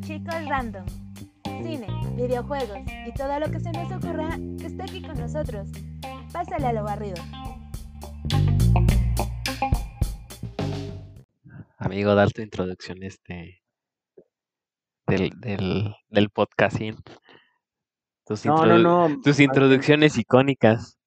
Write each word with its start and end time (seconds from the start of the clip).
Chicos 0.00 0.48
random. 0.48 0.86
Cine, 1.62 1.86
videojuegos 2.16 2.78
y 3.06 3.12
todo 3.12 3.38
lo 3.38 3.50
que 3.50 3.60
se 3.60 3.70
nos 3.72 3.92
ocurra 3.92 4.36
que 4.58 4.66
esté 4.66 4.82
aquí 4.82 5.02
con 5.02 5.18
nosotros. 5.18 5.68
Pásale 6.32 6.66
a 6.68 6.72
lo 6.72 6.84
barrido. 6.84 7.22
Amigo, 11.76 12.14
dar 12.14 12.30
tu 12.32 12.40
introducción 12.40 13.02
este 13.02 13.62
del, 15.06 15.30
del, 15.38 15.94
del 16.08 16.30
podcasting. 16.30 16.96
Tus, 18.24 18.46
No, 18.46 18.64
no, 18.64 18.78
no. 18.78 19.20
tus 19.22 19.38
introducciones 19.38 20.16
icónicas. 20.16 20.98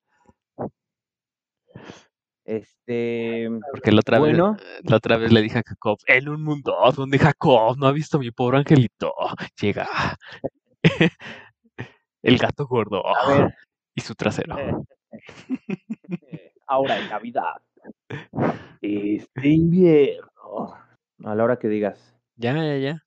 Este. 2.47 3.49
Porque 3.71 3.91
la 3.91 3.99
otra, 3.99 4.19
Bueno. 4.19 4.53
vez, 4.53 4.63
la 4.89 4.95
otra 4.95 5.17
vez 5.17 5.33
le 5.33 5.41
dije 5.41 5.59
a 5.59 5.63
Jacob, 5.67 5.97
en 6.07 6.29
un 6.29 6.41
mundo 6.41 6.73
donde 6.95 7.19
Jacob 7.19 7.77
no 7.77 7.87
ha 7.87 7.91
visto 7.91 8.15
a 8.15 8.19
mi 8.21 8.31
pobre 8.31 8.57
angelito, 8.59 9.13
llega 9.61 9.85
el 12.23 12.37
gato 12.37 12.65
gordo 12.65 13.03
A 13.05 13.27
ver. 13.29 13.53
y 13.95 14.01
su 14.01 14.15
trasero. 14.15 14.57
eh, 14.57 14.73
eh, 16.31 16.53
ahora 16.67 16.97
en 16.99 17.09
Navidad. 17.09 17.61
Este 18.81 19.47
invierno. 19.49 20.73
A 21.23 21.35
la 21.35 21.43
hora 21.43 21.57
que 21.59 21.67
digas. 21.67 22.15
Ya, 22.37 22.53
ya, 22.53 22.77
ya. 22.77 23.03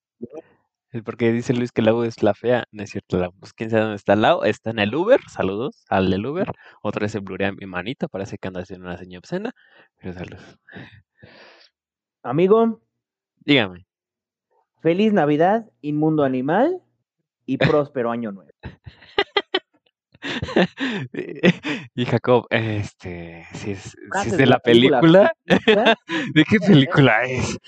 Porque 1.05 1.33
dice 1.33 1.55
Luis 1.55 1.73
que 1.73 1.83
Lau 1.83 2.03
es 2.03 2.23
la 2.23 2.35
fea. 2.35 2.65
No 2.73 2.83
es 2.83 2.91
cierto, 2.91 3.19
Lau. 3.19 3.33
Pues 3.39 3.53
quién 3.53 3.71
sabe 3.71 3.83
dónde 3.83 3.97
está 3.97 4.17
Lau. 4.17 4.43
Está 4.45 4.71
en 4.71 4.79
el 4.81 4.95
Uber. 4.95 5.21
Saludos 5.29 5.85
al 5.89 6.11
del 6.11 6.27
Uber. 6.27 6.53
Otra 6.83 7.03
vez 7.03 7.13
se 7.13 7.21
blurea 7.21 7.53
mi 7.53 7.67
manito. 7.67 8.09
Parece 8.09 8.39
que 8.39 8.49
anda 8.49 8.61
haciendo 8.63 8.87
una 8.87 8.97
señal 8.99 9.19
obscena. 9.21 9.53
Pero 9.99 10.15
saludos. 10.15 10.59
Amigo, 12.23 12.81
Dígame. 13.45 13.87
feliz 14.81 15.13
Navidad, 15.13 15.71
inmundo 15.81 16.25
animal 16.25 16.83
y 17.47 17.59
próspero 17.59 18.11
año 18.11 18.33
nuevo. 18.33 18.51
y 21.95 22.05
Jacob, 22.05 22.47
este, 22.51 23.47
si 23.55 23.73
es, 23.73 23.81
si 23.81 24.03
es 24.03 24.09
Frases 24.09 24.37
de 24.37 24.45
de 24.45 24.47
la 24.47 24.57
la 24.57 24.59
película. 24.61 25.01
película, 25.01 25.33
¿de 26.35 26.45
qué 26.45 26.59
película 26.61 27.23
es? 27.25 27.59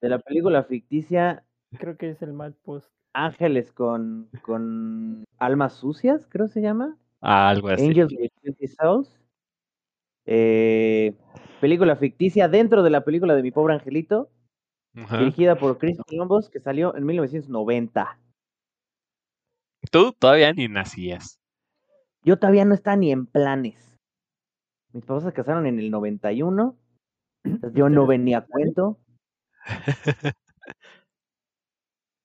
De 0.00 0.08
la 0.08 0.18
película 0.18 0.64
ficticia 0.64 1.44
Creo 1.78 1.96
que 1.96 2.10
es 2.10 2.22
el 2.22 2.32
mal 2.32 2.54
post. 2.54 2.90
Ángeles 3.12 3.72
con, 3.72 4.28
con 4.42 5.24
almas 5.38 5.74
sucias, 5.74 6.26
creo 6.28 6.48
se 6.48 6.60
llama. 6.60 6.96
Ah, 7.20 7.48
algo 7.48 7.68
así. 7.68 7.86
Angels 7.86 8.12
with 8.12 8.30
Filthy 8.42 8.66
Souls. 8.68 9.20
Eh, 10.26 11.14
película 11.60 11.96
ficticia 11.96 12.48
dentro 12.48 12.82
de 12.82 12.90
la 12.90 13.04
película 13.04 13.34
de 13.34 13.42
Mi 13.42 13.50
Pobre 13.50 13.74
Angelito, 13.74 14.30
Ajá. 14.96 15.18
dirigida 15.18 15.56
por 15.56 15.78
Chris 15.78 15.98
Columbus, 16.06 16.48
que 16.50 16.60
salió 16.60 16.96
en 16.96 17.06
1990. 17.06 18.18
Tú 19.90 20.12
todavía 20.12 20.52
ni 20.52 20.68
nacías. 20.68 21.38
Yo 22.24 22.38
todavía 22.38 22.64
no 22.64 22.74
estaba 22.74 22.96
ni 22.96 23.12
en 23.12 23.26
planes. 23.26 23.96
Mis 24.92 25.04
papás 25.04 25.24
se 25.24 25.32
casaron 25.32 25.66
en 25.66 25.78
el 25.78 25.90
91. 25.90 26.76
entonces 27.44 27.72
Yo 27.78 27.88
no 27.88 28.02
¿Ustedes 28.02 28.18
venía 28.18 28.38
a 28.38 28.46
cuento. 28.46 28.98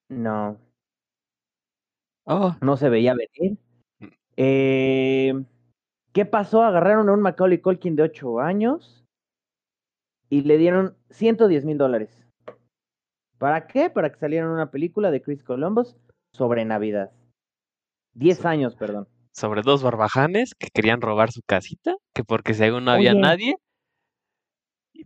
No, 0.10 0.58
Oh, 2.26 2.56
no 2.62 2.78
se 2.78 2.90
veía 2.90 3.14
venir. 3.16 3.58
Mm. 4.00 4.06
Eh, 4.38 5.34
¿Qué 6.14 6.26
pasó? 6.26 6.64
Agarraron 6.64 7.10
a 7.10 7.14
un 7.14 7.22
Macaulay 7.22 7.60
Culkin 7.60 7.96
de 7.96 8.04
8 8.04 8.40
años 8.40 9.04
y 10.30 10.42
le 10.44 10.58
dieron 10.58 10.96
110 11.10 11.66
mil 11.66 11.78
dólares. 11.80 12.28
¿Para 13.40 13.66
qué? 13.68 13.90
Para 13.90 14.12
que 14.12 14.20
saliera 14.20 14.46
en 14.46 14.52
una 14.52 14.70
película 14.70 15.10
de 15.12 15.22
Chris 15.22 15.44
Columbus 15.44 15.95
sobre 16.33 16.66
Navidad. 16.66 17.12
10 18.14 18.38
So- 18.39 18.48
años, 18.48 18.76
perdón. 18.76 19.08
sobre 19.33 19.62
dos 19.62 19.82
barbajanes 19.82 20.54
que 20.56 20.67
querían 20.73 21.02
robar 21.02 21.32
su 21.32 21.42
casita, 21.44 21.95
que 22.14 22.23
porque 22.23 22.54
según 22.54 22.86
no 22.86 22.92
había 22.92 23.12
Oye. 23.12 23.22
nadie, 23.22 23.56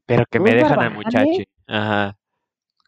pero 0.06 0.26
que 0.30 0.40
me 0.40 0.50
¿Dos 0.52 0.56
dejan 0.64 0.80
al 0.80 0.90
barbajanes? 0.90 1.06
muchacho. 1.06 1.44
Ajá. 1.68 2.18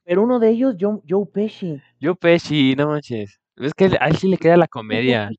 Pero 0.05 0.23
uno 0.23 0.39
de 0.39 0.49
ellos, 0.49 0.75
Joe, 0.79 0.99
Joe 1.07 1.25
Pesci. 1.25 1.81
Yo 1.99 2.16
Pesci, 2.16 2.75
no 2.75 2.88
manches. 2.88 3.41
Es 3.57 3.73
que 3.73 3.85
a 3.99 4.07
él 4.07 4.16
sí 4.17 4.27
le 4.27 4.38
queda 4.38 4.55
la 4.55 4.67
comedia. 4.67 5.29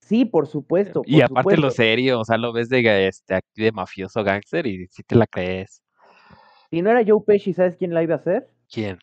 Sí, 0.00 0.24
por 0.24 0.46
supuesto. 0.46 1.02
Y 1.04 1.20
aparte 1.20 1.56
lo 1.56 1.56
supuesto. 1.56 1.70
serio, 1.70 2.20
o 2.20 2.24
sea, 2.24 2.38
lo 2.38 2.52
ves 2.52 2.68
de 2.68 3.08
este 3.08 3.40
de 3.54 3.72
mafioso 3.72 4.24
gángster 4.24 4.66
y 4.66 4.86
sí 4.88 5.02
te 5.02 5.16
la 5.16 5.26
crees. 5.26 5.82
Si 6.70 6.80
no 6.80 6.90
era 6.90 7.02
Joe 7.06 7.22
Pesci, 7.26 7.52
¿sabes 7.52 7.76
quién 7.76 7.92
la 7.92 8.02
iba 8.02 8.14
a 8.14 8.18
hacer? 8.18 8.48
¿Quién? 8.72 8.98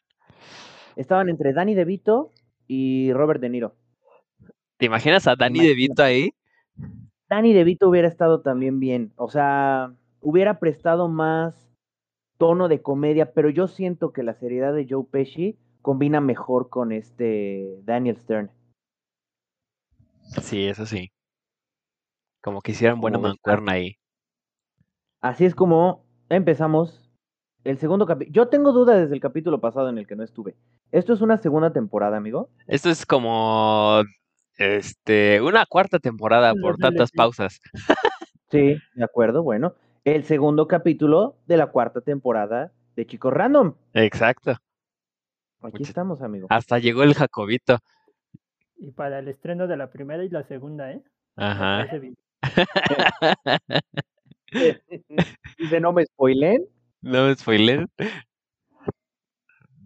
Estaban 0.95 1.29
entre 1.29 1.53
Danny 1.53 1.75
DeVito 1.75 2.31
y 2.67 3.11
Robert 3.13 3.41
De 3.41 3.49
Niro. 3.49 3.75
¿Te 4.77 4.85
imaginas 4.85 5.27
a 5.27 5.35
Danny. 5.35 5.59
DeVito 5.59 6.03
ahí? 6.03 6.31
Danny 7.29 7.53
DeVito 7.53 7.89
hubiera 7.89 8.07
estado 8.07 8.41
también 8.41 8.79
bien. 8.79 9.13
O 9.15 9.29
sea, 9.29 9.93
hubiera 10.19 10.59
prestado 10.59 11.09
más 11.09 11.72
tono 12.37 12.67
de 12.67 12.81
comedia, 12.81 13.33
pero 13.33 13.49
yo 13.49 13.67
siento 13.67 14.11
que 14.13 14.23
la 14.23 14.33
seriedad 14.33 14.73
de 14.73 14.87
Joe 14.89 15.05
Pesci 15.09 15.57
combina 15.81 16.21
mejor 16.21 16.69
con 16.69 16.91
este 16.91 17.79
Daniel 17.83 18.17
Stern. 18.17 18.51
Sí, 20.41 20.67
eso 20.67 20.85
sí. 20.85 21.11
Como 22.41 22.61
que 22.61 22.71
hicieran 22.71 22.99
buena 22.99 23.19
mancuerna 23.19 23.73
ahí. 23.73 23.97
Así 25.21 25.45
es 25.45 25.55
como 25.55 26.05
empezamos 26.29 27.09
el 27.63 27.77
segundo 27.77 28.05
capítulo. 28.05 28.33
Yo 28.33 28.49
tengo 28.49 28.73
duda 28.73 28.97
desde 28.97 29.13
el 29.13 29.21
capítulo 29.21 29.61
pasado 29.61 29.89
en 29.89 29.97
el 29.97 30.07
que 30.07 30.15
no 30.15 30.23
estuve. 30.23 30.55
¿Esto 30.91 31.13
es 31.13 31.21
una 31.21 31.37
segunda 31.37 31.71
temporada, 31.71 32.17
amigo? 32.17 32.49
Esto 32.67 32.89
es 32.89 33.05
como 33.05 34.03
este 34.57 35.41
una 35.41 35.65
cuarta 35.65 35.99
temporada 35.99 36.53
por 36.55 36.77
tantas 36.77 37.11
pausas. 37.11 37.59
Sí, 38.51 38.77
de 38.93 39.03
acuerdo. 39.03 39.43
Bueno, 39.43 39.75
el 40.05 40.23
segundo 40.25 40.67
capítulo 40.67 41.37
de 41.45 41.57
la 41.57 41.67
cuarta 41.67 42.01
temporada 42.01 42.73
de 42.95 43.05
Chicos 43.05 43.33
Random. 43.33 43.75
Exacto. 43.93 44.57
Aquí 45.61 45.83
estamos, 45.83 46.21
amigo. 46.21 46.47
Hasta 46.49 46.79
llegó 46.79 47.03
el 47.03 47.13
Jacobito. 47.13 47.79
Y 48.77 48.91
para 48.91 49.19
el 49.19 49.29
estreno 49.29 49.67
de 49.67 49.77
la 49.77 49.89
primera 49.89 50.23
y 50.23 50.29
la 50.29 50.43
segunda, 50.43 50.91
¿eh? 50.91 51.01
Ajá. 51.37 51.87
Dice, 55.57 55.79
no 55.79 55.93
me 55.93 56.05
spoilen. 56.05 56.65
No 57.01 57.27
me 57.27 57.35
spoiler. 57.35 57.87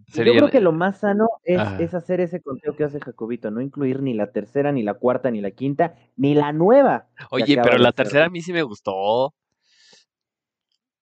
Yo 0.08 0.24
creo 0.24 0.50
que 0.50 0.62
lo 0.62 0.72
más 0.72 1.00
sano 1.00 1.28
es, 1.44 1.62
es 1.80 1.94
hacer 1.94 2.22
ese 2.22 2.42
conteo 2.42 2.76
que 2.76 2.86
hace 2.86 3.00
Jacobito, 3.00 3.52
no 3.52 3.62
incluir 3.62 4.02
ni 4.02 4.16
la 4.16 4.32
tercera, 4.32 4.72
ni 4.72 4.82
la 4.82 4.96
cuarta, 4.96 5.30
ni 5.30 5.42
la 5.42 5.52
quinta, 5.52 5.94
ni 6.16 6.34
la 6.34 6.54
nueva. 6.54 7.08
Oye, 7.30 7.60
pero 7.62 7.78
la 7.78 7.92
tercera 7.92 8.26
a 8.26 8.30
mí 8.30 8.42
sí 8.42 8.52
me 8.52 8.64
gustó. 8.64 9.36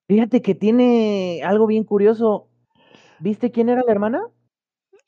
Fíjate 0.07 0.41
que 0.41 0.53
tiene 0.53 1.41
algo 1.43 1.65
bien 1.67 1.83
curioso. 1.83 2.47
¿Viste 3.19 3.51
quién 3.51 3.69
era 3.69 3.81
la 3.83 3.91
hermana? 3.91 4.21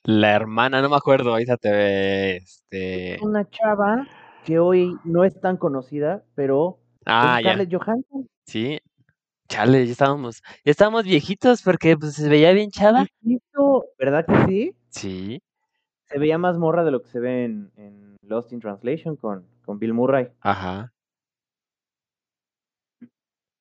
La 0.04 0.36
hermana, 0.36 0.82
no 0.82 0.90
me 0.90 0.96
acuerdo, 0.96 1.32
ahorita 1.32 1.58
te 1.58 1.72
ve, 1.72 2.36
este. 2.38 3.18
Una 3.22 3.48
chava 3.50 4.08
que 4.46 4.60
hoy 4.60 4.98
no 5.04 5.24
es 5.24 5.40
tan 5.40 5.58
conocida, 5.58 6.24
pero 6.34 6.80
Ah, 7.06 7.38
es 7.40 7.44
ya. 7.46 7.50
Scarlett 7.52 7.74
Johansson. 7.74 8.28
Sí. 8.46 8.80
Chale, 9.50 9.86
ya 9.86 9.92
estábamos, 9.92 10.42
ya 10.66 10.72
estábamos 10.72 11.04
viejitos 11.06 11.62
porque 11.62 11.96
pues, 11.98 12.16
se 12.16 12.28
veía 12.28 12.52
bien 12.52 12.70
chava. 12.70 13.06
¿Visto? 13.22 13.86
¿Verdad 13.98 14.26
que 14.26 14.46
sí? 14.46 14.76
Sí. 14.90 15.42
Se 16.06 16.20
veía 16.20 16.38
más 16.38 16.58
morra 16.58 16.84
de 16.84 16.92
lo 16.92 17.02
que 17.02 17.10
se 17.10 17.20
ve 17.20 17.46
en, 17.46 17.72
en 17.76 18.18
Lost 18.22 18.52
in 18.52 18.60
Translation 18.60 19.16
con, 19.16 19.46
con 19.66 19.80
Bill 19.80 19.94
Murray. 19.94 20.30
Ajá. 20.42 20.92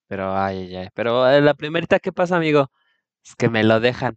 Pero, 0.08 0.36
ay, 0.36 0.58
ay, 0.68 0.76
ay. 0.76 0.88
Pero 0.94 1.28
eh, 1.28 1.40
la 1.40 1.54
primerita, 1.54 1.98
¿qué 1.98 2.12
pasa, 2.12 2.36
amigo? 2.36 2.70
Es 3.24 3.34
que 3.34 3.48
me 3.48 3.64
lo 3.64 3.80
dejan. 3.80 4.16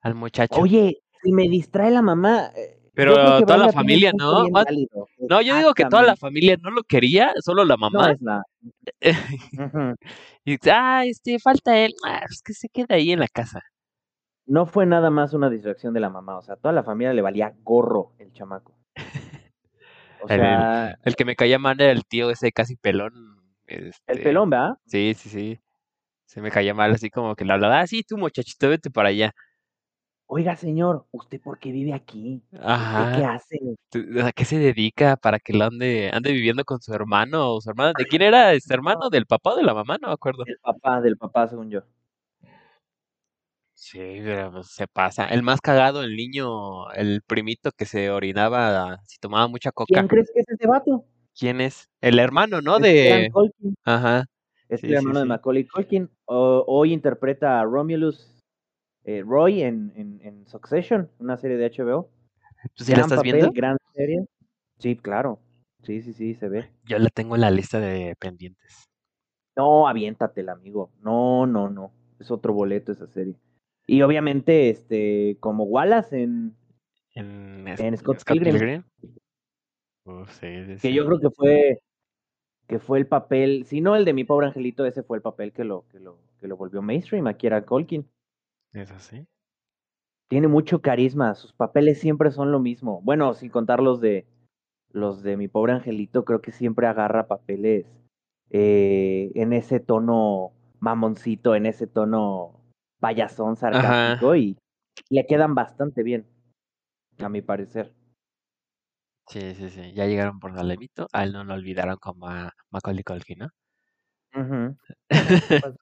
Al 0.00 0.14
muchacho. 0.14 0.60
Oye, 0.60 0.98
si 1.22 1.32
me 1.32 1.48
distrae 1.48 1.90
la 1.90 2.02
mamá. 2.02 2.50
eh, 2.54 2.78
Pero 2.94 3.14
que 3.14 3.44
toda 3.46 3.58
la 3.58 3.72
familia, 3.72 4.12
¿no? 4.16 4.44
No, 5.28 5.40
yo 5.42 5.56
digo 5.56 5.74
que 5.74 5.84
toda 5.84 6.02
la 6.02 6.16
familia 6.16 6.56
no 6.60 6.70
lo 6.70 6.82
quería, 6.82 7.32
solo 7.40 7.64
la 7.64 7.76
No 7.76 7.88
mamá. 7.90 8.12
es. 8.12 8.18
Y 10.44 10.52
dice, 10.52 10.70
ah, 10.70 11.04
este, 11.04 11.38
falta 11.38 11.76
él. 11.76 11.94
Ah, 12.06 12.22
pues 12.26 12.40
que 12.42 12.54
se 12.54 12.68
queda 12.68 12.94
ahí 12.94 13.12
en 13.12 13.20
la 13.20 13.28
casa. 13.28 13.60
No 14.46 14.64
fue 14.64 14.86
nada 14.86 15.10
más 15.10 15.34
una 15.34 15.50
distracción 15.50 15.92
de 15.92 16.00
la 16.00 16.08
mamá, 16.08 16.38
o 16.38 16.42
sea, 16.42 16.56
toda 16.56 16.72
la 16.72 16.82
familia 16.82 17.12
le 17.12 17.20
valía 17.20 17.52
gorro 17.62 18.12
el 18.18 18.32
chamaco. 18.32 18.74
O 20.20 20.28
El- 20.28 20.38
sea, 20.40 20.98
El 21.04 21.14
que 21.16 21.24
me 21.24 21.36
caía 21.36 21.58
mal 21.58 21.80
era 21.80 21.92
el 21.92 22.04
tío 22.04 22.30
ese 22.30 22.50
casi 22.50 22.74
pelón. 22.76 23.37
El 23.68 23.88
este, 23.88 24.16
pelón, 24.16 24.50
¿verdad? 24.50 24.74
Sí, 24.86 25.14
sí, 25.14 25.28
sí. 25.28 25.60
Se 26.26 26.40
me 26.40 26.50
caía 26.50 26.74
mal 26.74 26.92
así 26.92 27.10
como 27.10 27.34
que 27.34 27.44
le 27.44 27.52
hablaba, 27.52 27.80
ah, 27.80 27.86
sí, 27.86 28.02
tú 28.02 28.18
muchachito, 28.18 28.68
vete 28.68 28.90
para 28.90 29.08
allá. 29.10 29.32
oiga 30.26 30.56
señor, 30.56 31.06
¿usted 31.10 31.40
por 31.40 31.58
qué 31.58 31.72
vive 31.72 31.94
aquí? 31.94 32.42
¿Usted 32.52 33.14
qué 33.14 33.24
hace? 33.24 33.58
¿tú- 33.90 34.04
¿A 34.22 34.32
qué 34.32 34.44
se 34.44 34.58
dedica 34.58 35.16
para 35.16 35.38
que 35.38 35.52
lo 35.54 35.64
ande, 35.64 36.10
ande 36.12 36.32
viviendo 36.32 36.64
con 36.64 36.80
su 36.80 36.92
hermano 36.92 37.54
o 37.54 37.60
su 37.60 37.70
hermana? 37.70 37.94
¿De 37.94 38.04
quién 38.04 38.22
era 38.22 38.52
este 38.52 38.74
hermano? 38.74 39.08
¿Del 39.10 39.26
papá 39.26 39.52
o 39.52 39.56
de 39.56 39.62
la 39.62 39.74
mamá? 39.74 39.96
No 40.00 40.08
me 40.08 40.14
acuerdo. 40.14 40.44
Del 40.44 40.58
papá, 40.58 41.00
del 41.00 41.16
papá, 41.16 41.48
según 41.48 41.70
yo. 41.70 41.82
Sí, 43.74 43.98
pero 44.24 44.50
pues, 44.52 44.66
se 44.72 44.86
pasa. 44.88 45.24
El 45.26 45.42
más 45.42 45.60
cagado, 45.60 46.02
el 46.02 46.16
niño, 46.16 46.90
el 46.92 47.22
primito 47.22 47.70
que 47.72 47.86
se 47.86 48.10
orinaba 48.10 48.98
si 49.06 49.18
tomaba 49.18 49.46
mucha 49.48 49.70
coca. 49.70 49.86
¿Quién 49.94 50.08
crees 50.08 50.30
que 50.34 50.40
es 50.40 50.48
ese 50.48 50.66
vato? 50.66 51.04
¿Quién 51.38 51.60
es? 51.60 51.88
El 52.00 52.18
hermano, 52.18 52.60
¿no? 52.60 52.76
Es 52.76 52.82
De... 52.82 53.28
Culkin. 53.32 53.74
Ajá. 53.84 54.24
Es 54.68 54.80
Sí, 54.80 54.86
el 54.86 54.92
sí, 54.92 54.96
hermano 54.98 55.20
de. 55.20 55.26
Macaulay 55.26 55.66
Culkin. 55.66 56.10
O- 56.26 56.64
hoy 56.66 56.92
interpreta 56.92 57.60
a 57.60 57.64
Romulus 57.64 58.42
eh, 59.04 59.22
Roy 59.26 59.62
en, 59.62 59.92
en, 59.96 60.20
en 60.22 60.46
Succession, 60.46 61.10
una 61.18 61.36
serie 61.36 61.56
de 61.56 61.66
HBO. 61.70 62.10
¿Tú 62.74 62.84
sí 62.84 62.92
la 62.92 63.02
estás 63.02 63.18
papel, 63.18 63.32
viendo? 63.34 63.52
gran 63.52 63.76
serie. 63.94 64.24
Sí, 64.78 64.96
claro. 64.96 65.38
Sí, 65.84 66.02
sí, 66.02 66.12
sí, 66.12 66.34
se 66.34 66.48
ve. 66.48 66.70
Yo 66.84 66.98
la 66.98 67.08
tengo 67.08 67.36
en 67.36 67.40
la 67.42 67.50
lista 67.50 67.78
de 67.78 68.14
pendientes. 68.18 68.84
No, 69.56 69.88
aviéntatela, 69.88 70.52
amigo. 70.52 70.90
No, 71.00 71.46
no, 71.46 71.70
no. 71.70 71.92
Es 72.18 72.30
otro 72.30 72.52
boleto 72.52 72.92
esa 72.92 73.06
serie. 73.06 73.36
Y 73.86 74.02
obviamente, 74.02 74.70
este, 74.70 75.36
como 75.40 75.64
Wallace 75.64 76.20
en 76.22 76.54
En, 77.14 77.66
En 77.66 77.94
es- 77.94 78.00
Scott 78.00 78.22
Pilgrim. 78.26 78.82
Sí, 80.30 80.64
sí, 80.66 80.76
que 80.80 80.94
yo 80.94 81.06
creo 81.06 81.20
que 81.20 81.30
fue 81.30 81.78
que 82.66 82.78
fue 82.78 82.98
el 82.98 83.06
papel, 83.06 83.64
si 83.64 83.80
no 83.80 83.96
el 83.96 84.04
de 84.04 84.12
mi 84.12 84.24
pobre 84.24 84.46
angelito, 84.46 84.84
ese 84.84 85.02
fue 85.02 85.16
el 85.16 85.22
papel 85.22 85.52
que 85.52 85.64
lo 85.64 85.86
que 85.88 86.00
lo 86.00 86.18
que 86.38 86.48
lo 86.48 86.56
volvió 86.56 86.82
mainstream, 86.82 87.26
aquí 87.26 87.46
era 87.46 87.64
Colkin. 87.64 88.06
Es 88.72 88.90
así. 88.90 89.26
Tiene 90.28 90.48
mucho 90.48 90.82
carisma, 90.82 91.34
sus 91.34 91.54
papeles 91.54 91.98
siempre 91.98 92.30
son 92.30 92.52
lo 92.52 92.60
mismo. 92.60 93.00
Bueno, 93.02 93.32
sin 93.32 93.48
contar 93.48 93.80
los 93.80 94.00
de 94.00 94.26
los 94.92 95.22
de 95.22 95.36
mi 95.36 95.48
pobre 95.48 95.72
angelito, 95.72 96.24
creo 96.24 96.40
que 96.40 96.52
siempre 96.52 96.86
agarra 96.86 97.26
papeles 97.26 97.86
eh, 98.50 99.30
en 99.34 99.52
ese 99.52 99.80
tono 99.80 100.52
mamoncito, 100.80 101.54
en 101.54 101.66
ese 101.66 101.86
tono 101.86 102.60
payasón 103.00 103.56
sarcástico 103.56 104.36
y 104.36 104.56
le 105.10 105.26
quedan 105.26 105.54
bastante 105.54 106.02
bien, 106.02 106.26
a 107.18 107.28
mi 107.28 107.42
parecer. 107.42 107.92
Sí, 109.30 109.54
sí, 109.54 109.70
sí. 109.70 109.92
Ya 109.94 110.06
llegaron 110.06 110.38
por 110.40 110.54
Salemito. 110.54 111.06
A 111.12 111.24
él 111.24 111.32
no 111.32 111.44
lo 111.44 111.54
olvidaron 111.54 111.96
como 111.98 112.28
a 112.28 112.52
Macaulay 112.70 113.02
Culkin, 113.04 113.38
¿no? 113.40 113.48
Ujú. 114.34 114.76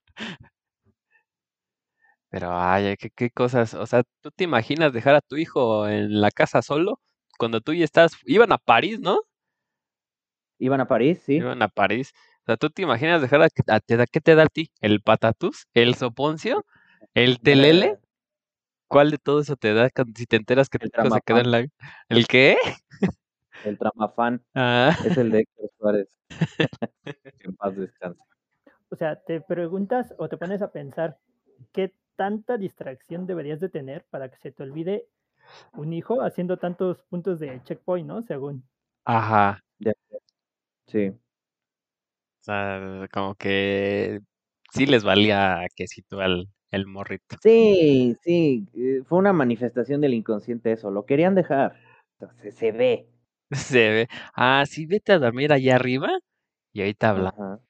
Pero, 2.31 2.50
ay, 2.58 2.96
qué, 2.98 3.10
qué 3.10 3.31
cosas. 3.31 3.75
O 3.75 3.87
sea, 3.87 4.02
¿tú 4.20 4.31
te 4.31 4.44
imaginas 4.44 4.93
dejar 4.93 5.14
a 5.14 5.20
tu 5.20 5.37
hijo 5.37 5.88
en 5.88 6.20
la 6.20 6.31
casa 6.31 6.60
solo? 6.62 7.00
Cuando 7.38 7.60
tú 7.60 7.72
ya 7.72 7.84
estás. 7.84 8.12
Iban 8.25 8.52
a 8.52 8.58
París, 8.58 8.98
¿no? 9.00 9.20
Iban 10.58 10.81
a 10.81 10.88
París, 10.88 11.22
sí. 11.25 11.34
Iban 11.37 11.62
a 11.62 11.69
París. 11.69 12.12
O 12.43 12.46
sea, 12.46 12.56
¿tú 12.56 12.70
te 12.70 12.82
imaginas 12.82 13.20
dejar 13.20 13.43
a, 13.43 13.48
a- 13.69 13.81
te 13.81 13.96
da- 13.96 14.06
qué 14.06 14.20
te 14.20 14.34
da 14.34 14.44
a 14.44 14.48
ti? 14.48 14.70
¿El 14.81 15.00
patatús? 15.02 15.66
¿El 15.75 15.94
soponcio? 15.94 16.64
¿El 17.14 17.40
telele? 17.40 17.96
¿Cuál 18.88 19.10
de 19.10 19.19
todo 19.19 19.40
eso 19.40 19.56
te 19.56 19.75
da 19.75 19.90
cuando- 19.90 20.12
si 20.16 20.26
te 20.26 20.37
enteras 20.37 20.69
que 20.69 20.78
tu 20.78 20.87
El 20.87 20.93
hijo 20.94 21.14
se 21.14 21.20
queda 21.22 21.40
en 21.40 21.50
la... 21.50 21.66
¿El 22.08 22.26
qué? 22.26 22.56
El 23.66 23.78
tramafán 23.78 24.42
Ah, 24.54 24.96
es 25.04 25.16
el 25.16 25.30
de 25.30 25.40
Héctor 25.40 25.70
Suárez. 25.78 26.08
que 27.04 27.48
en 27.48 27.56
paz 27.56 27.76
descanse. 27.76 28.22
O 28.90 28.96
sea, 28.96 29.16
te 29.16 29.40
preguntas 29.40 30.14
o 30.18 30.28
te 30.28 30.36
pones 30.36 30.62
a 30.62 30.70
pensar 30.70 31.18
qué 31.72 31.92
tanta 32.14 32.56
distracción 32.58 33.26
deberías 33.26 33.60
de 33.60 33.68
tener 33.68 34.04
para 34.10 34.30
que 34.30 34.36
se 34.36 34.52
te 34.52 34.62
olvide 34.62 35.06
un 35.74 35.92
hijo 35.92 36.22
haciendo 36.22 36.58
tantos 36.58 37.02
puntos 37.04 37.40
de 37.40 37.60
checkpoint, 37.64 38.06
¿no? 38.06 38.22
Según. 38.22 38.62
ajá. 39.04 39.62
Sí. 40.86 41.08
O 41.08 41.19
sea, 42.42 43.08
como 43.12 43.34
que 43.34 44.20
sí 44.72 44.86
les 44.86 45.02
valía 45.02 45.66
quesito 45.74 46.20
al 46.20 46.48
el 46.70 46.86
morrito. 46.86 47.36
Sí, 47.42 48.16
sí, 48.22 48.66
eh, 48.74 49.02
fue 49.04 49.19
una 49.19 49.32
manifestación 49.32 50.00
del 50.00 50.14
inconsciente 50.14 50.72
eso, 50.72 50.90
lo 50.90 51.06
querían 51.06 51.34
dejar. 51.34 51.74
Entonces 52.20 52.54
se 52.54 52.72
ve. 52.72 53.08
Se 53.50 53.90
ve. 53.90 54.08
Ah, 54.34 54.64
sí, 54.69 54.87
vete 54.87 55.12
a 55.12 55.19
dormir 55.19 55.52
allá 55.52 55.76
arriba 55.76 56.08
y 56.72 56.81
ahorita 56.81 57.10
habla. 57.10 57.28
Ajá. 57.31 57.60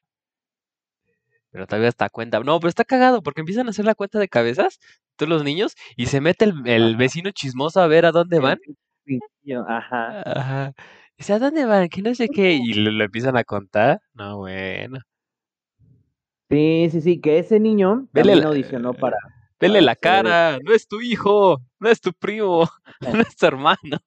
Pero 1.51 1.67
todavía 1.67 1.89
está 1.89 2.11
cuenta. 2.11 2.41
No, 2.41 2.61
pero 2.61 2.69
está 2.69 2.85
cagado 2.85 3.23
porque 3.23 3.41
empiezan 3.41 3.67
a 3.67 3.71
hacer 3.71 3.85
la 3.85 3.95
cuenta 3.95 4.19
de 4.19 4.29
cabezas, 4.29 4.79
todos 5.17 5.31
los 5.31 5.43
niños, 5.43 5.75
y 5.97 6.07
se 6.07 6.21
mete 6.21 6.45
el, 6.45 6.97
vecino 6.97 7.31
chismoso 7.31 7.81
a 7.81 7.87
ver 7.87 8.05
a 8.05 8.13
dónde 8.13 8.41
van. 8.41 8.59
Ajá. 9.67 10.23
Ajá. 10.27 10.73
Dice, 11.17 11.33
¿a 11.33 11.39
dónde 11.39 11.65
van? 11.65 11.89
Que 11.89 12.03
no 12.03 12.15
sé 12.15 12.29
qué. 12.29 12.53
Y 12.53 12.75
lo, 12.75 12.91
lo 12.91 13.05
empiezan 13.05 13.37
a 13.39 13.45
contar. 13.45 14.01
No, 14.13 14.39
bueno. 14.39 14.99
Sí, 16.51 16.89
sí, 16.91 17.01
sí, 17.01 17.21
que 17.21 17.39
ese 17.39 17.59
niño 17.59 18.09
Vele 18.13 18.33
también 18.33 18.41
la- 18.41 18.49
audicionó 18.49 18.93
para. 18.93 19.17
Vele 19.59 19.75
para 19.75 19.87
la 19.87 19.97
cara. 19.97 20.59
No 20.63 20.73
es 20.73 20.87
tu 20.87 21.01
hijo. 21.01 21.63
No 21.81 21.89
es 21.89 22.01
tu 22.01 22.13
primo. 22.13 22.69
No 23.01 23.21
es 23.21 23.37
tu 23.37 23.47
hermano. 23.47 23.99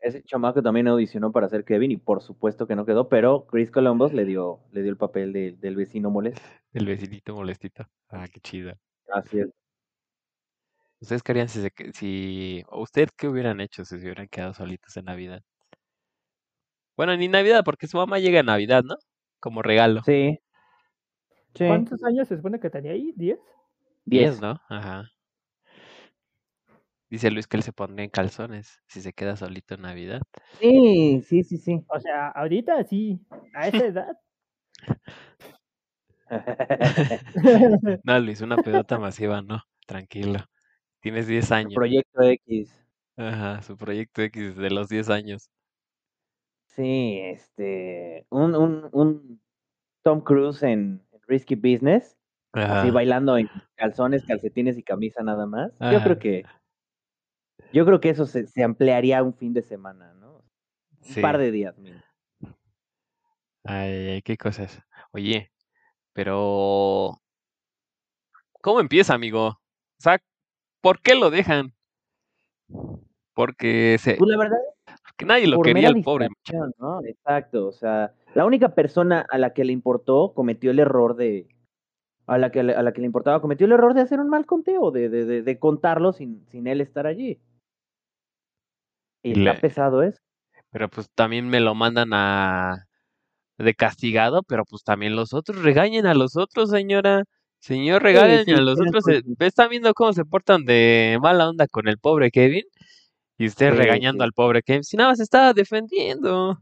Ese 0.00 0.22
chamaco 0.22 0.62
también 0.62 0.88
audicionó 0.88 1.30
para 1.30 1.48
ser 1.48 1.64
Kevin 1.64 1.90
y 1.90 1.96
por 1.98 2.22
supuesto 2.22 2.66
que 2.66 2.74
no 2.74 2.86
quedó, 2.86 3.08
pero 3.08 3.46
Chris 3.46 3.70
Columbus 3.70 4.12
le 4.14 4.24
dio, 4.24 4.60
le 4.72 4.82
dio 4.82 4.90
el 4.90 4.96
papel 4.96 5.32
de- 5.32 5.52
del 5.52 5.76
vecino 5.76 6.10
molesto. 6.10 6.40
El 6.72 6.86
vecinito 6.86 7.34
molestito. 7.34 7.84
Ah, 8.08 8.26
qué 8.32 8.40
chido. 8.40 8.72
Así 9.12 9.40
es. 9.40 9.48
¿Ustedes 11.00 11.22
qué 11.22 11.32
harían 11.32 11.48
si, 11.48 11.60
se 11.62 11.72
si... 11.94 12.62
o 12.68 12.82
¿Usted 12.82 13.08
qué 13.16 13.28
hubieran 13.28 13.60
hecho 13.60 13.84
si 13.84 13.98
se 13.98 14.04
hubieran 14.04 14.28
quedado 14.28 14.54
solitos 14.54 14.96
en 14.96 15.06
Navidad? 15.06 15.42
Bueno, 16.96 17.16
ni 17.16 17.28
Navidad, 17.28 17.62
porque 17.64 17.86
su 17.86 17.96
mamá 17.96 18.18
llega 18.18 18.40
en 18.40 18.46
Navidad, 18.46 18.82
¿no? 18.84 18.96
Como 19.40 19.62
regalo. 19.62 20.02
Sí. 20.04 20.38
Sí. 21.54 21.66
¿Cuántos 21.66 22.04
años 22.04 22.28
se 22.28 22.36
supone 22.36 22.60
que 22.60 22.70
tenía 22.70 22.92
ahí? 22.92 23.12
¿10? 23.16 23.16
Diez, 23.16 23.40
Diez. 24.04 24.40
¿no? 24.40 24.60
Ajá. 24.68 25.10
Dice 27.10 27.30
Luis 27.30 27.48
que 27.48 27.56
él 27.56 27.64
se 27.64 27.72
pondría 27.72 28.04
en 28.04 28.10
calzones 28.10 28.80
si 28.86 29.00
se 29.00 29.12
queda 29.12 29.36
solito 29.36 29.74
en 29.74 29.82
Navidad. 29.82 30.22
Sí, 30.60 31.22
sí, 31.26 31.42
sí, 31.42 31.58
sí. 31.58 31.84
O 31.88 31.98
sea, 31.98 32.28
ahorita 32.28 32.84
sí, 32.84 33.20
a 33.52 33.66
esa 33.68 33.84
edad. 33.86 34.16
No, 38.04 38.18
Luis, 38.20 38.40
una 38.40 38.56
pedota 38.58 38.98
masiva, 39.00 39.42
no. 39.42 39.60
Tranquilo. 39.86 40.38
Tienes 41.00 41.26
10 41.26 41.50
años. 41.50 41.74
Proyecto 41.74 42.22
X. 42.22 42.72
Ajá, 43.16 43.60
su 43.62 43.76
proyecto 43.76 44.22
X 44.22 44.56
de 44.56 44.70
los 44.70 44.88
10 44.88 45.10
años. 45.10 45.50
Sí, 46.66 47.18
este, 47.24 48.24
un, 48.30 48.54
un, 48.54 48.88
un 48.92 49.40
Tom 50.02 50.20
Cruise 50.20 50.62
en 50.62 51.02
Risky 51.26 51.56
Business, 51.56 52.16
así 52.52 52.70
Ajá. 52.70 52.92
bailando 52.92 53.36
en 53.36 53.48
calzones, 53.74 54.24
calcetines 54.24 54.78
y 54.78 54.82
camisa 54.82 55.22
nada 55.22 55.46
más. 55.46 55.72
Yo 55.80 56.00
creo 56.02 56.18
que, 56.18 56.44
yo 57.72 57.84
creo 57.86 58.00
que 58.00 58.10
eso 58.10 58.26
se, 58.26 58.46
se 58.46 58.62
ampliaría 58.62 59.22
un 59.22 59.34
fin 59.34 59.52
de 59.52 59.62
semana, 59.62 60.12
¿no? 60.14 60.36
Un 60.36 60.44
Sí. 61.00 61.20
par 61.20 61.38
de 61.38 61.50
días. 61.50 61.76
mínimo. 61.78 62.02
Ay, 63.64 64.08
ay, 64.08 64.22
qué 64.22 64.36
cosas. 64.36 64.80
Oye, 65.12 65.50
pero 66.12 67.18
¿cómo 68.60 68.80
empieza, 68.80 69.14
amigo? 69.14 69.48
O 69.48 69.58
sea, 69.98 70.18
¿por 70.80 71.00
qué 71.00 71.14
lo 71.14 71.30
dejan? 71.30 71.72
Porque 73.34 73.96
se, 73.98 74.14
Pues 74.14 74.30
la 74.30 74.38
verdad, 74.38 74.58
porque 75.04 75.24
nadie 75.24 75.46
lo 75.46 75.60
quería 75.60 75.88
el 75.88 76.02
pobre. 76.02 76.28
¿no? 76.78 77.02
Exacto, 77.04 77.66
o 77.68 77.72
sea, 77.72 78.14
la 78.34 78.44
única 78.44 78.74
persona 78.74 79.24
a 79.30 79.38
la 79.38 79.52
que 79.52 79.64
le 79.64 79.72
importó 79.72 80.32
cometió 80.34 80.70
el 80.70 80.78
error 80.78 81.16
de, 81.16 81.48
a 82.26 82.38
la 82.38 82.50
que, 82.50 82.62
le- 82.62 82.74
a 82.74 82.82
la 82.82 82.92
que 82.92 83.00
le 83.00 83.06
importaba 83.06 83.40
cometió 83.40 83.66
el 83.66 83.72
error 83.72 83.94
de 83.94 84.00
hacer 84.02 84.20
un 84.20 84.28
mal 84.28 84.46
conteo, 84.46 84.90
de, 84.90 85.08
de, 85.08 85.24
de, 85.24 85.42
de 85.42 85.58
contarlo 85.58 86.12
sin, 86.12 86.46
sin 86.48 86.66
él 86.66 86.80
estar 86.80 87.06
allí. 87.06 87.40
Y 89.22 89.30
Y 89.30 89.32
está 89.32 89.54
le- 89.54 89.60
pesado 89.60 90.02
eso. 90.02 90.18
Pero 90.70 90.88
pues 90.88 91.10
también 91.14 91.48
me 91.48 91.60
lo 91.60 91.74
mandan 91.74 92.10
a 92.12 92.86
de 93.58 93.74
castigado, 93.74 94.42
pero 94.42 94.64
pues 94.64 94.82
también 94.84 95.16
los 95.16 95.34
otros 95.34 95.62
regañen 95.62 96.06
a 96.06 96.14
los 96.14 96.36
otros, 96.36 96.70
señora. 96.70 97.24
Señor, 97.58 98.02
regañen 98.02 98.44
sí, 98.46 98.52
a 98.52 98.60
los 98.62 98.80
otros. 98.80 99.04
buen 99.04 99.16
eh. 99.16 99.22
Están 99.40 99.68
viendo 99.68 99.92
cómo 99.92 100.12
se 100.14 100.24
portan 100.24 100.64
de 100.64 101.18
mala 101.20 101.48
onda 101.48 101.66
con 101.66 101.88
el 101.88 101.98
pobre 101.98 102.30
Kevin. 102.30 102.64
Y 103.36 103.46
usted 103.48 103.70
Sí, 103.72 103.76
regañando 103.76 104.24
al 104.24 104.32
pobre 104.32 104.62
Kevin. 104.62 104.84
Si 104.84 104.96
nada 104.96 105.10
más 105.10 105.20
estaba 105.20 105.52
defendiendo. 105.52 106.58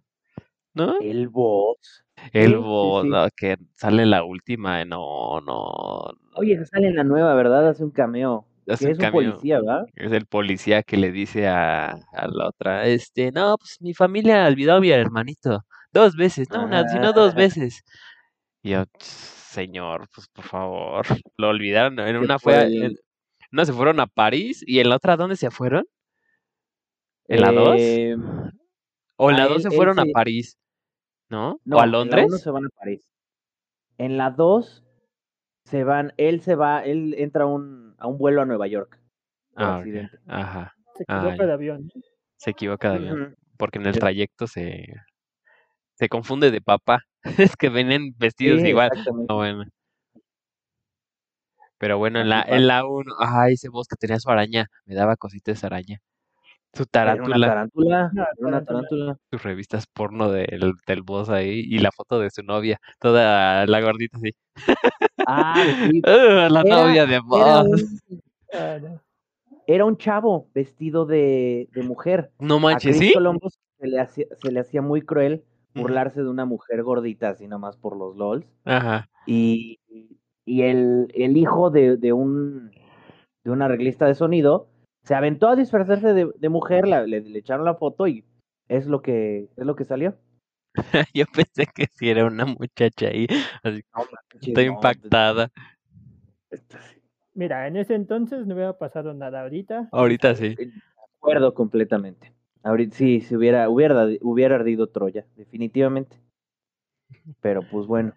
¿No? 0.75 0.95
El 1.01 1.29
boss. 1.29 2.05
El 2.33 2.51
sí, 2.53 2.57
bo- 2.57 3.03
sí. 3.03 3.09
no, 3.11 3.29
que 3.37 3.57
sale 3.77 4.07
la 4.07 4.25
última. 4.25 4.83
eh, 4.83 4.85
No, 4.85 5.41
no. 5.41 6.13
Oye, 6.35 6.65
sale 6.67 6.89
en 6.89 6.97
la 6.97 7.05
nueva, 7.05 7.35
¿verdad? 7.35 7.69
Hace 7.69 7.85
un 7.85 7.91
cameo. 7.91 8.45
Es 8.75 8.99
un 8.99 9.11
policía, 9.11 9.61
¿verdad? 9.61 9.87
Es 9.95 10.13
el 10.13 10.27
policía 10.27 10.83
que 10.83 10.97
le 10.97 11.11
dice 11.11 11.49
a, 11.49 11.91
a 11.91 12.29
la 12.29 12.49
otra, 12.49 12.87
este, 12.87 13.33
no, 13.33 13.57
pues 13.59 13.77
mi 13.81 13.95
familia 13.95 14.47
olvidó 14.47 14.75
a 14.75 14.81
mi 14.81 14.91
hermanito. 14.91 15.65
Dos 15.93 16.17
veces, 16.17 16.51
no 16.51 16.65
una, 16.65 16.87
sino 16.89 17.13
dos 17.13 17.33
Ah. 17.35 17.37
veces. 17.39 17.83
Y 18.63 18.71
yo, 18.71 18.85
"Ch, 18.85 19.03
señor, 19.03 20.07
pues 20.15 20.29
por 20.29 20.45
favor. 20.45 21.07
Lo 21.39 21.49
olvidaron. 21.49 21.99
En 22.01 22.17
una 22.17 22.39
fue 22.39 22.65
en, 22.67 22.95
no 23.51 23.65
se 23.65 23.73
fueron 23.73 24.01
a 24.01 24.07
París 24.07 24.63
y 24.67 24.81
en 24.81 24.91
la 24.91 24.97
otra, 24.97 25.17
¿dónde 25.17 25.37
se 25.37 25.51
fueron? 25.51 25.85
¿En 27.29 27.41
la 27.41 27.53
2? 27.53 27.77
Eh, 27.79 28.17
O 29.17 29.31
en 29.31 29.37
la 29.37 29.45
él- 29.45 29.49
2 29.49 29.63
se 29.63 29.71
fueron 29.71 29.99
a 29.99 30.05
París, 30.13 30.59
¿no? 31.31 31.59
no, 31.65 31.77
¿O 31.77 31.81
a 31.81 31.85
en 31.85 31.91
la 31.93 31.99
Londres? 31.99 32.25
1 32.29 32.37
se 32.39 32.51
van 32.51 32.67
a 32.67 32.69
París. 32.71 33.11
En 33.97 34.17
la 34.19 34.31
2 34.31 34.85
se 35.65 35.85
van, 35.85 36.13
él 36.19 36.41
se 36.43 36.55
va, 36.55 36.85
él 36.85 37.15
entra 37.19 37.45
a 37.45 37.47
un, 37.47 37.88
a 37.99 38.07
un 38.07 38.19
vuelo 38.19 38.43
a 38.43 38.47
Nueva 38.47 38.67
York. 38.67 39.01
por 39.55 39.65
Ah. 39.65 39.83
Ajá. 40.29 40.75
Se 40.97 41.05
Ah, 41.09 41.19
equivoca 41.19 41.37
ya. 41.43 41.47
de 41.47 41.53
avión. 41.53 41.91
Se 42.37 42.51
equivoca 42.51 42.91
de 42.91 42.97
avión. 42.97 43.37
Porque 43.57 43.79
en 43.79 43.87
el 43.87 43.99
trayecto 43.99 44.47
se, 44.47 44.87
se 45.95 46.09
confunde 46.09 46.51
de 46.51 46.61
papá. 46.61 47.01
es 47.53 47.57
que 47.57 47.69
venían 47.69 48.11
vestidos 48.17 48.61
Sí, 48.63 48.69
igual. 48.69 48.89
exactamente. 48.93 49.27
No, 49.29 49.37
bueno. 49.37 49.65
Pero 51.79 51.99
bueno, 51.99 52.21
en 52.21 52.29
la, 52.29 52.43
en 52.43 52.67
la 52.67 52.85
1, 52.87 53.15
ay, 53.21 53.55
ese 53.55 53.69
bosque 53.69 53.97
tenía 53.99 54.19
su 54.19 54.31
araña. 54.31 54.67
Me 54.85 54.95
daba 54.95 55.17
cosita 55.17 55.53
esa 55.53 55.69
araña. 55.69 56.01
Su 56.79 56.85
una 56.85 56.91
tarántula. 57.47 57.69
Una 57.75 58.11
era 58.13 58.49
una 58.49 58.65
tarántula. 58.65 59.17
sus 59.31 59.43
revistas 59.43 59.87
porno 59.87 60.31
del, 60.31 60.73
del 60.87 61.03
boss 61.03 61.29
ahí 61.29 61.61
y 61.67 61.79
la 61.79 61.91
foto 61.93 62.19
de 62.21 62.31
su 62.31 62.43
novia, 62.43 62.79
toda 63.01 63.67
la 63.67 63.81
gordita 63.81 64.17
así. 64.19 64.31
Ah, 65.27 65.55
sí. 65.91 66.03
¡Ah, 66.07 66.49
la 66.51 66.61
Era- 66.61 66.77
novia 66.83 67.07
de 67.07 67.15
Era 67.15 67.23
boss. 67.23 67.67
un, 68.09 68.21
Ah, 68.55 68.79
era 69.67 69.85
un 69.85 69.99
chavo 69.99 70.49
vestido 70.55 71.05
de, 71.05 71.69
de 71.73 71.83
mujer. 71.83 72.31
No 72.39 72.57
A 72.57 72.61
manches, 72.61 72.97
Chris 72.97 73.09
¿sí? 73.09 73.15
Columbus 73.15 73.59
se 73.79 73.87
le, 73.87 74.01
hacía, 74.01 74.25
se 74.41 74.51
le 74.51 74.61
hacía 74.61 74.81
muy 74.81 75.03
cruel 75.03 75.45
burlarse 75.75 76.23
de 76.23 76.29
una 76.29 76.47
mujer 76.47 76.83
gordita 76.83 77.29
así 77.29 77.47
nomás 77.47 77.77
por 77.77 77.97
los 77.97 78.17
LOLs. 78.17 78.47
Ajá. 78.65 79.09
Y, 79.27 79.79
y 80.47 80.63
el, 80.63 81.09
el 81.15 81.37
hijo 81.37 81.71
de, 81.71 81.97
de 81.99 82.13
un 82.15 82.71
de 83.45 83.51
un 83.51 83.61
arreglista 83.63 84.07
de 84.07 84.15
sonido 84.15 84.69
se 85.09 85.15
aventó 85.15 85.49
a 85.49 85.57
disfrazarse 85.57 86.13
de, 86.13 86.31
de 86.37 86.49
mujer, 86.51 86.87
la- 86.87 87.07
le, 87.07 87.23
le 87.23 87.39
echaron 87.39 87.65
la 87.65 87.75
foto 87.75 88.07
y 88.07 88.27
es 88.69 88.87
lo 88.87 89.01
que 89.01 89.49
es 89.57 89.65
lo 89.65 89.75
que 89.75 89.85
salió. 89.85 90.15
Yo 91.15 91.25
pensé 91.35 91.67
que 91.75 91.87
sí 91.87 92.11
era 92.11 92.27
una 92.27 92.45
muchacha 92.45 93.07
ahí. 93.09 93.27
Así, 93.63 93.83
No 93.97 94.01
manches, 94.05 94.49
estoy 94.49 94.67
no, 94.67 94.75
impactada. 94.75 95.51
esto 96.51 96.77
sí. 96.91 97.01
Mira, 97.33 97.67
en 97.69 97.79
ese 97.79 97.95
entonces 97.95 98.47
no 98.47 98.55
hubiera 98.55 98.77
pasado 98.77 99.15
nada 99.15 99.41
ahorita. 99.43 99.89
Ahorita 99.93 100.35
sí. 100.35 100.55
De 100.57 100.71
acuerdo 101.17 101.55
completamente. 101.55 102.35
Ahorita 102.63 102.95
sí, 102.95 103.23
si 103.23 103.35
hubiera, 103.35 103.71
hubiera, 103.71 104.07
hubiera 104.21 104.57
ardido 104.57 104.89
Troya, 104.89 105.25
definitivamente. 105.37 106.21
Pero 107.41 107.63
pues 107.63 107.87
bueno. 107.87 108.13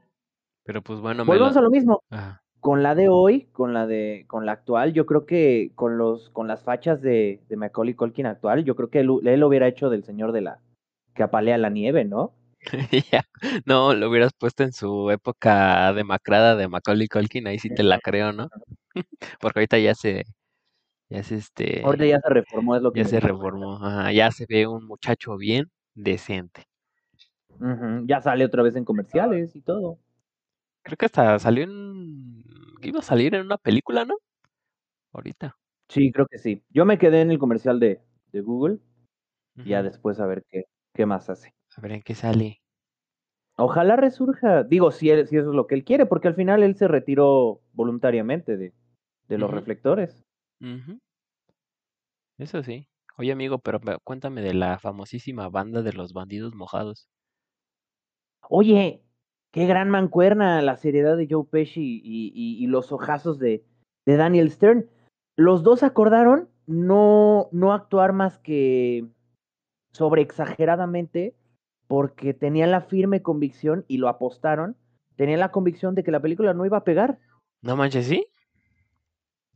Pero 0.66 0.82
pues 0.82 1.00
bueno, 1.00 1.24
me 1.24 1.30
Volvemos 1.30 1.54
lo- 1.54 1.60
a 1.60 1.64
lo 1.64 1.70
mismo. 1.70 2.04
Ajá. 2.10 2.41
Con 2.62 2.84
la 2.84 2.96
de 2.96 3.10
hoy, 3.10 3.48
con 3.52 3.74
la 3.74 3.88
de, 3.88 4.24
con 4.28 4.46
la 4.46 4.54
actual, 4.54 4.94
yo 4.94 5.06
creo 5.06 5.26
que 5.26 5.72
con 5.76 5.98
los, 5.98 6.30
con 6.30 6.48
las 6.48 6.64
fachas 6.64 7.02
de, 7.02 7.42
de 7.50 7.56
Macaulay 7.58 7.96
Culkin 7.96 8.28
actual, 8.28 8.64
yo 8.64 8.76
creo 8.76 8.90
que 8.90 9.00
él, 9.00 9.10
él 9.26 9.44
hubiera 9.44 9.68
hecho 9.68 9.90
del 9.90 10.04
señor 10.04 10.32
de 10.32 10.42
la 10.42 10.60
que 11.14 11.24
apalea 11.24 11.58
la 11.58 11.70
nieve, 11.70 12.06
¿no? 12.06 12.34
No, 13.66 13.94
lo 13.94 14.10
hubieras 14.10 14.34
puesto 14.38 14.64
en 14.64 14.72
su 14.72 15.10
época 15.10 15.92
demacrada 15.94 16.56
de 16.56 16.68
Macaulay 16.68 17.08
Culkin, 17.08 17.48
ahí 17.48 17.60
sí 17.60 17.74
te 17.74 17.84
la 17.84 18.00
creo, 18.00 18.32
¿no? 18.32 18.50
Porque 19.42 19.60
ahorita 19.60 19.80
ya 19.80 19.96
se, 19.96 20.26
ya 21.10 21.24
se 21.24 21.36
este, 21.36 21.82
Ahorita 21.84 22.06
ya 22.06 22.20
se 22.20 22.30
reformó, 22.30 22.76
es 22.76 22.82
lo 22.82 22.94
que 22.94 23.04
ya 23.04 23.10
se 23.10 23.20
reformó, 23.20 23.84
ajá, 23.84 24.12
ya 24.12 24.32
se 24.32 24.46
ve 24.48 24.68
un 24.68 24.86
muchacho 24.86 25.36
bien 25.38 25.72
decente. 25.96 26.68
Ya 28.06 28.22
sale 28.22 28.46
otra 28.46 28.64
vez 28.64 28.76
en 28.76 28.86
comerciales 28.86 29.56
y 29.56 29.62
todo. 29.62 30.00
Creo 30.84 30.98
que 30.98 31.06
hasta 31.06 31.40
salió 31.40 31.64
en, 31.64 32.44
iba 32.82 33.00
a 33.00 33.04
salir 33.04 33.36
en 33.36 33.46
una 33.46 33.58
película, 33.58 34.06
¿no? 34.06 34.16
Ahorita. 35.14 35.58
Sí, 35.90 36.12
creo 36.12 36.28
que 36.28 36.40
sí. 36.40 36.64
Yo 36.70 36.86
me 36.86 36.98
quedé 36.98 37.22
en 37.22 37.32
el 37.32 37.40
comercial 37.40 37.80
de, 37.80 38.02
de 38.32 38.42
Google 38.42 38.80
y 39.64 39.70
ya 39.72 39.84
después 39.84 40.20
a 40.20 40.26
ver 40.28 40.44
qué, 40.50 40.66
qué 40.94 41.06
más 41.06 41.30
hace. 41.30 41.54
A 41.78 41.82
ver 41.82 41.92
en 41.94 42.02
qué 42.02 42.16
sale. 42.16 42.62
Ojalá 43.58 43.96
resurja. 43.96 44.64
Digo, 44.64 44.92
si, 44.92 45.10
él- 45.10 45.28
si 45.28 45.38
eso 45.38 45.50
es 45.50 45.56
lo 45.56 45.68
que 45.68 45.76
él 45.76 45.84
quiere, 45.86 46.06
porque 46.06 46.28
al 46.28 46.36
final 46.36 46.64
él 46.64 46.76
se 46.76 46.88
retiró 46.88 47.62
voluntariamente 47.74 48.58
de, 48.58 48.74
de 49.28 49.38
los 49.38 49.52
reflectores. 49.52 50.26
Eso 52.38 52.62
sí. 52.62 52.90
Oye, 53.18 53.32
amigo, 53.32 53.60
pero 53.60 53.80
me- 53.80 53.98
cuéntame 54.04 54.42
de 54.42 54.54
la 54.54 54.80
famosísima 54.80 55.48
banda 55.48 55.82
de 55.82 55.94
los 55.94 56.12
bandidos 56.12 56.54
mojados. 56.56 57.08
Oye, 58.50 59.04
qué 59.52 59.66
gran 59.66 59.90
mancuerna 59.90 60.62
la 60.62 60.78
seriedad 60.78 61.18
de 61.18 61.28
Joe 61.30 61.46
Pesci 61.50 62.02
y, 62.04 62.32
y- 62.34 62.64
y 62.64 62.68
los 62.68 62.92
ojazos 62.92 63.40
de, 63.40 63.64
de 64.06 64.16
Daniel 64.18 64.50
Stern. 64.52 64.90
Los 65.38 65.64
dos 65.64 65.84
acordaron 65.84 66.50
no, 66.68 67.50
no 67.52 67.74
actuar 67.74 68.14
más 68.14 68.38
que 68.38 69.06
sobre 69.92 70.22
exageradamente 70.22 71.36
porque 71.88 72.34
tenían 72.34 72.72
la 72.72 72.82
firme 72.82 73.22
convicción 73.22 73.84
y 73.88 73.98
lo 73.98 74.08
apostaron. 74.08 74.78
Tenían 75.18 75.40
la 75.42 75.52
convicción 75.52 75.96
de 75.96 76.04
que 76.04 76.12
la 76.12 76.22
película 76.22 76.54
no 76.54 76.66
iba 76.66 76.78
a 76.78 76.84
pegar. 76.84 77.20
No 77.62 77.76
manches, 77.76 78.06
¿sí? 78.08 78.26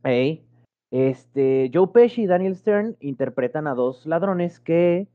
Ey, 0.04 0.46
Este, 0.90 1.70
Joe 1.72 1.88
Pesci 1.88 2.22
y 2.22 2.26
Daniel 2.26 2.54
Stern 2.54 2.96
interpretan 3.00 3.66
a 3.66 3.74
dos 3.74 4.06
ladrones 4.06 4.60
que 4.60 5.08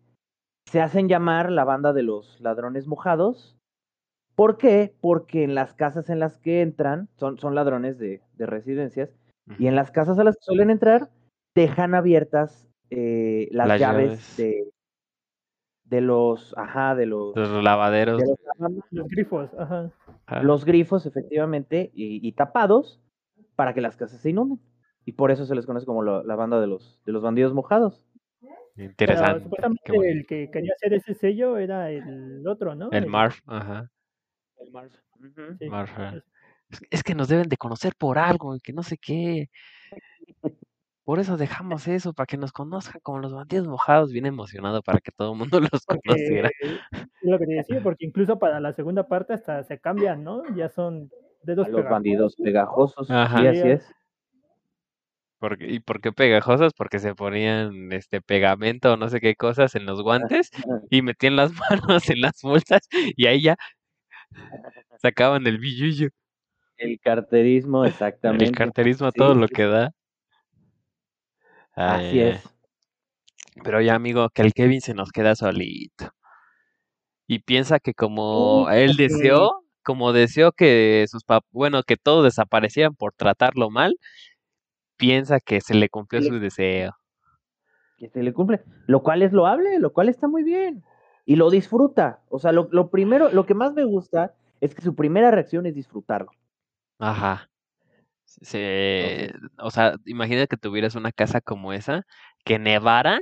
se 0.66 0.82
hacen 0.82 1.08
llamar 1.08 1.52
la 1.52 1.64
banda 1.64 1.94
de 1.94 2.04
los 2.04 2.40
ladrones 2.42 2.88
mojados. 2.88 3.56
¿Por 4.36 4.58
qué? 4.58 4.94
Porque 5.02 5.44
en 5.44 5.56
las 5.56 5.74
casas 5.74 6.10
en 6.10 6.20
las 6.20 6.38
que 6.38 6.62
entran, 6.62 7.10
son, 7.18 7.38
son 7.38 7.54
ladrones 7.56 7.98
de, 8.00 8.22
de 8.38 8.46
residencias, 8.46 9.10
y 9.60 9.68
en 9.68 9.76
las 9.76 9.92
casas 9.92 10.18
a 10.20 10.24
las 10.24 10.36
que 10.36 10.44
suelen 10.44 10.70
entrar, 10.70 11.10
dejan 11.56 11.94
abiertas 11.96 12.68
eh, 12.90 13.50
las, 13.52 13.68
Las 13.68 13.80
llaves, 13.80 14.10
llaves. 14.10 14.38
de 14.38 14.72
de 15.86 16.00
los, 16.00 16.54
ajá, 16.58 16.96
de 16.96 17.06
los, 17.06 17.36
Los 17.36 17.62
lavaderos. 17.64 18.22
de 18.22 18.36
los 18.92 19.08
grifos, 19.10 19.50
ajá. 19.60 19.92
ajá. 20.26 20.42
los 20.42 20.64
grifos, 20.64 21.06
efectivamente, 21.06 21.92
y, 21.94 22.26
y 22.26 22.32
tapados 22.32 23.02
para 23.58 23.74
que 23.74 23.82
las 23.82 23.98
casas 23.98 24.22
se 24.22 24.30
inunden. 24.30 24.58
Y 25.04 25.14
por 25.14 25.32
eso 25.32 25.46
se 25.46 25.54
les 25.54 25.66
conoce 25.66 25.86
como 25.86 26.02
lo- 26.02 26.24
la 26.24 26.36
banda 26.38 26.62
de 26.62 26.68
los, 26.68 27.02
de 27.06 27.12
los 27.12 27.22
bandidos 27.22 27.54
mojados. 27.54 28.06
Pero 28.76 28.86
Interesante. 28.86 29.44
supuestamente 29.44 29.92
bueno. 29.92 30.04
el 30.20 30.26
que 30.26 30.50
quería 30.50 30.72
hacer 30.74 30.94
ese 30.94 31.14
sello 31.14 31.58
era 31.58 31.92
el 31.92 32.48
otro, 32.48 32.74
¿no? 32.74 32.90
El 32.92 33.08
Marv, 34.72 34.91
ajá. 34.94 35.01
Ujú. 35.20 35.58
sí. 35.60 35.70
Marv, 35.70 35.89
ajá. 35.91 36.24
Es- 36.70 36.82
Es 36.89 37.03
que 37.03 37.15
nos 37.15 37.27
deben 37.27 37.50
de 37.50 37.58
conocer 37.58 37.94
por 37.98 38.18
algo, 38.18 38.56
y 38.56 38.60
que 38.60 38.74
no 38.74 38.84
sé 38.84 38.98
qué. 38.98 39.50
Por 41.03 41.20
eso 41.20 41.36
dejamos 41.38 41.88
eso, 41.88 42.13
para 42.13 42.27
que 42.27 42.38
nos 42.38 42.51
conozcan 42.51 43.01
como 43.03 43.20
los 43.20 43.34
bandidos 43.34 43.68
mojados, 43.68 44.12
bien 44.12 44.25
emocionado 44.25 44.82
para 44.82 45.00
que 45.00 45.12
todo 45.12 45.34
el 45.34 45.38
mundo 45.39 45.60
los 45.74 45.86
Porque, 45.86 46.00
conociera. 46.08 46.50
es 46.62 46.80
lo 47.22 47.39
que 47.39 47.46
te 47.46 47.53
decía, 47.53 47.82
porque 47.82 48.06
incluso 48.06 48.39
para 48.39 48.60
la 48.60 48.74
segunda 48.74 49.08
parte 49.08 49.34
hasta 49.34 49.63
se 49.63 49.80
cambian, 49.80 50.24
¿no? 50.24 50.44
Ya 50.56 50.70
son 50.70 51.10
dedos 51.44 51.68
los 51.68 51.77
pegajosos. 51.82 51.91
bandidos 51.91 52.36
pegajosos. 52.36 53.12
Ajá. 53.12 53.39
Sí, 53.41 53.48
así 53.48 53.68
es. 53.70 53.91
Porque, 55.39 55.68
¿Y 55.68 55.80
por 55.80 56.01
qué 56.01 56.12
pegajosos? 56.12 56.72
Porque 56.77 57.00
se 57.00 57.15
ponían 57.15 57.91
este 57.91 58.22
pegamento 58.22 58.94
o 58.94 58.98
no 58.98 59.10
sé 59.10 59.20
qué 59.20 59.36
cosas 59.36 59.74
en 59.74 59.88
los 59.88 60.03
guantes 60.03 60.51
y 60.91 61.01
metían 61.01 61.36
las 61.36 61.51
manos 61.98 62.08
en 62.12 62.22
las 62.22 62.39
bolsas 62.44 62.82
y 62.91 63.25
ahí 63.25 63.41
ya 63.41 63.56
sacaban 65.02 65.46
el 65.48 65.58
billuyo, 65.58 66.10
El 66.78 67.00
carterismo, 67.00 67.86
exactamente. 67.86 68.46
el 68.46 68.52
carterismo 68.52 69.08
a 69.08 69.12
Sí, 69.12 69.18
todo 69.18 69.36
lo 69.36 69.48
que 69.48 69.66
da. 69.66 69.92
Así 71.74 72.20
es. 72.20 72.44
Pero 73.64 73.82
ya, 73.82 73.96
amigo, 73.96 74.30
que 74.30 74.42
el 74.42 74.54
Kevin 74.54 74.82
se 74.82 74.94
nos 74.94 75.12
queda 75.12 75.36
solito. 75.36 76.12
Y 77.28 77.40
piensa 77.40 77.80
que 77.80 77.94
como 77.94 78.68
Sí, 78.70 78.78
él 78.78 78.98
deseó, 78.98 79.64
como 79.84 80.14
deseó 80.14 80.52
que 80.52 81.06
sus 81.08 81.24
pap 81.24 81.44
bueno, 81.52 81.84
que 81.84 81.98
todos 81.98 82.24
desaparecieran 82.24 82.96
por 82.96 83.14
tratarlo 83.14 83.70
mal, 83.70 83.96
piensa 84.98 85.40
que 85.40 85.62
se 85.62 85.76
le 85.76 85.90
cumplió 85.90 86.22
su 86.22 86.40
deseo. 86.40 86.94
Que 87.98 88.10
se 88.10 88.24
le 88.24 88.34
cumple. 88.34 88.62
Lo 88.88 89.02
cual 89.02 89.22
es 89.22 89.32
loable, 89.32 89.80
lo 89.80 89.94
cual 89.94 90.10
está 90.10 90.28
muy 90.28 90.44
bien. 90.44 90.84
Y 91.25 91.36
lo 91.36 91.50
disfruta. 91.50 92.22
O 92.30 92.40
sea, 92.40 92.51
lo, 92.51 92.68
lo 92.72 92.90
primero, 92.90 93.30
lo 93.32 93.46
que 93.46 93.54
más 93.54 93.74
me 93.74 93.84
gusta 93.86 94.34
es 94.60 94.75
que 94.75 94.82
su 94.82 94.96
primera 94.96 95.32
reacción 95.32 95.66
es 95.66 95.75
disfrutarlo. 95.75 96.32
Ajá. 97.00 97.50
Se, 98.25 99.32
o 99.58 99.72
sea, 99.72 99.96
imagina 100.06 100.48
que 100.48 100.58
tuvieras 100.58 100.96
una 100.96 101.12
casa 101.12 101.42
como 101.42 101.74
esa, 101.74 102.04
que 102.46 102.60
nevara 102.60 103.20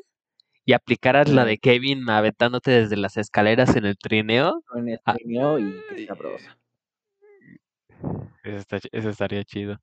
y 0.65 0.73
aplicaras 0.73 1.29
la 1.29 1.45
de 1.45 1.57
Kevin 1.57 2.07
aventándote 2.09 2.69
desde 2.71 2.95
las 2.95 3.17
escaleras 3.17 3.75
en 3.75 3.85
el 3.85 3.97
trineo. 3.97 4.61
En 4.75 4.89
el 4.89 4.99
Ah. 5.05 5.15
trineo 5.15 5.57
y 5.59 5.73
qué 5.89 6.05
sabrosa. 6.05 6.57
Eso, 8.43 8.57
está 8.57 8.77
eso 8.91 9.09
estaría 9.09 9.43
chido. 9.43 9.77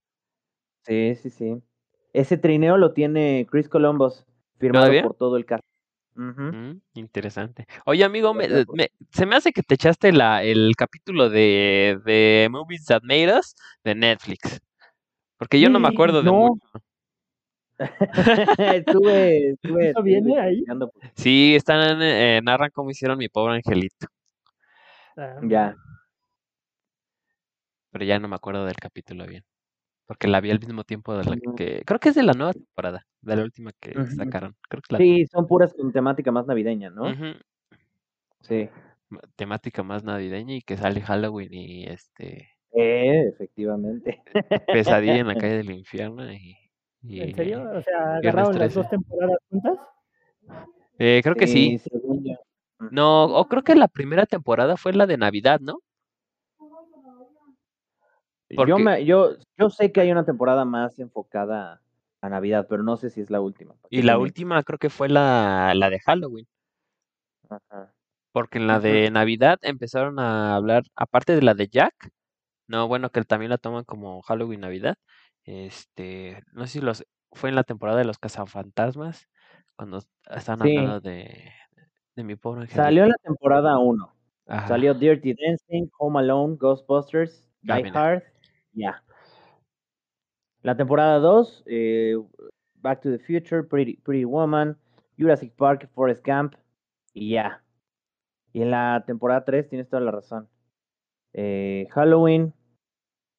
Sí, 0.85 1.17
sí, 1.17 1.31
sí. 1.31 1.63
Ese 2.13 2.39
trineo 2.39 2.77
lo 2.77 2.93
tiene 2.93 3.47
Chris 3.51 3.69
Columbus, 3.69 4.25
firmado 4.59 4.85
¿Todavía? 4.87 5.03
por 5.03 5.15
todo 5.15 5.37
el 5.37 5.45
cast. 5.45 5.63
Mm, 6.17 6.81
interesante. 6.95 7.67
Oye, 7.85 8.03
amigo, 8.03 8.33
me- 8.33 8.49
se 9.11 9.27
me 9.27 9.37
hace 9.37 9.53
que 9.53 9.63
te 9.63 9.75
echaste 9.75 10.13
la, 10.13 10.43
el 10.43 10.75
capítulo 10.77 11.29
de, 11.29 12.01
de 12.05 12.49
Movies 12.51 12.87
That 12.87 13.03
Made 13.03 13.39
Us 13.39 13.55
de 13.85 13.95
Netflix. 13.95 14.61
Porque 15.37 15.61
yo 15.61 15.69
no 15.69 15.79
me 15.79 15.89
acuerdo 15.89 16.23
de 16.23 16.31
no. 16.31 16.33
mucho. 16.33 16.67
estuve, 18.59 19.51
estuve, 19.51 19.91
¿Eso 19.91 20.03
viene 20.03 20.41
ahí? 20.41 20.65
Sí, 21.15 21.55
están, 21.55 22.01
eh, 22.01 22.41
narran 22.43 22.71
cómo 22.73 22.91
hicieron 22.91 23.19
mi 23.19 23.29
pobre 23.29 23.57
angelito, 23.57 24.07
Ah, 25.19 25.39
Ya. 25.43 25.77
pero 27.91 28.05
ya 28.05 28.19
no 28.19 28.29
me 28.29 28.37
acuerdo 28.37 28.65
del 28.65 28.77
capítulo 28.77 29.27
bien. 29.27 29.45
Porque 30.07 30.29
la 30.29 30.41
vi 30.41 30.51
al 30.51 30.61
mismo 30.61 30.85
tiempo 30.85 31.17
de 31.17 31.25
la 31.25 31.37
que... 31.57 31.83
Creo 31.85 31.99
que 31.99 32.11
es 32.11 32.15
de 32.15 32.23
la 32.23 32.33
nueva 32.33 32.53
temporada, 32.53 33.07
de 33.27 33.37
la 33.37 33.43
última 33.43 33.73
que 33.81 33.93
sacaron. 34.17 34.55
Creo 34.69 34.83
que 34.83 34.93
la 34.95 34.99
Sí, 34.99 35.27
son 35.27 35.47
puras 35.47 35.75
con 35.75 35.93
temática 35.93 36.31
más 36.33 36.47
navideña, 36.47 36.91
¿no? 36.91 37.05
Sí. 38.41 38.69
temática 39.35 39.83
más 39.83 40.05
navideña 40.05 40.55
y 40.55 40.63
que 40.63 40.77
sale 40.77 41.01
Halloween 41.01 41.53
y 41.53 41.85
este 41.87 42.49
Eh, 42.73 43.29
efectivamente. 43.29 44.23
pesadilla 44.69 45.17
en 45.19 45.27
la 45.29 45.35
calle 45.35 45.57
del 45.63 45.71
infierno 45.73 46.31
y, 46.33 46.57
y, 47.03 47.21
¿En 47.21 47.35
serio? 47.35 47.63
O 47.63 47.83
sea, 47.83 48.17
¿agarraron 48.17 48.59
las 48.59 48.73
13. 48.73 48.75
dos 48.81 48.89
temporadas 48.91 49.39
juntas? 49.51 49.79
eh, 50.99 51.21
creo 51.23 51.35
que 51.35 51.47
sí. 51.47 51.79
yo. 52.23 52.37
No, 52.91 53.25
o 53.25 53.49
creo 53.49 53.63
que 53.63 53.75
la 53.75 53.89
primera 53.89 54.27
temporada 54.27 54.77
fue 54.77 54.93
la 54.93 55.07
de 55.07 55.17
Navidad, 55.17 55.61
¿no? 55.61 55.81
Yo, 58.49 58.57
Porque- 58.57 58.75
me, 58.83 59.05
yo, 59.05 59.31
yo 59.59 59.71
sé 59.71 59.91
que 59.91 60.01
hay 60.03 60.13
una 60.13 60.25
temporada 60.25 60.65
más 60.65 60.99
enfocada 61.01 61.81
a 62.21 62.29
Navidad, 62.29 62.67
pero 62.69 62.83
no 62.83 62.97
sé 62.97 63.11
si 63.11 63.21
es 63.21 63.31
la 63.31 63.41
última. 63.41 63.75
¿para 63.75 63.89
Y 63.91 64.03
la 64.03 64.19
última 64.19 64.63
creo 64.63 64.79
que 64.79 64.91
fue 64.91 65.09
la, 65.09 65.73
la 65.75 65.91
de 65.91 66.01
Halloween, 66.01 66.47
Ajá. 67.49 67.95
porque 68.33 68.59
en 68.59 68.67
la 68.67 68.81
de 68.81 69.11
Navidad 69.11 69.59
empezaron 69.63 70.19
a 70.19 70.55
hablar, 70.57 70.85
aparte 70.95 71.35
de 71.35 71.43
la 71.43 71.55
de 71.55 71.69
Jack, 71.69 71.95
no, 72.69 72.89
bueno, 72.89 73.11
que 73.11 73.23
también 73.23 73.51
la 73.51 73.59
toman 73.59 73.85
como 73.85 74.23
Halloween 74.23 74.61
Navidad, 74.61 74.97
este, 75.45 76.43
no 76.53 76.67
sé 76.67 76.75
si 76.75 76.81
los, 76.81 77.05
fue 77.33 77.49
en 77.51 77.55
la 77.57 77.65
temporada 77.65 77.99
de 77.99 78.05
los 78.05 78.19
cazafantasmas, 78.19 79.29
cuando 79.77 79.99
estaban 80.31 80.63
Sí. 80.63 80.77
hablando 80.77 81.01
de, 81.01 81.53
de 82.17 82.25
mi 82.25 82.37
pobre. 82.37 82.67
Salió 82.69 83.05
en 83.05 83.11
la 83.11 83.17
temporada 83.23 83.79
1. 83.79 84.13
Ajá. 84.47 84.69
Salió 84.69 84.95
Dirty 84.95 85.35
Dancing, 85.35 85.89
Home 85.99 86.21
Alone, 86.21 86.57
Ghostbusters, 86.59 87.49
Die 87.63 87.83
mira. 87.83 87.93
Hard, 87.93 88.23
ya. 88.73 89.03
La 90.67 90.77
temporada 90.77 91.21
2, 91.21 91.65
Back 92.83 93.01
to 93.03 93.11
the 93.13 93.21
Future, 93.21 93.63
Pretty, 93.63 93.99
Pretty 93.99 94.25
Woman, 94.25 94.77
Jurassic 95.17 95.53
Park, 95.55 95.89
Forrest 95.95 96.27
Gump, 96.27 96.55
y 97.15 97.31
ya. 97.35 97.63
Y 98.53 98.63
en 98.63 98.73
la 98.73 99.05
temporada 99.07 99.45
3 99.45 99.69
tienes 99.69 99.89
toda 99.89 100.03
la 100.03 100.11
razón. 100.11 100.49
Eh, 101.35 101.87
Halloween, 101.93 102.53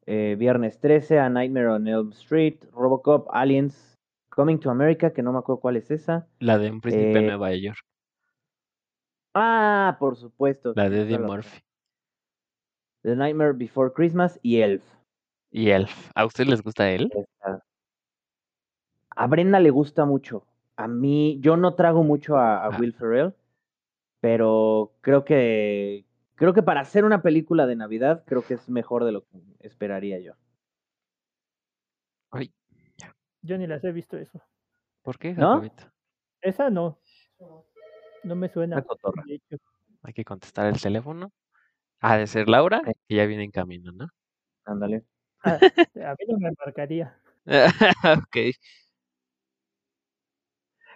eh, 0.06 0.38
Viernes 0.40 0.80
13, 0.80 1.20
A 1.20 1.30
Nightmare 1.30 1.68
on 1.68 1.86
Elm 1.90 2.12
Street, 2.14 2.64
Robocop, 2.72 3.28
Aliens, 3.34 3.98
Coming 4.30 4.58
to 4.60 4.70
America, 4.72 5.12
que 5.12 5.22
no 5.22 5.34
me 5.34 5.40
acuerdo 5.40 5.60
cuál 5.60 5.76
es 5.76 5.92
esa. 5.92 6.30
La 6.40 6.58
de 6.58 6.72
un 6.72 6.80
príncipe 6.80 7.12
en 7.12 7.18
Eh, 7.18 7.28
Nueva 7.28 7.54
York, 7.56 7.80
Ah, 9.34 9.98
por 10.00 10.16
supuesto. 10.16 10.72
la 10.78 10.90
de 10.90 11.02
Eddie. 11.02 11.20
Murphy 11.20 11.60
The 13.04 13.16
Nightmare 13.18 13.52
Before 13.52 13.92
Christmas 13.94 14.40
y 14.42 14.62
Elf. 14.62 14.84
Y 15.58 15.72
Elf. 15.72 16.12
¿A 16.14 16.26
ustedes 16.26 16.50
les 16.50 16.62
gusta 16.62 16.90
él? 16.92 17.10
A 19.10 19.26
Brenda 19.28 19.60
le 19.60 19.72
gusta 19.72 20.06
mucho. 20.06 20.46
A 20.76 20.88
mí, 20.88 21.40
yo 21.42 21.58
no 21.58 21.74
trago 21.74 22.04
mucho 22.04 22.38
a, 22.38 22.64
a 22.64 22.68
Ah. 22.68 22.78
Will 22.80 22.94
Ferrell, 22.94 23.34
pero 24.22 24.94
creo 25.02 25.26
que 25.26 26.06
creo 26.36 26.54
que 26.54 26.62
para 26.62 26.82
hacer 26.82 27.04
una 27.04 27.24
película 27.24 27.66
de 27.66 27.76
Navidad, 27.76 28.24
creo 28.28 28.44
que 28.46 28.54
es 28.54 28.70
mejor 28.70 29.04
de 29.04 29.12
lo 29.14 29.24
que 29.26 29.40
esperaría 29.62 30.20
yo. 30.20 30.34
Ay, 32.30 32.54
Yo 33.42 33.58
ni 33.58 33.66
las 33.66 33.84
he 33.84 33.92
visto 33.92 34.18
eso. 34.18 34.40
¿por 35.02 35.18
qué, 35.18 35.34
¿No? 35.34 35.54
Jacobito? 35.54 35.86
Esa 36.42 36.70
no. 36.70 37.00
No 38.24 38.36
me 38.36 38.50
suena. 38.50 38.86
Hay 40.04 40.14
que 40.14 40.24
contestar 40.24 40.68
el 40.68 40.80
teléfono. 40.80 41.32
Ha 42.02 42.18
de 42.18 42.28
ser 42.28 42.48
Laura, 42.48 42.82
que 43.08 43.16
ya 43.16 43.26
viene 43.26 43.44
en 43.46 43.52
camino, 43.52 43.92
¿no? 43.92 44.08
Ándale. 44.66 45.04
Ah, 45.44 45.60
a 45.62 46.16
mí 46.20 46.26
no 46.28 46.38
me 46.40 46.52
marcaría. 46.66 47.18
ok. 48.26 48.38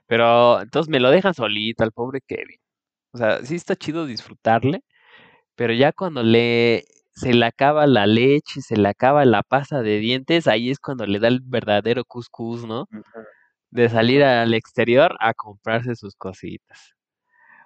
Pero 0.07 0.61
entonces 0.61 0.89
me 0.89 0.99
lo 0.99 1.09
dejan 1.09 1.33
solito 1.33 1.83
al 1.83 1.91
pobre 1.91 2.21
Kevin. 2.21 2.57
O 3.13 3.17
sea, 3.17 3.43
sí 3.45 3.55
está 3.55 3.75
chido 3.75 4.05
disfrutarle, 4.05 4.83
pero 5.55 5.73
ya 5.73 5.91
cuando 5.91 6.23
le 6.23 6.85
se 7.13 7.33
le 7.33 7.45
acaba 7.45 7.87
la 7.87 8.07
leche, 8.07 8.61
se 8.61 8.77
le 8.77 8.87
acaba 8.87 9.25
la 9.25 9.43
pasta 9.43 9.81
de 9.81 9.99
dientes, 9.99 10.47
ahí 10.47 10.69
es 10.71 10.79
cuando 10.79 11.05
le 11.05 11.19
da 11.19 11.27
el 11.27 11.41
verdadero 11.41 12.05
cuscús, 12.05 12.65
¿no? 12.65 12.87
De 13.69 13.89
salir 13.89 14.23
al 14.23 14.53
exterior 14.53 15.15
a 15.19 15.33
comprarse 15.33 15.95
sus 15.95 16.15
cositas. 16.15 16.95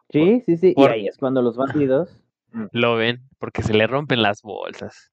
Sí, 0.10 0.42
sí, 0.46 0.58
sí. 0.58 0.74
por- 0.74 0.92
Y 0.92 0.94
ahí 0.94 1.08
es 1.08 1.18
cuando 1.18 1.42
los 1.42 1.58
bandidos. 1.88 2.22
Mm. 2.52 2.66
Lo 2.72 2.96
ven, 2.96 3.28
porque 3.40 3.62
se 3.64 3.74
le 3.74 3.88
rompen 3.88 4.22
las 4.22 4.42
bolsas. 4.42 5.12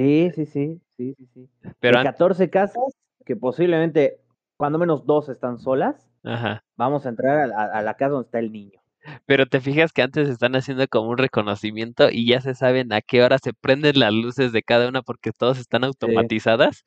Sí, 0.00 0.30
sí, 0.34 0.46
sí, 0.46 0.80
sí, 0.96 1.14
sí, 1.14 1.26
sí. 1.34 1.48
Pero 1.78 1.98
de 1.98 2.06
an- 2.06 2.12
14 2.12 2.48
casas, 2.48 2.82
que 3.26 3.36
posiblemente, 3.36 4.18
cuando 4.56 4.78
menos 4.78 5.04
dos 5.04 5.28
están 5.28 5.58
solas, 5.58 6.08
Ajá. 6.24 6.64
vamos 6.74 7.04
a 7.04 7.10
entrar 7.10 7.38
a, 7.38 7.46
la- 7.46 7.64
a 7.64 7.82
la 7.82 7.94
casa 7.94 8.12
donde 8.12 8.24
está 8.26 8.38
el 8.38 8.50
niño. 8.50 8.80
Pero 9.26 9.44
te 9.44 9.60
fijas 9.60 9.92
que 9.92 10.00
antes 10.02 10.28
están 10.30 10.56
haciendo 10.56 10.86
como 10.88 11.10
un 11.10 11.18
reconocimiento 11.18 12.08
y 12.10 12.26
ya 12.26 12.40
se 12.40 12.54
saben 12.54 12.92
a 12.94 13.02
qué 13.02 13.22
hora 13.22 13.36
se 13.38 13.52
prenden 13.52 13.98
las 13.98 14.12
luces 14.12 14.52
de 14.52 14.62
cada 14.62 14.88
una 14.88 15.02
porque 15.02 15.32
todas 15.32 15.58
están 15.58 15.84
automatizadas. 15.84 16.82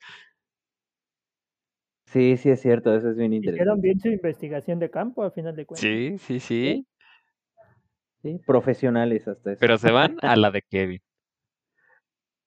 Sí, 2.06 2.36
sí, 2.36 2.50
es 2.50 2.60
cierto, 2.60 2.94
eso 2.94 3.10
es 3.10 3.16
bien 3.16 3.32
Hicieron 3.32 3.56
interesante. 3.56 3.82
bien 3.82 4.00
su 4.00 4.08
investigación 4.08 4.78
de 4.78 4.90
campo, 4.90 5.22
a 5.22 5.30
final 5.30 5.54
de 5.56 5.66
cuentas. 5.66 5.90
Sí, 5.90 6.16
sí, 6.18 6.40
sí. 6.40 6.86
Sí, 8.22 8.40
profesionales 8.46 9.28
hasta 9.28 9.52
eso. 9.52 9.60
Pero 9.60 9.78
se 9.78 9.90
van 9.90 10.16
a 10.22 10.36
la 10.36 10.50
de 10.50 10.62
Kevin. 10.62 11.00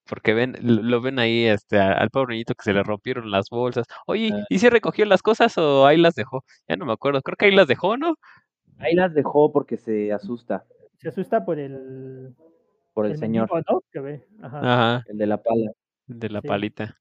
Porque 0.08 0.34
ven, 0.34 0.56
lo 0.62 1.02
ven 1.02 1.20
ahí 1.20 1.46
este, 1.46 1.80
al 1.80 2.10
pobre 2.10 2.34
niñito 2.36 2.54
que 2.56 2.64
se 2.64 2.74
le 2.74 2.84
rompieron 2.84 3.30
las 3.32 3.50
bolsas. 3.50 3.86
Oye, 4.06 4.30
Ah. 4.34 4.46
¿y 4.50 4.60
si 4.60 4.70
recogió 4.70 5.06
las 5.06 5.22
cosas 5.22 5.58
o 5.58 5.86
ahí 5.86 5.98
las 5.98 6.16
dejó? 6.16 6.44
Ya 6.68 6.76
no 6.78 6.86
me 6.86 6.94
acuerdo. 6.94 7.22
Creo 7.22 7.36
que 7.36 7.46
ahí 7.46 7.52
las 7.56 7.68
dejó, 7.68 7.98
¿no? 7.98 8.16
Ahí 8.80 8.94
las 8.96 9.14
dejó 9.14 9.52
porque 9.52 9.78
se 9.78 10.14
asusta 10.14 10.66
Se 11.00 11.10
asusta 11.10 11.44
por 11.46 11.60
el, 11.60 12.34
por 12.94 13.06
el, 13.06 13.14
el 13.14 13.18
señor, 13.18 13.50
mendigo, 13.52 13.74
¿no? 13.76 13.82
Que 13.92 14.00
ve. 14.00 14.26
Ajá. 14.42 14.60
Ajá, 14.60 15.04
el 15.08 15.18
de 15.18 15.28
la 15.28 15.38
pala. 15.42 15.72
de 16.08 16.30
la 16.30 16.42
Sí. 16.42 16.48
palita. 16.48 16.98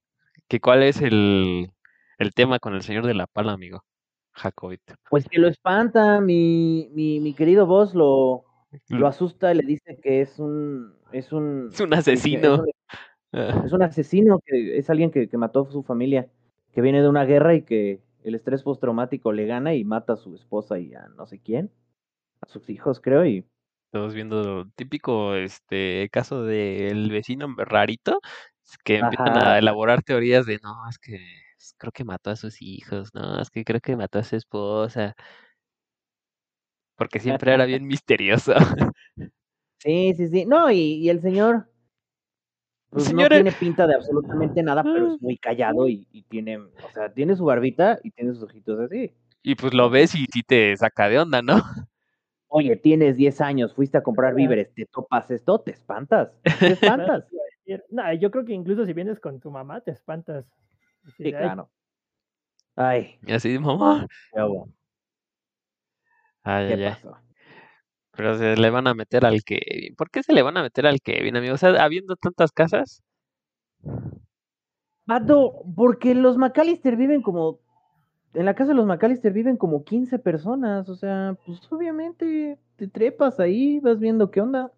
¿Que 0.48 0.60
cuál 0.60 0.82
es 0.82 1.00
el, 1.02 1.70
el 2.18 2.32
tema 2.34 2.58
con 2.58 2.74
el 2.74 2.82
señor 2.82 3.06
de 3.06 3.14
la 3.14 3.26
pala, 3.26 3.52
amigo? 3.52 3.84
Jacobito. 4.32 4.94
Pues 5.10 5.28
que 5.28 5.38
lo 5.38 5.48
espanta, 5.48 6.20
mi, 6.20 6.88
mi, 6.92 7.20
mi 7.20 7.32
querido 7.34 7.66
boss 7.66 7.94
lo, 7.94 8.44
lo 8.88 9.06
asusta 9.06 9.52
y 9.52 9.56
le 9.56 9.62
dice 9.66 9.98
que 10.02 10.20
es 10.20 10.38
un 10.38 10.94
es 11.12 11.32
un 11.32 11.68
Es 11.72 11.80
un 11.80 11.94
asesino. 11.94 12.54
Es 12.54 12.60
un, 12.60 12.70
Ah, 13.32 13.62
es 13.64 13.72
un 13.72 13.82
asesino, 13.82 14.40
que 14.44 14.78
es 14.78 14.88
alguien 14.88 15.10
que, 15.10 15.28
que 15.28 15.36
mató 15.36 15.66
a 15.68 15.70
su 15.70 15.82
familia, 15.82 16.28
que 16.72 16.80
viene 16.80 17.02
de 17.02 17.08
una 17.08 17.24
guerra 17.24 17.54
y 17.54 17.62
que 17.62 18.00
el 18.24 18.34
estrés 18.34 18.62
postraumático 18.62 19.32
le 19.32 19.46
gana 19.46 19.74
y 19.74 19.84
mata 19.84 20.14
a 20.14 20.16
su 20.16 20.34
esposa 20.34 20.78
y 20.78 20.94
a 20.94 21.08
no 21.08 21.26
sé 21.26 21.40
quién, 21.40 21.70
a 22.40 22.46
sus 22.46 22.70
hijos, 22.70 23.00
creo, 23.00 23.26
y 23.26 23.44
Estamos 23.86 24.14
viendo 24.14 24.66
típico 24.74 25.34
este 25.36 26.08
caso 26.10 26.44
del 26.44 27.10
vecino 27.10 27.46
rarito 27.56 28.20
que 28.84 28.96
empiezan 28.98 29.36
Ajá. 29.36 29.54
a 29.54 29.58
elaborar 29.58 30.02
teorías 30.02 30.44
de 30.44 30.58
no, 30.62 30.88
es 30.88 30.98
que 30.98 31.20
creo 31.78 31.92
que 31.92 32.04
mató 32.04 32.30
a 32.30 32.36
sus 32.36 32.60
hijos, 32.62 33.10
no, 33.14 33.40
es 33.40 33.50
que 33.50 33.64
creo 33.64 33.80
que 33.80 33.96
mató 33.96 34.18
a 34.18 34.24
su 34.24 34.36
esposa. 34.36 35.14
Porque 36.96 37.20
siempre 37.50 37.52
era 37.54 37.64
bien 37.66 37.86
misterioso. 37.86 38.54
sí, 39.78 40.14
sí, 40.16 40.28
sí. 40.28 40.44
No, 40.46 40.70
y, 40.70 40.78
y 40.96 41.08
el 41.10 41.20
señor 41.20 41.68
pues 42.90 43.04
Señor, 43.04 43.22
no 43.24 43.28
tiene 43.28 43.52
pinta 43.52 43.86
de 43.86 43.94
absolutamente 43.94 44.62
nada, 44.62 44.82
pero 44.82 45.06
Ah. 45.08 45.12
es 45.14 45.20
muy 45.20 45.36
callado 45.36 45.86
y, 45.86 46.08
y 46.12 46.22
tiene, 46.22 46.56
o 46.58 46.70
sea, 46.94 47.12
tiene 47.12 47.36
su 47.36 47.44
barbita 47.44 47.98
y 48.02 48.10
tiene 48.10 48.32
sus 48.32 48.44
ojitos 48.44 48.80
así. 48.80 49.12
Y 49.42 49.54
pues 49.54 49.74
lo 49.74 49.90
ves 49.90 50.14
y 50.14 50.24
sí 50.32 50.42
te 50.42 50.74
saca 50.78 51.08
de 51.08 51.18
onda, 51.18 51.42
¿no? 51.42 51.56
Oye, 52.48 52.76
tienes 52.76 53.16
10 53.16 53.40
años, 53.42 53.74
fuiste 53.74 53.98
a 53.98 54.02
comprar 54.02 54.34
víveres, 54.34 54.72
te 54.72 54.86
topas 54.86 55.30
esto, 55.30 55.60
te 55.60 55.72
espantas, 55.72 56.40
te 56.42 56.68
espantas. 56.72 57.24
No, 57.90 58.12
yo 58.14 58.30
creo 58.30 58.44
que 58.44 58.54
incluso 58.54 58.86
si 58.86 58.92
vienes 58.92 59.20
con 59.20 59.40
tu 59.40 59.50
mamá 59.50 59.80
te 59.80 59.90
espantas. 59.90 60.46
Sí, 61.16 61.24
de, 61.24 61.36
"Ay, 61.36 61.42
claro. 61.42 61.70
Ay, 62.76 63.18
Y 63.26 63.32
así, 63.32 63.58
mamá. 63.58 64.06
Qué 66.46 66.58
Ay, 66.58 66.66
¿qué 66.66 66.74
ay, 66.74 66.84
ay. 66.84 66.96
pasó? 67.00 67.16
Pero 68.12 68.36
se 68.38 68.56
le 68.56 68.70
van 68.70 68.86
a 68.88 68.94
meter 68.94 69.24
al 69.26 69.42
Kevin. 69.44 69.94
¿Por 69.96 70.10
qué 70.10 70.22
se 70.22 70.32
le 70.32 70.42
van 70.42 70.56
a 70.56 70.62
meter 70.62 70.86
al 70.86 71.00
Kevin, 71.00 71.36
amigo? 71.36 71.54
O 71.54 71.58
sea, 71.58 71.70
habiendo 71.84 72.16
tantas 72.16 72.50
casas. 72.52 73.02
Vato, 75.06 75.62
porque 75.76 76.14
los 76.14 76.36
McAllister 76.36 76.96
viven 76.96 77.22
como. 77.22 77.60
En 78.34 78.44
la 78.46 78.54
casa 78.54 78.70
de 78.70 78.76
los 78.76 78.86
McAllister 78.86 79.32
viven 79.32 79.56
como 79.56 79.84
15 79.84 80.18
personas. 80.18 80.88
O 80.88 80.96
sea, 80.96 81.36
pues 81.46 81.60
obviamente 81.72 82.58
te 82.76 82.88
trepas 82.88 83.40
ahí, 83.40 83.80
vas 83.80 83.98
viendo 84.00 84.30
qué 84.30 84.40
onda. 84.40 84.72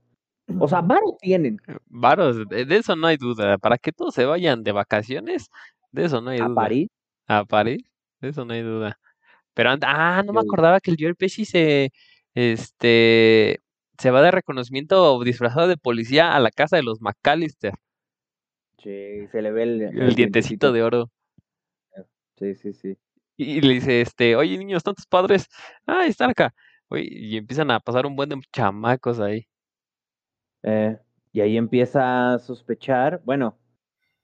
O 0.58 0.68
sea, 0.68 0.80
varo 0.82 1.16
tienen. 1.20 1.58
Varos, 1.86 2.36
de 2.48 2.76
eso 2.76 2.96
no 2.96 3.06
hay 3.06 3.16
duda. 3.16 3.58
Para 3.58 3.78
que 3.78 3.92
todos 3.92 4.14
se 4.14 4.24
vayan 4.26 4.62
de 4.62 4.72
vacaciones, 4.72 5.50
de 5.92 6.04
eso 6.06 6.20
no 6.20 6.30
hay 6.30 6.40
A 6.40 6.48
duda. 6.48 6.54
París. 6.54 6.88
A 7.26 7.44
París. 7.44 7.82
de 8.20 8.28
eso 8.30 8.44
no 8.44 8.52
hay 8.54 8.62
duda. 8.62 8.98
Pero, 9.58 9.70
and- 9.70 9.82
ah, 9.84 10.22
no 10.24 10.32
me 10.32 10.40
acordaba 10.40 10.80
que 10.80 10.92
el 10.92 10.96
Joe 11.00 11.14
Pesci 11.16 11.44
se, 11.44 11.90
este, 12.34 13.58
se 13.98 14.10
va 14.12 14.22
de 14.22 14.30
reconocimiento 14.30 15.20
disfrazado 15.24 15.66
de 15.66 15.76
policía 15.76 16.36
a 16.36 16.40
la 16.40 16.52
casa 16.52 16.76
de 16.76 16.84
los 16.84 17.00
McAllister, 17.00 17.74
Sí, 18.82 19.26
se 19.32 19.42
le 19.42 19.50
ve 19.50 19.62
el, 19.64 19.82
el 19.82 20.14
dientecito 20.14 20.72
de 20.72 20.82
oro. 20.82 21.10
Sí, 22.38 22.54
sí, 22.54 22.72
sí. 22.72 22.96
Y 23.36 23.60
le 23.60 23.74
dice, 23.74 24.00
este, 24.00 24.36
oye, 24.36 24.58
niños, 24.58 24.78
¿están 24.78 24.94
tus 24.94 25.06
padres? 25.06 25.48
Ah, 25.86 26.06
están 26.06 26.30
acá. 26.30 26.54
Oye, 26.88 27.08
y 27.10 27.36
empiezan 27.36 27.70
a 27.70 27.80
pasar 27.80 28.06
un 28.06 28.16
buen 28.16 28.28
de 28.28 28.40
chamacos 28.52 29.20
ahí. 29.20 29.46
Eh, 30.62 30.98
y 31.32 31.40
ahí 31.40 31.56
empieza 31.56 32.34
a 32.34 32.38
sospechar. 32.38 33.22
Bueno, 33.24 33.58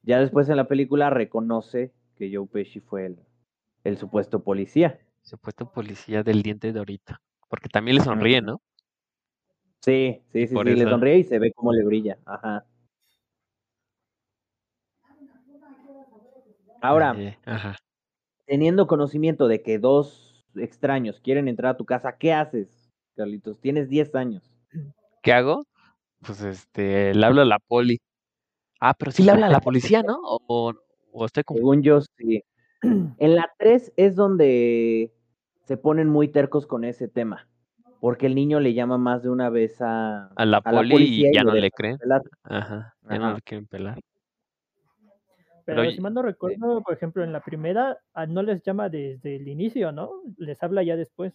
ya 0.02 0.20
después 0.20 0.48
en 0.48 0.56
la 0.56 0.68
película 0.68 1.10
reconoce 1.10 1.92
que 2.16 2.30
Joe 2.34 2.46
Pesci 2.46 2.80
fue 2.80 3.06
el, 3.06 3.18
el 3.84 3.98
supuesto 3.98 4.44
policía. 4.44 5.00
Supuesto 5.24 5.70
policía 5.70 6.22
del 6.22 6.42
diente 6.42 6.72
de 6.72 6.80
orito. 6.80 7.14
Porque 7.48 7.68
también 7.70 7.96
le 7.96 8.04
sonríe. 8.04 8.42
¿no? 8.42 8.60
Sí, 9.80 10.20
sí, 10.32 10.46
sí, 10.46 10.54
por 10.54 10.66
sí, 10.66 10.76
le 10.76 10.84
sonríe 10.84 11.18
y 11.18 11.24
se 11.24 11.38
ve 11.38 11.50
cómo 11.52 11.72
le 11.72 11.82
brilla. 11.84 12.18
Ajá. 12.26 12.64
Ahora, 16.82 17.14
Eh, 17.16 17.38
ajá. 17.46 17.76
teniendo 18.46 18.86
conocimiento 18.86 19.48
de 19.48 19.62
que 19.62 19.78
dos 19.78 20.44
extraños 20.54 21.20
quieren 21.20 21.48
entrar 21.48 21.72
a 21.72 21.76
tu 21.78 21.86
casa, 21.86 22.18
¿qué 22.18 22.34
haces, 22.34 22.92
Carlitos? 23.16 23.58
Tienes 23.60 23.88
10 23.88 24.14
años. 24.14 24.42
¿Qué 25.22 25.32
hago? 25.32 25.64
Pues 26.20 26.42
este, 26.42 27.14
le 27.14 27.24
hablo 27.26 27.40
a 27.40 27.46
la 27.46 27.58
poli. 27.58 27.98
Ah, 28.80 28.92
pero 28.92 29.12
sí 29.12 29.22
le 29.22 29.30
habla 29.30 29.46
a 29.46 29.50
la 29.50 29.60
policía, 29.60 30.02
¿no? 30.02 30.18
O, 30.22 30.74
o 31.12 31.24
estoy. 31.24 31.44
Según 31.48 31.82
yo, 31.82 32.00
sí. 32.02 32.42
En 33.18 33.34
la 33.34 33.52
3 33.58 33.92
es 33.96 34.16
donde 34.16 35.14
se 35.64 35.76
ponen 35.76 36.08
muy 36.08 36.28
tercos 36.28 36.66
con 36.66 36.84
ese 36.84 37.08
tema. 37.08 37.48
Porque 38.00 38.26
el 38.26 38.34
niño 38.34 38.60
le 38.60 38.74
llama 38.74 38.98
más 38.98 39.22
de 39.22 39.30
una 39.30 39.48
vez 39.50 39.80
a, 39.80 40.26
A 40.36 40.44
la 40.44 40.60
a 40.62 40.70
poli 40.70 40.90
policía 40.90 41.30
y 41.30 41.34
ya 41.36 41.44
no 41.44 41.54
le 41.54 41.70
creen. 41.70 41.98
pelar. 41.98 42.22
Ajá, 42.44 42.96
ya 43.08 43.18
no 43.18 43.34
le 43.34 43.42
quieren 43.42 43.66
pelar. 43.66 43.98
Pero 45.66 45.82
Pero 45.82 45.90
si 45.90 46.00
mal 46.00 46.12
no 46.14 46.22
recuerdo, 46.22 46.82
por 46.82 46.94
ejemplo, 46.94 47.24
en 47.24 47.32
la 47.32 47.40
primera 47.40 47.98
ah, 48.12 48.26
no 48.26 48.42
les 48.42 48.62
llama 48.62 48.88
desde 48.90 49.36
el 49.36 49.48
inicio, 49.48 49.92
¿no? 49.92 50.10
Les 50.36 50.62
habla 50.62 50.82
ya 50.82 50.96
después. 50.96 51.34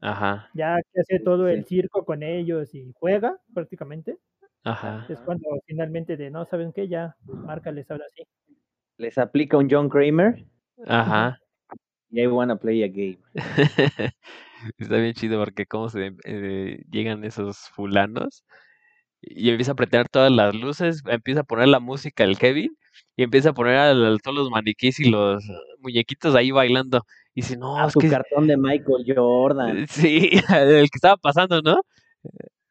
Ajá, 0.00 0.48
Ya 0.54 0.76
que 0.92 1.00
hace 1.00 1.18
todo 1.20 1.48
el 1.48 1.64
Sí. 1.64 1.76
circo 1.76 2.04
con 2.04 2.22
ellos 2.22 2.74
y 2.74 2.92
juega 2.98 3.38
prácticamente. 3.54 4.18
ajá. 4.64 5.08
Es 5.08 5.20
cuando 5.22 5.44
finalmente 5.66 6.16
de 6.16 6.30
no 6.30 6.44
saben 6.46 6.72
qué, 6.72 6.88
ya 6.88 7.16
márcales 7.26 7.90
ahora 7.90 8.04
sí. 8.16 8.24
Les 8.98 9.18
aplica 9.18 9.56
un 9.56 9.68
John 9.70 9.88
Kramer 9.88 10.44
Ajá. 10.86 11.38
y 12.10 12.20
I 12.22 12.26
wanna 12.26 12.56
play 12.56 12.82
a 12.82 12.88
game. 12.88 13.18
Está 14.78 14.96
bien 14.96 15.14
chido 15.14 15.40
porque 15.40 15.66
cómo 15.66 15.88
se 15.88 16.14
eh, 16.24 16.82
llegan 16.90 17.24
esos 17.24 17.68
fulanos 17.70 18.44
y 19.20 19.50
empieza 19.50 19.72
a 19.72 19.76
prender 19.76 20.08
todas 20.08 20.30
las 20.30 20.54
luces, 20.54 21.02
empieza 21.06 21.40
a 21.40 21.44
poner 21.44 21.68
la 21.68 21.80
música 21.80 22.24
el 22.24 22.38
Kevin 22.38 22.76
y 23.16 23.22
empieza 23.22 23.50
a 23.50 23.54
poner 23.54 23.76
a, 23.76 23.90
a 23.90 24.18
todos 24.18 24.36
los 24.36 24.50
maniquís 24.50 25.00
y 25.00 25.10
los 25.10 25.44
muñequitos 25.78 26.34
ahí 26.34 26.50
bailando. 26.50 27.02
Y 27.34 27.42
dice, 27.42 27.56
no, 27.56 27.78
Ah, 27.78 27.86
es 27.86 27.92
su 27.92 28.00
que 28.00 28.08
cartón 28.08 28.46
de 28.46 28.56
Michael 28.56 29.04
Jordan. 29.06 29.86
sí, 29.88 30.30
el 30.54 30.90
que 30.90 30.96
estaba 30.96 31.16
pasando, 31.16 31.62
¿no? 31.62 31.80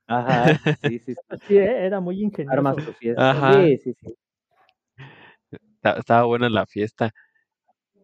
Ajá, 0.08 0.60
sí, 0.82 1.00
sí, 1.00 1.16
sí. 1.16 1.38
Sí, 1.48 1.58
era 1.58 2.00
muy 2.02 2.22
ingenioso. 2.22 2.54
Armas. 2.54 2.76
Ajá. 3.18 3.64
Sí, 3.64 3.78
sí, 3.78 3.94
sí. 3.94 4.16
Esta- 5.84 5.98
Estaba 6.00 6.24
buena 6.26 6.48
la 6.50 6.67
fiesta. 6.67 7.12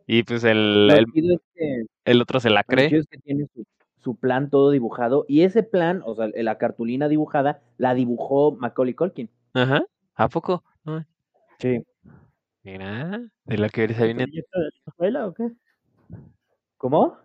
Y 0.07 0.23
pues 0.23 0.43
el, 0.43 0.89
el, 0.91 1.05
es 1.31 1.39
que, 1.53 1.85
el 2.05 2.21
otro 2.21 2.39
se 2.39 2.49
la 2.49 2.63
cree. 2.63 2.87
es 2.87 3.05
que 3.07 3.19
tiene 3.19 3.45
su, 3.53 3.65
su 3.99 4.15
plan 4.15 4.49
todo 4.49 4.71
dibujado 4.71 5.25
y 5.27 5.41
ese 5.41 5.61
plan, 5.61 6.01
o 6.05 6.15
sea, 6.15 6.29
la 6.33 6.57
cartulina 6.57 7.07
dibujada, 7.07 7.61
la 7.77 7.93
dibujó 7.93 8.53
Macaulay 8.53 8.95
Culkin. 8.95 9.29
Ajá. 9.53 9.83
¿A 10.15 10.27
poco? 10.29 10.63
No, 10.85 11.05
Sí. 11.59 11.83
Mira, 12.63 13.21
de 13.45 13.57
lo 13.57 13.69
que 13.69 13.87
se 13.89 13.93
¿Fue 13.93 13.95
su 13.95 14.03
viene. 14.05 14.23
proyecto 14.25 14.59
de 14.59 14.65
la 14.65 14.71
escuela 14.87 15.27
o 15.27 15.33
qué? 15.33 15.51
¿Cómo? 16.77 17.17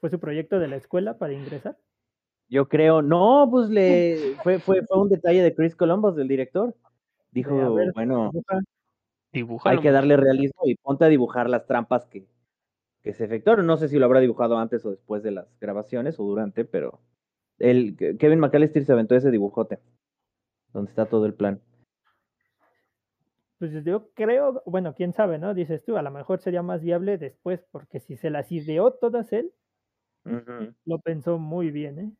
¿Fue 0.00 0.10
su 0.10 0.18
proyecto 0.18 0.58
de 0.58 0.68
la 0.68 0.76
escuela 0.76 1.18
para 1.18 1.32
ingresar? 1.34 1.76
Yo 2.48 2.68
creo, 2.68 3.00
no, 3.00 3.48
pues 3.50 3.68
le 3.70 4.34
fue, 4.42 4.58
fue, 4.58 4.82
fue 4.86 4.98
un 5.00 5.08
detalle 5.08 5.42
de 5.42 5.54
Chris 5.54 5.76
Columbus, 5.76 6.16
del 6.16 6.28
director. 6.28 6.74
Dijo, 7.30 7.74
ver, 7.74 7.92
bueno. 7.94 8.30
Dibújalo. 9.34 9.76
hay 9.76 9.82
que 9.82 9.90
darle 9.90 10.16
realismo 10.16 10.62
y 10.64 10.76
ponte 10.76 11.04
a 11.04 11.08
dibujar 11.08 11.50
las 11.50 11.66
trampas 11.66 12.06
que, 12.06 12.26
que 13.02 13.12
se 13.12 13.24
efectuaron. 13.24 13.66
No 13.66 13.76
sé 13.76 13.88
si 13.88 13.98
lo 13.98 14.06
habrá 14.06 14.20
dibujado 14.20 14.56
antes 14.56 14.86
o 14.86 14.90
después 14.90 15.22
de 15.22 15.32
las 15.32 15.46
grabaciones 15.60 16.18
o 16.18 16.24
durante, 16.24 16.64
pero 16.64 17.00
el 17.58 17.96
Kevin 17.96 18.40
McAllister 18.40 18.84
se 18.84 18.92
aventó 18.92 19.14
ese 19.14 19.30
dibujote, 19.30 19.78
donde 20.72 20.90
está 20.90 21.06
todo 21.06 21.26
el 21.26 21.34
plan. 21.34 21.60
Pues 23.58 23.84
yo 23.84 24.10
creo, 24.14 24.62
bueno, 24.66 24.94
quién 24.94 25.12
sabe, 25.12 25.38
¿no? 25.38 25.54
Dices 25.54 25.84
tú, 25.84 25.96
a 25.96 26.02
lo 26.02 26.10
mejor 26.10 26.40
sería 26.40 26.62
más 26.62 26.82
viable 26.82 27.18
después, 27.18 27.64
porque 27.70 28.00
si 28.00 28.16
se 28.16 28.30
las 28.30 28.50
ideó 28.50 28.92
todas 28.92 29.32
él, 29.32 29.52
lo 30.84 30.98
pensó 31.00 31.38
muy 31.38 31.70
bien, 31.70 31.98
¿eh? 31.98 32.12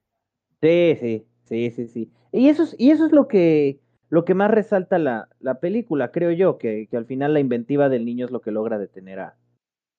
Sí, 0.60 0.96
sí, 1.00 1.26
sí, 1.44 1.70
sí, 1.70 1.88
sí. 1.88 2.12
Y 2.32 2.48
eso 2.48 2.62
es, 2.62 2.76
y 2.78 2.90
eso 2.90 3.06
es 3.06 3.12
lo 3.12 3.26
que, 3.26 3.80
lo 4.14 4.24
que 4.24 4.34
más 4.34 4.48
resalta 4.48 4.96
la, 5.00 5.28
la 5.40 5.58
película, 5.58 6.12
creo 6.12 6.30
yo, 6.30 6.56
que, 6.56 6.86
que 6.88 6.96
al 6.96 7.04
final 7.04 7.34
la 7.34 7.40
inventiva 7.40 7.88
del 7.88 8.04
niño 8.04 8.26
es 8.26 8.30
lo 8.30 8.40
que 8.42 8.52
logra 8.52 8.78
detener 8.78 9.18
a, 9.18 9.36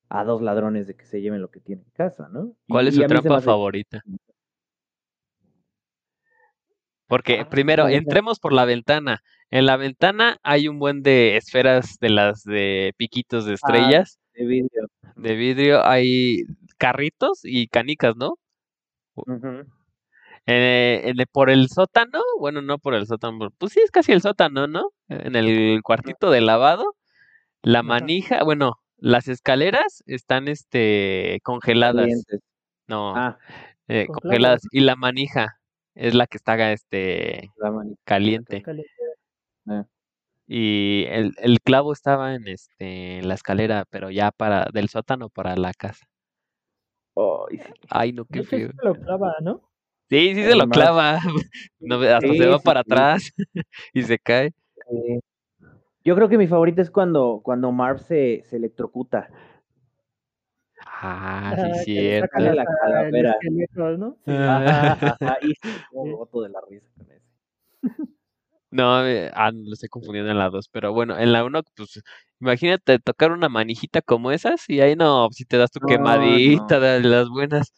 a 0.08 0.23
dos 0.23 0.41
ladrones 0.41 0.88
de 0.88 0.95
que 0.95 1.04
se 1.04 1.19
lleven 1.19 1.41
lo 1.41 1.51
que 1.51 1.60
tienen 1.60 1.84
en 1.84 1.91
casa, 1.91 2.30
¿no? 2.32 2.56
Y- 2.65 2.71
¿Cuál 2.71 2.88
es 2.88 2.95
su 2.95 3.04
trampa 3.04 3.41
favorita? 3.41 4.01
Porque 7.08 7.39
Ah, 7.41 7.49
primero, 7.49 7.89
entremos 7.89 8.39
por 8.39 8.54
la 8.54 8.63
ventana. 8.63 9.21
En 9.51 9.65
la 9.65 9.75
ventana 9.75 10.38
hay 10.43 10.69
un 10.69 10.80
buen 10.80 11.01
de 11.04 11.36
esferas 11.36 11.97
de 11.99 12.10
las 12.10 12.43
de 12.43 12.93
piquitos 12.95 13.43
de 13.45 13.51
Ah, 13.51 13.56
estrellas 13.56 14.17
de 14.34 14.45
vidrio. 14.45 14.88
de 15.17 15.36
vidrio. 15.36 15.86
Hay 15.86 16.45
carritos 16.78 17.41
y 17.43 17.67
canicas, 17.67 18.15
¿no? 18.15 18.38
Ujú. 19.15 19.65
Eh, 20.47 21.13
por 21.31 21.49
el 21.49 21.69
sótano, 21.69 22.21
bueno, 22.39 22.62
no 22.62 22.77
por 22.77 22.93
el 22.93 23.08
sótano, 23.08 23.49
pues 23.58 23.73
sí 23.73 23.79
es 23.79 23.91
casi 23.91 24.12
el 24.12 24.21
sótano, 24.21 24.67
¿no? 24.67 24.91
En 25.10 25.36
el 25.36 25.81
cuartito 25.81 26.29
de 26.29 26.41
lavado, 26.41 26.95
la 27.63 27.81
manija, 27.81 28.43
bueno, 28.43 28.79
las 28.97 29.27
escaleras 29.27 30.03
están 30.05 30.47
este 30.47 31.39
congeladas. 31.43 32.05
Calientes. 32.05 32.41
No, 32.88 33.15
Ah, 33.15 33.39
eh, 33.88 34.05
Con 34.05 34.19
congeladas. 34.19 34.62
Y 34.71 34.81
la 34.81 34.95
manija 34.95 35.60
es 35.95 36.13
la 36.13 36.27
que 36.27 36.38
está 36.38 36.71
este 36.71 37.49
la 37.58 37.71
caliente. 38.03 38.62
Caliente. 38.62 38.91
Y 40.47 41.05
el, 41.10 41.34
el 41.38 41.60
clavo 41.60 41.91
estaba 41.91 42.36
en 42.36 42.47
este 42.47 43.17
en 43.17 43.27
la 43.27 43.34
escalera, 43.34 43.86
pero 43.89 44.12
ya 44.12 44.31
para 44.31 44.67
del 44.71 44.89
sótano 44.89 45.29
para 45.29 45.55
la 45.55 45.73
casa. 45.73 46.05
Ay, 47.89 48.13
no, 48.13 48.25
qué 48.25 48.43
feo. 48.43 48.69
lo 48.84 48.93
clava, 48.93 49.34
¿no? 49.41 49.62
Sí, 50.09 50.35
sí 50.35 50.43
se 50.43 50.55
lo 50.55 50.67
clava. 50.67 51.19
No, 51.79 51.95
hasta 52.01 52.33
se 52.33 52.47
va 52.47 52.57
sí, 52.57 52.63
para 52.63 52.81
sí. 52.81 52.85
atrás 52.91 53.31
y 53.93 54.03
se 54.03 54.19
cae. 54.19 54.51
Yo 56.03 56.15
creo 56.15 56.29
que 56.29 56.37
mi 56.37 56.47
favorita 56.47 56.81
es 56.81 56.91
cuando, 56.91 57.41
cuando 57.43 57.71
Marv 57.71 57.99
se, 57.99 58.43
se 58.45 58.57
electrocuta. 58.57 59.29
Ah, 60.85 61.53
sí, 61.83 61.95
sacan 62.19 62.41
cierto. 62.41 62.55
la 62.55 62.65
calavera. 62.65 63.35
¿no? 63.97 64.17
Sí. 64.25 64.31
Ah. 65.21 65.37
Y 65.41 65.53
como 65.91 66.17
voto 66.17 66.41
de 66.41 66.49
la 66.49 66.59
risa 66.69 66.87
con 66.97 67.11
ese. 67.11 67.21
No, 68.71 69.05
eh, 69.07 69.31
ah, 69.33 69.51
lo 69.51 69.73
estoy 69.73 69.89
confundiendo 69.89 70.31
en 70.31 70.37
la 70.37 70.49
2, 70.49 70.69
pero 70.69 70.91
bueno, 70.93 71.17
en 71.17 71.31
la 71.31 71.43
1, 71.45 71.61
pues 71.75 72.01
imagínate 72.41 72.99
tocar 72.99 73.31
una 73.31 73.47
manijita 73.49 74.01
como 74.01 74.31
esas 74.31 74.69
y 74.69 74.81
ahí 74.81 74.95
no, 74.95 75.29
si 75.31 75.45
te 75.45 75.57
das 75.57 75.71
tu 75.71 75.79
No, 75.81 75.87
quemadita 75.87 76.75
no. 76.75 76.81
de 76.81 76.99
las 77.01 77.29
buenas. 77.29 77.73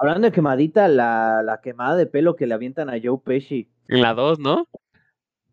Hablando 0.00 0.28
de 0.28 0.32
quemadita, 0.32 0.88
la, 0.88 1.42
la 1.42 1.60
quemada 1.60 1.94
de 1.94 2.06
pelo 2.06 2.34
que 2.34 2.46
le 2.46 2.54
avientan 2.54 2.88
a 2.88 2.94
Joe 3.02 3.18
Pesci. 3.22 3.70
En 3.86 4.00
la 4.00 4.14
2, 4.14 4.38
¿no? 4.38 4.66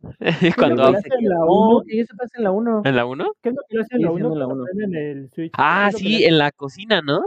¿Qué 0.19 0.53
Cuando 0.55 0.85
hace 0.85 1.09
en 1.19 1.27
la 1.27 1.35
No, 1.39 1.79
1? 1.79 1.83
que 1.85 1.99
eso 1.99 2.15
pasa 2.17 2.31
en 2.37 2.43
la 2.45 2.51
1. 2.51 2.81
¿En 2.85 2.95
la 2.95 3.05
1? 3.05 3.33
¿Qué 3.41 3.49
es 3.49 3.55
lo 3.55 3.61
que 3.67 3.79
hace 3.81 3.95
en 3.97 4.01
la 4.03 4.11
1 4.11 4.17
siendo 4.19 4.39
la 4.39 4.45
cuando 4.45 4.63
uno. 4.63 4.71
prenden 4.73 4.95
el 4.95 5.29
Switch? 5.31 5.51
Ah, 5.57 5.89
¿Qué 5.91 5.97
es 5.97 6.01
lo 6.01 6.09
que 6.09 6.15
sí, 6.15 6.23
en 6.23 6.37
la 6.37 6.51
cocina, 6.53 7.01
¿no? 7.01 7.23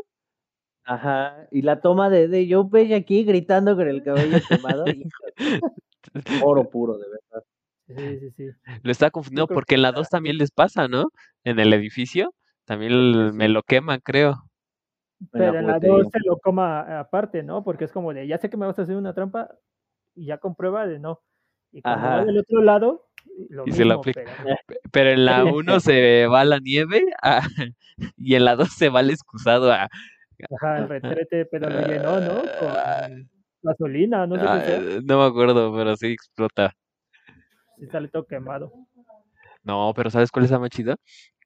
Ajá, 0.85 1.47
y 1.51 1.61
la 1.61 1.83
toma 1.83 2.09
de, 2.09 2.27
de 2.27 2.49
Joe 2.51 2.65
Pesci 2.73 2.95
aquí 2.95 3.25
gritando 3.25 3.77
con 3.77 3.87
el 3.87 4.03
cabello 4.03 4.39
quemado. 4.49 4.87
oro 6.43 6.71
puro, 6.71 6.97
de 6.97 7.05
verdad. 7.07 7.45
Sí, 7.87 8.19
sí, 8.21 8.31
sí. 8.31 8.51
Lo 8.83 8.93
estaba 8.93 9.11
confundiendo 9.11 9.47
porque 9.49 9.71
que 9.71 9.75
en 9.75 9.83
la 9.83 9.91
la- 9.93 9.99
2 9.99 10.09
también 10.09 10.39
les 10.39 10.51
pasa, 10.53 10.89
¿no? 10.89 11.11
En 11.45 11.59
el 11.61 11.75
edificio 11.75 12.33
también 12.65 13.37
me 13.37 13.49
lo 13.49 13.63
queman, 13.63 14.01
creo. 14.03 14.45
Pero 15.33 15.45
en 15.47 15.55
la 15.55 15.61
juguetería. 15.75 15.97
2 15.97 16.09
se 16.13 16.19
lo 16.25 16.39
coma 16.39 17.01
aparte, 17.01 17.43
¿no? 17.43 17.63
Porque 17.63 17.85
es 17.85 17.93
como 17.93 18.13
de, 18.15 18.27
ya 18.27 18.39
sé 18.39 18.49
que 18.49 18.57
me 18.57 18.67
vas 18.67 18.79
a 18.79 18.83
hacer 18.83 18.97
una 18.97 19.15
trampa 19.15 19.51
y 20.15 20.27
ya 20.27 20.39
comprueba 20.39 20.87
de 20.87 20.99
no. 20.99 21.21
Y 21.73 21.83
cuando 21.83 22.09
va 22.09 22.25
del 22.25 22.39
otro 22.39 22.63
lado, 22.63 23.09
lo 23.49 23.65
Y 23.67 23.73
se 23.73 23.85
lo 23.85 23.95
aplica. 23.95 24.23
pero 24.25 24.57
Pe- 24.67 24.81
Pero 24.91 25.11
en 25.11 25.25
la 25.25 25.45
1 25.55 25.81
se 25.81 26.27
va 26.27 26.45
la 26.45 26.59
nieve 26.59 27.03
ah, 27.23 27.43
y 28.17 28.35
en 28.35 28.45
la 28.45 28.57
2 28.57 28.71
se 28.73 28.89
va 28.89 29.01
al 29.01 29.11
excusado 29.11 29.71
a... 29.73 29.89
ajá, 30.51 30.79
el 30.79 30.89
retrete, 30.89 31.45
pero 31.47 31.69
lo 31.69 31.81
llenó, 31.81 32.21
¿no? 32.21 32.43
Con 32.59 33.31
gasolina, 33.63 34.27
no 34.27 34.37
sé 34.37 34.43
ah, 34.47 34.63
qué 34.65 34.67
sea. 34.67 35.01
no 35.05 35.19
me 35.19 35.25
acuerdo, 35.27 35.75
pero 35.75 35.97
sí 35.97 36.07
explota. 36.09 36.73
Sí 37.79 37.87
sale 37.87 38.09
todo 38.09 38.27
quemado. 38.27 38.73
No, 39.63 39.93
pero 39.95 40.11
¿sabes 40.11 40.31
cuál 40.31 40.47
es 40.47 40.51
la 40.51 40.59
más 40.59 40.71
chida? 40.71 40.97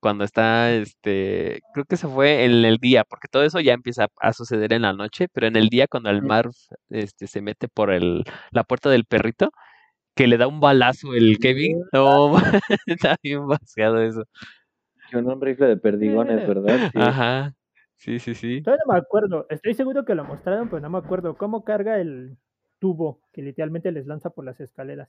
Cuando 0.04 0.24
está, 0.24 0.70
este, 0.70 1.62
creo 1.72 1.86
que 1.86 1.96
se 1.96 2.06
fue 2.06 2.44
en 2.44 2.66
el 2.66 2.76
día, 2.76 3.04
porque 3.04 3.26
todo 3.26 3.42
eso 3.42 3.58
ya 3.58 3.72
empieza 3.72 4.08
a 4.20 4.34
suceder 4.34 4.74
en 4.74 4.82
la 4.82 4.92
noche, 4.92 5.28
pero 5.32 5.46
en 5.46 5.56
el 5.56 5.70
día 5.70 5.86
cuando 5.88 6.10
el. 6.10 6.20
Marv, 6.20 6.50
este, 6.90 7.26
se 7.26 7.40
mete 7.40 7.68
por 7.68 7.90
el, 7.90 8.22
la 8.50 8.64
puerta 8.64 8.90
del 8.90 9.06
perrito, 9.06 9.50
que 10.14 10.26
le 10.26 10.36
da 10.36 10.46
un 10.46 10.60
balazo 10.60 11.14
el 11.14 11.38
Kevin, 11.38 11.84
no, 11.90 12.34
está 12.86 13.16
bien 13.22 13.46
vaciado 13.46 14.02
eso. 14.02 14.24
Con 15.10 15.26
un 15.26 15.40
rifle 15.40 15.68
de 15.68 15.78
perdigones, 15.78 16.46
¿verdad? 16.48 16.90
Sí. 16.92 16.98
Ajá, 17.00 17.54
sí, 17.96 18.18
sí, 18.18 18.34
sí. 18.34 18.60
Todavía 18.60 18.84
no 18.86 18.92
me 18.92 18.98
acuerdo. 18.98 19.46
Estoy 19.48 19.72
seguro 19.72 20.04
que 20.04 20.14
lo 20.14 20.24
mostraron, 20.24 20.68
pero 20.68 20.80
no 20.80 20.90
me 20.90 20.98
acuerdo. 20.98 21.34
¿Cómo 21.38 21.64
carga 21.64 21.98
el 21.98 22.36
tubo 22.78 23.22
que 23.32 23.40
literalmente 23.40 23.90
les 23.90 24.06
lanza 24.06 24.28
por 24.28 24.44
las 24.44 24.60
escaleras? 24.60 25.08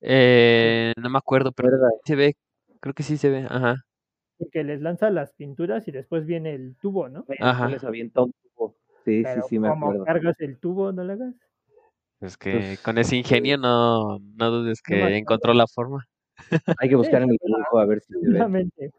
Eh, 0.00 0.92
no 0.96 1.10
me 1.10 1.18
acuerdo, 1.18 1.50
pero 1.50 1.72
¿Verdad? 1.72 1.88
se 2.04 2.14
ve, 2.14 2.36
creo 2.82 2.94
que 2.94 3.02
sí 3.02 3.16
se 3.16 3.30
ve, 3.30 3.46
ajá, 3.48 3.76
Porque 4.38 4.64
les 4.64 4.80
lanza 4.82 5.08
las 5.10 5.32
pinturas 5.34 5.86
y 5.88 5.92
después 5.92 6.26
viene 6.26 6.54
el 6.54 6.76
tubo, 6.80 7.08
¿no? 7.08 7.24
Ajá. 7.40 7.68
Les 7.68 7.82
avienta 7.84 8.22
un 8.22 8.32
tubo. 8.32 8.74
Sí, 9.04 9.22
Pero 9.22 9.42
sí, 9.42 9.48
sí, 9.50 9.58
me 9.58 9.68
¿cómo 9.68 9.86
acuerdo. 9.86 10.04
cargas 10.04 10.40
el 10.40 10.58
tubo? 10.58 10.92
No 10.92 11.04
lo 11.04 11.12
hagas. 11.12 11.34
es 12.20 12.36
que 12.36 12.52
Pues, 12.52 12.80
con 12.82 12.98
ese 12.98 13.16
ingenio 13.16 13.56
no, 13.56 14.18
no 14.18 14.50
dudes 14.50 14.82
que 14.82 15.16
encontró 15.16 15.54
la 15.54 15.66
forma. 15.66 16.04
Hay 16.80 16.88
que 16.88 16.96
buscar 16.96 17.22
en 17.22 17.30
el 17.30 17.36
dibujo 17.42 17.78
a 17.78 17.86
ver 17.86 18.00
si 18.00 18.12
se 18.14 18.28
ve. 18.28 18.90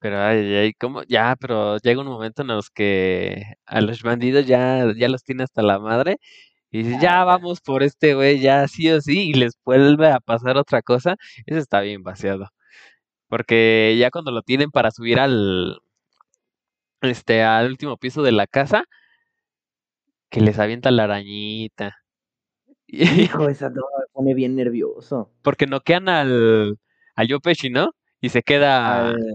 Pero 0.00 0.18
ay, 0.20 0.54
ay, 0.54 0.72
¿cómo? 0.74 1.02
Ya, 1.08 1.34
pero 1.40 1.76
llega 1.78 2.00
un 2.00 2.06
momento 2.06 2.42
en 2.42 2.48
los 2.48 2.70
que 2.70 3.42
a 3.66 3.80
los 3.80 4.02
bandidos 4.02 4.46
ya, 4.46 4.92
ya 4.96 5.08
los 5.08 5.24
tiene 5.24 5.42
hasta 5.42 5.60
la 5.62 5.80
madre 5.80 6.18
y 6.70 6.82
dice, 6.82 6.98
ya 7.00 7.24
vamos 7.24 7.60
por 7.60 7.82
este 7.82 8.14
güey, 8.14 8.40
ya 8.40 8.66
sí 8.68 8.90
o 8.90 9.00
sí, 9.00 9.30
y 9.30 9.34
les 9.34 9.54
vuelve 9.64 10.08
a 10.10 10.20
pasar 10.20 10.56
otra 10.56 10.82
cosa. 10.82 11.16
Eso 11.46 11.58
está 11.58 11.80
bien 11.80 12.02
vaciado. 12.02 12.48
Porque 13.28 13.96
ya 13.98 14.10
cuando 14.10 14.30
lo 14.30 14.42
tienen 14.42 14.70
para 14.70 14.90
subir 14.90 15.18
al, 15.20 15.80
este, 17.02 17.42
al 17.42 17.68
último 17.68 17.96
piso 17.96 18.22
de 18.22 18.32
la 18.32 18.46
casa, 18.46 18.84
que 20.30 20.40
les 20.40 20.58
avienta 20.58 20.90
la 20.90 21.04
arañita. 21.04 21.96
Hijo, 22.86 23.48
esa 23.48 23.68
no 23.70 23.82
me 23.98 24.04
pone 24.12 24.34
bien 24.34 24.54
nervioso. 24.56 25.30
porque 25.42 25.66
noquean 25.66 26.08
al, 26.08 26.76
al 27.14 27.28
Joe 27.28 27.40
Pesci, 27.40 27.70
¿no? 27.70 27.92
Y 28.20 28.30
se 28.30 28.42
queda, 28.42 29.08
Al- 29.10 29.34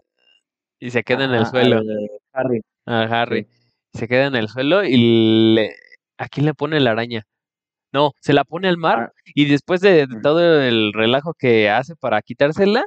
y 0.80 0.89
se 0.91 1.04
queda 1.04 1.26
en 1.26 1.32
el 1.34 1.46
suelo. 1.46 1.78
al 1.78 2.10
Harry. 2.34 2.62
a 2.86 3.02
Harry. 3.04 3.48
Se 3.93 4.08
queda 4.08 4.26
en 4.26 4.36
el 4.36 4.50
suelo 4.50 4.84
y 4.84 5.54
le... 5.56 5.76
¿A 6.17 6.28
quién 6.30 6.45
le 6.45 6.54
pone 6.54 6.80
la 6.80 6.91
araña? 6.91 7.23
No, 7.93 8.12
se 8.21 8.34
la 8.34 8.43
pone 8.45 8.67
al 8.69 8.78
mar 8.78 9.12
Ah. 9.12 9.13
y 9.36 9.45
después 9.45 9.82
de, 9.82 10.08
de 10.08 10.17
Mm. 10.17 10.21
todo 10.21 10.62
el 10.62 10.93
relajo 10.93 11.34
que 11.36 11.69
hace 11.69 11.95
para 11.95 12.21
quitársela, 12.21 12.86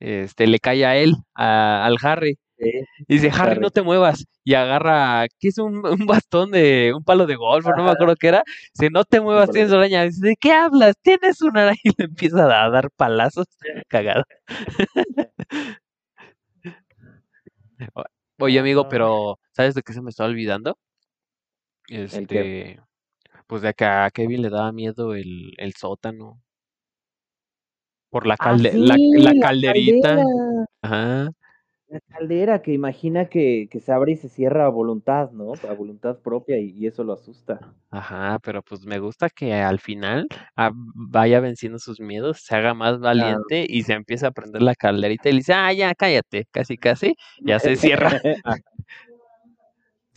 este, 0.00 0.46
le 0.48 0.58
cae 0.60 0.84
a 0.86 0.96
él, 0.96 1.14
a- 1.34 1.84
al 1.86 1.96
Harry. 2.02 2.38
Sí. 2.58 2.70
Y 3.08 3.14
dice, 3.18 3.30
Harry, 3.34 3.58
no 3.60 3.70
te 3.70 3.82
muevas. 3.82 4.24
Y 4.44 4.54
agarra, 4.54 5.26
¿qué 5.40 5.48
es 5.48 5.58
un, 5.58 5.84
un 5.86 6.06
bastón 6.06 6.50
de, 6.52 6.92
un 6.96 7.04
palo 7.04 7.26
de 7.26 7.36
golf? 7.36 7.66
No 7.76 7.84
me 7.84 7.90
acuerdo 7.90 8.14
qué 8.16 8.28
era. 8.28 8.42
Dice, 8.74 8.90
no 8.90 9.04
te 9.04 9.20
muevas, 9.20 9.50
tienes 9.50 9.72
araña. 9.72 10.04
Dice, 10.04 10.26
¿de 10.28 10.36
qué 10.36 10.52
hablas? 10.52 10.94
Tienes 11.02 11.40
una 11.42 11.62
araña. 11.62 11.78
Y 11.84 11.90
le 11.98 12.04
empieza 12.06 12.44
a 12.64 12.70
dar 12.70 12.90
palazos. 12.96 13.46
Cagado. 13.88 14.24
O- 17.94 18.04
Oye, 18.42 18.58
amigo, 18.58 18.88
pero 18.88 19.38
¿sabes 19.52 19.74
de 19.74 19.82
qué 19.82 19.92
se 19.92 20.00
me 20.02 20.10
está 20.10 20.24
olvidando? 20.24 20.78
Este, 21.90 22.80
pues 23.46 23.62
de 23.62 23.74
que 23.74 23.84
a 23.84 24.08
Kevin 24.10 24.42
le 24.42 24.50
daba 24.50 24.70
miedo 24.72 25.14
el, 25.14 25.52
el 25.58 25.74
sótano. 25.74 26.40
Por 28.10 28.26
la, 28.26 28.34
Ah, 28.38 28.50
calde- 28.50 28.72
sí, 28.72 28.78
la, 28.78 28.96
la 28.96 29.34
la 29.34 29.40
calderita. 29.40 30.08
caldera. 30.16 30.66
Ajá. 30.82 31.30
La 31.88 32.00
caldera 32.06 32.62
que 32.62 32.72
imagina 32.72 33.28
que, 33.28 33.66
que 33.68 33.80
se 33.80 33.90
abre 33.90 34.12
y 34.12 34.16
se 34.16 34.28
cierra 34.28 34.66
a 34.66 34.68
voluntad, 34.68 35.32
¿no? 35.32 35.54
A 35.68 35.72
voluntad 35.72 36.18
propia 36.18 36.56
y, 36.58 36.70
y 36.70 36.86
eso 36.86 37.02
lo 37.02 37.12
asusta. 37.12 37.74
Ajá, 37.90 38.38
pero 38.44 38.62
pues 38.62 38.86
me 38.86 39.00
gusta 39.00 39.28
que 39.28 39.52
al 39.54 39.80
final 39.80 40.28
ah, 40.54 40.70
vaya 40.72 41.40
venciendo 41.40 41.80
sus 41.80 41.98
miedos, 41.98 42.42
se 42.44 42.54
haga 42.54 42.72
más 42.74 43.00
valiente 43.00 43.66
y 43.68 43.82
se 43.82 43.94
empieza 43.94 44.28
a 44.28 44.30
prender 44.30 44.62
la 44.62 44.76
calderita 44.76 45.28
y 45.28 45.32
le 45.32 45.38
dice, 45.38 45.52
ah, 45.54 45.72
ya, 45.72 45.92
cállate, 45.96 46.46
casi, 46.52 46.76
casi, 46.76 47.16
ya 47.44 47.58
se 47.58 47.74
cierra. 47.74 48.12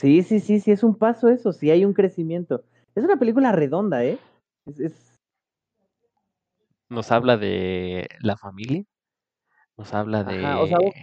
Sí, 0.04 0.22
sí, 0.22 0.42
sí, 0.42 0.60
sí, 0.60 0.72
es 0.72 0.84
un 0.84 0.96
paso 0.96 1.30
eso, 1.30 1.54
sí 1.54 1.72
hay 1.72 1.86
un 1.86 1.94
crecimiento. 1.94 2.66
Es 2.94 3.06
una 3.06 3.16
película 3.16 3.54
redonda, 3.54 4.04
¿eh? 4.04 4.18
Es, 4.66 4.78
es- 4.82 5.18
Nos 6.90 7.10
habla 7.10 7.38
de 7.38 8.10
la 8.20 8.36
familia, 8.36 8.84
nos 9.78 9.94
habla 9.94 10.26
de 10.26 10.44
Ajá, 10.44 10.60
o 10.60 10.68
sea, 10.68 10.78
vos- 10.80 10.94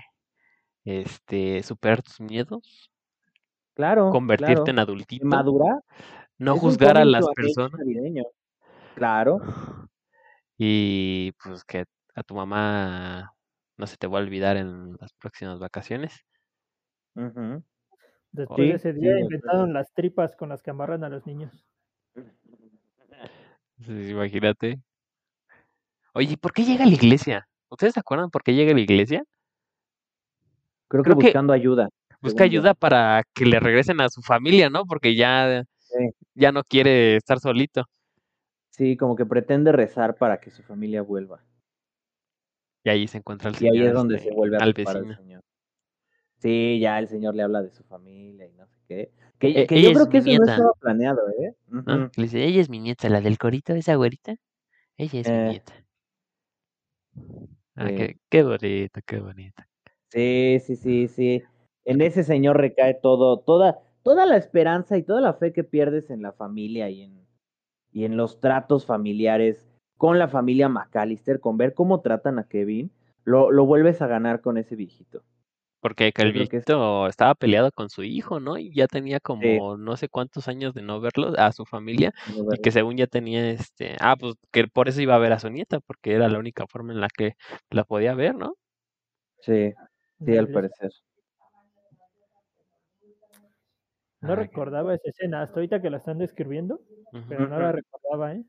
este 0.85 1.63
superar 1.63 2.03
tus 2.03 2.21
miedos, 2.21 2.93
claro, 3.73 4.11
convertirte 4.11 4.53
claro. 4.65 4.71
en 4.71 4.79
adultito, 4.81 5.27
Madura. 5.27 5.81
no 6.37 6.55
es 6.57 6.61
juzgar 6.61 6.99
a 6.99 7.05
las 7.07 7.27
personas 7.35 7.73
navideño. 7.81 8.25
Claro. 8.95 9.41
y 10.59 11.33
pues 11.43 11.65
que 11.65 11.87
a 12.15 12.23
tu 12.23 12.35
mamá 12.35 13.33
no 13.79 13.87
se 13.87 13.97
te 13.97 14.07
va 14.07 14.19
a 14.19 14.23
olvidar 14.23 14.59
en 14.59 14.93
las 15.01 15.15
próximas 15.15 15.59
vacaciones. 15.59 16.23
ujú. 17.17 17.65
Después 18.33 18.59
de 18.69 18.75
ese 18.75 18.93
día 18.93 19.19
inventaron 19.19 19.73
las 19.73 19.93
tripas 19.93 20.37
con 20.37 20.49
las 20.49 20.63
que 20.63 20.71
amarran 20.71 21.05
a 21.05 21.09
los 21.09 21.27
niños. 21.27 21.53
Sí, 23.83 24.11
imagínate. 24.11 24.79
Oye, 26.13 26.37
¿por 26.37 26.53
qué 26.53 26.65
llega 26.65 26.85
a 26.85 26.87
la 26.87 26.93
iglesia? 26.93 27.49
¿Ustedes 27.71 27.95
se 27.95 28.01
acuerdan 28.01 28.29
por 28.31 28.43
qué 28.43 28.53
llega 28.53 28.73
a 28.73 28.75
la 28.75 28.81
iglesia? 28.83 29.25
Creo, 30.87 31.03
Creo 31.03 31.15
que 31.17 31.21
que- 31.21 31.27
buscando 31.29 31.55
ayuda. 31.55 31.89
Busca 32.21 32.45
yo. 32.45 32.61
ayuda 32.61 32.75
para 32.75 33.23
que 33.33 33.47
le 33.47 33.59
regresen 33.59 34.03
a 34.03 34.11
su 34.11 34.21
familia, 34.21 34.69
¿no? 34.69 34.85
Porque 34.85 35.15
ya, 35.17 35.65
Sí. 35.79 36.11
ya 36.35 36.53
no 36.53 36.63
quiere 36.63 37.17
estar 37.17 37.41
solito. 37.41 37.87
Sí, 38.69 38.99
como 38.99 39.17
que 39.17 39.25
pretende 39.25 39.73
rezar 39.73 40.15
para 40.17 40.39
que 40.41 40.51
su 40.51 40.63
familia 40.63 41.01
vuelva. 41.01 41.43
Y 42.85 42.91
ahí 42.91 43.09
se 43.09 43.17
encuentra 43.17 43.49
el 43.49 43.55
Y 43.57 43.59
señor, 43.61 43.75
ahí 43.77 43.83
es 43.87 43.93
donde 43.95 44.17
este, 44.17 44.29
se 44.29 44.35
vuelve 44.35 44.59
a 44.59 44.61
al 44.61 44.75
vecino. 44.75 45.15
señor. 45.17 45.43
Sí, 46.41 46.79
ya 46.81 46.99
el 46.99 47.09
señor 47.09 47.35
le 47.35 47.43
habla 47.43 47.63
de 47.63 47.71
su 47.71 47.85
familia 47.85 48.47
y 48.47 48.53
no 48.55 48.67
sé 48.67 48.79
qué. 48.89 49.11
Que, 49.39 49.63
E- 49.63 49.67
que 49.67 49.83
yo 49.83 49.93
creo 49.93 50.05
es 50.05 50.09
que 50.09 50.19
eso 50.19 50.39
no 50.39 50.45
estaba 50.45 50.73
planeado, 50.81 51.21
¿eh? 51.39 51.55
¿no? 51.69 51.81
Ujú. 51.81 52.11
Le 52.17 52.23
dice, 52.23 52.45
ella 52.45 52.61
es 52.61 52.71
mi 52.71 52.79
nieta, 52.81 53.09
la 53.11 53.21
del 53.21 53.37
corito, 53.39 53.75
esa 53.75 53.95
güerita. 53.95 54.37
Ella 54.97 55.21
es 55.21 55.29
mi 55.29 55.35
Eh. 55.35 55.49
nieta. 55.51 55.75
Ah, 57.77 57.89
Sí. 57.89 57.95
qué, 57.95 58.17
qué 58.31 58.43
bonito, 58.43 59.01
qué 59.07 59.21
bonito. 59.21 59.63
Sí, 60.09 60.59
sí, 60.61 60.77
sí, 60.77 61.09
sí. 61.09 61.43
En 61.85 62.01
ese 62.01 62.25
señor 62.25 62.57
recae 62.59 62.95
todo, 62.95 63.41
toda, 63.41 63.81
toda 64.03 64.25
la 64.27 64.37
esperanza 64.37 64.97
y 64.97 65.03
toda 65.03 65.21
la 65.21 65.35
fe 65.35 65.53
que 65.53 65.65
pierdes 65.65 66.11
en 66.11 66.23
la 66.23 66.33
familia 66.33 66.89
y 66.89 67.03
en, 67.03 67.27
y 67.93 68.05
en 68.05 68.17
los 68.17 68.41
tratos 68.41 68.87
familiares 68.87 69.67
con 69.99 70.19
la 70.19 70.29
familia 70.29 70.71
McAllister, 70.71 71.41
con 71.41 71.59
ver 71.59 71.75
cómo 71.75 72.01
tratan 72.01 72.39
a 72.39 72.49
Kevin, 72.49 72.91
lo, 73.25 73.51
lo 73.51 73.67
vuelves 73.67 74.01
a 74.01 74.07
ganar 74.07 74.41
con 74.41 74.57
ese 74.57 74.75
viejito. 74.75 75.23
Porque 75.81 76.13
que 76.13 76.29
es- 76.29 76.33
viejito 76.33 77.07
estaba 77.07 77.35
peleado 77.35 77.73
con 77.73 77.89
su 77.89 78.03
hijo, 78.03 78.39
¿no? 78.39 78.59
Y 78.59 78.73
ya 78.75 78.87
tenía 78.87 79.19
como 79.19 79.77
no 79.77 79.97
sé 79.97 80.09
cuántos 80.09 80.47
años 80.49 80.75
de 80.75 80.83
no 80.83 81.01
verlo, 81.01 81.33
a 81.39 81.53
su 81.53 81.65
familia, 81.65 82.13
y 82.53 82.59
que 82.59 82.71
según 82.71 82.97
ya 82.97 83.07
tenía 83.07 83.51
este, 83.51 83.97
ah, 84.01 84.17
pues 84.19 84.35
que 84.53 84.67
por 84.69 84.89
eso 84.89 85.01
iba 85.01 85.15
a 85.15 85.19
ver 85.19 85.33
a 85.33 85.39
su 85.39 85.49
nieta, 85.51 85.81
porque 85.81 86.13
era 86.15 86.29
la 86.29 86.39
única 86.39 86.67
forma 86.67 86.93
en 86.93 87.01
la 87.01 87.09
que 87.09 87.33
la 87.71 87.85
podía 87.85 88.15
ver, 88.15 88.35
¿no? 88.35 88.55
Sí, 89.41 89.73
sí, 90.25 90.37
al 90.37 90.49
parecer. 90.49 90.91
No 94.21 94.37
recordaba 94.37 94.95
esa 94.95 95.09
escena, 95.09 95.43
hasta 95.43 95.55
ahorita 95.57 95.81
que 95.81 95.89
la 95.89 95.97
están 95.97 96.19
describiendo, 96.19 96.81
pero 97.29 97.49
no 97.49 97.59
la 97.59 97.73
recordaba, 97.73 98.35
¿eh? 98.35 98.45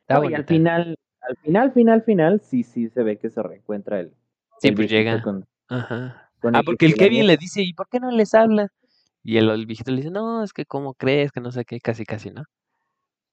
Está 0.00 0.14
No, 0.14 0.30
y 0.30 0.34
al 0.34 0.46
final, 0.46 0.96
al 1.20 1.36
final, 1.36 1.72
final, 1.72 2.02
final, 2.02 2.40
sí, 2.40 2.62
sí 2.62 2.88
se 2.88 3.02
ve 3.02 3.18
que 3.18 3.28
se 3.28 3.42
reencuentra 3.42 4.00
el, 4.00 4.14
Sí, 4.60 4.68
el 4.68 4.74
pues 4.74 4.90
llega. 4.90 5.20
con, 5.22 5.44
Ajá. 5.68 6.21
Con 6.42 6.54
Ah, 6.54 6.62
porque 6.64 6.86
el 6.86 6.94
Kevin 6.94 7.26
le 7.26 7.36
dice, 7.36 7.62
¿y 7.62 7.72
por 7.72 7.88
qué 7.88 8.00
no 8.00 8.10
les 8.10 8.34
habla? 8.34 8.68
Y 9.22 9.36
el, 9.38 9.48
el 9.48 9.66
viejito 9.66 9.90
le 9.90 9.98
dice, 9.98 10.10
no, 10.10 10.42
es 10.42 10.52
que 10.52 10.66
cómo 10.66 10.94
crees, 10.94 11.32
que 11.32 11.40
no 11.40 11.52
sé 11.52 11.64
qué, 11.64 11.80
casi, 11.80 12.04
casi, 12.04 12.30
¿no? 12.30 12.42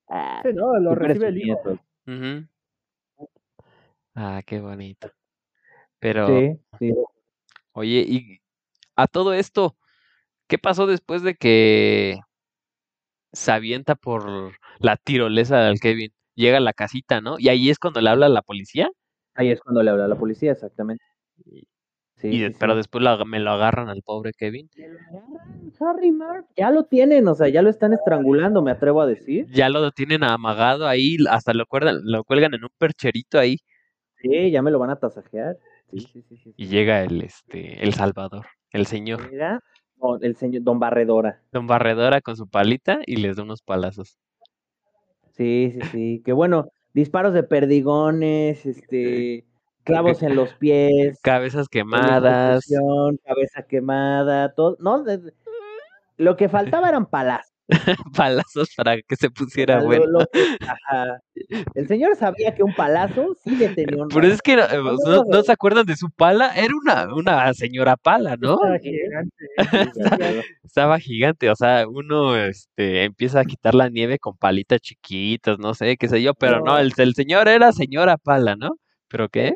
Ah, 0.08 0.42
Sí, 0.44 0.52
no, 0.54 0.78
lo 0.80 0.96
recibe 0.96 1.28
el 1.28 1.38
hijo. 1.42 1.80
Ah, 4.16 4.42
qué 4.46 4.60
bonito. 4.60 5.12
Pero, 6.00 6.28
Sí, 6.28 6.60
sí. 6.80 6.94
oye, 7.74 8.06
y 8.08 8.40
a 8.96 9.08
todo 9.08 9.34
esto, 9.34 9.76
¿qué 10.48 10.58
pasó 10.58 10.88
después 10.88 11.24
de 11.24 11.36
que 11.36 12.20
se 13.34 13.52
avienta 13.52 13.96
por 13.96 14.54
la 14.80 14.98
tirolesa 14.98 15.60
del 15.60 15.80
Kevin? 15.80 16.12
llega 16.40 16.58
a 16.58 16.62
la 16.62 16.74
casita, 16.74 17.22
¿no? 17.22 17.38
Y 17.38 17.50
ahí 17.50 17.70
es 17.70 17.80
cuando 17.80 18.02
le 18.02 18.10
habla 18.10 18.28
a 18.28 18.30
la 18.30 18.42
policía. 18.42 18.90
Ahí 19.36 19.52
es 19.52 19.60
cuando 19.62 19.84
le 19.84 19.92
habla 19.92 20.06
a 20.06 20.08
la 20.08 20.16
policía, 20.18 20.54
exactamente. 20.54 21.04
Sí, 22.20 22.28
y 22.28 22.32
sí, 22.34 22.40
de- 22.40 22.50
sí. 22.50 22.58
pero 22.60 22.76
después 22.76 23.04
me 23.26 23.40
lo 23.40 23.52
agarran 23.52 23.88
al 23.88 24.02
pobre 24.04 24.34
Kevin. 24.38 24.70
Me 24.78 24.88
lo 24.90 25.00
agarran, 25.00 25.72
Harry 25.80 26.12
Marv. 26.12 26.46
Ya 26.58 26.70
lo 26.70 26.84
tienen, 26.84 27.28
o 27.28 27.36
sea, 27.36 27.48
ya 27.48 27.62
lo 27.62 27.70
están 27.70 27.94
estrangulando, 27.94 28.62
me 28.62 28.72
atrevo 28.72 29.02
a 29.02 29.08
decir. 29.08 29.46
Ya 29.52 29.70
lo 29.70 29.90
tienen 29.92 30.24
amagado 30.24 30.86
ahí, 30.88 31.16
hasta 31.30 31.54
lo 31.54 31.66
cuelgan, 31.66 32.00
lo 32.04 32.24
cuelgan 32.26 32.54
en 32.54 32.64
un 32.64 32.70
percherito 32.78 33.40
ahí. 33.40 33.58
Sí, 34.22 34.52
ya 34.52 34.62
me 34.62 34.70
lo 34.72 34.80
van 34.80 34.90
a 34.90 34.98
tasajear. 34.98 35.58
Sí, 35.92 36.00
sí, 36.02 36.22
sí, 36.28 36.38
sí. 36.38 36.54
Y 36.58 36.68
llega 36.68 37.04
el 37.04 37.22
este, 37.22 37.82
el 37.82 37.94
Salvador, 37.94 38.46
el 38.72 38.86
señor. 38.86 39.32
Llega 39.32 39.62
el 40.22 40.36
señor 40.36 40.64
Don 40.64 40.80
Barredora. 40.80 41.42
Don 41.52 41.68
Barredora 41.68 42.22
con 42.22 42.36
su 42.36 42.48
palita 42.48 43.00
y 43.06 43.16
les 43.16 43.38
da 43.38 43.44
unos 43.44 43.62
palazos. 43.62 44.18
Sí, 45.32 45.72
sí, 45.74 45.80
sí. 45.92 46.22
Que 46.26 46.34
bueno, 46.34 46.70
disparos 46.94 47.34
de 47.34 47.44
perdigones, 47.44 48.66
este, 48.66 49.46
clavos 49.90 50.24
en 50.24 50.36
los 50.36 50.54
pies, 50.54 51.20
Cabezas 51.22 51.68
quemadas. 51.68 52.66
cabeza 53.26 53.64
quemada, 53.68 54.54
todo. 54.54 54.78
No, 54.80 55.04
De- 55.04 55.18
de- 55.18 55.34
lo 56.18 56.36
que 56.38 56.50
faltaba 56.50 56.90
eran 56.90 57.06
palazos. 57.06 57.50
palazos 58.16 58.70
para 58.76 58.98
que 59.00 59.16
se 59.16 59.28
O 59.28 59.32
pusiera 59.32 59.78
sea, 59.80 59.86
bueno. 59.86 60.06
lo 60.08 60.26
que- 60.34 60.58
ajá. 60.68 61.20
El 61.76 61.88
señor 61.88 62.16
sabía 62.16 62.54
que 62.56 62.64
un 62.64 62.74
palazo 62.74 63.36
sí 63.44 63.56
le 63.56 63.70
tenía 63.70 64.02
un 64.04 64.10
Pero 64.10 64.26
es 64.28 64.42
que 64.42 64.56
no, 64.56 64.64
eh, 64.64 64.78
No, 64.78 64.92
no, 65.06 65.16
no 65.18 65.24
no. 65.30 65.44
se 65.44 65.52
acuerdan 65.52 65.86
de 65.86 65.96
su 65.96 66.10
pala, 66.10 66.52
era 66.56 66.74
una, 66.76 67.14
una 67.14 67.54
señora 67.54 67.96
pala, 67.96 68.36
¿no? 68.38 68.54
Estaba 68.56 68.80
gigante. 68.80 69.46
Estaba 70.64 71.00
gigante, 71.00 71.50
o 71.50 71.56
sea, 71.56 71.88
uno 71.88 72.36
este, 72.36 73.04
empieza 73.04 73.40
a 73.42 73.46
quitar 73.46 73.74
la 73.76 73.90
nieve 73.90 74.18
con 74.20 74.36
palitas 74.38 74.82
chiquitas, 74.82 75.58
no 75.60 75.74
sé, 75.74 75.96
qué 75.98 76.08
sé 76.08 76.22
yo, 76.22 76.34
pero 76.34 76.60
no, 76.60 76.74
No. 76.74 76.78
el, 76.80 76.92
el 76.98 77.14
señor 77.14 77.48
era 77.48 77.72
señora 77.72 78.18
pala, 78.18 78.56
¿no? 78.56 78.70
¿Pero 79.10 79.30
qué? 79.30 79.54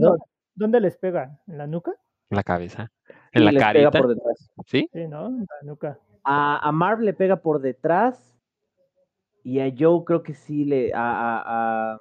Don. 0.00 0.18
¿Dónde 0.54 0.80
les 0.80 0.96
pega? 0.96 1.38
¿En 1.46 1.58
la 1.58 1.66
nuca? 1.66 1.92
En 2.30 2.36
la 2.36 2.42
cabeza, 2.42 2.90
en 3.32 3.44
la 3.44 3.52
les 3.52 3.62
pega 3.72 3.90
por 3.90 4.08
detrás. 4.08 4.50
¿sí? 4.66 4.88
Sí, 4.92 5.06
¿no? 5.06 5.28
En 5.28 5.40
la 5.40 5.62
nuca. 5.70 5.98
A, 6.24 6.66
a 6.66 6.72
Marv 6.72 7.00
le 7.00 7.12
pega 7.12 7.36
por 7.36 7.60
detrás. 7.60 8.32
Y 9.44 9.60
a 9.60 9.72
Joe 9.78 10.02
creo 10.04 10.22
que 10.22 10.34
sí 10.34 10.64
le. 10.64 10.92
A, 10.92 10.98
a, 10.98 11.92
a 11.92 12.00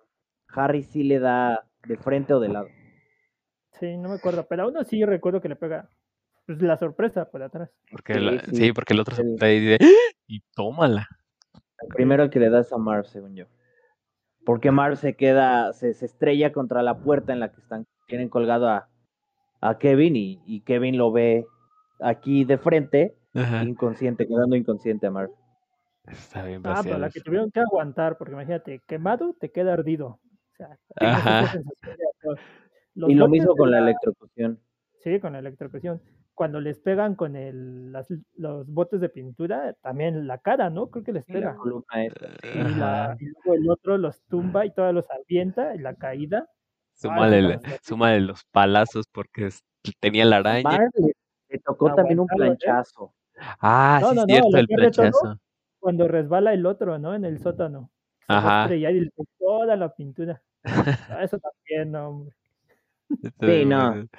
Harry 0.55 0.81
sí 0.84 1.03
le 1.03 1.19
da 1.19 1.67
de 1.86 1.97
frente 1.97 2.34
o 2.34 2.39
de 2.39 2.47
lado. 2.49 2.67
Sí, 3.79 3.97
no 3.97 4.10
me 4.10 4.15
acuerdo, 4.15 4.47
pero 4.47 4.63
aún 4.63 4.77
así 4.77 5.03
recuerdo 5.05 5.41
que 5.41 5.49
le 5.49 5.55
pega 5.58 5.89
pues, 6.45 6.60
la 6.62 6.77
sorpresa 6.77 7.29
por 7.29 7.43
atrás. 7.43 7.69
Porque 7.91 8.13
Sí, 8.15 8.19
la- 8.21 8.39
sí. 8.39 8.55
sí, 8.55 8.73
porque 8.73 8.93
el 8.93 8.99
otro 9.01 9.15
se 9.15 9.21
y 9.23 9.60
dice, 9.60 9.77
"¡Ah!", 9.81 10.13
y 10.27 10.39
tómala. 10.55 11.08
El 11.81 11.89
primero 11.89 12.23
el 12.23 12.29
que 12.29 12.39
le 12.39 12.49
da 12.49 12.62
es 12.62 12.71
a 12.71 12.77
Marv, 12.77 13.05
según 13.05 13.36
yo. 13.36 13.45
Porque 14.45 14.71
Marv 14.71 14.97
se 14.97 15.15
queda, 15.15 15.73
se, 15.73 15.93
se 15.93 16.05
estrella 16.05 16.53
contra 16.53 16.84
la 16.84 16.99
puerta 16.99 17.34
en 17.34 17.39
la 17.39 17.51
que 17.51 17.60
están, 17.60 17.86
tienen 18.08 18.29
colgado 18.29 18.69
a, 18.69 18.88
a 19.62 19.77
Kevin 19.77 20.15
y, 20.15 20.41
y 20.45 20.62
Kevin 20.62 20.97
lo 20.97 21.12
ve 21.12 21.45
aquí 21.99 22.45
de 22.45 22.58
frente, 22.58 23.15
Ajá. 23.34 23.63
inconsciente, 23.63 24.27
quedando 24.27 24.55
inconsciente 24.55 25.08
a 25.08 25.12
Marv. 25.12 25.31
Está 26.08 26.45
bien 26.45 26.62
Ah, 26.65 26.81
pero 26.84 26.99
la 26.99 27.10
que 27.10 27.21
tuvieron 27.21 27.49
que 27.51 27.60
aguantar, 27.60 28.17
porque 28.17 28.34
imagínate, 28.34 28.81
quemado 28.88 29.34
te 29.39 29.51
queda 29.51 29.73
ardido. 29.73 30.08
O 30.08 30.55
sea, 30.55 30.77
Ajá. 30.97 31.60
Y 32.95 33.15
lo 33.15 33.27
mismo 33.27 33.55
con 33.55 33.71
la 33.71 33.79
electrocución. 33.79 34.60
Sí, 34.99 35.19
con 35.19 35.34
la 35.34 35.39
electrocución. 35.39 36.01
Cuando 36.35 36.59
les 36.59 36.79
pegan 36.79 37.15
con 37.15 37.35
el, 37.37 37.91
las- 37.93 38.13
los 38.35 38.67
botes 38.67 38.99
de 38.99 39.07
pintura, 39.07 39.73
también 39.81 40.27
la 40.27 40.37
cara, 40.37 40.69
¿no? 40.69 40.89
Creo 40.91 41.03
que 41.03 41.13
les 41.13 41.23
Y 41.29 41.33
la 41.33 41.39
pega. 41.39 41.55
columna 41.55 42.05
esa. 42.05 42.27
Y, 42.53 42.75
la- 42.75 43.15
y 43.19 43.25
luego 43.25 43.53
el 43.55 43.69
otro 43.69 43.97
los 43.97 44.21
tumba 44.25 44.65
y 44.65 44.73
todos 44.73 44.93
los 44.93 45.09
avienta 45.09 45.73
y 45.75 45.79
la 45.79 45.95
caída. 45.95 46.47
Súmale, 46.93 47.59
súmale 47.81 48.19
los 48.19 48.43
palazos 48.51 49.05
porque 49.11 49.49
tenía 50.01 50.25
la 50.25 50.37
araña. 50.37 50.89
Le, 51.49 51.59
tocó 51.59 51.93
también 51.95 52.19
un 52.19 52.25
¿eh? 52.25 52.35
planchazo. 52.35 53.13
Ah, 53.59 53.99
No, 54.01 54.09
sí, 54.09 54.15
no, 54.15 54.21
es 54.23 54.27
cierto, 54.27 54.57
el 54.57 54.67
planchazo. 54.67 55.39
Cuando 55.79 56.07
resbala 56.07 56.53
el 56.53 56.65
otro, 56.65 56.99
¿no? 56.99 57.15
En 57.15 57.23
el 57.23 57.39
sótano. 57.39 57.89
Ajá. 58.27 58.73
y 58.73 58.79
le 58.79 59.09
pega 59.11 59.29
toda 59.39 59.75
la 59.77 59.93
pintura. 59.95 60.41
Eso 61.21 61.39
también, 61.39 61.91
no, 61.91 62.09
hombre. 62.09 62.35
Está 63.23 63.45
Sí, 63.47 63.65
no. 63.65 63.89
bueno. 63.91 64.09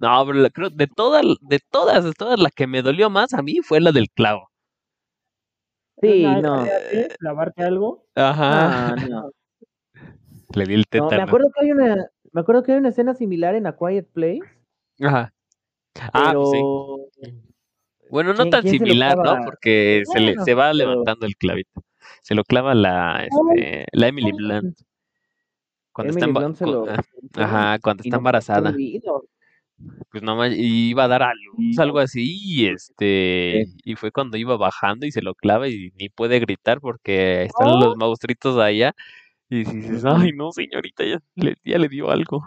No, 0.00 0.24
pero 0.26 0.38
la- 0.38 0.50
creo 0.50 0.70
de 0.70 0.86
todas, 0.86 1.24
de 1.40 1.60
todas, 1.70 2.04
de 2.04 2.12
todas, 2.12 2.38
la 2.38 2.50
que 2.50 2.66
me 2.66 2.82
dolió 2.82 3.10
más 3.10 3.34
a 3.34 3.42
mí 3.42 3.58
fue 3.62 3.80
la 3.80 3.90
del 3.92 4.08
clavo. 4.10 4.48
Sí, 6.00 6.24
no. 6.24 6.64
Clavarte 7.18 7.64
algo. 7.64 8.04
Ajá. 8.14 8.90
Ah, 8.90 8.94
no. 9.10 9.30
Le 10.54 10.64
di 10.64 10.74
el 10.74 10.84
No, 10.92 11.04
me 11.04 11.10
tétano. 11.10 11.22
acuerdo 11.24 11.48
que 11.54 11.64
hay 11.64 11.72
una, 11.72 12.06
me 12.32 12.40
acuerdo 12.40 12.62
que 12.62 12.72
hay 12.72 12.78
una 12.78 12.90
escena 12.90 13.14
similar 13.14 13.54
en 13.56 13.66
A 13.66 13.76
Quiet 13.76 14.06
Place, 14.12 14.40
Ajá. 15.00 15.32
Ah, 16.12 16.28
pero 16.30 16.42
pues 16.44 17.10
sí. 17.22 17.42
Bueno, 18.10 18.30
no 18.30 18.36
¿quién- 18.44 18.50
tan 18.50 18.62
similar, 18.62 19.18
¿no? 19.18 19.44
Porque 19.44 20.02
se, 20.06 20.20
le, 20.20 20.36
se 20.44 20.54
va 20.54 20.66
pero- 20.70 20.74
levantando 20.74 21.26
el 21.26 21.36
clavito. 21.36 21.82
Se 22.22 22.34
lo 22.34 22.44
clava 22.44 22.74
la, 22.74 23.24
este, 23.28 23.84
la 23.92 24.06
Emily 24.08 24.32
Blunt. 24.32 24.78
Cuando 25.92 26.12
está, 26.12 26.24
Emily 26.26 26.38
Blunt 26.38 26.56
se 26.56 26.64
cu- 26.64 26.70
lo- 26.70 26.86
ah, 26.88 27.02
ajá, 27.36 27.78
cuando 27.80 28.02
está 28.02 28.16
no 28.16 28.20
embarazada. 28.20 28.72
Pues 30.10 30.22
ma- 30.22 30.48
y 30.48 30.90
iba 30.90 31.04
a 31.04 31.08
dar 31.08 31.22
a 31.22 31.32
luz, 31.34 31.78
algo 31.78 31.98
así, 31.98 32.38
y 32.42 32.66
este, 32.66 33.66
y 33.84 33.94
fue 33.96 34.10
cuando 34.10 34.36
iba 34.38 34.56
bajando 34.56 35.06
y 35.06 35.12
se 35.12 35.22
lo 35.22 35.34
clava 35.34 35.68
y 35.68 35.90
ni 35.96 36.08
puede 36.08 36.40
gritar 36.40 36.80
porque 36.80 37.44
están 37.44 37.68
¡Oh! 37.68 37.80
los 37.80 37.96
monstruitos 37.96 38.58
allá. 38.58 38.94
Y 39.50 39.64
dices, 39.64 40.04
ay 40.06 40.32
no, 40.32 40.52
señorita, 40.52 41.04
ya 41.04 41.18
le, 41.36 41.56
ya 41.64 41.78
le 41.78 41.88
dio 41.88 42.10
algo. 42.10 42.42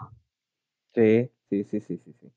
Sí, 0.94 1.30
sí, 1.50 1.64
sí, 1.64 1.80
sí, 1.80 1.98
sí, 1.98 2.12
sí. 2.20 2.32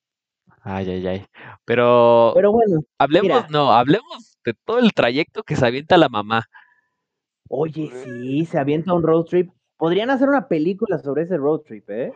Ay, 0.61 0.89
ay, 0.89 1.07
ay. 1.07 1.25
Pero 1.65 2.33
Pero 2.33 2.51
bueno, 2.51 2.83
hablemos, 2.97 3.29
mira. 3.29 3.47
no, 3.49 3.71
hablemos 3.73 4.37
de 4.43 4.53
todo 4.53 4.79
el 4.79 4.93
trayecto 4.93 5.43
que 5.43 5.55
se 5.55 5.65
avienta 5.65 5.97
la 5.97 6.09
mamá. 6.09 6.45
oye, 7.49 7.89
sí, 8.03 8.45
se 8.45 8.57
avienta 8.59 8.93
un 8.93 9.03
road 9.03 9.25
trip. 9.25 9.51
Podrían 9.77 10.09
hacer 10.09 10.29
una 10.29 10.47
película 10.47 10.97
sobre 10.99 11.23
ese 11.23 11.37
road 11.37 11.61
trip, 11.61 11.89
¿eh? 11.89 12.11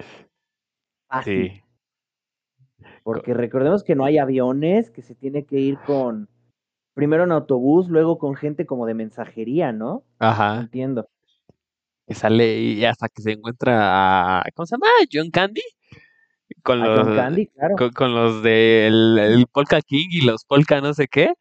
Fácil. 1.08 1.52
Sí. 1.52 1.62
Porque 3.04 3.34
recordemos 3.34 3.84
que 3.84 3.96
no 3.96 4.06
hay 4.06 4.18
aviones, 4.18 4.90
que 4.92 5.02
se 5.02 5.16
tiene 5.16 5.46
que 5.46 5.58
ir 5.60 5.78
con 5.86 6.30
primero 6.94 7.24
en 7.24 7.32
autobús, 7.32 7.88
luego 7.88 8.18
con 8.18 8.36
gente 8.36 8.66
como 8.66 8.86
de 8.86 8.94
mensajería, 8.94 9.72
¿no? 9.72 10.04
Ajá. 10.20 10.62
Entiendo. 10.62 11.08
Que 12.08 12.14
sale 12.14 12.60
y 12.60 12.86
hasta 12.86 13.08
que 13.08 13.22
se 13.22 13.32
encuentra 13.32 14.40
a, 14.40 14.44
¿cómo 14.56 14.66
se 14.66 14.76
llama? 14.76 14.88
John 15.12 15.30
Candy. 15.32 15.62
Con 16.64 16.82
A 16.82 16.88
los, 16.88 17.08
John 17.08 17.16
Candy, 17.16 17.48
claro. 17.48 17.76
con, 17.78 17.92
con 17.92 18.16
los 18.16 18.44
del 18.44 19.18
el 19.20 19.46
Polka 19.48 19.82
King 19.82 20.08
y 20.12 20.26
los 20.26 20.44
Polka 20.46 20.82
no 20.82 20.94
sé 20.94 21.08
qué. 21.08 21.34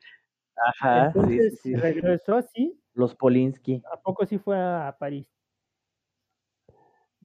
Ajá, 0.64 1.12
sí, 1.12 1.18
sí, 1.18 1.18
Entonces, 1.18 1.60
sí. 1.62 1.74
regresó 1.74 2.36
así. 2.36 2.80
Los 2.94 3.14
Polinsky. 3.14 3.82
¿A 3.92 4.00
poco 4.00 4.26
sí 4.26 4.38
fue 4.38 4.58
a 4.58 4.96
París? 4.98 5.37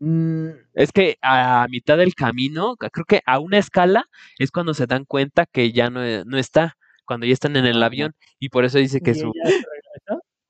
Mm, 0.04 0.50
Es 0.74 0.92
que 0.92 1.18
a 1.22 1.68
mitad 1.70 1.98
del 1.98 2.16
camino, 2.16 2.76
ca- 2.78 2.90
creo 2.90 3.06
que 3.06 3.22
a 3.26 3.40
una 3.40 3.58
escala 3.60 4.06
es 4.40 4.52
cuando 4.52 4.74
se 4.74 4.88
dan 4.88 5.06
cuenta 5.06 5.46
que 5.46 5.72
ya 5.72 5.90
no, 5.90 6.04
e- 6.04 6.24
no 6.26 6.38
está, 6.38 6.76
cuando 7.06 7.26
ya 7.28 7.34
están 7.34 7.56
en 7.56 7.66
el 7.66 7.78
Ajá. 7.78 7.86
avión, 7.88 8.14
y 8.40 8.50
por 8.50 8.66
eso 8.66 8.80
dice 8.80 9.00
que 9.02 9.12
y 9.12 9.16
su... 9.16 9.32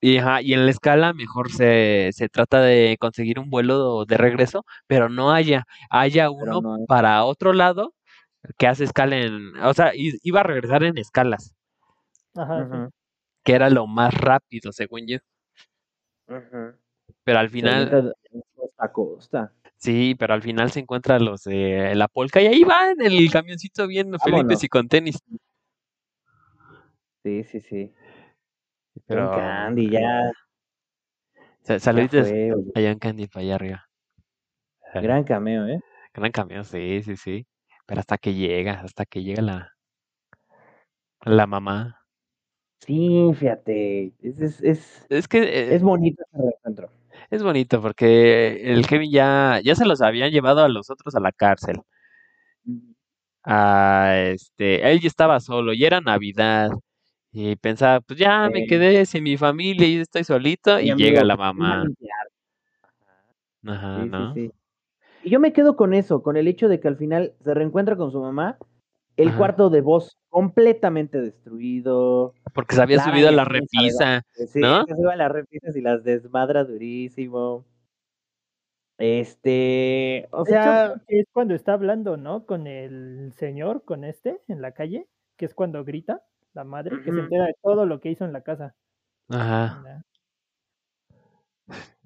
Y, 0.02 0.18
ajá, 0.18 0.42
y 0.42 0.54
en 0.54 0.66
la 0.66 0.72
escala 0.72 1.14
mejor 1.14 1.50
se, 1.52 2.10
se 2.14 2.28
trata 2.30 2.60
de 2.62 2.98
conseguir 3.00 3.40
un 3.40 3.50
vuelo 3.50 4.06
de 4.06 4.18
regreso, 4.18 4.66
pero 4.88 5.08
no 5.10 5.32
haya, 5.32 5.66
haya 5.90 6.30
uno 6.30 6.62
no 6.62 6.76
hay. 6.76 6.86
para 6.88 7.24
otro 7.24 7.54
lado 7.54 7.94
que 8.58 8.68
hace 8.68 8.86
escala 8.86 9.18
en... 9.18 9.58
O 9.60 9.74
sea, 9.74 9.92
iba 9.96 10.42
a 10.42 10.44
regresar 10.44 10.84
en 10.84 10.98
escalas, 10.98 11.54
Ajá, 12.36 12.90
que 13.46 13.54
era 13.54 13.70
lo 13.70 13.88
más 13.88 14.14
rápido, 14.14 14.74
según 14.74 15.08
yo. 15.08 15.18
ujú. 16.28 16.76
Pero 17.24 17.40
al 17.40 17.50
final... 17.50 18.14
costa 18.56 18.84
a 18.86 18.92
costa. 18.92 19.54
Sí, 19.78 20.16
pero 20.18 20.34
al 20.34 20.42
final 20.42 20.72
se 20.72 20.80
encuentran 20.80 21.26
los 21.26 21.44
de 21.44 21.94
la 21.96 22.08
polca 22.08 22.42
y 22.42 22.48
ahí 22.48 22.64
va 22.64 22.92
en 22.92 23.02
el 23.02 23.30
camioncito 23.32 23.86
bien 23.88 24.12
Vámonos. 24.12 24.64
y 24.64 24.68
con 24.70 24.88
tenis. 24.88 25.20
Sí, 27.24 27.44
sí, 27.44 27.60
sí. 27.62 27.94
Pero 29.06 29.30
John 29.30 29.40
Candy, 29.40 29.90
ya, 29.90 30.32
sa- 31.62 31.74
ya 31.76 31.80
saluditos 31.80 32.28
fue, 32.30 32.54
oye. 32.54 32.72
a 32.76 32.80
John 32.82 33.00
Candy 33.00 33.28
para 33.28 33.44
allá 33.44 33.56
arriba. 33.56 33.90
Gran 34.96 35.24
cameo, 35.24 35.68
¿eh? 35.68 35.80
Gran 36.14 36.32
camión, 36.32 36.64
sí, 36.64 37.02
sí, 37.04 37.18
sí. 37.18 37.48
Pero 37.86 38.00
hasta 38.00 38.18
que 38.18 38.34
llega, 38.34 38.82
hasta 38.82 39.06
que 39.06 39.24
llega 39.24 39.42
la, 39.42 39.74
la 41.26 41.48
mamá. 41.48 42.06
Sí, 42.80 43.32
fíjate. 43.36 44.14
Es, 44.22 44.40
es, 44.40 44.62
es, 44.62 45.06
Es 45.10 45.28
que 45.28 45.40
eh, 45.40 45.76
es 45.76 45.82
bonito 45.82 46.24
ese 46.24 46.38
reencuentro. 46.42 46.90
Es 47.34 47.44
bonito 47.44 47.82
porque 47.82 48.72
el 48.72 48.86
Kevin 48.86 49.12
ya, 49.12 49.60
ya 49.64 49.76
se 49.76 49.86
los 49.86 50.02
habían 50.02 50.32
llevado 50.32 50.64
a 50.64 50.70
los 50.70 50.90
otros 50.90 51.16
a 51.16 51.20
la 51.20 51.32
cárcel. 51.32 51.82
a 53.44 54.16
este, 54.28 54.90
él 54.92 55.00
ya 55.00 55.08
estaba 55.08 55.40
solo 55.40 55.74
y 55.74 55.84
era 55.84 56.00
Navidad 56.00 56.70
y 57.32 57.56
pensaba, 57.56 58.02
pues 58.02 58.20
ya 58.20 58.50
me 58.50 58.68
quedé 58.68 59.06
sin 59.08 59.24
mi 59.24 59.38
familia 59.38 59.88
y 59.88 59.98
estoy 59.98 60.24
solito 60.24 60.80
y 60.80 60.94
llega 60.96 61.24
la 61.24 61.36
pues, 61.36 61.50
¿quién 61.52 61.66
va 61.66 61.72
a 61.72 61.84
mamá. 61.84 61.88
Ajá, 63.66 63.96
Sí, 63.98 64.04
sí, 64.04 64.10
¿no? 64.10 64.34
sí. 64.34 64.52
Y 65.24 65.30
yo 65.32 65.40
me 65.40 65.54
quedo 65.54 65.76
con 65.76 65.94
eso, 65.94 66.22
con 66.22 66.38
el 66.38 66.48
hecho 66.48 66.68
de 66.68 66.80
que 66.80 66.88
al 66.88 66.98
final 66.98 67.34
se 67.44 67.54
reencuentra 67.54 67.96
con 67.96 68.12
su 68.12 68.20
mamá, 68.20 68.58
el 69.18 69.30
Ajá. 69.30 69.38
cuarto 69.38 69.70
de 69.70 69.82
voz 69.82 70.18
completamente 70.30 71.22
destruido. 71.22 72.34
Porque 72.54 72.76
se 72.76 72.82
había 72.82 72.98
La 72.98 73.04
subido 73.04 73.30
a 73.30 73.32
la 73.32 73.46
repisa, 73.46 74.22
Sí, 74.34 74.60
¿no? 74.60 74.86
se 74.86 74.96
sube 74.96 75.14
a 75.14 75.16
las 75.16 75.32
repisas 75.32 75.76
y 75.76 75.82
las 75.82 76.04
desmadra 76.04 76.64
durísimo. 76.64 77.66
Este, 79.00 80.28
o 80.32 80.44
hecho, 80.44 80.52
sea, 80.52 80.94
es 81.08 81.26
cuando 81.34 81.56
está 81.56 81.74
hablando, 81.74 82.16
¿no? 82.18 82.46
Con 82.46 82.68
el 82.68 83.34
señor, 83.34 83.84
con 83.86 84.04
este, 84.04 84.42
en 84.48 84.62
la 84.62 84.74
calle, 84.74 85.08
que 85.36 85.46
es 85.46 85.54
cuando 85.56 85.84
grita 85.84 86.24
la 86.54 86.64
madre, 86.64 87.02
que 87.04 87.12
se 87.12 87.20
entera 87.20 87.46
de 87.46 87.56
todo 87.62 87.86
lo 87.88 88.00
que 88.00 88.12
hizo 88.12 88.24
en 88.26 88.34
la 88.34 88.42
casa. 88.42 88.76
Ajá. 89.30 89.84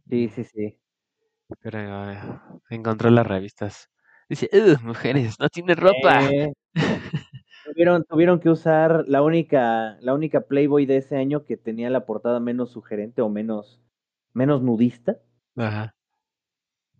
sí, 0.10 0.30
sí, 0.30 0.44
sí. 0.44 0.80
Pero 1.62 1.80
eh, 2.12 2.20
encontró 2.70 3.10
las 3.10 3.28
revistas. 3.28 3.90
Dice, 4.30 4.50
"Ugh, 4.52 4.82
mujeres, 4.84 5.40
no 5.40 5.48
tiene 5.50 5.74
ropa. 5.74 6.30
Eh, 6.30 6.52
tuvieron, 7.64 8.04
tuvieron 8.04 8.40
que 8.40 8.50
usar 8.50 9.06
la 9.08 9.22
única, 9.22 9.98
la 10.02 10.14
única 10.14 10.42
Playboy 10.42 10.86
de 10.86 10.98
ese 10.98 11.16
año 11.18 11.46
que 11.46 11.58
tenía 11.58 11.90
la 11.90 12.06
portada 12.06 12.40
menos 12.40 12.72
sugerente 12.72 13.22
o 13.22 13.30
menos, 13.30 13.82
menos 14.34 14.62
nudista. 14.62 15.20
Ajá. 15.56 15.94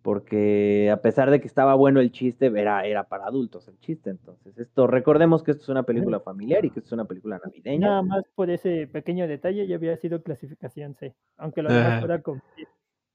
porque 0.02 0.90
a 0.90 1.02
pesar 1.02 1.30
de 1.30 1.40
que 1.40 1.46
estaba 1.46 1.74
bueno 1.74 2.00
el 2.00 2.12
chiste, 2.12 2.46
era, 2.46 2.86
era 2.86 3.04
para 3.08 3.26
adultos 3.26 3.68
el 3.68 3.78
chiste. 3.80 4.08
Entonces, 4.08 4.56
esto, 4.56 4.86
recordemos 4.86 5.42
que 5.42 5.50
esto 5.50 5.64
es 5.64 5.68
una 5.68 5.82
película 5.82 6.20
familiar 6.20 6.64
y 6.64 6.70
que 6.70 6.78
esto 6.78 6.88
es 6.88 6.92
una 6.92 7.04
película 7.04 7.38
navideña. 7.44 7.88
Nada 7.88 8.02
más 8.02 8.24
por 8.34 8.48
ese 8.48 8.86
pequeño 8.86 9.26
detalle 9.28 9.66
ya 9.66 9.76
había 9.76 9.96
sido 9.98 10.22
clasificación 10.22 10.94
C, 10.94 11.14
aunque 11.36 11.62
lo 11.62 11.70
demás 11.70 12.00
fuera 12.00 12.22
con 12.22 12.40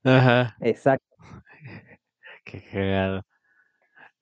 Ajá. 0.04 0.56
Exacto. 0.60 1.16
Qué 2.44 2.62
cagado. 2.70 3.22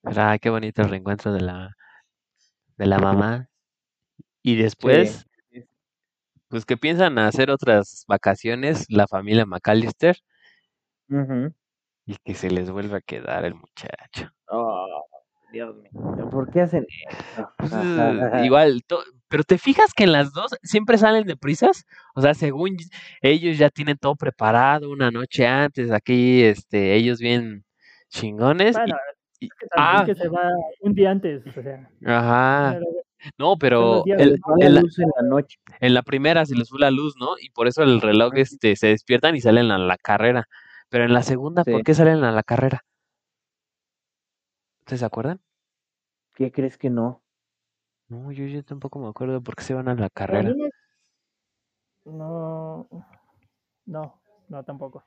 Pero, 0.03 0.23
ay, 0.23 0.39
qué 0.39 0.51
bonito 0.51 0.83
el 0.83 0.89
reencuentro 0.91 1.33
de 1.33 1.41
la, 1.41 1.71
de 2.77 2.87
la 2.87 2.99
mamá. 3.29 3.49
Y 4.43 4.57
después, 4.57 5.27
Sí. 5.51 5.65
pues 6.49 6.65
que 6.67 6.77
piensan 6.77 7.19
hacer 7.19 7.51
otras 7.51 8.05
vacaciones, 8.09 8.87
la 8.89 9.07
familia 9.07 9.47
McAllister, 9.47 10.17
y 12.07 12.17
que 12.25 12.35
se 12.35 12.51
les 12.51 12.71
vuelve 12.71 12.97
a 12.97 13.01
quedar 13.01 13.45
el 13.45 13.55
muchacho. 13.55 14.31
Oh, 14.49 15.05
Dios 15.53 15.77
mío. 15.77 15.91
¿Por 16.31 16.51
qué 16.51 16.63
hacen 16.63 16.87
eso? 17.09 17.53
Pues, 17.59 17.73
eh, 18.43 18.45
igual, 18.45 18.83
pero 19.29 19.45
te 19.45 19.59
fijas 19.59 19.93
que 19.95 20.05
en 20.05 20.13
las 20.13 20.33
dos 20.33 20.51
siempre 20.63 20.99
salen 20.99 21.25
de 21.27 21.37
prisas, 21.37 21.85
o 22.15 22.21
sea, 22.23 22.35
según 22.35 22.77
ellos 23.21 23.59
ya 23.59 23.71
tienen 23.71 23.97
todo 23.99 24.17
preparado 24.17 24.91
una 24.91 25.11
noche 25.11 25.47
antes, 25.47 25.91
aquí, 25.93 26.43
este, 26.43 26.95
ellos 26.97 27.21
bien 27.21 27.65
chingones. 28.09 28.77
Bueno, 28.77 28.95
y- 28.97 29.22
también 29.71 30.03
ah, 30.03 30.05
que 30.07 30.15
se 30.15 30.29
va 30.29 30.51
un 30.81 30.95
día 30.95 31.11
antes, 31.11 31.47
o 31.47 31.63
sea, 31.63 31.91
ajá. 32.05 32.79
No, 33.39 33.57
pero 33.57 34.05
el- 34.07 34.31
la 34.31 34.67
en, 34.67 34.75
la, 34.75 34.81
luz 34.81 34.99
en 34.99 35.09
la 35.17 35.23
noche. 35.23 35.59
en 35.81 35.95
la 35.95 36.03
primera 36.03 36.45
se 36.45 36.57
les 36.57 36.69
fue 36.69 36.81
la 36.81 36.91
luz, 36.91 37.15
¿no? 37.19 37.39
Y 37.41 37.51
por 37.51 37.69
eso 37.69 37.83
el 37.83 38.01
reloj, 38.01 38.33
este, 38.37 38.75
se 38.77 38.89
despiertan 38.89 39.37
y 39.37 39.41
salen 39.41 39.71
a 39.71 39.79
la 39.79 39.97
carrera. 39.97 40.49
Pero 40.89 41.05
en 41.05 41.13
la 41.13 41.23
segunda, 41.23 41.65
¿por 41.65 41.85
qué 41.85 41.95
salen 41.95 42.25
a 42.25 42.33
la 42.33 42.43
carrera? 42.43 42.85
¿Ustedes 44.81 45.01
se 45.01 45.07
acuerdan? 45.07 45.41
¿Qué 46.35 46.51
crees 46.51 46.77
que 46.77 46.91
no? 46.91 47.23
No, 48.09 48.33
yo, 48.33 48.45
yo 48.45 48.63
tampoco 48.65 48.99
me 48.99 49.09
acuerdo 49.09 49.41
por 49.41 49.55
qué 49.57 49.63
se 49.63 49.75
van 49.75 49.89
a 49.89 49.95
la 49.95 50.11
carrera. 50.11 50.53
no, 52.05 52.89
no, 53.87 54.21
no 54.49 54.65
tampoco. 54.65 55.05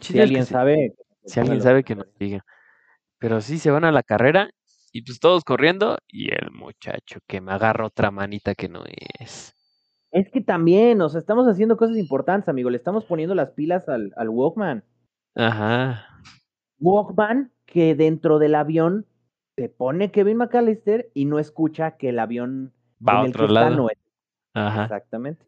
Si 0.00 0.18
es 0.18 0.22
alguien 0.24 0.46
sabe. 0.46 0.94
Si 1.26 1.40
alguien 1.40 1.60
sabe 1.60 1.84
que 1.84 1.96
nos 1.96 2.06
diga. 2.18 2.44
Pero 3.24 3.40
sí 3.40 3.58
se 3.58 3.70
van 3.70 3.84
a 3.84 3.90
la 3.90 4.02
carrera 4.02 4.50
y 4.92 5.00
pues 5.00 5.18
todos 5.18 5.44
corriendo 5.44 5.96
y 6.08 6.30
el 6.30 6.50
muchacho 6.50 7.20
que 7.26 7.40
me 7.40 7.52
agarra 7.52 7.86
otra 7.86 8.10
manita 8.10 8.54
que 8.54 8.68
no 8.68 8.82
es. 9.18 9.54
Es 10.10 10.30
que 10.30 10.42
también, 10.42 11.00
o 11.00 11.08
sea, 11.08 11.20
estamos 11.20 11.46
haciendo 11.46 11.78
cosas 11.78 11.96
importantes, 11.96 12.50
amigo. 12.50 12.68
Le 12.68 12.76
estamos 12.76 13.06
poniendo 13.06 13.34
las 13.34 13.52
pilas 13.52 13.88
al, 13.88 14.12
al 14.18 14.28
Walkman. 14.28 14.84
Ajá. 15.36 16.06
Walkman 16.78 17.50
que 17.64 17.94
dentro 17.94 18.38
del 18.38 18.54
avión 18.54 19.06
se 19.56 19.70
pone 19.70 20.10
Kevin 20.10 20.36
McAllister 20.36 21.10
y 21.14 21.24
no 21.24 21.38
escucha 21.38 21.96
que 21.96 22.10
el 22.10 22.18
avión 22.18 22.74
Va 23.00 23.20
a 23.20 23.24
otro 23.24 23.48
lado. 23.48 23.74
no 23.74 23.88
es. 23.88 23.96
Ajá. 24.52 24.82
Exactamente. 24.82 25.46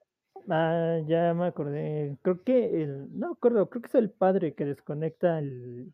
Ah, 0.48 1.00
ya 1.06 1.34
me 1.34 1.44
acordé. 1.44 2.16
Creo 2.22 2.42
que 2.42 2.82
el, 2.82 3.18
no 3.18 3.26
me 3.26 3.32
acuerdo, 3.34 3.68
creo 3.68 3.82
que 3.82 3.88
es 3.88 3.94
el 3.96 4.08
padre 4.08 4.54
que 4.54 4.64
desconecta 4.64 5.40
el, 5.40 5.92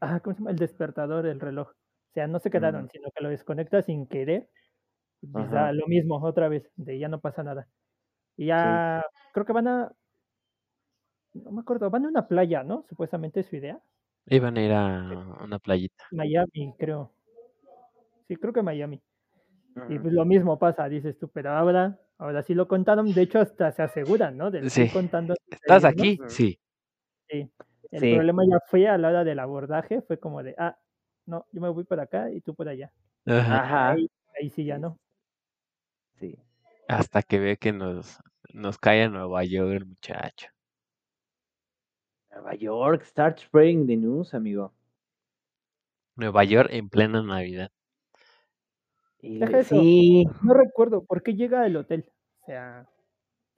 ah, 0.00 0.20
¿cómo 0.20 0.34
se 0.34 0.40
llama? 0.40 0.50
El 0.50 0.56
despertador, 0.58 1.26
el 1.26 1.40
reloj. 1.40 1.68
O 1.70 2.12
sea, 2.14 2.26
no 2.26 2.38
se 2.40 2.50
quedaron, 2.50 2.84
Mm. 2.84 2.88
sino 2.92 3.08
que 3.14 3.22
lo 3.22 3.28
desconecta 3.30 3.82
sin 3.82 4.06
querer. 4.06 4.48
da 5.20 5.72
lo 5.72 5.86
mismo 5.88 6.22
otra 6.24 6.48
vez, 6.48 6.70
de 6.76 6.98
ya 6.98 7.08
no 7.08 7.20
pasa 7.20 7.42
nada. 7.42 7.68
Y 8.36 8.46
ya, 8.46 9.02
creo 9.32 9.44
que 9.44 9.52
van 9.52 9.66
a, 9.68 9.92
no 11.34 11.50
me 11.50 11.60
acuerdo, 11.60 11.90
van 11.90 12.04
a 12.04 12.08
una 12.08 12.28
playa, 12.28 12.62
¿no? 12.62 12.84
Supuestamente 12.88 13.40
es 13.40 13.46
su 13.46 13.56
idea. 13.56 13.80
Iban 14.26 14.56
a 14.56 14.62
ir 14.62 14.72
a 14.72 15.36
una 15.42 15.58
playita. 15.58 16.04
Miami, 16.12 16.72
creo. 16.78 17.12
Sí, 18.28 18.36
creo 18.36 18.52
que 18.52 18.62
Miami. 18.62 19.02
Y 19.88 19.94
Ujú. 19.94 20.02
pues 20.02 20.14
lo 20.14 20.24
mismo 20.24 20.58
pasa, 20.58 20.88
dices 20.88 21.18
tú, 21.18 21.28
pero 21.28 21.50
ahora, 21.50 21.98
ahora 22.18 22.42
sí 22.42 22.54
lo 22.54 22.68
contaron, 22.68 23.12
de 23.12 23.22
hecho 23.22 23.40
hasta 23.40 23.72
se 23.72 23.82
aseguran, 23.82 24.36
¿no? 24.36 24.50
De 24.50 24.68
Sí. 24.70 24.88
contando. 24.92 25.34
¿Estás 25.50 25.84
irnos". 25.84 25.92
aquí? 25.92 26.18
Ujú. 26.20 26.28
Sí. 26.30 26.58
Sí. 27.30 27.50
El 27.90 28.00
Sí. 28.00 28.14
problema 28.14 28.42
ya 28.50 28.60
fue 28.66 28.86
a 28.88 28.98
la 28.98 29.08
hora 29.08 29.24
del 29.24 29.38
abordaje, 29.38 30.02
fue 30.02 30.18
como 30.18 30.42
de, 30.42 30.54
ah, 30.58 30.78
no, 31.26 31.46
yo 31.52 31.60
me 31.60 31.68
voy 31.70 31.84
por 31.84 32.00
acá 32.00 32.30
y 32.30 32.40
tú 32.40 32.54
por 32.54 32.68
allá. 32.68 32.92
Ajá. 33.26 33.62
Ajá. 33.64 33.90
Ahí, 33.92 34.10
ahí 34.40 34.50
sí 34.50 34.64
ya 34.64 34.78
no. 34.78 34.98
Sí. 36.20 36.38
Hasta 36.88 37.22
que 37.22 37.38
ve 37.38 37.56
que 37.56 37.72
nos, 37.72 38.18
nos 38.52 38.78
cae 38.78 39.04
a 39.04 39.08
Nueva 39.08 39.44
York 39.44 39.72
el 39.72 39.86
muchacho. 39.86 40.48
Nueva 42.30 42.54
York, 42.54 43.04
start 43.04 43.38
spreading 43.40 43.86
the 43.86 43.96
news, 43.96 44.32
amigo. 44.34 44.72
Nueva 46.16 46.44
York 46.44 46.68
en 46.72 46.88
plena 46.88 47.22
Navidad. 47.22 47.70
Y 49.20 49.38
Deja 49.38 49.58
eso. 49.58 49.80
sí, 49.80 50.24
No 50.42 50.54
recuerdo 50.54 51.04
por 51.04 51.22
qué 51.22 51.34
llega 51.34 51.62
al 51.62 51.76
hotel. 51.76 52.10
O 52.42 52.46
sea, 52.46 52.88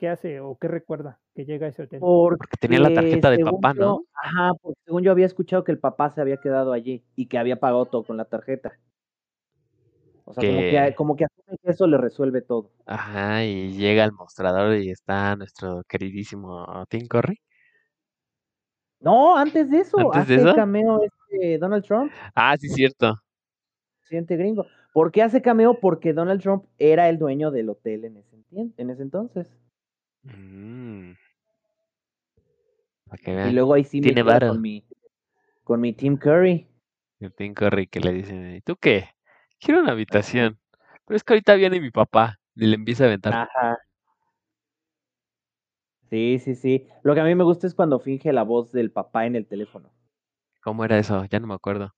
¿qué 0.01 0.09
hace 0.09 0.40
o 0.40 0.57
qué 0.57 0.66
recuerda 0.66 1.20
que 1.34 1.44
llega 1.44 1.66
a 1.66 1.68
ese 1.68 1.82
hotel? 1.82 2.01
Porque 2.01 2.57
tenía 2.59 2.80
la 2.80 2.92
tarjeta 2.92 3.30
de 3.30 3.38
papá, 3.44 3.74
yo- 3.74 3.80
¿no? 3.80 4.05
Ajá, 4.14 4.53
porque 4.61 4.80
según 4.86 5.03
yo 5.03 5.12
había 5.12 5.26
escuchado 5.26 5.62
que 5.62 5.72
el 5.72 5.78
papá 5.78 6.11
se 6.11 6.22
había 6.22 6.38
quedado 6.38 6.72
allí 6.72 7.05
y 7.14 7.26
que 7.26 7.36
había 7.38 7.61
pagado 7.61 7.84
todo 7.84 8.03
con 8.05 8.16
la 8.16 8.24
tarjeta. 8.24 8.78
O 10.24 10.32
sea, 10.32 10.42
como 10.48 10.61
Que- 10.61 10.94
como 10.96 11.16
que 11.16 11.26
eso 11.64 11.86
le 11.86 11.98
resuelve 11.98 12.40
todo. 12.40 12.70
Ajá, 12.86 13.44
y 13.44 13.72
llega 13.72 14.03
al 14.05 14.12
mostrador 14.12 14.76
y 14.76 14.90
está 14.90 15.36
nuestro 15.36 15.82
queridísimo 15.86 16.64
Tim 16.88 17.07
Curry. 17.07 17.38
No, 19.01 19.36
antes 19.36 19.70
de 19.70 19.78
eso, 19.80 20.12
¿Antes 20.14 20.28
de 20.28 20.36
eso? 20.36 20.55
cameo 20.55 21.01
este 21.03 21.59
Donald 21.59 21.84
Trump, 21.84 22.11
Ah, 22.34 22.57
sí, 22.59 22.68
cierto. 22.68 23.16
presidente 24.01 24.36
gringo. 24.36 24.66
¿Por 24.92 25.12
qué 25.12 25.22
hace 25.22 25.40
cameo? 25.42 25.74
Porque 25.80 26.12
Donald 26.12 26.40
Trump 26.42 26.64
era 26.78 27.09
el 27.09 27.18
dueño 27.18 27.51
del 27.51 27.68
hotel 27.70 28.05
en 28.07 28.16
ese, 28.18 28.36
en 28.76 28.90
ese 28.90 29.03
entonces. 29.03 29.57
Mm. 30.23 31.12
Para 33.07 33.23
que 33.23 33.49
Y 33.49 33.53
luego 33.53 33.75
ahí 33.75 33.85
sí 33.85 34.01
me 34.01 34.14
quedo 34.14 34.25
varo. 34.27 34.49
con 34.49 34.61
mi, 34.61 34.85
con 35.64 35.81
mi 35.81 35.93
Tim 35.93 36.16
Curry. 36.16 36.66
el 37.21 37.33
Tim 37.35 37.55
Curry 37.55 37.87
que 37.87 38.01
le 38.01 38.12
dicen, 38.12 38.57
¿y 38.57 38.61
tú 38.61 38.77
qué? 38.77 39.11
Quiero 39.59 39.81
una 39.81 39.93
habitación. 39.93 40.59
Pero 41.07 41.16
es 41.16 41.25
que 41.25 41.33
ahorita 41.35 41.55
viene 41.55 41.81
mi 41.81 41.91
papá 41.91 42.39
y 42.55 42.66
le 42.66 42.77
empieza 42.77 43.05
a 43.05 43.07
aventar. 43.09 43.35
Ajá. 43.35 43.79
Sí, 46.09 46.41
sí, 46.41 46.55
sí. 46.57 46.89
Lo 47.03 47.14
que 47.14 47.21
a 47.21 47.25
mí 47.25 47.35
me 47.35 47.45
gusta 47.45 47.66
es 47.66 47.75
cuando 47.75 48.01
finge 48.01 48.33
la 48.33 48.43
voz 48.43 48.73
del 48.73 48.91
papá 48.91 49.27
en 49.27 49.37
el 49.37 49.47
teléfono. 49.47 49.91
¿Cómo 50.62 50.85
era 50.85 50.99
eso? 50.99 51.25
Ya 51.27 51.41
no 51.41 51.47
me 51.47 51.55
acuerdo. 51.55 51.95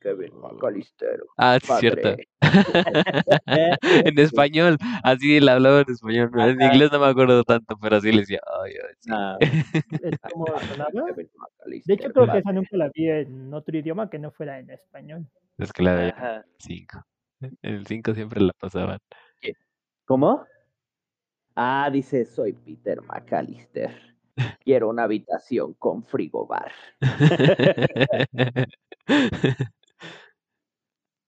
Kevin 0.00 0.32
McAllister. 0.40 1.22
Ah, 1.36 1.58
sí, 1.60 1.72
cierto. 1.80 2.10
Padre. 2.10 2.28
en 4.06 4.18
español, 4.18 4.76
así 5.02 5.36
él 5.36 5.48
hablaba 5.48 5.80
en 5.80 5.90
español. 5.90 6.30
En 6.34 6.62
inglés 6.62 6.90
no 6.92 7.00
me 7.00 7.06
acuerdo 7.06 7.44
tanto, 7.44 7.76
pero 7.80 7.96
así 7.96 8.12
le 8.12 8.20
decía, 8.20 8.40
ay, 8.62 8.72
ay, 8.72 8.94
sí. 8.98 9.10
Ah, 9.12 9.38
¿Es 10.02 10.18
como 10.30 10.46
De 11.84 11.94
hecho, 11.94 12.12
creo 12.12 12.32
que 12.32 12.38
esa 12.38 12.52
nunca 12.52 12.76
la 12.76 12.90
vi 12.94 13.08
en 13.08 13.52
otro 13.52 13.76
idioma 13.76 14.08
que 14.08 14.18
no 14.18 14.30
fuera 14.30 14.58
en 14.58 14.70
español. 14.70 15.26
Es 15.58 15.72
que 15.72 15.82
la 15.82 15.94
de 15.94 16.08
Ajá. 16.10 16.44
5. 16.58 17.04
En 17.40 17.50
el 17.62 17.86
5 17.86 18.14
siempre 18.14 18.40
la 18.40 18.52
pasaban. 18.52 18.98
¿Cómo? 20.04 20.46
Ah, 21.54 21.90
dice, 21.92 22.24
soy 22.24 22.52
Peter 22.52 23.02
McAllister. 23.02 24.08
Quiero 24.64 24.88
una 24.88 25.02
habitación 25.02 25.74
con 25.74 26.04
frigobar. 26.04 26.72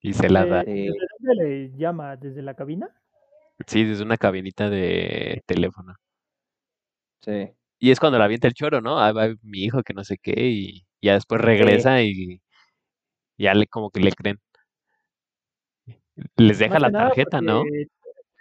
Y 0.03 0.13
se 0.15 0.29
la 0.31 0.45
da. 0.47 0.65
¿De- 0.65 0.73
Sí. 0.73 0.83
¿Desde 0.89 1.07
dónde 1.19 1.45
le 1.45 1.77
llama? 1.79 2.17
¿Desde 2.17 2.43
la 2.43 2.55
cabina? 2.55 2.89
Sí, 3.67 3.85
desde 3.85 4.03
una 4.05 4.17
cabinita 4.17 4.71
de 4.71 5.43
teléfono. 5.47 5.95
Sí. 7.23 7.51
y 7.83 7.91
es 7.91 8.01
cuando 8.01 8.19
la 8.19 8.25
avienta 8.27 8.47
el 8.49 8.55
choro, 8.55 8.81
¿no? 8.81 8.99
Ah, 8.99 9.13
va 9.13 9.29
mi 9.43 9.65
hijo 9.65 9.83
que 9.83 9.93
no 9.95 10.05
sé 10.05 10.17
qué 10.19 10.33
y 10.49 10.87
ya 11.03 11.15
después 11.15 11.41
regresa 11.41 12.03
y 12.03 12.41
ya 13.39 13.55
le 13.55 13.67
como 13.67 13.91
que 13.91 14.01
le 14.01 14.13
creen. 14.13 14.39
Les 16.37 16.59
deja 16.59 16.75
Más 16.75 16.83
la 16.83 16.91
tarjeta, 16.93 17.41
¿no? 17.41 17.63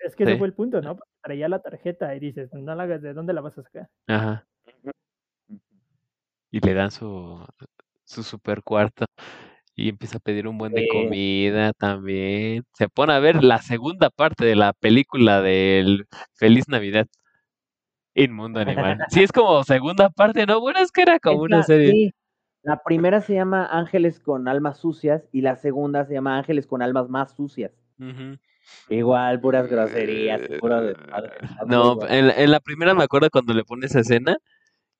Es 0.05 0.15
que 0.15 0.23
ese 0.23 0.33
Sí. 0.33 0.37
fue 0.37 0.47
el 0.47 0.53
punto, 0.53 0.81
¿no? 0.81 0.95
Porque 0.97 1.11
traía 1.21 1.47
la 1.49 1.61
tarjeta 1.61 2.15
y 2.15 2.19
dices, 2.19 2.49
no 2.53 2.73
la 2.75 2.83
hagas, 2.83 3.01
¿de 3.01 3.13
dónde 3.13 3.33
la 3.33 3.41
vas 3.41 3.57
a 3.57 3.63
sacar? 3.63 3.89
Ajá. 4.07 4.45
Y 6.51 6.59
le 6.61 6.73
dan 6.73 6.91
su, 6.91 7.45
su 8.05 8.23
super 8.23 8.63
cuarto. 8.63 9.05
Y 9.79 9.87
empieza 9.87 10.17
a 10.17 10.19
pedir 10.19 10.45
un 10.45 10.57
buen 10.57 10.73
de 10.73 10.87
comida 10.89 11.71
también. 11.71 12.65
Se 12.73 12.89
pone 12.89 13.13
a 13.13 13.19
ver 13.19 13.41
la 13.43 13.61
segunda 13.61 14.09
parte 14.09 14.43
de 14.43 14.55
la 14.57 14.73
película 14.73 15.41
del 15.41 16.05
Feliz 16.33 16.67
Navidad. 16.67 17.07
Inmundo 18.13 18.59
animal. 18.59 18.97
Sí, 19.09 19.23
es 19.23 19.31
como 19.31 19.63
segunda 19.63 20.09
parte, 20.09 20.45
¿no? 20.45 20.59
Bueno, 20.59 20.79
es 20.79 20.91
que 20.91 21.03
era 21.03 21.17
como 21.19 21.45
Es 21.45 21.49
una 21.49 21.57
la- 21.59 21.63
serie. 21.63 21.91
sí, 21.91 22.13
la 22.63 22.81
primera 22.83 23.21
se 23.21 23.35
llama 23.35 23.65
Ángeles 23.71 24.19
con 24.19 24.49
almas 24.49 24.79
sucias 24.79 25.23
y 25.31 25.41
la 25.41 25.55
segunda 25.55 26.03
se 26.05 26.13
llama 26.15 26.37
Ángeles 26.37 26.67
con 26.67 26.81
almas 26.81 27.07
más 27.07 27.33
sucias. 27.33 27.71
Igual, 28.89 29.39
puras 29.39 29.69
groserías. 29.69 30.41
Está 30.41 30.67
muy 30.67 30.93
No, 31.67 32.05
en, 32.09 32.27
la- 32.27 32.33
en 32.33 32.51
la 32.51 32.59
primera 32.59 32.93
me 32.93 33.03
acuerdo 33.05 33.29
cuando 33.31 33.53
le 33.53 33.63
pone 33.63 33.85
esa 33.85 34.01
escena 34.01 34.35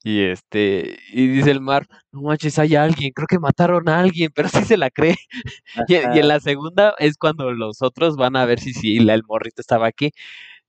y 0.04 0.22
este, 0.22 0.97
y 1.12 1.28
dice 1.28 1.52
el 1.52 1.62
mar, 1.62 1.88
no 2.12 2.22
manches, 2.22 2.58
hay 2.60 2.76
alguien, 2.76 3.12
creo 3.12 3.28
que 3.28 3.39
mataron 3.39 3.88
a 3.89 4.00
alguien, 4.00 4.32
pero 4.34 4.47
sí 4.64 4.64
se 4.64 4.78
la 4.78 4.89
cree. 4.89 5.16
Y, 5.88 5.95
en 5.95 6.28
la 6.28 6.39
segunda 6.39 6.95
es 7.00 7.18
cuando 7.18 7.52
los 7.52 7.82
otros 7.82 8.16
van 8.16 8.36
a 8.36 8.45
ver 8.45 8.60
si 8.60 8.74
sí, 8.74 9.00
la- 9.00 9.14
el 9.14 9.24
morrito 9.28 9.62
estaba 9.62 9.88
aquí 9.88 10.12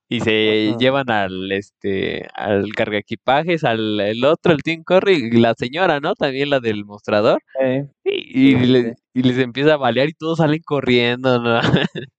y 0.09 0.21
se 0.21 0.71
Ajá. 0.71 0.79
llevan 0.79 1.11
al 1.11 1.53
este, 1.53 2.27
al 2.35 2.73
cargaequipajes, 2.75 3.63
al 3.63 4.01
el 4.01 4.25
otro, 4.25 4.53
el 4.53 4.63
Tim 4.63 4.83
Curry 4.83 5.29
y 5.33 5.39
la 5.39 5.55
señora, 5.55 6.01
¿no? 6.01 6.15
También 6.17 6.51
la 6.51 6.59
del 6.59 6.85
mostrador. 6.85 7.41
Eh, 7.61 7.87
Y, 8.05 8.11
y 8.51 8.55
Sí, 8.57 8.61
sí, 8.61 8.67
le- 8.67 8.83
sí. 8.95 9.03
y 9.15 9.23
les 9.23 9.39
empieza 9.39 9.75
a 9.75 9.77
balear 9.77 10.09
y 10.09 10.15
todos 10.15 10.39
salen 10.39 10.63
corriendo, 10.65 11.41
¿no? 11.41 11.61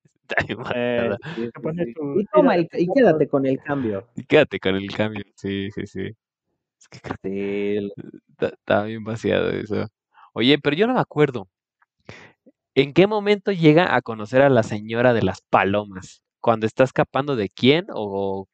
Eh, 0.73 1.09
sí, 1.35 1.41
sí, 1.41 1.83
sí. 1.85 1.93
tu 1.93 2.19
Y 2.21 2.25
toma 2.27 2.55
el- 2.55 2.69
y 2.71 2.87
quédate 2.95 3.27
con 3.27 3.45
el 3.45 3.59
cambio. 3.59 4.07
Y 4.15 4.23
quédate 4.23 4.61
con 4.61 4.75
el 4.77 4.89
cambio. 4.95 5.25
Sí, 5.35 5.69
sí, 5.71 5.85
sí. 5.85 6.11
Es 6.81 6.87
que 6.87 6.99
creo 6.99 7.91
Está, 8.29 8.47
está 8.47 8.83
bien 8.83 9.03
vaciado 9.03 9.49
eso. 9.51 9.87
Oye, 10.33 10.57
pero 10.57 10.75
yo 10.75 10.87
no 10.87 10.93
me 10.95 10.99
acuerdo. 10.99 11.47
¿En 12.73 12.93
qué 12.93 13.05
momento 13.05 13.51
llega 13.51 13.95
a 13.95 14.01
conocer 14.01 14.41
a 14.41 14.49
la 14.49 14.63
señora 14.63 15.13
de 15.13 15.21
las 15.21 15.41
palomas? 15.41 16.23
¿Cuando 16.39 16.65
está 16.65 16.83
escapando 16.83 17.35
de 17.35 17.49
quién 17.49 17.85
o, 17.93 18.47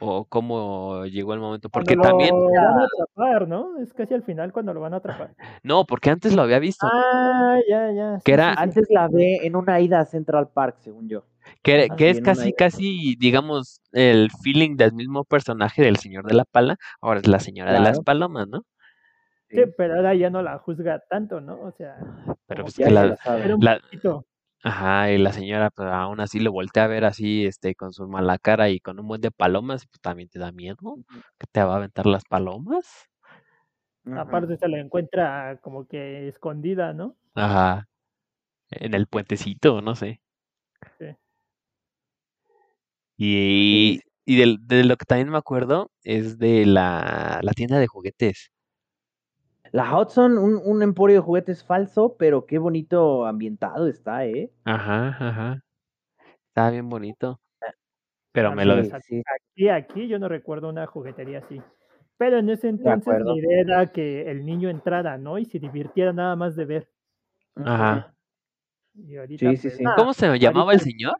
o 0.00 0.24
cómo 0.24 1.04
llegó 1.04 1.34
el 1.34 1.40
momento? 1.40 1.68
Porque 1.68 1.94
Cuando 1.94 2.08
también, 2.08 2.34
lo 2.34 2.50
van 2.50 2.80
a 2.80 2.84
atrapar, 2.84 3.48
¿no? 3.48 3.78
Es 3.78 3.92
casi 3.92 4.14
al 4.14 4.24
final 4.24 4.52
cuando 4.52 4.74
lo 4.74 4.80
van 4.80 4.94
a 4.94 4.96
atrapar. 4.96 5.36
no, 5.62 5.84
porque 5.86 6.10
antes 6.10 6.34
lo 6.34 6.42
había 6.42 6.58
visto, 6.58 6.88
Ah, 6.90 7.60
ya, 7.68 7.92
ya. 7.92 8.18
que 8.24 8.32
sí, 8.32 8.32
era, 8.32 8.50
sí, 8.50 8.56
sí. 8.56 8.62
Antes 8.62 8.86
la 8.90 9.06
ve 9.06 9.46
en 9.46 9.54
una 9.54 9.78
ida 9.80 10.00
a 10.00 10.04
Central 10.06 10.48
Park, 10.48 10.78
según 10.80 11.08
yo. 11.08 11.24
Que, 11.62 11.90
es 12.10 12.20
casi, 12.20 12.52
casi, 12.52 13.16
digamos, 13.18 13.80
el 13.92 14.30
feeling 14.42 14.76
del 14.76 14.92
mismo 14.92 15.24
personaje 15.24 15.82
del 15.82 15.96
señor 15.96 16.26
de 16.26 16.34
la 16.34 16.44
pala, 16.44 16.76
ahora 17.00 17.20
es 17.20 17.26
la 17.26 17.40
señora 17.40 17.72
de 17.72 17.80
las 17.80 18.00
palomas, 18.00 18.48
¿no? 18.48 18.62
Sí, 19.48 19.62
pero 19.76 19.96
ahora 19.96 20.14
ya 20.14 20.30
no 20.30 20.42
la 20.42 20.58
juzga 20.58 21.02
tanto, 21.10 21.40
¿no? 21.40 21.60
O 21.60 21.72
sea, 21.72 21.96
Pero 22.46 22.64
como 22.64 22.74
pues 22.74 22.76
que 22.76 22.90
la. 22.90 23.16
Ajá, 24.64 25.10
y 25.10 25.18
la 25.18 25.32
señora, 25.32 25.70
pues 25.70 25.88
aún 25.88 26.20
así 26.20 26.38
lo 26.38 26.52
voltea 26.52 26.84
a 26.84 26.86
ver 26.86 27.04
así, 27.04 27.44
este, 27.44 27.74
con 27.74 27.92
su 27.92 28.06
mala 28.06 28.38
cara 28.38 28.70
y 28.70 28.78
con 28.78 29.00
un 29.00 29.08
buen 29.08 29.20
de 29.20 29.32
palomas, 29.32 29.86
pues 29.86 30.00
también 30.00 30.28
te 30.28 30.38
da 30.38 30.52
miedo, 30.52 30.76
que 31.38 31.46
te 31.50 31.62
va 31.64 31.74
a 31.74 31.76
aventar 31.78 32.06
las 32.06 32.24
palomas. 32.24 33.08
Aparte 34.16 34.56
se 34.56 34.68
la 34.68 34.78
encuentra 34.78 35.58
como 35.62 35.86
que 35.86 36.28
escondida, 36.28 36.92
¿no? 36.92 37.16
Ajá, 37.34 37.88
en 38.70 38.94
el 38.94 39.06
puentecito, 39.08 39.80
no 39.82 39.96
sé. 39.96 40.20
Y, 43.24 44.00
Sí, 44.00 44.12
y 44.26 44.36
del- 44.36 44.58
de, 44.66 44.82
lo 44.84 44.96
que 44.96 45.04
también 45.04 45.30
me 45.30 45.38
acuerdo 45.38 45.90
es 46.02 46.38
de 46.38 46.66
la, 46.66 47.38
la 47.42 47.52
tienda 47.52 47.78
de 47.78 47.86
juguetes. 47.86 48.50
La 49.70 49.96
Hudson, 49.96 50.38
un, 50.38 50.60
un 50.64 50.82
emporio 50.82 51.16
de 51.16 51.22
juguetes 51.22 51.64
falso, 51.64 52.16
pero 52.18 52.46
qué 52.46 52.58
bonito 52.58 53.24
ambientado 53.24 53.86
está, 53.86 54.26
¿eh? 54.26 54.50
Ajá, 54.64 55.16
ajá. 55.20 55.60
Estaba 56.48 56.70
bien 56.70 56.88
bonito. 56.88 57.40
Pero 58.32 58.50
Ah, 58.50 58.54
me 58.56 58.64
lo... 58.64 58.82
sí. 58.82 59.22
Aquí, 59.24 59.68
aquí 59.68 60.08
yo 60.08 60.18
no 60.18 60.28
recuerdo 60.28 60.68
una 60.68 60.86
juguetería 60.86 61.38
así. 61.38 61.60
Pero 62.18 62.38
en 62.38 62.50
ese 62.50 62.68
entonces 62.68 63.20
la 63.24 63.34
idea 63.34 63.60
era 63.60 63.92
que 63.92 64.30
el 64.30 64.44
niño 64.44 64.68
entrara, 64.68 65.16
¿no? 65.16 65.38
Y 65.38 65.44
se 65.44 65.58
divirtiera 65.58 66.12
nada 66.12 66.34
más 66.34 66.56
de 66.56 66.64
ver. 66.64 66.88
Ajá. 67.56 68.14
Y 68.94 69.16
ahorita, 69.16 69.46
Sí, 69.46 69.56
sí, 69.56 69.62
pues, 69.68 69.78
sí. 69.78 69.84
¿Cómo 69.96 70.12
se 70.12 70.38
llamaba 70.38 70.72
el 70.72 70.80
señor? 70.80 71.14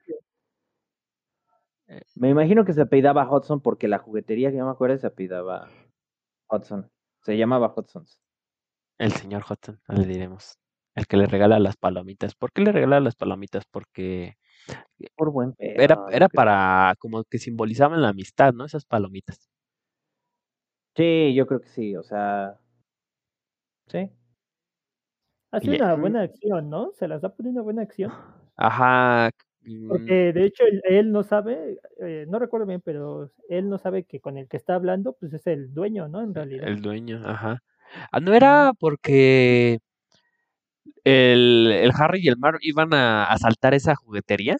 Me 2.14 2.28
imagino 2.30 2.64
que 2.64 2.72
se 2.72 2.82
apellidaba 2.82 3.28
Hudson 3.30 3.60
porque 3.60 3.88
la 3.88 3.98
juguetería 3.98 4.50
que 4.50 4.56
yo 4.58 4.64
me 4.64 4.70
acuerdo 4.70 4.96
se 4.98 5.06
apellidaba 5.06 5.68
Hudson. 6.50 6.90
Se 7.22 7.36
llamaba 7.36 7.72
Hudson's. 7.76 8.20
El 8.98 9.12
señor 9.12 9.44
Hudson, 9.48 9.80
le 9.88 10.04
diremos. 10.06 10.58
El 10.94 11.06
que 11.06 11.16
le 11.16 11.26
regala 11.26 11.58
las 11.58 11.76
palomitas. 11.76 12.34
¿Por 12.34 12.52
qué 12.52 12.62
le 12.62 12.72
regala 12.72 13.00
las 13.00 13.16
palomitas? 13.16 13.64
Porque 13.70 14.36
Por 15.16 15.30
buen 15.30 15.54
pedo. 15.54 15.80
era, 15.82 15.96
era 16.10 16.28
para, 16.28 16.94
como 16.98 17.24
que 17.24 17.38
simbolizaban 17.38 18.02
la 18.02 18.08
amistad, 18.10 18.52
¿no? 18.52 18.64
Esas 18.64 18.84
palomitas. 18.84 19.48
Sí, 20.94 21.32
yo 21.34 21.46
creo 21.46 21.60
que 21.60 21.68
sí, 21.68 21.96
o 21.96 22.02
sea. 22.02 22.58
Sí. 23.88 24.10
Hace 25.50 25.66
Y- 25.70 25.76
una 25.76 25.94
buena 25.94 26.22
acción, 26.22 26.68
¿no? 26.68 26.92
Se 26.92 27.08
las 27.08 27.22
da 27.22 27.34
por 27.34 27.46
una 27.46 27.62
buena 27.62 27.82
acción. 27.82 28.12
Ajá. 28.56 29.30
Mm, 29.64 29.88
Porque 29.88 30.32
de 30.32 30.44
hecho 30.44 30.64
él, 30.64 30.82
él 30.84 31.12
no 31.12 31.22
sabe, 31.22 31.78
eh, 32.00 32.26
no 32.28 32.38
recuerdo 32.38 32.66
bien, 32.66 32.80
pero 32.80 33.30
él 33.48 33.68
no 33.68 33.78
sabe 33.78 34.04
que 34.04 34.20
con 34.20 34.38
el 34.38 34.48
que 34.48 34.56
está 34.56 34.74
hablando, 34.74 35.14
pues 35.14 35.32
es 35.32 35.46
el 35.46 35.72
dueño, 35.74 36.08
¿no? 36.08 36.22
En 36.22 36.34
realidad. 36.34 36.68
El 36.68 36.80
dueño, 36.80 37.22
ajá. 37.24 37.62
Ah, 38.10 38.20
no 38.20 38.34
era 38.34 38.72
porque 38.78 39.78
el, 41.04 41.70
el 41.72 41.92
Harry 41.96 42.20
y 42.22 42.28
el 42.28 42.36
Mar 42.38 42.58
iban 42.60 42.94
a 42.94 43.24
asaltar 43.24 43.74
esa 43.74 43.94
juguetería. 43.94 44.56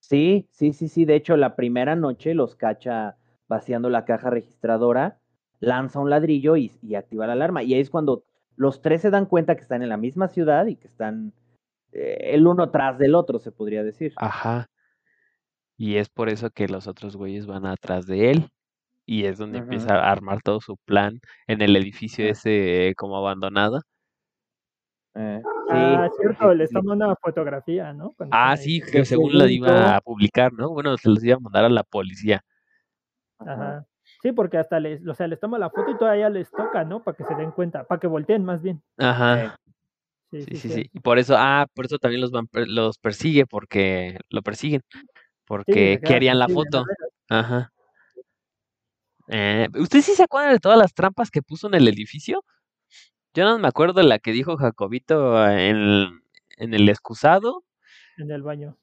Sí, 0.00 0.48
sí, 0.50 0.72
sí, 0.72 0.88
sí. 0.88 1.04
De 1.04 1.14
hecho, 1.14 1.36
la 1.36 1.54
primera 1.54 1.94
noche 1.94 2.34
los 2.34 2.56
cacha 2.56 3.16
vaciando 3.48 3.90
la 3.90 4.04
caja 4.04 4.30
registradora, 4.30 5.18
lanza 5.60 6.00
un 6.00 6.10
ladrillo 6.10 6.56
y, 6.56 6.72
y 6.82 6.94
activa 6.94 7.26
la 7.26 7.34
alarma. 7.34 7.62
Y 7.62 7.74
ahí 7.74 7.80
es 7.80 7.90
cuando 7.90 8.24
los 8.56 8.80
tres 8.82 9.02
se 9.02 9.10
dan 9.10 9.26
cuenta 9.26 9.54
que 9.54 9.62
están 9.62 9.82
en 9.82 9.88
la 9.88 9.96
misma 9.96 10.28
ciudad 10.28 10.66
y 10.66 10.76
que 10.76 10.86
están 10.88 11.32
el 11.92 12.46
uno 12.46 12.70
tras 12.70 12.98
del 12.98 13.14
otro, 13.14 13.38
se 13.38 13.52
podría 13.52 13.82
decir. 13.82 14.12
Ajá. 14.16 14.66
Y 15.76 15.96
es 15.96 16.08
por 16.08 16.28
eso 16.28 16.50
que 16.50 16.68
los 16.68 16.86
otros 16.86 17.16
güeyes 17.16 17.46
van 17.46 17.64
atrás 17.66 18.06
de 18.06 18.30
él. 18.30 18.48
Y 19.06 19.24
es 19.24 19.38
donde 19.38 19.58
empieza 19.58 19.94
a 19.94 20.10
armar 20.12 20.42
todo 20.42 20.60
su 20.60 20.76
plan 20.84 21.20
en 21.46 21.62
el 21.62 21.76
edificio 21.76 22.26
Ah. 22.26 22.28
ese 22.30 22.88
eh, 22.88 22.94
como 22.94 23.16
abandonado. 23.16 23.80
Eh, 25.14 25.40
sí, 25.42 25.50
ah, 25.70 26.08
cierto, 26.20 26.52
sí, 26.52 26.58
les 26.58 26.70
sí. 26.70 26.76
una 26.76 27.16
fotografía, 27.16 27.92
¿no? 27.92 28.12
Cuando 28.16 28.36
Ah, 28.36 28.56
sí, 28.56 28.80
Que 28.82 29.04
según 29.04 29.38
la 29.38 29.50
iba 29.50 29.96
a 29.96 30.00
publicar, 30.00 30.52
¿no? 30.52 30.68
Bueno, 30.70 30.96
se 30.98 31.08
los 31.08 31.24
iba 31.24 31.36
a 31.36 31.40
mandar 31.40 31.64
a 31.64 31.68
la 31.70 31.82
policía. 31.84 32.42
Ajá. 33.38 33.52
Ajá. 33.52 33.86
Sí, 34.22 34.32
porque 34.32 34.58
hasta 34.58 34.80
les, 34.80 35.06
o 35.06 35.14
sea, 35.14 35.26
les 35.28 35.38
toma 35.38 35.58
la 35.58 35.70
foto 35.70 35.90
y 35.90 35.96
todavía 35.98 36.28
les 36.28 36.50
toca, 36.50 36.84
¿no? 36.84 37.02
Para 37.02 37.16
que 37.16 37.24
se 37.24 37.34
den 37.34 37.52
cuenta, 37.52 37.84
para 37.84 38.00
que 38.00 38.06
volteen 38.08 38.44
más 38.44 38.62
bien. 38.62 38.82
Ajá. 38.96 39.56
Sí, 40.30 40.42
Sí, 40.56 40.68
sí. 40.68 40.90
Y 40.92 41.00
por 41.00 41.18
eso, 41.18 41.34
ah, 41.38 41.66
por 41.74 41.86
eso 41.86 41.98
también 41.98 42.20
los 42.20 42.30
los 42.66 42.98
persigue, 42.98 43.46
porque 43.46 44.18
lo 44.28 44.42
persiguen. 44.42 44.82
Porque 45.46 45.98
querían 46.04 46.38
la 46.38 46.48
foto. 46.48 46.84
Ajá. 47.30 47.72
Eh, 49.28 49.68
¿Usted 49.74 50.00
sí 50.00 50.12
se 50.12 50.22
acuerda 50.24 50.50
de 50.52 50.58
todas 50.58 50.78
las 50.78 50.94
trampas 50.94 51.30
que 51.30 51.42
puso 51.42 51.66
en 51.68 51.74
el 51.74 51.88
edificio? 51.88 52.44
Yo 53.34 53.44
no 53.44 53.58
me 53.58 53.68
acuerdo 53.68 54.00
de 54.00 54.06
la 54.06 54.18
que 54.18 54.32
dijo 54.32 54.56
Jacobito 54.56 55.46
en, 55.48 56.20
en 56.56 56.74
el 56.74 56.88
excusado. 56.88 57.64
En 58.16 58.30
el 58.30 58.42
baño. 58.42 58.76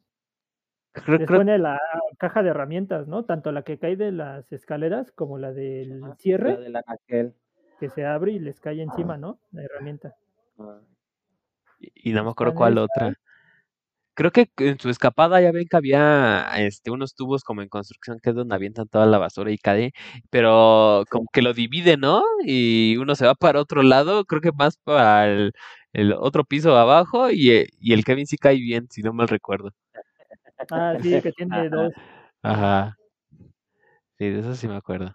Creo, 0.93 1.17
Les 1.17 1.27
creo- 1.27 1.39
pone 1.41 1.57
la 1.57 1.79
caja 2.17 2.41
de 2.41 2.49
herramientas, 2.49 3.07
¿no? 3.07 3.25
Tanto 3.25 3.51
la 3.51 3.63
que 3.63 3.77
cae 3.77 3.95
de 3.97 4.11
las 4.11 4.51
escaleras 4.53 5.11
como 5.11 5.37
la 5.37 5.51
del 5.51 6.01
cierre, 6.17 6.53
La 6.53 6.59
de 6.59 6.69
la 6.69 6.83
que 7.79 7.89
se 7.89 8.05
abre 8.05 8.31
y 8.31 8.39
les 8.39 8.59
cae 8.61 8.81
encima, 8.81 9.17
¿no? 9.17 9.39
La 9.51 9.63
herramienta. 9.63 10.15
Ah. 10.57 10.79
Y 11.93 12.11
no 12.13 12.23
me 12.23 12.31
acuerdo 12.31 12.55
cuál 12.55 12.77
otra. 12.77 13.13
Creo 14.17 14.31
que 14.31 14.49
en 14.59 14.79
su 14.79 14.89
escapada 14.89 15.41
ya 15.41 15.51
ven 15.51 15.67
que 15.67 15.75
había 15.75 16.47
este, 16.57 16.89
unos 16.89 17.15
tubos 17.15 17.43
como 17.43 17.61
en 17.61 17.67
construcción 17.67 18.17
que 18.23 18.29
es 18.29 18.35
donde 18.35 18.55
avientan 18.55 18.87
toda 18.87 19.05
la 19.05 19.17
basura 19.17 19.51
y 19.51 19.57
cae, 19.57 19.91
pero 20.29 21.03
como 21.09 21.27
que 21.33 21.41
lo 21.41 21.53
divide, 21.53 21.97
¿no? 21.97 22.23
Y 22.45 22.95
uno 22.95 23.15
se 23.15 23.25
va 23.25 23.35
para 23.35 23.59
otro 23.59 23.83
lado, 23.83 24.23
creo 24.23 24.39
que 24.39 24.53
más 24.53 24.77
para 24.77 25.27
el, 25.27 25.51
el 25.91 26.13
otro 26.13 26.45
piso 26.45 26.77
abajo 26.77 27.29
y, 27.29 27.51
eh, 27.51 27.67
y 27.77 27.91
el 27.91 28.05
Kevin 28.05 28.25
sí 28.25 28.37
cae 28.37 28.55
bien, 28.55 28.87
si 28.89 29.01
no 29.01 29.11
mal 29.11 29.27
recuerdo. 29.27 29.71
Ah, 30.71 30.95
sí, 31.01 31.21
que 31.21 31.33
tiene 31.33 31.69
dos. 31.69 31.93
Ajá. 32.41 32.97
Sí, 34.17 34.29
de 34.29 34.39
eso 34.39 34.55
sí 34.55 34.67
me 34.69 34.75
acuerdo. 34.75 35.13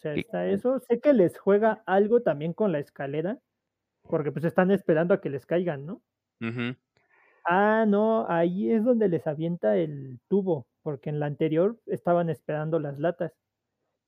sea, 0.00 0.14
Sí. 0.14 0.20
está 0.20 0.46
eso. 0.48 0.80
Sé 0.80 1.00
que 1.00 1.14
les 1.14 1.38
juega 1.38 1.82
algo 1.86 2.20
también 2.20 2.52
con 2.52 2.72
la 2.72 2.78
escalera, 2.78 3.38
porque 4.08 4.32
pues 4.32 4.44
están 4.44 4.70
esperando 4.70 5.14
a 5.14 5.20
que 5.20 5.30
les 5.30 5.46
caigan, 5.46 5.86
¿no? 5.86 6.02
Ah, 7.44 7.84
no, 7.86 8.26
ahí 8.28 8.70
es 8.70 8.84
donde 8.84 9.08
les 9.08 9.26
avienta 9.26 9.76
el 9.76 10.20
tubo, 10.28 10.66
porque 10.82 11.10
en 11.10 11.18
la 11.20 11.26
anterior 11.26 11.76
estaban 11.86 12.30
esperando 12.30 12.78
las 12.78 12.98
latas. 12.98 13.32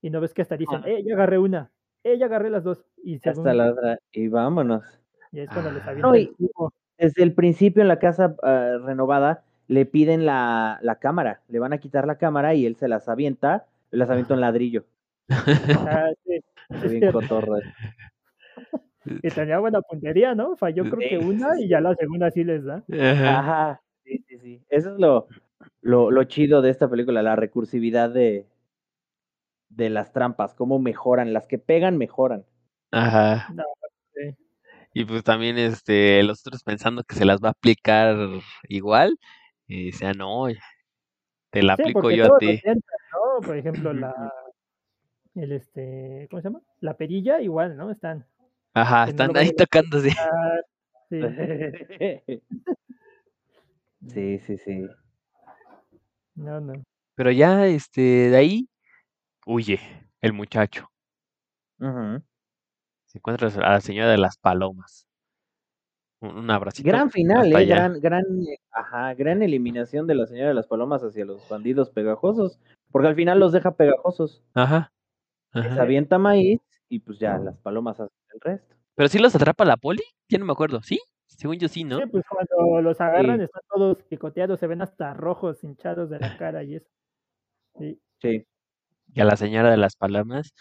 Y 0.03 0.11
no 0.11 0.21
ves 0.21 0.35
que 0.35 0.43
hasta 0.43 0.57
dicen, 0.57 0.81
Ah. 0.85 0.89
eh, 0.89 1.03
ya 1.05 1.15
agarré 1.15 1.39
una, 1.39 1.71
eh, 2.05 2.19
ya 2.19 2.27
agarré 2.27 2.51
las 2.51 2.63
dos. 2.65 2.85
Y 3.03 3.17
Hasta 3.17 3.35
según, 3.35 3.57
la 3.57 3.71
otra. 3.73 3.99
Y 4.13 4.29
vámonos. 4.29 4.85
y 5.33 5.41
es 5.41 5.51
cuando 5.51 5.73
les 5.73 5.83
avienta 5.83 6.07
No, 6.09 6.15
el 6.15 6.23
y- 6.23 6.35
tubo. 6.35 6.73
Desde 6.97 7.25
el 7.25 7.35
principio 7.35 7.83
en 7.83 7.89
la 7.89 7.99
casa 7.99 8.37
ah, 8.45 8.77
renovada 8.85 9.43
le 9.67 9.85
piden 9.85 10.27
la, 10.27 10.79
la 10.83 11.01
cámara. 11.01 11.41
Le 11.49 11.59
van 11.59 11.73
a 11.73 11.79
quitar 11.79 12.07
la 12.07 12.19
cámara 12.19 12.55
y 12.55 12.67
él 12.67 12.77
se 12.77 12.87
las 12.87 13.09
avienta. 13.09 13.67
Las 13.91 14.11
avienta 14.11 14.35
un 14.35 14.41
ladrillo. 14.41 14.85
Ah, 15.29 16.11
sí, 16.25 16.41
bien. 17.01 17.13
Cotorro. 19.05 19.21
Y 19.23 19.31
tenía 19.31 19.59
buena 19.59 19.81
puntería, 19.83 20.35
¿no? 20.35 20.57
Falló 20.57 20.85
creo 20.85 20.99
que 20.99 21.19
una 21.19 21.61
y 21.61 21.69
ya 21.69 21.81
la 21.81 21.95
segunda 21.95 22.31
sí 22.31 22.45
les 22.45 22.65
da. 22.65 22.83
Ajá. 22.91 23.81
Sí, 24.05 24.25
sí, 24.29 24.39
sí. 24.39 24.63
Eso 24.69 24.93
es 24.95 25.01
lo, 25.01 25.29
lo, 25.83 26.11
lo 26.11 26.25
chido 26.25 26.63
de 26.63 26.71
esta 26.71 26.89
película, 26.89 27.23
la 27.23 27.37
recursividad 27.37 28.11
de, 28.11 28.47
de 29.69 29.91
las 29.91 30.13
trampas, 30.13 30.55
cómo 30.55 30.79
mejoran. 30.79 31.33
Las 31.33 31.47
que 31.47 31.59
pegan, 31.59 31.97
mejoran. 31.97 32.45
Ajá. 32.91 33.49
No, 33.55 33.65
sí. 34.15 34.35
Y 34.95 35.05
pues 35.05 35.25
también 35.25 35.59
este, 35.59 36.23
los 36.23 36.47
otros 36.47 36.63
pensando 36.63 37.03
que 37.03 37.17
se 37.17 37.25
las 37.25 37.41
va 37.41 37.49
a 37.49 37.53
aplicar 37.53 38.17
igual. 38.69 39.19
Y 39.67 39.87
decían, 39.87 40.19
no, 40.19 40.47
te 41.51 41.63
la 41.63 41.77
Sí, 41.77 41.83
aplico 41.83 42.11
yo 42.11 42.35
a 42.35 42.39
ti. 42.39 42.61
¿no? 42.67 43.41
Por 43.47 43.57
ejemplo, 43.57 43.93
la, 43.95 44.33
el 45.35 45.53
este, 45.53 46.29
¿cómo 46.31 46.41
se 46.43 46.49
llama? 46.49 46.61
La 46.81 46.97
perilla 46.97 47.41
igual, 47.41 47.77
¿no? 47.77 47.91
Están. 47.91 48.27
Ajá, 48.75 49.05
no 49.05 49.11
están 49.11 49.37
ahí. 49.37 49.51
Ah, 50.19 50.61
sí. 51.09 51.21
Sí, 54.07 54.39
sí, 54.41 54.59
sí. 54.59 54.87
No, 56.35 56.61
no. 56.61 56.75
Pero 57.15 57.31
ya, 57.31 57.67
este, 57.67 58.03
de 58.03 58.37
ahí 58.37 58.69
huye 59.47 59.81
el 60.21 60.35
muchacho. 60.35 60.91
Se 61.79 63.19
encuentra 63.19 63.49
a 63.49 63.73
la 63.73 63.81
señora 63.81 64.11
de 64.11 64.19
las 64.19 64.37
palomas. 64.37 65.07
Un, 66.21 66.37
un 66.37 66.51
abracito. 66.51 66.87
Gran 66.87 67.11
final, 67.11 67.51
¿eh? 67.51 67.57
allá. 67.57 67.77
Gran, 67.89 68.01
gran, 68.01 68.25
ajá, 68.73 69.15
gran 69.15 69.43
eliminación 69.43 70.07
de 70.07 70.17
la 70.17 70.27
señora 70.27 70.49
de 70.49 70.55
las 70.55 70.67
palomas 70.67 71.03
hacia 71.03 71.25
los 71.25 71.49
bandidos 71.49 71.91
pegajosos. 71.91 72.59
Porque 72.91 73.09
al 73.09 73.15
final 73.15 73.41
los 73.41 73.53
deja 73.53 73.75
pegajosos. 73.75 74.43
Ajá. 74.55 74.93
Les 75.55 75.67
Ajá. 75.67 75.83
avienta 75.83 76.19
maíz 76.19 76.61
y 76.89 76.99
pues 76.99 77.19
ya 77.19 77.39
las 77.39 77.57
palomas 77.59 78.01
hacen 78.01 78.17
el 78.35 78.41
resto. 78.41 78.75
Pero 78.95 79.09
sí 79.09 79.19
los 79.19 79.35
atrapa 79.35 79.65
la 79.65 79.77
poli, 79.77 80.03
ya 80.29 80.39
no 80.39 80.45
me 80.45 80.53
acuerdo, 80.53 80.83
¿sí? 80.83 81.01
Según 81.27 81.59
yo 81.59 81.69
sí, 81.69 81.83
¿no? 81.85 81.99
Sí, 81.99 82.05
pues 82.07 82.25
cuando 82.29 82.81
los 82.81 83.01
agarran 83.01 83.39
Sí. 83.39 83.45
están 83.45 83.63
todos 83.69 84.03
picoteados, 84.05 84.61
se 84.61 84.67
ven 84.67 84.83
hasta 84.83 85.15
rojos, 85.15 85.65
hinchados 85.65 86.09
de 86.11 86.19
la 86.21 86.29
cara 86.43 86.63
y 86.63 86.77
eso. 86.77 86.89
Sí. 87.79 88.01
Sí. 88.21 88.47
Y 89.13 89.21
a 89.21 89.25
la 89.25 89.37
señora 89.37 89.71
de 89.71 89.77
las 89.77 89.97
palomas, 89.97 90.55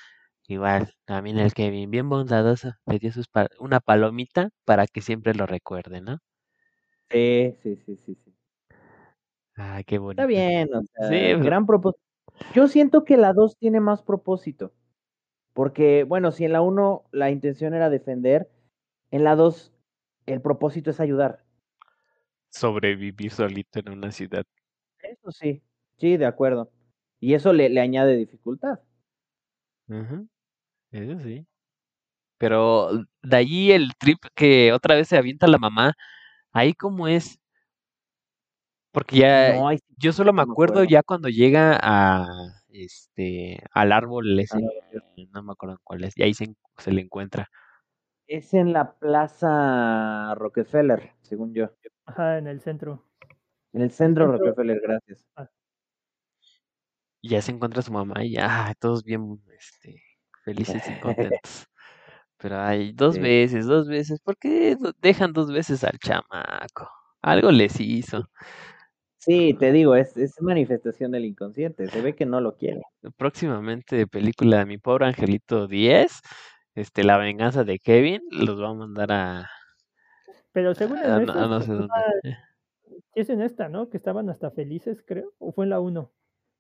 igual, 0.48 0.94
también 1.06 1.38
el 1.38 1.54
Kevin, 1.54 1.92
bien 1.92 2.10
bondadoso, 2.10 2.72
le 2.88 3.00
dio 3.00 3.12
sus 3.12 3.28
pa- 3.28 3.50
una 3.60 3.80
palomita 3.80 4.50
para 4.66 4.88
que 4.88 5.02
siempre 5.02 5.34
lo 5.36 5.46
recuerde, 5.46 6.02
¿no? 6.02 6.18
Sí, 7.12 7.56
sí, 7.62 7.76
sí, 7.86 7.98
sí, 8.06 8.16
sí. 8.16 8.36
Ah, 9.56 9.82
qué 9.86 10.00
bonito. 10.00 10.22
Está 10.24 10.26
bien, 10.28 10.70
o 10.74 10.82
sea, 10.82 11.08
Sí, 11.10 11.34
pues- 11.36 11.46
gran 11.46 11.66
propósito. 11.68 12.02
Yo 12.56 12.68
siento 12.68 13.06
que 13.06 13.16
la 13.18 13.34
2 13.34 13.58
tiene 13.58 13.80
más 13.80 14.02
propósito. 14.02 14.74
Porque, 15.54 16.04
bueno, 16.04 16.32
si 16.32 16.46
en 16.46 16.54
la 16.54 16.62
1 16.62 17.04
la 17.12 17.32
intención 17.32 17.74
era 17.74 17.90
defender, 17.90 18.50
en 19.12 19.24
la 19.24 19.36
2 19.36 19.74
el 20.26 20.42
propósito 20.42 20.92
es 20.92 21.00
ayudar. 21.00 21.44
Sobrevivir 22.52 23.32
solito 23.32 23.80
en 23.80 23.90
una 23.90 24.10
ciudad. 24.10 24.46
Eso 25.02 25.32
sí, 25.32 25.62
sí, 25.98 26.18
de 26.18 26.26
acuerdo. 26.26 26.72
Y 27.20 27.36
eso 27.36 27.54
le, 27.54 27.70
le 27.70 27.80
añade 27.82 28.16
dificultad. 28.18 28.80
Ujú, 29.88 30.28
Eso 30.92 31.20
sí. 31.20 31.48
Pero 32.40 32.90
de 33.24 33.38
allí 33.38 33.72
el 33.72 33.94
trip 34.00 34.20
que 34.36 34.74
otra 34.74 34.96
vez 34.96 35.08
se 35.10 35.18
avienta 35.18 35.48
la 35.48 35.58
mamá, 35.60 35.96
ahí 36.54 36.74
cómo 36.76 37.08
es. 37.08 37.40
Porque 38.92 39.18
ya, 39.20 39.54
No, 39.56 39.72
yo 39.98 40.14
solo 40.14 40.34
me 40.34 40.42
no 40.42 40.54
acuerdo. 40.54 40.84
ya 40.84 41.04
cuando 41.04 41.30
llega 41.30 41.78
a 41.82 42.26
este 42.74 43.60
al 43.74 43.92
árbol 43.92 44.40
ese, 44.40 44.58
árbol. 44.58 44.74
no 45.32 45.44
me 45.44 45.52
acuerdo 45.54 45.80
cuál 45.84 46.04
es, 46.04 46.18
y 46.18 46.24
ahí 46.24 46.34
se, 46.34 46.46
en- 46.46 46.58
se 46.78 46.92
le 46.92 47.02
encuentra. 47.02 47.50
es 48.28 48.54
en 48.54 48.74
la 48.74 48.94
Plaza 49.00 50.36
Rockefeller, 50.36 51.12
según 51.22 51.54
yo. 51.54 51.70
Ajá, 52.06 52.38
en 52.38 52.48
el 52.48 52.62
centro. 52.62 53.04
En 53.74 53.82
el 53.82 53.92
centro 53.92 54.26
centro. 54.26 54.46
Rockefeller, 54.46 54.80
gracias. 54.82 55.26
Y 57.22 57.30
ya 57.30 57.42
se 57.42 57.52
encuentra 57.52 57.82
su 57.82 57.92
mamá 57.92 58.24
y 58.24 58.34
ya, 58.34 58.68
ah, 58.68 58.74
todos 58.80 59.04
bien 59.04 59.42
este, 59.58 60.02
felices 60.44 60.90
y 60.90 60.96
contentos. 61.00 61.66
Pero 62.38 62.60
hay 62.62 62.92
dos 62.94 63.16
Sí. 63.16 63.22
veces, 63.22 63.66
dos 63.68 63.88
veces, 63.88 64.22
¿por 64.22 64.38
qué 64.38 64.78
dejan 65.00 65.34
dos 65.34 65.52
veces 65.52 65.84
al 65.84 66.00
chamaco? 66.00 66.90
Algo 67.22 67.52
les 67.52 67.80
hizo. 67.80 68.30
Sí, 69.26 69.54
te 69.58 69.72
digo, 69.72 69.96
es, 69.96 70.18
es 70.18 70.42
manifestación 70.42 71.12
del 71.12 71.24
inconsciente. 71.24 71.88
Se 71.88 72.02
ve 72.02 72.14
que 72.14 72.26
no 72.26 72.42
lo 72.42 72.58
quiere. 72.58 72.82
Próximamente 73.16 74.06
película 74.06 74.58
de 74.58 74.66
Mi 74.66 74.78
Pobre 74.78 75.06
Angelito 75.06 75.66
10, 75.68 76.20
este, 76.76 77.06
La 77.06 77.18
Venganza 77.18 77.64
de 77.64 77.80
Kevin, 77.80 78.22
los 78.32 78.62
va 78.62 78.72
a 78.72 78.74
mandar 78.74 79.12
a, 79.14 79.50
Pero 80.52 80.76
según 80.76 80.98
en 80.98 81.06
a, 81.06 81.20
no- 81.22 81.48
no 81.48 81.62
sé 81.62 81.72
dónde. 81.72 81.94
Eh, 82.24 82.36
es 83.16 83.30
en 83.30 83.42
esta, 83.42 83.70
¿no? 83.70 83.90
Que 83.90 83.96
estaban 83.96 84.30
hasta 84.30 84.52
felices, 84.52 85.02
creo. 85.08 85.32
O 85.40 85.54
fue 85.54 85.64
en 85.66 85.70
la 85.70 85.80
1. 85.80 86.12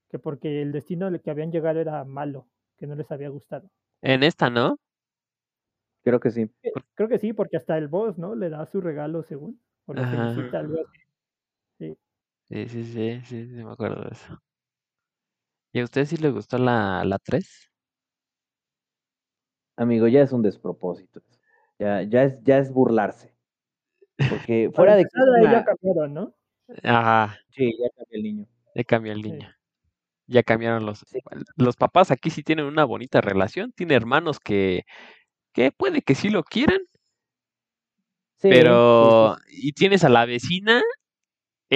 Que 0.10 0.18
porque 0.20 0.62
el 0.62 0.72
destino 0.72 1.08
al 1.08 1.20
que 1.22 1.32
habían 1.32 1.52
llegado 1.52 1.82
era 1.82 2.06
malo, 2.06 2.48
que 2.78 2.88
no 2.88 2.96
les 2.96 3.12
había 3.12 3.28
gustado. 3.28 3.70
En 4.02 4.24
esta, 4.24 4.50
¿no? 4.50 4.78
Creo 6.06 6.22
que 6.22 6.32
sí. 6.32 6.50
Creo 6.96 7.10
que 7.10 7.20
sí, 7.20 7.34
porque 7.34 7.58
hasta 7.58 7.78
el 7.78 7.90
boss, 7.90 8.18
¿no? 8.18 8.36
Le 8.36 8.50
da 8.50 8.66
su 8.66 8.80
regalo 8.80 9.22
según. 9.24 9.60
O 9.86 9.94
lo 9.94 10.02
Ajá. 10.02 10.34
felicita, 10.34 10.60
algo 10.60 10.76
así. 10.80 11.03
Sí, 12.54 12.70
sí, 12.70 12.84
sí, 12.84 13.22
sí, 13.26 13.48
sí, 13.48 13.64
me 13.64 13.72
acuerdo 13.72 14.04
de 14.04 14.10
eso. 14.12 14.40
¿Y 15.74 15.80
a 15.80 15.86
usted 15.86 16.06
sí 16.06 16.18
le 16.18 16.30
gustó 16.30 16.60
la, 16.60 17.04
la 17.04 17.18
3? 17.18 17.72
Amigo, 19.76 20.08
ya 20.08 20.22
es 20.22 20.32
un 20.32 20.44
despropósito. 20.44 21.24
Ya, 21.80 22.04
ya 22.04 22.26
es, 22.26 22.38
ya 22.44 22.60
es 22.60 22.72
burlarse. 22.72 23.34
Porque 24.30 24.70
fuera 24.76 24.96
de 24.96 25.06
que 25.06 25.10
una- 25.20 25.52
ya 25.52 25.66
cambiaron, 25.66 26.14
¿no? 26.14 26.36
Ajá, 26.84 27.40
Sí, 27.50 27.76
ya 27.80 27.90
cambió 27.90 28.18
el 28.18 28.24
niño. 28.24 28.48
ya 28.76 28.84
cambió 28.84 29.14
el 29.14 29.24
Sí. 29.24 29.32
niño. 29.32 29.50
Ya 30.28 30.44
cambiaron 30.44 30.86
los... 30.86 31.00
Sí. 31.08 31.22
Los 31.56 31.76
papás 31.76 32.12
aquí 32.12 32.30
sí 32.30 32.44
tienen 32.44 32.66
una 32.68 32.86
bonita 32.86 33.20
relación, 33.20 33.72
tiene 33.72 33.96
hermanos 33.96 34.40
que, 34.40 34.84
que 35.54 35.72
puede 35.72 36.04
que 36.04 36.14
sí 36.14 36.30
lo 36.30 36.44
quieran, 36.44 36.82
Sí, 38.36 38.50
pero... 38.50 39.38
Y 39.50 39.72
tienes 39.72 40.04
a 40.04 40.10
la 40.10 40.26
vecina 40.26 40.84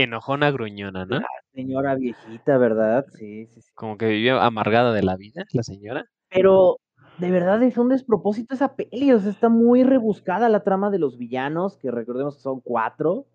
enojona, 0.04 0.52
gruñona, 0.52 1.06
¿no? 1.06 1.20
Señora 1.54 1.96
viejita, 1.96 2.58
¿verdad? 2.58 3.06
Sí, 3.14 3.48
sí, 3.48 3.62
sí. 3.62 3.72
Como 3.74 3.98
que 3.98 4.08
vivió 4.08 4.40
amargada 4.40 4.94
de 4.94 5.04
la 5.04 5.16
vida, 5.16 5.44
la 5.54 5.64
señora. 5.64 6.06
Pero 6.30 6.78
de 7.18 7.32
verdad 7.32 7.62
es 7.64 7.78
un 7.78 7.90
despropósito 7.90 8.54
esa 8.54 8.76
peli. 8.76 9.12
O 9.12 9.20
sea, 9.20 9.32
está 9.32 9.50
muy 9.50 9.84
rebuscada 9.84 10.50
la 10.50 10.64
trama 10.64 10.90
de 10.90 11.00
los 11.00 11.18
villanos, 11.18 11.78
que 11.78 11.92
recordemos 11.92 12.36
que 12.36 12.42
son 12.42 12.62
cuatro. 12.62 13.26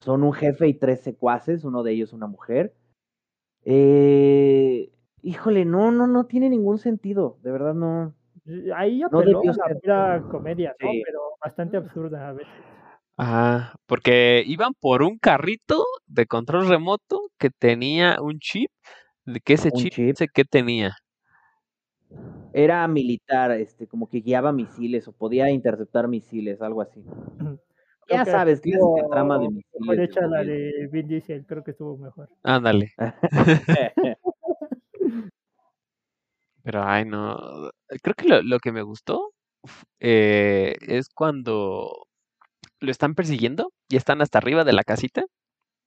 Son 0.00 0.22
un 0.22 0.32
jefe 0.32 0.68
y 0.68 0.74
tres 0.74 1.00
secuaces, 1.00 1.64
uno 1.64 1.82
de 1.82 1.92
ellos 1.92 2.12
una 2.12 2.26
mujer. 2.26 2.74
Eh, 3.64 4.90
híjole, 5.22 5.64
no, 5.64 5.90
no, 5.90 6.06
no 6.06 6.26
tiene 6.26 6.50
ningún 6.50 6.78
sentido. 6.78 7.38
De 7.42 7.50
verdad 7.52 7.74
no. 7.74 8.14
Ahí 8.76 9.00
No 9.00 9.06
apeló 9.06 9.38
debió 9.40 9.52
a 9.52 9.54
la 9.56 9.64
ser. 9.68 9.80
pura 9.80 10.22
comedia, 10.30 10.74
¿no? 10.80 10.90
Sí. 10.90 11.02
Pero 11.04 11.20
bastante 11.42 11.76
absurda 11.76 12.28
a 12.28 12.32
veces. 12.32 12.52
Ajá, 13.16 13.76
porque 13.86 14.42
iban 14.46 14.74
por 14.74 15.02
un 15.02 15.18
carrito 15.18 15.84
de 16.06 16.26
control 16.26 16.68
remoto 16.68 17.30
que 17.38 17.50
tenía 17.50 18.20
un 18.20 18.40
chip, 18.40 18.70
de 19.24 19.40
que 19.40 19.54
ese 19.54 19.70
chip, 19.70 19.92
chip. 19.92 20.08
no 20.08 20.14
sé 20.16 20.28
qué 20.32 20.44
tenía. 20.44 20.96
Era 22.52 22.86
militar, 22.88 23.52
este, 23.52 23.86
como 23.86 24.08
que 24.08 24.20
guiaba 24.20 24.52
misiles 24.52 25.06
o 25.06 25.12
podía 25.12 25.50
interceptar 25.50 26.08
misiles, 26.08 26.60
algo 26.60 26.82
así. 26.82 27.04
Ya 28.06 28.22
que 28.22 28.32
sabes, 28.32 28.60
clásica 28.60 28.76
estuvo 28.76 29.08
trama 29.10 29.38
de 29.38 29.48
misiles. 29.48 29.96
de 29.96 30.04
hecha 30.04 30.26
la 30.26 30.44
de 30.44 30.88
Vin 30.92 31.08
Diesel, 31.08 31.46
creo 31.46 31.64
que 31.64 31.70
estuvo 31.70 31.96
mejor. 31.96 32.28
Ándale. 32.42 32.92
Pero, 36.62 36.82
ay, 36.84 37.06
no. 37.06 37.70
Creo 38.02 38.14
que 38.14 38.28
lo, 38.28 38.42
lo 38.42 38.58
que 38.58 38.72
me 38.72 38.82
gustó 38.82 39.32
eh, 40.00 40.76
es 40.82 41.08
cuando 41.08 42.08
lo 42.84 42.90
están 42.90 43.14
persiguiendo 43.14 43.72
y 43.88 43.96
están 43.96 44.22
hasta 44.22 44.38
arriba 44.38 44.64
de 44.64 44.72
la 44.72 44.84
casita, 44.84 45.24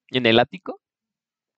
en 0.10 0.26
el 0.26 0.40
ático, 0.40 0.80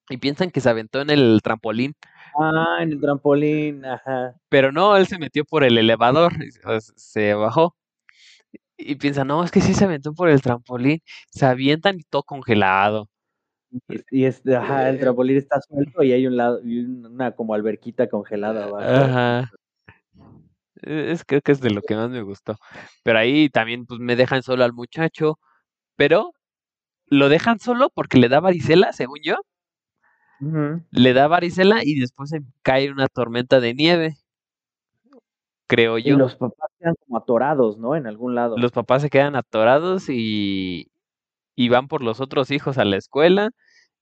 y 0.09 0.17
piensan 0.17 0.51
que 0.51 0.61
se 0.61 0.69
aventó 0.69 1.01
en 1.01 1.09
el 1.09 1.39
trampolín. 1.43 1.93
Ah, 2.39 2.77
en 2.81 2.91
el 2.91 3.01
trampolín, 3.01 3.85
ajá. 3.85 4.35
Pero 4.49 4.71
no, 4.71 4.95
él 4.97 5.07
se 5.07 5.19
metió 5.19 5.45
por 5.45 5.63
el 5.63 5.77
elevador, 5.77 6.33
se- 6.95 7.33
bajó. 7.33 7.75
Y 8.77 8.95
piensa, 8.95 9.25
no, 9.25 9.43
es 9.43 9.51
que 9.51 9.61
sí 9.61 9.73
se 9.73 9.85
aventó 9.85 10.13
por 10.13 10.29
el 10.29 10.41
trampolín. 10.41 11.01
Se 11.29 11.45
avientan 11.45 11.99
y 11.99 12.03
todo 12.03 12.23
congelado. 12.23 13.09
Y 14.09 14.25
este, 14.25 14.55
ajá, 14.55 14.89
el 14.89 14.95
Eh, 14.95 14.99
trampolín 14.99 15.37
está 15.37 15.59
suelto 15.61 16.01
y 16.01 16.11
hay 16.11 16.25
un 16.25 16.37
lado, 16.37 16.59
y 16.63 16.79
una 16.79 17.31
como 17.33 17.53
alberquita 17.53 18.07
congelada. 18.07 18.65
Ajá. 18.79 19.51
E- 20.82 21.11
Es, 21.11 21.23
creo 21.25 21.41
que 21.41 21.51
es 21.51 21.61
de 21.61 21.71
lo 21.71 21.82
que 21.82 21.95
más 21.95 22.09
me 22.09 22.21
gustó. 22.21 22.57
Pero 23.03 23.19
ahí 23.19 23.49
también 23.49 23.86
pues 23.86 23.99
me 23.99 24.15
dejan 24.15 24.43
solo 24.43 24.63
al 24.63 24.73
muchacho. 24.73 25.39
Pero 25.97 26.34
lo 27.07 27.30
dejan 27.30 27.59
solo 27.59 27.89
porque 27.93 28.17
le 28.19 28.30
da 28.30 28.39
varicela, 28.41 28.93
según 28.93 29.19
yo. 29.23 29.38
Le 30.91 31.13
da 31.13 31.27
varicela 31.27 31.82
y 31.84 31.99
después 31.99 32.30
se 32.30 32.41
cae 32.63 32.91
una 32.91 33.07
tormenta 33.07 33.59
de 33.59 33.73
nieve. 33.73 34.17
Creo 35.67 35.97
Y 35.97 36.09
yo. 36.09 36.17
los 36.17 36.36
papás 36.36 36.71
quedan 36.80 36.95
como 37.05 37.17
atorados, 37.17 37.77
¿no? 37.77 37.95
En 37.95 38.07
algún 38.07 38.34
lado. 38.36 38.57
Los 38.57 38.71
papás 38.71 39.01
se 39.03 39.09
quedan 39.09 39.36
atorados 39.36 40.09
y, 40.09 40.91
y 41.55 41.69
van 41.69 41.88
por 41.88 42.03
los 42.03 42.21
otros 42.21 42.51
hijos 42.51 42.77
a 42.77 42.86
la 42.86 42.97
escuela 42.97 43.51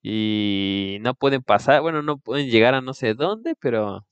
y 0.02 1.00
no 1.02 1.16
pueden 1.16 1.44
pasar, 1.44 1.82
bueno, 1.82 2.02
no 2.04 2.18
pueden 2.20 2.50
llegar 2.50 2.74
a 2.76 2.82
no 2.82 2.94
sé 2.94 3.14
dónde, 3.16 3.56
pero 3.60 4.06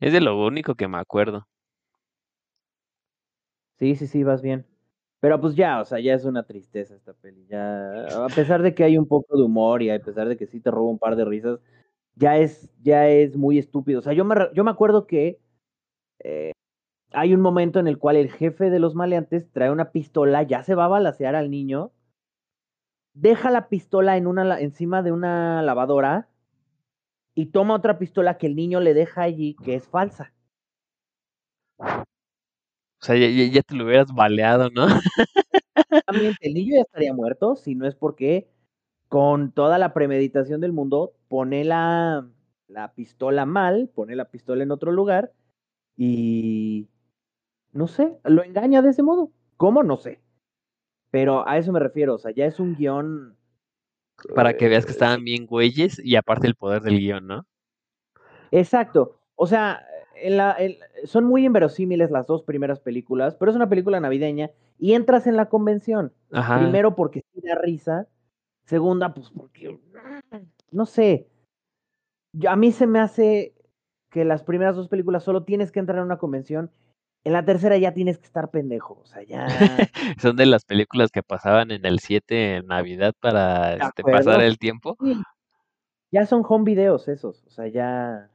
es 0.00 0.12
de 0.12 0.20
lo 0.20 0.38
único 0.44 0.74
que 0.76 0.88
me 0.88 0.98
acuerdo. 0.98 1.48
Sí, 3.78 3.96
sí, 3.96 4.06
sí, 4.06 4.22
vas 4.24 4.42
bien. 4.42 4.66
Pero 5.20 5.40
pues 5.40 5.54
ya, 5.54 5.80
o 5.80 5.84
sea, 5.84 6.00
ya 6.00 6.14
es 6.14 6.24
una 6.24 6.44
tristeza 6.44 6.94
esta 6.94 7.14
peli. 7.14 7.46
Ya, 7.48 8.24
a 8.24 8.28
pesar 8.28 8.62
de 8.62 8.74
que 8.74 8.84
hay 8.84 8.98
un 8.98 9.08
poco 9.08 9.36
de 9.36 9.44
humor 9.44 9.82
y 9.82 9.90
a 9.90 9.98
pesar 9.98 10.28
de 10.28 10.36
que 10.36 10.46
sí 10.46 10.60
te 10.60 10.70
roba 10.70 10.90
un 10.90 10.98
par 10.98 11.16
de 11.16 11.24
risas, 11.24 11.60
ya 12.16 12.38
es, 12.38 12.70
ya 12.82 13.08
es 13.08 13.36
muy 13.36 13.58
estúpido. 13.58 14.00
O 14.00 14.02
sea, 14.02 14.12
yo 14.12 14.24
me, 14.24 14.34
yo 14.54 14.64
me 14.64 14.70
acuerdo 14.70 15.06
que 15.06 15.40
eh, 16.20 16.52
hay 17.12 17.34
un 17.34 17.40
momento 17.40 17.80
en 17.80 17.88
el 17.88 17.98
cual 17.98 18.16
el 18.16 18.30
jefe 18.30 18.70
de 18.70 18.78
los 18.80 18.94
maleantes 18.94 19.50
trae 19.52 19.70
una 19.70 19.92
pistola, 19.92 20.42
ya 20.44 20.62
se 20.62 20.74
va 20.74 20.86
a 20.86 20.88
balacear 20.88 21.34
al 21.36 21.50
niño, 21.50 21.92
deja 23.14 23.50
la 23.50 23.68
pistola 23.68 24.16
en 24.16 24.26
una, 24.26 24.60
encima 24.60 25.02
de 25.02 25.12
una 25.12 25.62
lavadora 25.62 26.28
y 27.36 27.46
toma 27.46 27.74
otra 27.74 27.98
pistola 27.98 28.38
que 28.38 28.46
el 28.48 28.56
niño 28.56 28.80
le 28.80 28.94
deja 28.94 29.22
allí, 29.22 29.56
que 29.64 29.74
es 29.76 29.86
falsa. 29.86 30.32
O 33.04 33.06
sea, 33.06 33.16
ya, 33.16 33.28
ya- 33.28 33.60
te 33.60 33.74
lo 33.74 33.84
hubieras 33.84 34.14
baleado, 34.14 34.70
¿no? 34.70 34.86
El 36.40 36.54
niño 36.54 36.76
ya 36.76 36.80
estaría 36.80 37.12
muerto, 37.12 37.54
si 37.54 37.74
no 37.74 37.86
es 37.86 37.94
porque 37.94 38.48
con 39.08 39.52
toda 39.52 39.76
la 39.76 39.92
premeditación 39.92 40.62
del 40.62 40.72
mundo 40.72 41.12
pone 41.28 41.64
la, 41.64 42.26
la 42.66 42.94
pistola 42.94 43.44
mal, 43.44 43.90
pone 43.94 44.16
la 44.16 44.30
pistola 44.30 44.62
en 44.62 44.70
otro 44.70 44.90
lugar 44.90 45.34
y 45.98 46.88
no 47.72 47.88
sé, 47.88 48.16
lo 48.24 48.42
engaña 48.42 48.80
de 48.80 48.88
ese 48.88 49.02
modo. 49.02 49.30
¿Cómo? 49.58 49.82
No 49.82 49.98
sé. 49.98 50.22
Pero 51.10 51.46
a 51.46 51.58
eso 51.58 51.72
me 51.72 51.80
refiero, 51.80 52.14
o 52.14 52.18
sea, 52.18 52.30
ya 52.30 52.46
es 52.46 52.58
un 52.58 52.74
guion. 52.74 53.36
Para 54.34 54.56
que 54.56 54.70
veas 54.70 54.86
que 54.86 54.92
eh, 54.92 54.94
estaban 54.94 55.24
bien 55.24 55.44
güeyes 55.44 56.00
y 56.02 56.16
aparte 56.16 56.46
el 56.46 56.54
poder 56.54 56.80
del 56.80 57.00
guion, 57.00 57.26
¿no? 57.26 57.44
Exacto. 58.50 59.20
O 59.36 59.46
sea, 59.46 59.86
en 60.16 60.36
la, 60.36 60.56
en- 60.58 60.76
son 61.04 61.24
muy 61.24 61.44
inverosímiles 61.46 62.10
las 62.10 62.26
dos 62.26 62.42
primeras 62.42 62.80
películas, 62.80 63.36
pero 63.36 63.50
es 63.50 63.56
una 63.56 63.68
película 63.68 64.00
navideña 64.00 64.50
y 64.78 64.94
entras 64.94 65.26
en 65.26 65.36
la 65.36 65.48
convención. 65.48 66.12
Ajá. 66.32 66.58
Primero 66.58 66.94
porque 66.94 67.22
sí 67.32 67.40
da 67.42 67.54
risa. 67.56 68.06
Segunda, 68.64 69.12
pues 69.12 69.30
porque, 69.30 69.78
no 70.70 70.86
sé. 70.86 71.28
Yo- 72.32 72.50
a 72.50 72.56
mí 72.56 72.72
se 72.72 72.86
me 72.86 72.98
hace 73.00 73.54
que 74.10 74.24
las 74.24 74.42
primeras 74.42 74.76
dos 74.76 74.88
películas 74.88 75.24
solo 75.24 75.44
tienes 75.44 75.70
que 75.72 75.80
entrar 75.80 75.98
en 75.98 76.04
una 76.04 76.18
convención. 76.18 76.70
En 77.24 77.32
la 77.32 77.44
tercera 77.44 77.76
ya 77.78 77.94
tienes 77.94 78.18
que 78.18 78.26
estar 78.26 78.50
pendejo. 78.50 79.00
O 79.02 79.06
sea, 79.06 79.22
ya. 79.22 79.46
Son 80.20 80.36
de 80.36 80.46
las 80.46 80.64
películas 80.64 81.10
que 81.10 81.22
pasaban 81.22 81.70
en 81.70 81.84
el 81.86 81.98
7 82.00 82.56
en 82.56 82.66
Navidad 82.66 83.14
para 83.18 83.74
este, 83.74 84.02
pasar 84.02 84.42
el 84.42 84.58
tiempo. 84.58 84.96
sí, 85.00 85.14
ya 86.12 86.26
son 86.26 86.44
home 86.46 86.64
videos 86.64 87.08
esos. 87.08 87.42
O 87.44 87.50
sea, 87.50 87.66
ya. 87.66 88.30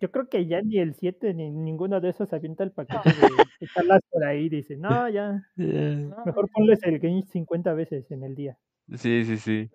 Yo 0.00 0.10
creo 0.10 0.28
que 0.28 0.46
ya 0.46 0.60
ni 0.62 0.78
el 0.78 0.94
7 0.94 1.34
ni 1.34 1.50
ninguno 1.50 2.00
de 2.00 2.10
esos 2.10 2.32
avienta 2.32 2.64
el 2.64 2.72
paquete 2.72 3.10
de 3.10 3.46
echarlas 3.60 4.00
por 4.10 4.24
ahí. 4.24 4.48
Dice, 4.48 4.76
no, 4.78 5.08
ya, 5.08 5.42
mejor 5.56 6.48
ponles 6.50 6.82
el 6.84 6.98
Grinch 6.98 7.26
50 7.26 7.72
veces 7.74 8.10
en 8.10 8.24
el 8.24 8.34
día. 8.34 8.56
Sí, 8.96 9.24
sí, 9.24 9.36
sí. 9.36 9.70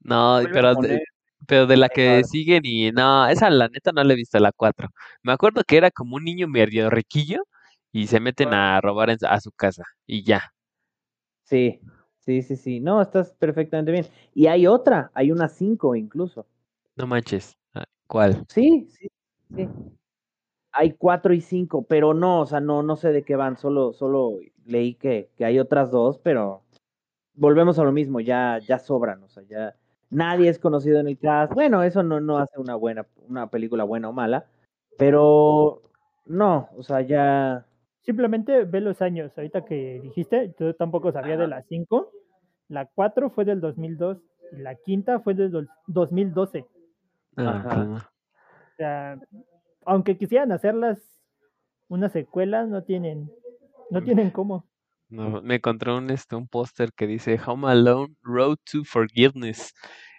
No, 0.00 0.40
pero, 0.52 0.74
de- 0.76 1.02
pero 1.46 1.66
de 1.66 1.76
la 1.76 1.88
que 1.88 2.02
Claro. 2.04 2.24
siguen 2.24 2.62
y 2.64 2.90
no, 2.92 3.26
esa 3.28 3.50
la 3.50 3.68
neta 3.68 3.92
no 3.92 4.02
la 4.04 4.12
he 4.12 4.16
visto, 4.16 4.38
la 4.38 4.52
4. 4.52 4.88
Me 5.22 5.32
acuerdo 5.32 5.62
que 5.64 5.76
era 5.76 5.90
como 5.90 6.16
un 6.16 6.24
niño 6.24 6.48
medio 6.48 6.88
riquillo 6.90 7.42
y 7.92 8.06
se 8.06 8.20
meten 8.20 8.48
a 8.54 8.80
robar 8.80 9.10
en- 9.10 9.18
a 9.26 9.40
su 9.40 9.50
casa 9.52 9.84
y 10.06 10.22
ya. 10.24 10.52
Sí, 11.44 11.80
sí, 12.20 12.42
sí, 12.42 12.56
sí. 12.56 12.80
No, 12.80 13.00
estás 13.02 13.32
perfectamente 13.34 13.92
bien. 13.92 14.06
Y 14.34 14.46
hay 14.46 14.66
otra, 14.66 15.10
hay 15.14 15.32
una 15.32 15.48
cinco 15.48 15.94
incluso. 15.94 16.46
No 16.96 17.06
manches. 17.06 17.57
¿Cuál? 18.08 18.44
Sí, 18.48 18.88
sí, 18.90 19.08
sí. 19.54 19.68
Hay 20.72 20.92
cuatro 20.92 21.32
y 21.34 21.40
cinco, 21.40 21.82
pero 21.82 22.14
no, 22.14 22.40
o 22.40 22.46
sea, 22.46 22.60
no, 22.60 22.82
no 22.82 22.96
sé 22.96 23.12
de 23.12 23.22
qué 23.22 23.36
van, 23.36 23.56
solo, 23.56 23.92
solo 23.92 24.38
leí 24.64 24.94
que, 24.94 25.30
que 25.36 25.44
hay 25.44 25.58
otras 25.58 25.90
dos, 25.90 26.18
pero 26.18 26.62
volvemos 27.34 27.78
a 27.78 27.84
lo 27.84 27.92
mismo, 27.92 28.20
ya, 28.20 28.58
ya 28.58 28.78
sobran, 28.78 29.22
o 29.22 29.28
sea, 29.28 29.42
ya 29.44 29.74
nadie 30.10 30.48
es 30.48 30.58
conocido 30.58 31.00
en 31.00 31.08
el 31.08 31.18
cast. 31.18 31.52
Bueno, 31.54 31.82
eso 31.82 32.02
no, 32.02 32.20
no 32.20 32.38
hace 32.38 32.58
una 32.58 32.74
buena, 32.76 33.06
una 33.28 33.48
película 33.50 33.84
buena 33.84 34.08
o 34.08 34.12
mala, 34.12 34.46
pero 34.98 35.82
no, 36.26 36.68
o 36.76 36.82
sea, 36.82 37.00
ya. 37.02 37.64
Simplemente 38.00 38.64
ve 38.64 38.80
los 38.80 39.02
años. 39.02 39.32
Ahorita 39.36 39.66
que 39.66 40.00
dijiste, 40.02 40.54
yo 40.58 40.74
tampoco 40.74 41.12
sabía 41.12 41.36
de 41.36 41.44
Ajá. 41.44 41.56
la 41.56 41.62
5. 41.62 42.10
La 42.68 42.86
4 42.86 43.28
fue 43.28 43.44
del 43.44 43.60
2002 43.60 44.16
y 44.52 44.56
la 44.62 44.76
quinta 44.76 45.20
fue 45.20 45.34
del 45.34 45.50
dos- 45.50 45.66
2012. 45.88 46.64
Ah, 47.38 47.62
Ajá. 47.64 47.84
no. 47.84 47.96
O 47.96 48.00
sea, 48.76 49.18
aunque 49.86 50.18
quisieran 50.18 50.52
hacerlas 50.52 50.98
una 51.88 52.08
secuela, 52.08 52.66
no 52.66 52.82
tienen, 52.82 53.30
no 53.90 54.02
tienen 54.02 54.30
cómo. 54.30 54.66
No, 55.08 55.40
me 55.40 55.54
encontré 55.54 55.92
un, 55.92 56.10
este, 56.10 56.36
un 56.36 56.48
póster 56.48 56.92
que 56.92 57.06
dice 57.06 57.40
Home 57.46 57.70
Alone 57.70 58.14
Road 58.22 58.56
to 58.70 58.84
Forgiveness. 58.84 59.72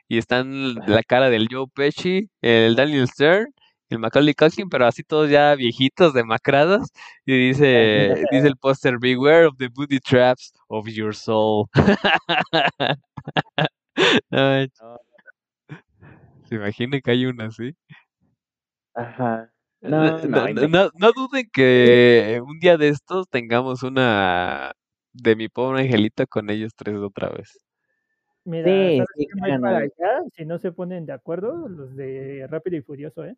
Y 0.07 0.17
están 0.17 0.73
la 0.87 1.03
cara 1.03 1.29
del 1.29 1.47
Joe 1.51 1.67
Pesci, 1.71 2.31
el 2.41 2.75
Daniel 2.75 3.07
Stern, 3.07 3.53
el 3.89 3.99
Macaulay 3.99 4.33
Culkin, 4.33 4.67
pero 4.67 4.87
así 4.87 5.03
todos 5.03 5.29
ya 5.29 5.53
viejitos, 5.53 6.15
demacrados. 6.15 6.89
Y 7.25 7.49
dice, 7.49 8.15
dice 8.31 8.47
el 8.47 8.57
póster, 8.57 8.97
Beware 8.99 9.45
of 9.45 9.57
the 9.57 9.67
booty 9.67 9.99
traps 9.99 10.51
of 10.67 10.87
your 10.87 11.13
soul. 11.13 11.67
¿Se 16.49 16.55
imagina 16.55 16.99
que 16.99 17.11
hay 17.11 17.27
una 17.27 17.45
así? 17.45 17.75
Ajá. 18.95 19.53
No, 19.81 20.17
No, 20.17 20.27
no, 20.27 20.67
no, 20.67 20.89
no, 20.95 21.11
duden 21.13 21.47
que 21.53 22.41
un 22.43 22.59
día 22.59 22.75
de 22.75 22.87
estos 22.87 23.29
tengamos 23.29 23.83
una 23.83 24.73
de 25.13 25.35
mi 25.35 25.47
pobre 25.47 25.83
angelito 25.83 26.25
con 26.25 26.49
ellos 26.49 26.73
tres 26.75 26.97
otra 26.97 27.29
vez. 27.29 27.63
Mira, 28.45 28.65
Sí. 28.65 28.99
Si 30.33 30.45
no 30.45 30.57
se 30.57 30.71
ponen 30.71 31.05
de 31.05 31.13
acuerdo, 31.13 31.69
los 31.69 31.95
de 31.95 32.47
Rápido 32.49 32.77
y 32.77 32.81
Furioso, 32.81 33.25
¿eh? 33.25 33.35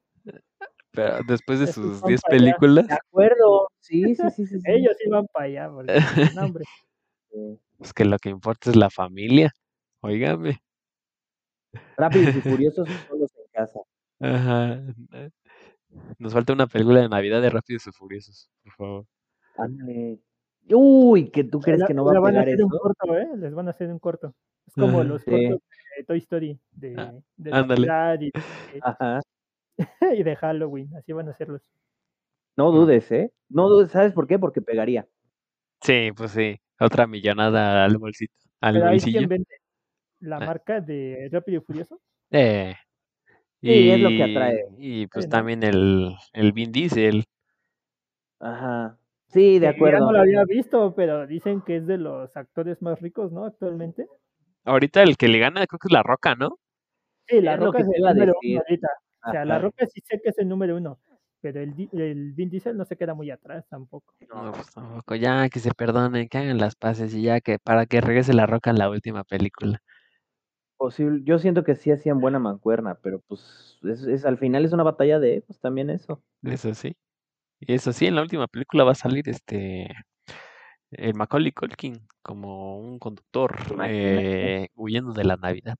Pero 0.91 1.19
después 1.27 1.59
de 1.59 1.67
sus 1.67 1.99
van 1.99 2.07
10 2.07 2.21
para 2.21 2.35
allá. 2.35 2.43
películas, 2.45 2.87
De 2.87 2.93
acuerdo, 2.93 3.67
sí, 3.79 4.15
sí, 4.15 4.23
sí, 4.35 4.45
sí. 4.45 4.61
sí. 4.61 4.71
Ellos 4.71 4.95
iban 5.05 5.27
para 5.27 5.45
allá, 5.45 5.69
porque, 5.69 6.01
no, 6.33 6.45
hombre. 6.45 6.63
Pues 7.77 7.93
que 7.93 8.05
lo 8.05 8.19
que 8.19 8.29
importa 8.29 8.69
es 8.69 8.75
la 8.75 8.89
familia. 8.89 9.51
Óigame. 10.01 10.61
Rápidos 11.97 12.35
y 12.35 12.41
furiosos 12.65 12.87
solos 13.07 13.31
en 13.37 13.45
casa. 13.51 13.79
Ajá. 14.19 14.81
Nos 16.19 16.33
falta 16.33 16.53
una 16.53 16.67
película 16.67 17.01
de 17.01 17.09
Navidad 17.09 17.41
de 17.41 17.49
Rápidos 17.49 17.87
y 17.87 17.91
Furiosos, 17.91 18.49
por 18.63 18.73
favor. 18.73 19.05
Ándale. 19.57 20.19
Uy, 20.69 21.29
que 21.31 21.43
tú 21.43 21.59
crees 21.59 21.79
La- 21.79 21.87
que 21.87 21.93
no 21.93 22.05
va 22.05 22.11
a 22.11 22.19
van 22.19 22.35
a 22.37 22.43
pegar 22.43 22.43
hacer 22.43 22.55
eso. 22.55 22.65
un 22.65 22.69
corto, 22.71 23.17
¿eh? 23.17 23.27
Les 23.37 23.53
van 23.53 23.67
a 23.67 23.71
hacer 23.71 23.89
un 23.89 23.99
corto. 23.99 24.33
Es 24.67 24.73
como 24.75 24.99
Ajá. 24.99 25.03
los 25.03 25.21
Sí. 25.23 25.31
cortos 25.31 25.59
de 25.97 26.03
Toy 26.05 26.17
Story, 26.19 26.59
de, 26.71 26.95
Ah, 26.97 27.13
de 27.37 27.51
ándale. 27.51 27.87
Navidad 27.87 28.21
y 28.21 28.31
de, 28.31 28.79
Ajá. 28.81 29.19
y 30.17 30.23
de 30.23 30.35
Halloween. 30.35 30.95
Así 30.95 31.11
van 31.13 31.27
a 31.27 31.31
hacerlos. 31.31 31.61
No 32.57 32.71
dudes, 32.71 33.11
¿eh? 33.11 33.31
No 33.49 33.67
dudes, 33.67 33.91
¿sabes 33.91 34.13
por 34.13 34.27
qué? 34.27 34.37
Porque 34.39 34.61
pegaría. 34.61 35.07
Sí, 35.81 36.11
pues 36.15 36.31
sí. 36.31 36.57
Otra 36.79 37.07
millonada 37.07 37.83
al 37.85 37.97
bolsito, 37.97 38.33
al 38.61 38.75
Pero 38.75 38.85
ahí 38.85 38.91
bolsillo. 38.93 39.17
quién 39.17 39.29
vende 39.29 39.55
la 40.21 40.37
Ah. 40.37 40.45
marca 40.45 40.81
de 40.81 41.29
Rápido 41.31 41.61
y 41.61 41.65
Furioso. 41.65 42.01
Eh. 42.31 42.75
Sí, 43.61 43.91
es 43.91 43.99
lo 43.99 44.09
que 44.09 44.23
atrae. 44.23 44.65
Y 44.79 45.07
pues 45.07 45.25
Sí, 45.25 45.29
¿no? 45.29 45.37
también 45.37 45.63
el, 45.63 46.15
el 46.33 46.51
Vin 46.53 46.71
Diesel. 46.71 47.25
Ajá. 48.39 48.97
Sí, 49.27 49.59
de 49.59 49.67
acuerdo. 49.67 49.99
no 50.07 50.11
lo 50.11 50.19
había 50.19 50.43
visto, 50.45 50.93
pero 50.95 51.25
dicen 51.27 51.61
que 51.61 51.77
es 51.77 51.87
de 51.87 51.97
los 51.97 52.35
actores 52.35 52.81
más 52.81 52.99
ricos, 52.99 53.31
¿no? 53.31 53.45
Actualmente. 53.45 54.07
Ahorita 54.65 55.03
el 55.03 55.17
que 55.17 55.27
le 55.27 55.39
gana 55.39 55.65
creo 55.67 55.79
que 55.79 55.87
es 55.87 55.93
La 55.93 56.03
Roca, 56.03 56.35
¿no? 56.35 56.57
Sí, 57.27 57.41
la 57.41 57.55
Es 57.55 57.59
roca 57.61 57.79
es 57.79 57.87
el 57.93 58.01
número 58.03 58.33
decir. 58.41 58.51
uno 58.57 58.61
ahorita. 58.67 58.87
O 59.27 59.31
sea, 59.31 59.45
La. 59.45 59.59
Roca 59.59 59.85
sí 59.87 60.01
sé 60.05 60.19
que 60.23 60.29
es 60.29 60.37
el 60.39 60.49
número 60.49 60.77
uno, 60.77 60.99
pero 61.41 61.61
el, 61.61 61.73
el 61.93 62.33
Vin 62.33 62.49
Diesel 62.49 62.77
no 62.77 62.85
se 62.85 62.97
queda 62.97 63.13
muy 63.15 63.31
atrás 63.31 63.65
tampoco. 63.69 64.13
No, 64.33 64.51
pues 64.53 64.71
tampoco. 64.73 65.15
Ya 65.15 65.49
que 65.49 65.59
se 65.59 65.71
perdonen, 65.73 66.27
que 66.29 66.37
hagan 66.39 66.57
las 66.59 66.75
paces 66.75 67.13
y 67.15 67.23
ya 67.23 67.41
que 67.41 67.59
para 67.59 67.85
que 67.85 68.01
regrese 68.01 68.33
la 68.33 68.45
roca 68.47 68.71
en 68.71 68.79
la 68.79 68.89
última 68.89 69.23
película. 69.23 69.79
Posible, 70.81 71.21
yo 71.23 71.37
siento 71.37 71.63
que 71.63 71.75
sí 71.75 71.91
hacían 71.91 72.19
buena 72.19 72.39
mancuerna, 72.39 72.95
pero 73.03 73.19
pues 73.27 73.77
es, 73.83 74.01
es- 74.01 74.25
al 74.25 74.39
final 74.39 74.65
es 74.65 74.73
una 74.73 74.81
batalla 74.81 75.19
de 75.19 75.35
egos 75.35 75.59
también 75.59 75.91
eso. 75.91 76.23
Eso 76.41 76.73
sí. 76.73 76.95
Y 77.59 77.73
eso 77.73 77.93
sí, 77.93 78.07
en 78.07 78.15
la 78.15 78.23
última 78.23 78.47
película 78.47 78.83
va 78.83 78.93
a 78.93 78.95
salir 78.95 79.29
este 79.29 79.93
el 80.89 81.13
Macaulay 81.13 81.51
Culkin 81.51 82.01
como 82.23 82.79
un 82.79 82.97
conductor 82.97 83.55
Imagínate. 83.71 84.63
eh, 84.63 84.69
huyendo 84.73 85.13
de 85.13 85.23
la 85.23 85.35
Navidad. 85.37 85.75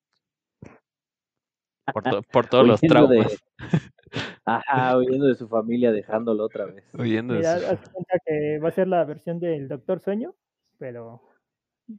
Por, 1.91 2.04
to- 2.22 2.22
por 2.32 2.45
todos 2.47 2.68
los 2.68 2.84
Huyendo 2.84 3.08
de- 3.08 3.18
traumas. 3.18 3.43
Ajá, 4.45 4.97
huyendo 4.99 5.26
de 5.26 5.34
su 5.34 5.47
familia, 5.49 5.91
dejándolo 5.91 6.43
otra 6.45 6.66
vez. 6.66 6.84
Huyendo 6.93 7.34
de 7.34 7.39
Mira, 7.39 7.54
haz 7.56 7.80
cuenta 7.89 8.20
que 8.24 8.60
va 8.60 8.70
a 8.70 8.72
ser 8.72 8.88
la 8.88 9.04
versión 9.04 9.39
del 9.39 9.68
Doctor 9.68 9.99
Sueño, 9.99 10.36
pero 10.78 11.24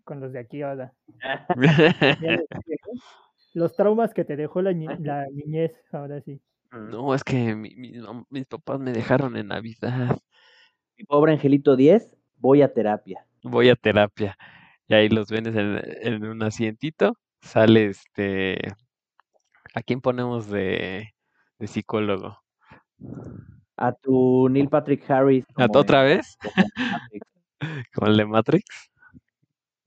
con 0.05 0.21
los 0.21 0.33
de 0.33 0.39
aquí 0.39 0.63
ahora. 0.63 0.93
Los 3.55 3.75
traumas 3.75 4.15
que 4.15 4.25
te 4.25 4.37
dejó 4.37 4.63
la, 4.63 4.73
ni- 4.73 4.87
la 4.87 5.27
niñez, 5.33 5.73
ahora 5.93 6.21
sí. 6.21 6.41
No, 6.71 7.15
es 7.15 7.23
que 7.23 7.55
mi- 7.55 7.75
mi 7.77 7.93
mam- 7.99 8.25
mis 8.31 8.47
papás 8.47 8.81
me 8.81 8.93
dejaron 8.93 9.37
en 9.37 9.49
Navidad. 9.49 10.19
Mi 10.97 11.05
pobre 11.05 11.33
Angelito 11.33 11.77
10, 11.77 12.11
voy 12.39 12.63
a 12.63 12.73
terapia. 12.73 13.27
Voy 13.43 13.69
a 13.69 13.77
terapia. 13.77 14.37
Y 14.89 14.95
ahí 14.95 15.09
los 15.09 15.29
ves 15.29 15.47
en, 15.47 15.81
en 15.85 16.25
un 16.25 16.43
asientito. 16.43 17.15
Sale 17.43 17.87
este. 17.87 18.57
¿A 19.75 19.83
quién 19.83 20.01
ponemos 20.01 20.49
de, 20.49 21.09
de 21.59 21.67
psicólogo? 21.67 22.39
A 23.77 23.93
tu 23.93 24.49
Neil 24.49 24.69
Patrick 24.69 25.11
Harris. 25.11 25.45
¿A 25.51 25.67
como 25.67 25.79
otra 25.81 26.03
vez? 26.03 26.37
Con 27.95 28.09
el 28.09 28.17
de 28.17 28.27
Matrix. 28.27 28.65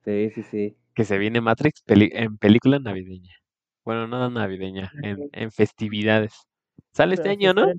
Sí, 0.04 0.30
sí, 0.36 0.44
sí. 0.44 0.78
Que 0.94 1.04
se 1.04 1.18
viene 1.18 1.42
Matrix 1.42 1.82
peli- 1.84 2.12
en 2.14 2.38
película 2.38 2.80
navideña. 2.80 3.34
Bueno, 3.86 4.08
no 4.08 4.30
navideña, 4.32 4.92
en, 5.04 5.30
en 5.32 5.52
festividades. 5.52 6.34
Sale 6.92 7.14
este 7.14 7.30
Pero 7.30 7.52
año, 7.52 7.54
¿no? 7.54 7.74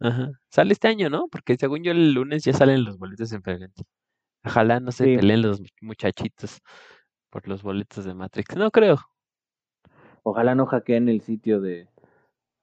Ajá. 0.00 0.32
Sale 0.50 0.72
este 0.72 0.88
año, 0.88 1.08
¿no? 1.08 1.28
Porque 1.28 1.56
según 1.56 1.84
yo 1.84 1.92
el 1.92 2.12
lunes 2.12 2.44
ya 2.44 2.52
salen 2.52 2.84
los 2.84 2.98
boletos 2.98 3.32
en 3.32 3.42
preventa. 3.42 3.82
Ojalá 4.44 4.80
no 4.80 4.90
se 4.92 5.04
Sí. 5.04 5.16
peleen 5.16 5.42
los 5.42 5.62
muchachitos 5.80 6.60
por 7.30 7.46
los 7.48 7.62
boletos 7.62 8.04
de 8.04 8.14
Matrix. 8.14 8.56
No 8.56 8.70
creo. 8.70 8.98
Ojalá 10.24 10.54
no 10.54 10.66
hackeen 10.66 11.08
el 11.08 11.20
sitio 11.20 11.60
de, 11.60 11.88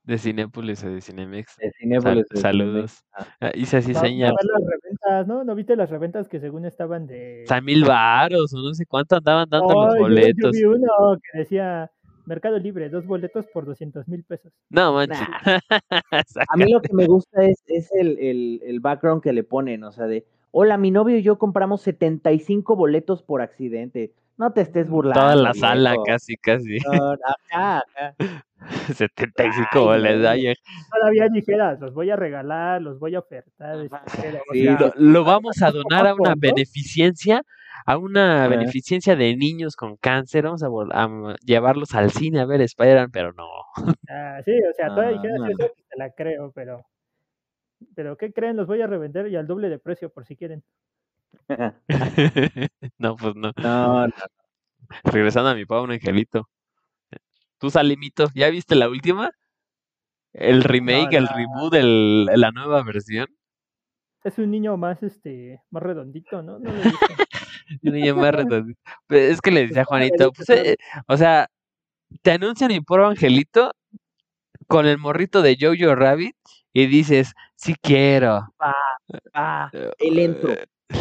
De 0.04 0.18
Cinépolis 0.18 0.84
o 0.84 0.90
de 0.90 1.00
Cinemex. 1.02 1.56
de 1.58 1.72
Cinépolis. 1.80 2.26
saludos. 2.36 3.04
Ah. 3.14 3.26
Ah, 3.40 3.52
hice 3.56 3.78
así 3.78 3.92
a 3.92 4.00
señal. 4.02 4.32
haber 4.32 4.46
las 4.62 4.70
reventas, 4.70 5.28
¿no? 5.28 5.44
¿No 5.46 5.56
viste 5.56 5.76
las 5.78 5.90
reventas 5.90 6.28
que 6.28 6.40
según 6.42 6.66
estaban 6.66 7.08
de... 7.08 7.44
Hasta 7.44 7.62
mil 7.62 7.86
varos 7.86 8.54
o 8.54 8.58
no 8.58 8.74
sé 8.74 8.86
cuánto 8.86 9.16
andaban 9.16 9.50
dando 9.50 9.68
los 9.74 9.86
Ay, 9.86 9.90
yo- 9.92 9.96
yo, 9.96 10.02
boletos. 10.04 10.52
vi 10.52 10.64
uno 10.66 10.88
que 11.32 11.40
decía 11.40 11.90
Mercado 12.26 12.60
Libre, 12.60 12.90
dos 12.90 13.06
boletos 13.06 13.46
por 13.48 13.66
200 13.66 14.08
mil 14.10 14.24
pesos. 14.26 14.52
No 14.70 14.94
manches. 14.94 15.20
A 16.50 16.58
mí 16.58 16.70
lo 16.72 16.82
que 16.82 16.94
me 16.94 17.06
gusta 17.06 17.44
es, 17.46 17.64
es 17.68 17.90
el, 17.94 18.18
el, 18.20 18.62
el 18.66 18.80
background 18.82 19.22
que 19.22 19.32
le 19.34 19.44
ponen, 19.44 19.84
o 19.86 19.92
sea, 19.94 20.06
de, 20.08 20.26
hola, 20.52 20.78
mi 20.78 20.92
novio 20.92 21.18
y 21.18 21.24
yo 21.24 21.38
compramos 21.38 21.82
75 21.82 22.76
boletos 22.76 23.24
por 23.24 23.42
accidente. 23.42 24.14
No 24.38 24.52
te 24.52 24.62
estés 24.62 24.90
burlando. 24.90 25.20
Toda 25.22 25.36
la 25.36 25.54
sala, 25.54 25.96
casi, 26.06 26.36
casi. 26.38 26.78
No, 26.80 27.12
ajá, 27.52 27.84
ajá. 27.96 28.14
75 28.94 29.68
Ay, 29.74 29.80
boletos. 29.86 30.22
no. 30.22 30.30
ay, 30.30 30.54
Todavía 30.92 31.28
dijeras, 31.30 31.80
los 31.80 31.94
voy 31.94 32.10
a 32.10 32.16
regalar, 32.16 32.82
los 32.82 32.98
voy 33.00 33.16
a 33.16 33.20
ofertar. 33.20 33.80
este, 33.80 34.42
Sí, 34.52 34.64
lo, 34.64 34.92
lo 34.96 35.24
vamos 35.24 35.62
a 35.62 35.72
donar 35.72 36.08
a 36.08 36.16
una 36.16 36.34
beneficencia, 36.36 37.44
a 37.86 37.98
una 37.98 38.48
beneficencia 38.48 39.16
de 39.16 39.36
niños 39.36 39.76
con 39.76 39.98
cáncer. 39.98 40.46
Vamos 40.46 40.64
a, 40.64 41.36
llevarlos 41.46 41.94
al 41.94 42.10
cine 42.12 42.40
a 42.40 42.46
ver 42.46 42.62
Spider-Man, 42.62 43.12
pero 43.12 43.34
no. 43.34 43.46
ah, 44.10 44.40
sí, 44.44 44.52
o 44.52 44.74
sea, 44.74 44.88
todavía 44.96 45.18
dijeras 45.22 45.42
Ah. 45.44 45.48
eso, 45.50 45.58
pues, 45.58 45.72
te 45.90 45.98
la 45.98 46.10
creo, 46.12 46.52
pero... 46.54 46.86
Pero 47.96 48.16
¿qué 48.16 48.32
creen? 48.32 48.56
Los 48.56 48.66
voy 48.68 48.82
a 48.82 48.88
revender 48.88 49.28
y 49.28 49.36
al 49.36 49.46
doble 49.46 49.68
de 49.68 49.78
precio 49.78 50.10
por 50.10 50.26
si 50.26 50.38
quieren. 50.38 50.64
no, 52.98 53.16
pues 53.16 53.36
no. 53.36 53.52
No, 53.58 54.08
no, 54.08 54.14
Regresando 55.04 55.50
a 55.50 55.56
mi 55.56 55.66
pobre 55.66 55.96
angelito. 55.96 56.50
Tú, 57.58 57.70
Salimito, 57.70 58.30
¿ya 58.36 58.50
viste 58.50 58.76
la 58.76 58.90
última? 58.90 59.32
El 60.34 60.64
remake, 60.64 61.14
el 61.14 61.28
reboot, 61.28 61.74
el- 61.76 62.26
la 62.26 62.52
nueva 62.52 62.84
versión. 62.84 63.28
Es 64.24 64.38
un 64.38 64.52
niño 64.52 64.78
más, 64.78 65.02
este, 65.04 65.62
más 65.70 65.84
redondito, 65.84 66.42
¿no? 66.42 66.58
Un 67.82 67.94
niño 67.94 68.16
más 68.16 68.34
redondito. 68.34 68.80
Pues 69.08 69.32
es 69.32 69.42
que 69.42 69.52
le 69.52 69.68
decía 69.68 69.84
a 69.84 69.86
Juanito, 69.86 70.32
pues, 70.32 70.50
eh, 70.50 70.78
o 71.08 71.18
sea, 71.18 71.48
te 72.22 72.32
anuncian 72.32 72.70
mi 72.72 72.82
pobre 72.82 73.06
angelito 73.06 73.72
con 74.68 74.86
el 74.86 74.98
morrito 74.98 75.42
de 75.42 75.58
Jojo 75.60 75.96
Rabbit 75.96 76.36
y 76.74 76.88
dices, 76.88 77.34
sí 77.56 77.76
quiero. 77.82 78.48
ah, 79.34 79.70
el 79.98 80.20
entro. 80.20 80.54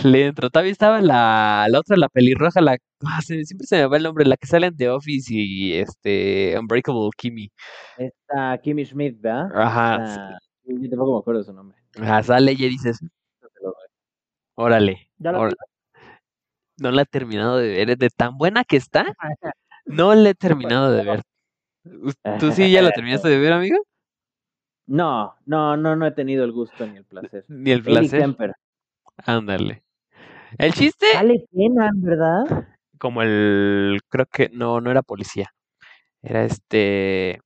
Le 0.05 0.27
entro. 0.27 0.51
Todavía 0.51 0.73
estaba 0.73 1.01
la, 1.01 1.67
la 1.69 1.81
otra, 1.81 1.97
la 1.97 2.09
pelirroja, 2.09 2.61
la 2.61 2.77
ah, 3.05 3.21
se- 3.23 3.45
siempre 3.45 3.67
se 3.67 3.77
me 3.77 3.87
va 3.87 3.97
el 3.97 4.03
nombre, 4.03 4.25
la 4.25 4.37
que 4.37 4.47
sale 4.47 4.67
en 4.69 4.77
The 4.77 4.89
Office 4.91 5.33
y 5.35 5.75
este 5.75 6.57
Unbreakable 6.59 7.11
Kimmy. 7.17 7.51
Está 7.99 8.59
Kimmy 8.59 8.85
Schmidt, 8.85 9.21
¿verdad? 9.21 9.49
Ajá, 9.55 9.97
Ah, 10.01 10.39
yo 10.65 10.89
tampoco 10.89 11.13
me 11.15 11.19
acuerdo 11.21 11.41
de 11.41 11.45
su 11.47 11.53
nombre. 11.53 11.77
ajá, 12.01 12.23
sale 12.23 12.53
y 12.53 12.57
dices, 12.69 13.01
órale, 14.55 15.11
¿Ya 15.19 15.33
la 15.33 15.39
órale. 15.41 15.57
No 16.79 16.91
la 16.91 17.03
he 17.03 17.07
terminado 17.07 17.59
de 17.59 17.69
ver, 17.69 17.91
es 17.91 17.99
de 17.99 18.11
tan 18.11 18.39
buena 18.39 18.65
que 18.65 18.77
está, 18.77 19.05
no 19.87 20.15
la 20.15 20.31
he 20.31 20.35
terminado 20.35 20.91
de 20.91 21.05
ver. 21.05 21.23
¿Tú 22.41 22.51
sí 22.53 22.71
ya 22.71 22.83
la 22.83 22.91
terminaste 22.95 23.29
de 23.29 23.39
ver, 23.39 23.53
amigo? 23.53 23.77
No, 24.87 25.37
no, 25.47 25.77
no, 25.77 25.97
no 25.97 26.07
he 26.07 26.11
tenido 26.11 26.45
el 26.45 26.53
gusto 26.53 26.87
ni 26.87 26.97
el 26.99 27.05
placer. 27.05 27.45
Ni 27.49 27.71
el 27.71 27.83
placer. 27.83 28.21
Kemper. 28.21 28.53
Ándale. 29.27 29.83
El 30.59 30.73
chiste, 30.75 31.07
¿verdad? 31.97 32.67
como 32.99 33.23
el, 33.23 34.01
creo 34.09 34.27
que 34.27 34.49
no, 34.53 34.81
no 34.81 34.91
era 34.91 35.03
policía. 35.03 35.53
Era 36.23 36.45
este, 36.45 37.41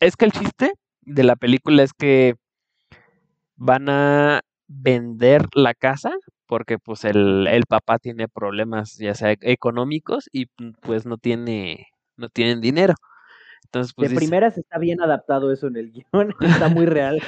es 0.00 0.16
que 0.16 0.26
el 0.26 0.32
chiste 0.32 0.72
de 1.02 1.24
la 1.24 1.36
película 1.36 1.82
es 1.82 1.92
que 1.94 2.36
van 3.56 3.88
a 3.88 4.40
vender 4.68 5.46
la 5.54 5.74
casa 5.74 6.12
porque 6.46 6.78
pues 6.78 7.04
el, 7.04 7.46
el 7.46 7.64
papá 7.66 7.98
tiene 7.98 8.28
problemas 8.28 8.96
ya 8.98 9.14
sea 9.14 9.34
económicos 9.40 10.28
y 10.32 10.46
pues 10.82 11.06
no 11.06 11.18
tiene, 11.18 11.88
no 12.16 12.28
tienen 12.28 12.60
dinero. 12.60 12.94
Entonces 13.72 13.94
pues 13.94 14.10
de 14.10 14.14
dice- 14.14 14.26
primeras 14.26 14.58
está 14.58 14.78
bien 14.78 15.00
adaptado 15.00 15.50
eso 15.50 15.66
en 15.68 15.76
el 15.76 15.92
guion, 15.92 16.34
está 16.68 16.68
muy 16.68 16.84
real. 16.86 17.22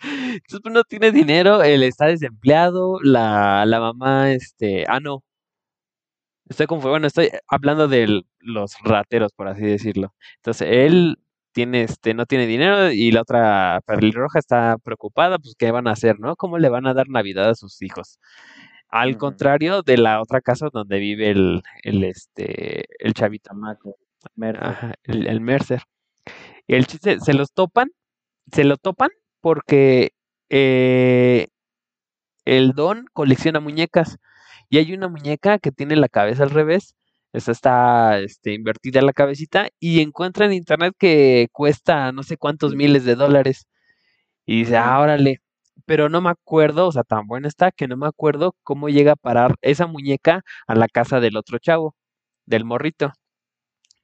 Entonces, 0.00 0.60
pues, 0.62 0.72
no 0.72 0.84
tiene 0.84 1.10
dinero, 1.10 1.62
él 1.62 1.82
está 1.82 2.06
desempleado, 2.06 2.98
la, 3.02 3.64
la 3.66 3.80
mamá, 3.80 4.30
este, 4.32 4.84
ah, 4.88 5.00
no. 5.00 5.22
Estoy 6.48 6.66
confu- 6.66 6.88
bueno, 6.90 7.06
estoy 7.06 7.30
hablando 7.48 7.88
de 7.88 8.22
los 8.40 8.74
rateros, 8.84 9.32
por 9.32 9.48
así 9.48 9.62
decirlo. 9.64 10.14
Entonces, 10.36 10.68
él 10.70 11.16
tiene, 11.52 11.82
este, 11.82 12.14
no 12.14 12.26
tiene 12.26 12.46
dinero 12.46 12.90
y 12.92 13.10
la 13.12 13.22
otra 13.22 13.80
pelirroja 13.86 14.38
está 14.38 14.76
preocupada, 14.82 15.38
pues, 15.38 15.54
¿qué 15.58 15.70
van 15.70 15.86
a 15.88 15.92
hacer, 15.92 16.18
no? 16.20 16.36
¿Cómo 16.36 16.58
le 16.58 16.68
van 16.68 16.86
a 16.86 16.94
dar 16.94 17.08
Navidad 17.08 17.50
a 17.50 17.54
sus 17.54 17.80
hijos? 17.82 18.18
Al 18.88 19.16
contrario 19.16 19.82
de 19.82 19.96
la 19.98 20.20
otra 20.20 20.40
casa 20.40 20.68
donde 20.72 20.98
vive 20.98 21.30
el, 21.30 21.62
el, 21.82 22.04
este, 22.04 22.84
el 23.04 23.14
chavito. 23.14 23.50
Chamaco. 23.50 23.96
Mercer. 24.34 24.64
Ajá, 24.64 24.94
el, 25.04 25.26
el 25.26 25.40
Mercer. 25.40 25.82
Y 26.66 26.74
el 26.76 26.86
chiste, 26.86 27.20
se 27.20 27.34
los 27.34 27.52
topan, 27.52 27.90
se 28.52 28.64
lo 28.64 28.76
topan 28.78 29.10
porque 29.40 30.12
eh, 30.50 31.48
el 32.44 32.72
Don 32.72 33.06
colecciona 33.12 33.60
muñecas 33.60 34.18
y 34.68 34.78
hay 34.78 34.92
una 34.94 35.08
muñeca 35.08 35.58
que 35.58 35.72
tiene 35.72 35.96
la 35.96 36.08
cabeza 36.08 36.44
al 36.44 36.50
revés, 36.50 36.94
esa 37.32 37.52
está 37.52 38.18
este, 38.20 38.54
invertida 38.54 39.02
la 39.02 39.12
cabecita 39.12 39.68
y 39.80 40.00
encuentra 40.00 40.46
en 40.46 40.52
internet 40.54 40.94
que 40.98 41.48
cuesta 41.52 42.12
no 42.12 42.22
sé 42.22 42.36
cuántos 42.36 42.74
miles 42.74 43.04
de 43.04 43.14
dólares 43.16 43.66
y 44.46 44.60
dice, 44.60 44.76
ah, 44.76 45.00
órale, 45.00 45.40
pero 45.86 46.08
no 46.08 46.20
me 46.20 46.30
acuerdo, 46.30 46.88
o 46.88 46.92
sea, 46.92 47.04
tan 47.04 47.26
buena 47.26 47.48
está 47.48 47.70
que 47.72 47.88
no 47.88 47.96
me 47.96 48.06
acuerdo 48.06 48.54
cómo 48.62 48.88
llega 48.88 49.12
a 49.12 49.16
parar 49.16 49.56
esa 49.62 49.86
muñeca 49.86 50.42
a 50.66 50.74
la 50.74 50.88
casa 50.88 51.20
del 51.20 51.36
otro 51.36 51.58
chavo, 51.58 51.96
del 52.46 52.64
morrito. 52.64 53.12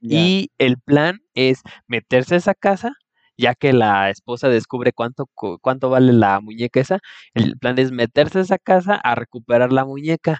Y 0.01 0.51
el 0.57 0.77
plan 0.79 1.19
es 1.33 1.61
meterse 1.87 2.35
a 2.35 2.37
esa 2.39 2.53
casa, 2.55 2.93
ya 3.37 3.55
que 3.55 3.73
la 3.73 4.09
esposa 4.09 4.49
descubre 4.49 4.93
cuánto, 4.93 5.27
cu- 5.33 5.59
cuánto 5.61 5.89
vale 5.89 6.13
la 6.13 6.39
muñeca 6.41 6.79
esa. 6.79 6.99
El 7.33 7.57
plan 7.57 7.77
es 7.79 7.91
meterse 7.91 8.39
a 8.39 8.41
esa 8.43 8.57
casa 8.57 8.95
a 8.95 9.15
recuperar 9.15 9.71
la 9.73 9.85
muñeca 9.85 10.39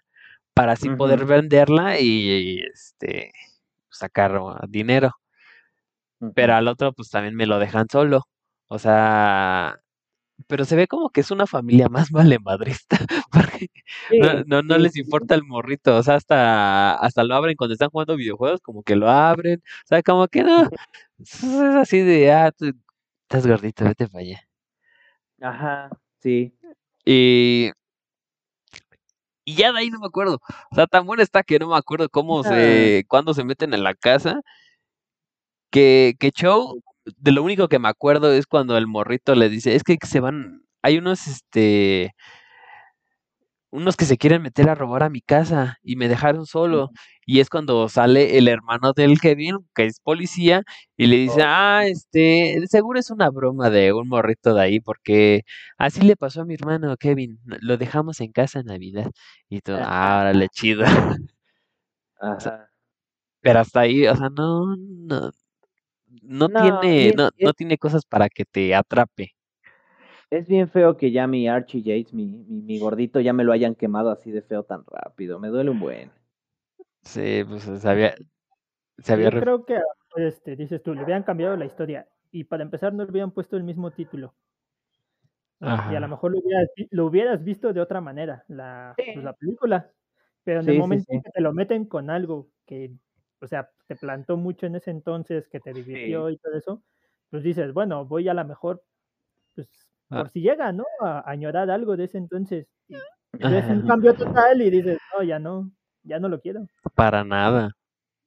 para 0.54 0.74
así 0.74 0.90
poder 0.92 1.26
venderla 1.26 2.00
y, 2.00 2.60
este 2.74 3.32
sacar 3.90 4.38
uh, 4.40 4.56
dinero. 4.68 5.12
Pero 6.34 6.56
al 6.56 6.68
otro 6.68 6.94
pues 6.94 7.10
también 7.10 7.36
me 7.36 7.46
lo 7.46 7.60
dejan 7.60 7.88
solo. 7.90 8.24
O 8.68 8.80
sea, 8.80 9.78
pero 10.48 10.66
se 10.66 10.76
ve 10.76 10.88
como 10.88 11.10
que 11.10 11.22
es 11.22 11.32
una 11.32 11.48
familia 11.48 11.90
más 11.90 12.10
valemadrista, 12.12 12.98
porque 13.32 13.70
Sí, 14.10 14.20
no, 14.20 14.44
no, 14.46 14.62
no 14.64 14.76
sí, 14.76 14.82
les 14.82 14.98
importa 14.98 15.36
el 15.36 15.44
morrito, 15.44 15.98
o 15.98 16.04
sea, 16.04 16.16
hasta, 16.16 16.96
hasta 16.96 17.24
lo 17.24 17.36
abren 17.36 17.56
cuando 17.56 17.74
están 17.74 17.90
jugando 17.90 18.16
videojuegos, 18.16 18.62
como 18.62 18.84
que 18.84 18.96
lo 18.96 19.10
abren, 19.10 19.60
o 19.86 19.88
sea, 19.88 20.02
como 20.04 20.28
que 20.28 20.44
no, 20.44 20.70
es 21.20 21.44
así 21.44 22.00
de, 22.02 22.32
ah, 22.32 22.52
tú 22.52 22.72
estás 23.24 23.48
gordito, 23.48 23.86
vete 23.86 24.08
para 24.08 24.22
allá. 24.24 24.42
Ajá, 25.42 25.90
sí. 26.20 26.54
Y, 27.06 27.72
y 29.46 29.56
ya 29.56 29.72
de 29.72 29.80
ahí 29.80 29.90
no 29.90 30.00
me 30.00 30.08
acuerdo, 30.08 30.40
o 30.72 30.76
sea, 30.76 30.88
tan 30.88 31.06
buena 31.06 31.24
está 31.24 31.44
que 31.44 31.60
no 31.60 31.70
me 31.70 31.78
acuerdo 31.78 32.10
cómo 32.10 32.44
se, 32.44 33.06
cuándo 33.08 33.34
se 33.34 33.44
meten 33.44 33.74
en 33.74 33.84
la 33.84 33.96
casa, 33.96 34.42
que, 35.72 36.16
que 36.20 36.32
Chow, 36.32 36.82
de 37.18 37.32
lo 37.32 37.44
único 37.44 37.68
que 37.68 37.80
me 37.80 37.90
acuerdo 37.90 38.32
es 38.34 38.48
cuando 38.48 38.78
el 38.78 38.88
morrito 38.88 39.36
le 39.36 39.50
dice, 39.50 39.76
es 39.76 39.84
que 39.84 39.98
se 40.06 40.20
van, 40.20 40.64
hay 40.82 40.98
unos, 40.98 41.28
este, 41.28 42.14
unos 43.72 43.96
que 43.98 44.06
se 44.06 44.18
quieren 44.18 44.42
meter 44.42 44.68
a 44.70 44.74
robar 44.76 45.04
a 45.04 45.10
mi 45.10 45.22
casa 45.22 45.78
y 45.84 45.96
me 45.96 46.08
dejaron 46.08 46.46
solo. 46.48 46.90
Y 47.26 47.40
es 47.40 47.50
cuando 47.50 47.88
sale 47.90 48.38
el 48.40 48.48
hermano 48.48 48.94
del 48.94 49.20
Kevin, 49.22 49.58
que 49.76 49.86
es 49.86 50.00
policía, 50.00 50.64
y 50.98 51.06
le 51.08 51.18
dice, 51.18 51.42
Oh. 51.42 51.46
ah, 51.48 51.84
este, 51.86 52.60
seguro 52.68 53.00
es 53.00 53.12
una 53.12 53.30
broma 53.30 53.70
de 53.70 53.94
un 53.94 54.08
morrito 54.10 54.56
de 54.56 54.62
ahí, 54.64 54.80
porque 54.80 55.44
así 55.78 56.02
le 56.02 56.16
pasó 56.16 56.42
a 56.42 56.46
mi 56.46 56.56
hermano 56.56 56.96
Kevin, 56.98 57.40
lo 57.46 57.78
dejamos 57.78 58.22
en 58.22 58.32
casa 58.32 58.60
en 58.62 58.66
Navidad. 58.68 59.12
Y 59.50 59.62
todo, 59.62 59.78
ah, 59.82 60.20
órale, 60.22 60.50
chido. 60.52 60.84
Ajá. 62.22 62.70
Pero 63.42 63.60
hasta 63.60 63.82
ahí, 63.82 64.08
o 64.08 64.16
sea, 64.16 64.30
no, 64.30 64.76
no, 64.78 65.32
no 66.22 66.50
No, 66.50 66.82
tiene, 66.82 67.10
es- 67.10 67.16
no, 67.16 67.30
no 67.40 67.54
tiene 67.54 67.78
cosas 67.78 68.06
para 68.06 68.30
que 68.30 68.46
te 68.46 68.74
atrape. 68.76 69.34
Es 70.32 70.48
bien 70.48 70.70
feo 70.70 70.96
que 70.96 71.12
ya 71.12 71.26
mi 71.26 71.48
Archie 71.48 71.82
Yates, 71.82 72.14
mi, 72.14 72.26
mi, 72.28 72.62
mi 72.62 72.78
gordito, 72.80 73.20
ya 73.20 73.34
me 73.34 73.44
lo 73.44 73.52
hayan 73.52 73.74
quemado 73.76 74.12
así 74.12 74.32
de 74.32 74.42
feo 74.44 74.64
tan 74.64 74.84
rápido. 74.86 75.40
Me 75.40 75.48
duele 75.48 75.72
un 75.72 75.80
buen. 75.80 76.12
Sí, 77.02 77.44
pues 77.48 77.64
se 77.64 77.90
había, 77.90 78.16
se 79.00 79.14
había 79.14 79.32
Yo 79.32 79.40
creo 79.40 79.66
que, 79.66 79.80
este, 80.18 80.56
dices 80.56 80.84
tú, 80.84 80.94
le 80.94 81.04
hubieran 81.04 81.24
cambiado 81.24 81.56
la 81.58 81.66
historia 81.66 82.08
y 82.32 82.44
para 82.44 82.64
empezar 82.64 82.94
no 82.94 83.06
le 83.06 83.12
hubieran 83.12 83.32
puesto 83.32 83.58
el 83.58 83.64
mismo 83.64 83.92
título. 83.92 84.36
Y 85.62 85.96
a 85.96 86.00
lo 86.00 86.08
mejor 86.08 86.32
lo 86.32 86.40
hubieras, 86.40 86.70
vi- 86.76 86.88
lo 86.92 87.06
hubieras 87.08 87.44
visto 87.44 87.74
de 87.74 87.82
otra 87.82 88.00
manera, 88.02 88.46
la, 88.48 88.96
pues, 88.96 89.24
la 89.26 89.34
película. 89.34 89.92
Pero 90.44 90.60
en 90.62 90.66
Sí, 90.66 90.72
el 90.72 90.78
momento 90.78 91.06
en 91.10 91.20
sí. 91.20 91.24
que 91.24 91.32
te 91.32 91.42
lo 91.42 91.54
meten 91.54 91.86
con 91.86 92.10
algo 92.10 92.50
que, 92.66 92.92
o 93.42 93.48
sea, 93.48 93.70
te 93.88 93.96
plantó 93.96 94.38
mucho 94.38 94.66
en 94.66 94.76
ese 94.76 94.92
entonces, 94.92 95.48
que 95.50 95.60
te 95.60 95.74
divirtió 95.74 96.30
y 96.30 96.38
todo 96.38 96.54
eso, 96.58 96.84
pues 97.30 97.44
dices, 97.44 97.74
bueno, 97.74 98.06
voy 98.06 98.28
a 98.30 98.34
lo 98.34 98.46
mejor, 98.46 98.84
pues, 99.56 99.68
Ah. 100.12 100.20
por 100.24 100.30
si 100.32 100.42
llega, 100.42 100.72
¿no? 100.72 100.86
A, 101.02 101.20
a 101.20 101.30
añorar 101.32 101.70
algo 101.70 101.96
de 101.96 102.06
ese 102.06 102.18
entonces. 102.18 102.68
Y 102.88 102.96
ves 103.48 103.66
un 103.70 103.86
cambio 103.96 104.16
total 104.16 104.60
y 104.62 104.72
dices, 104.72 104.98
no, 105.16 105.24
ya 105.24 105.38
no, 105.38 105.72
ya 106.02 106.20
no 106.20 106.30
lo 106.30 106.42
quiero. 106.42 106.66
Para 106.96 107.24
nada. 107.24 107.72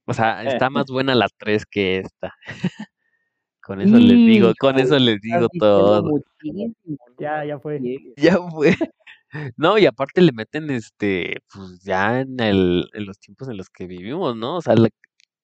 O 0.07 0.15
sea, 0.15 0.45
está 0.45 0.71
más 0.71 0.87
buena 0.93 1.15
la 1.17 1.27
3 1.39 1.67
que 1.67 1.99
esta. 1.99 2.33
Con 3.65 3.81
eso 3.81 3.97
les 3.97 4.17
digo, 4.17 4.53
con 4.59 4.77
eso 4.81 4.99
les 4.99 5.21
digo 5.21 5.47
todo. 5.59 6.21
Ya, 7.19 7.45
ya 7.45 7.61
fue. 7.61 7.81
Ya 8.17 8.37
fue. 8.51 8.75
No, 9.57 9.79
y 9.79 9.87
aparte 9.87 10.21
le 10.21 10.33
meten 10.33 10.69
este, 10.71 11.37
pues 11.53 11.81
ya 11.85 12.21
en 12.21 12.41
el, 12.41 12.89
en 12.93 13.07
los 13.07 13.21
tiempos 13.21 13.49
en 13.49 13.57
los 13.57 13.71
que 13.71 13.87
vivimos, 13.87 14.37
¿no? 14.37 14.57
O 14.57 14.63
sea, 14.63 14.75
le- 14.75 14.91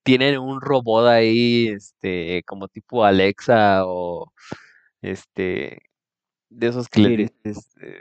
tienen 0.08 0.38
un 0.38 0.58
robot 0.62 1.06
ahí, 1.06 1.68
este, 1.68 2.42
como 2.46 2.66
tipo 2.68 3.04
Alexa 3.04 3.82
o 3.84 4.32
este, 5.02 5.82
de 6.48 6.66
esos 6.66 6.88
que 6.88 7.00
le 7.00 7.08
Siri. 7.10 7.28
dices, 7.44 7.70
eh, 7.82 8.00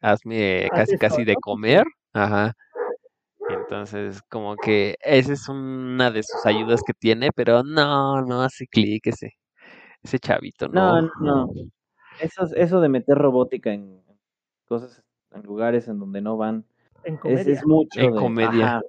hazme 0.00 0.64
Haz 0.64 0.70
casi 0.70 0.96
casi 0.96 1.24
de 1.24 1.34
comer. 1.36 1.84
Ajá. 2.14 2.54
Entonces, 3.50 4.22
como 4.30 4.56
que 4.56 4.96
esa 5.02 5.34
es 5.34 5.46
una 5.50 6.10
de 6.10 6.22
sus 6.22 6.46
ayudas 6.46 6.80
que 6.82 6.94
tiene, 6.94 7.30
pero 7.30 7.62
no, 7.62 8.22
no 8.22 8.40
hace 8.40 8.66
clic 8.66 9.06
ese, 9.08 9.34
ese 10.02 10.18
chavito, 10.18 10.66
No, 10.68 11.02
no. 11.02 11.10
no. 11.20 11.50
Eso, 12.20 12.44
eso 12.56 12.80
de 12.80 12.88
meter 12.88 13.18
robótica 13.18 13.70
en 13.70 14.02
cosas, 14.66 15.02
en 15.32 15.42
lugares 15.42 15.88
en 15.88 15.98
donde 15.98 16.22
no 16.22 16.38
van, 16.38 16.64
En 17.02 17.14
es, 17.16 17.20
comedia. 17.20 17.52
es 17.52 17.66
mucho 17.66 18.00
En 18.00 18.12
de- 18.12 18.18
comedia. 18.18 18.66
ajá. 18.78 18.82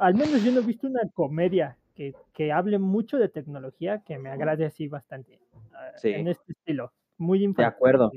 Al 0.00 0.14
menos 0.14 0.42
yo 0.42 0.52
no 0.52 0.60
he 0.60 0.64
visto 0.64 0.86
una 0.86 1.00
comedia 1.14 1.76
que, 1.94 2.14
que 2.32 2.52
hable 2.52 2.78
mucho 2.78 3.18
de 3.18 3.28
tecnología 3.28 4.02
que 4.04 4.18
me 4.18 4.30
agrade 4.30 4.66
así 4.66 4.88
bastante. 4.88 5.38
ah, 5.74 5.92
Sí. 5.96 6.10
En 6.10 6.28
este 6.28 6.52
estilo. 6.52 6.92
Muy 7.16 7.38
De 7.40 7.44
infantil. 7.46 7.74
acuerdo. 7.74 8.12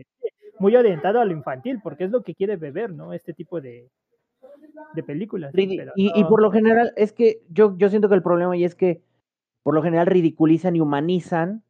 Muy 0.59 0.75
orientado 0.75 1.19
a 1.19 1.25
lo 1.25 1.31
infantil, 1.31 1.79
porque 1.81 2.03
es 2.03 2.11
lo 2.11 2.21
que 2.21 2.35
quiere 2.35 2.55
beber, 2.57 2.91
¿no? 2.91 3.13
Este 3.13 3.33
tipo 3.33 3.59
de, 3.61 3.89
de 4.93 5.03
películas. 5.03 5.51
Ridi- 5.53 5.77
pero 5.77 5.93
y, 5.95 6.11
y 6.19 6.23
por 6.25 6.41
lo 6.41 6.51
general, 6.51 6.93
es 6.97 7.13
que 7.13 7.41
yo, 7.49 7.75
yo 7.77 7.89
siento 7.89 8.09
que 8.09 8.15
el 8.15 8.21
problema 8.21 8.53
ahí 8.53 8.63
es 8.63 8.75
que 8.75 9.01
por 9.63 9.73
lo 9.73 9.81
general 9.81 10.05
ridiculizan 10.07 10.75
y 10.75 10.81
humanizan 10.81 11.63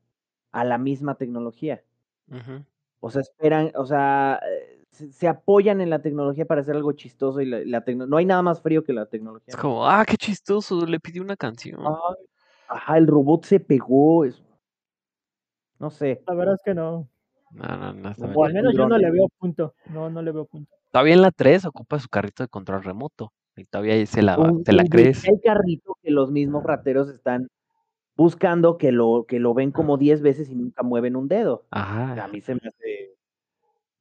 a 0.52 0.66
la 0.66 0.78
misma 0.78 1.16
tecnología. 1.16 1.84
O 3.00 3.10
sea, 3.10 3.22
esperan, 3.22 3.72
o 3.76 3.86
sea, 3.86 4.42
se, 4.92 5.12
se 5.12 5.28
apoyan 5.28 5.82
en 5.82 5.90
la 5.90 6.02
tecnología 6.02 6.46
para 6.46 6.62
hacer 6.62 6.76
algo 6.76 6.92
chistoso 6.92 7.42
y 7.42 7.46
la, 7.46 7.60
la 7.66 7.84
tecno- 7.86 8.08
no 8.08 8.18
hay 8.18 8.26
nada 8.26 8.42
más 8.42 8.62
frío 8.62 8.84
que 8.84 8.94
la 8.94 9.06
tecnología. 9.06 9.46
Es 9.48 9.56
como, 9.58 9.88
ah, 9.88 10.04
qué 10.06 10.18
chistoso, 10.18 10.86
le 10.86 11.00
pidió 11.00 11.22
una 11.22 11.36
canción. 11.38 11.80
Ay, 11.86 12.26
ajá, 12.68 12.98
el 12.98 13.08
robot 13.08 13.46
se 13.46 13.60
pegó. 13.60 14.26
es- 14.26 14.44
No 15.80 15.90
sé. 15.90 16.22
La 16.28 16.34
verdad 16.36 16.56
es 16.56 16.62
que 16.64 16.74
no. 16.74 17.08
No, 17.52 17.78
no, 17.78 17.94
no. 17.94 18.10
está 18.12 18.28
O 18.34 18.46
al 18.46 18.54
menos 18.54 18.74
yo 18.76 18.88
no 18.88 18.98
le 18.98 19.12
veo 19.12 19.28
punto. 19.38 19.74
No, 19.90 20.10
no 20.10 20.22
le 20.22 20.32
veo 20.32 20.46
punto. 20.46 20.72
Todavía 20.92 21.14
en 21.16 21.22
la 21.22 21.32
3 21.32 21.66
ocupa 21.66 22.00
su 22.00 22.08
carrito 22.08 22.44
de 22.44 22.50
control 22.50 22.84
remoto. 22.84 23.34
Y 23.58 23.66
todavía 23.66 24.06
se 24.06 24.22
la, 24.22 24.38
Un- 24.38 24.64
te 24.64 24.72
la 24.72 24.84
un 24.84 24.90
crees. 24.90 25.26
El 25.28 25.42
carrito 25.44 25.98
que 26.02 26.12
los 26.12 26.32
mismos 26.32 26.64
rateros 26.64 27.10
están 27.10 27.48
buscando 28.16 28.78
que 28.78 28.92
lo, 28.92 29.26
que 29.28 29.40
lo 29.40 29.54
ven 29.54 29.72
como 29.72 29.98
10 29.98 30.22
veces 30.22 30.50
y 30.50 30.56
nunca 30.56 30.84
mueven 30.84 31.16
un 31.16 31.28
dedo. 31.28 31.66
A 31.72 31.82
Ajá. 32.14 32.28
mí 32.30 32.40
se 32.42 32.54
me 32.56 32.62
hace 32.68 33.16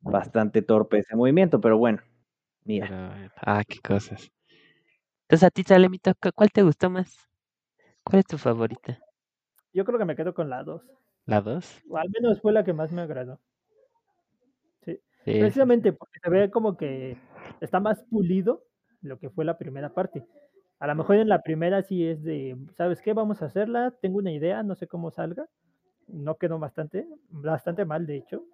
bastante 0.03 0.62
torpe 0.62 0.98
ese 0.98 1.16
movimiento, 1.16 1.61
pero 1.61 1.78
bueno, 1.78 2.01
mira. 2.64 2.88
Pero, 2.88 3.30
ah, 3.42 3.62
qué 3.66 3.80
cosas. 3.80 4.30
Entonces 5.22 5.46
a 5.46 5.51
ti, 5.51 5.62
Salemito, 5.62 6.12
¿cu- 6.20 6.30
¿cuál 6.34 6.51
te 6.51 6.62
gustó 6.62 6.90
más? 6.90 7.16
¿Cuál 8.05 8.20
es 8.20 8.26
tu 8.26 8.38
favorita? 8.38 8.98
Yo 9.72 9.84
creo 9.84 9.98
que 9.98 10.05
me 10.05 10.16
quedo 10.16 10.32
con 10.34 10.48
la 10.51 10.62
2. 10.62 10.82
¿La 11.26 11.40
2? 11.40 11.82
O 11.90 11.96
al 11.98 12.09
menos 12.11 12.40
fue 12.40 12.53
la 12.53 12.64
que 12.64 12.72
más 12.72 12.92
me 12.92 13.03
agradó. 13.03 13.40
Sí. 14.84 14.98
Sí, 15.24 15.32
sí, 15.32 15.32
sí. 15.32 15.38
Precisamente 15.40 15.92
porque 15.92 16.18
se 16.22 16.30
ve 16.30 16.51
como 16.51 16.76
que 16.76 17.16
está 17.61 17.80
más 17.80 18.03
pulido 18.05 18.64
lo 19.03 19.18
que 19.18 19.30
fue 19.30 19.44
la 19.44 19.59
primera 19.59 19.92
parte. 19.94 20.24
A 20.78 20.86
lo 20.86 20.94
mejor 20.94 21.16
en 21.16 21.28
la 21.28 21.42
primera 21.42 21.82
sí 21.82 22.07
es 22.07 22.22
de, 22.22 22.57
¿sabes 22.76 23.03
qué? 23.03 23.12
Vamos 23.12 23.42
a 23.42 23.46
hacerla, 23.46 23.94
tengo 24.01 24.18
una 24.18 24.32
idea, 24.32 24.62
no 24.62 24.74
sé 24.74 24.86
cómo 24.86 25.11
salga. 25.11 25.46
No 26.12 26.36
quedó 26.36 26.58
bastante, 26.58 27.06
bastante 27.30 27.84
mal 27.84 28.06
de 28.06 28.16
hecho. 28.16 28.44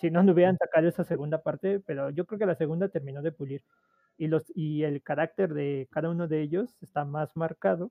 Si 0.00 0.10
no, 0.10 0.22
no 0.22 0.32
hubieran 0.32 0.58
sacado 0.58 0.88
esa 0.88 1.04
segunda 1.04 1.42
parte, 1.42 1.80
pero 1.80 2.10
yo 2.10 2.26
creo 2.26 2.38
que 2.38 2.46
la 2.46 2.54
segunda 2.54 2.88
terminó 2.88 3.22
de 3.22 3.32
pulir. 3.32 3.62
Y, 4.18 4.26
los, 4.26 4.44
y 4.54 4.82
el 4.84 5.02
carácter 5.02 5.54
de 5.54 5.88
cada 5.90 6.10
uno 6.10 6.28
de 6.28 6.42
ellos 6.42 6.76
está 6.82 7.04
más 7.04 7.36
marcado. 7.36 7.90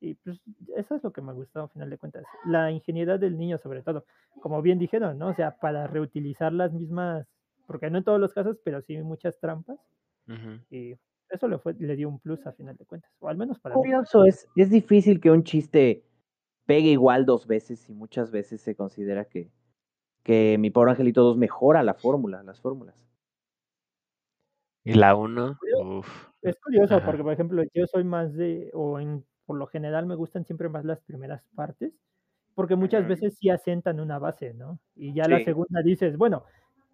Y 0.00 0.14
pues 0.14 0.40
eso 0.76 0.94
es 0.94 1.02
lo 1.02 1.12
que 1.12 1.20
me 1.20 1.32
gustó 1.32 1.62
a 1.62 1.68
final 1.68 1.90
de 1.90 1.98
cuentas. 1.98 2.24
La 2.46 2.70
ingenuidad 2.70 3.18
del 3.18 3.36
niño 3.36 3.58
sobre 3.58 3.82
todo. 3.82 4.04
Como 4.40 4.62
bien 4.62 4.78
dijeron, 4.78 5.18
¿no? 5.18 5.28
O 5.28 5.34
sea, 5.34 5.56
para 5.58 5.88
reutilizar 5.88 6.52
las 6.52 6.72
mismas, 6.72 7.26
porque 7.66 7.90
no 7.90 7.98
en 7.98 8.04
todos 8.04 8.20
los 8.20 8.32
casos, 8.32 8.58
pero 8.64 8.80
sí 8.82 8.96
muchas 8.98 9.38
trampas. 9.40 9.78
Y 10.70 10.94
eso 11.30 11.48
le, 11.48 11.58
fue, 11.58 11.74
le 11.74 11.96
dio 11.96 12.08
un 12.08 12.20
plus 12.20 12.46
a 12.46 12.52
final 12.52 12.76
de 12.76 12.84
cuentas. 12.84 13.10
O 13.18 13.28
al 13.28 13.36
menos 13.36 13.58
para 13.58 13.74
mí. 13.74 13.80
Curioso, 13.80 14.24
es, 14.24 14.46
es 14.56 14.70
difícil 14.70 15.20
que 15.20 15.30
un 15.30 15.42
chiste 15.42 16.04
pegue 16.68 16.90
igual 16.90 17.24
dos 17.24 17.46
veces 17.46 17.88
y 17.88 17.94
muchas 17.94 18.30
veces 18.30 18.60
se 18.60 18.76
considera 18.76 19.24
que, 19.24 19.50
que 20.24 20.58
mi 20.58 20.70
pobre 20.70 20.92
angelito 20.92 21.22
2 21.24 21.36
mejora 21.38 21.82
la 21.82 21.94
fórmula, 21.94 22.42
las 22.44 22.60
fórmulas. 22.60 22.96
Y 24.84 24.94
la 24.94 25.14
1, 25.14 25.58
Curioso. 25.58 25.88
uff. 25.98 26.28
Es 26.42 26.56
curioso 26.60 27.02
Ajá. 27.02 27.04
porque, 27.04 27.22
por 27.22 27.32
ejemplo, 27.32 27.62
yo 27.74 27.86
soy 27.86 28.04
más 28.04 28.34
de, 28.34 28.70
o 28.74 29.00
en, 29.00 29.24
por 29.46 29.56
lo 29.58 29.66
general 29.66 30.06
me 30.06 30.14
gustan 30.16 30.44
siempre 30.44 30.68
más 30.68 30.84
las 30.84 31.00
primeras 31.02 31.44
partes, 31.54 31.94
porque 32.54 32.76
muchas 32.76 33.06
Ujú. 33.06 33.08
veces 33.08 33.36
sí 33.38 33.50
asentan 33.50 34.00
una 34.00 34.18
base, 34.20 34.54
¿no? 34.54 34.80
Y 34.96 35.14
ya 35.14 35.28
la 35.28 35.40
Sí. 35.40 35.44
segunda 35.44 35.82
dices, 35.82 36.16
bueno, 36.18 36.44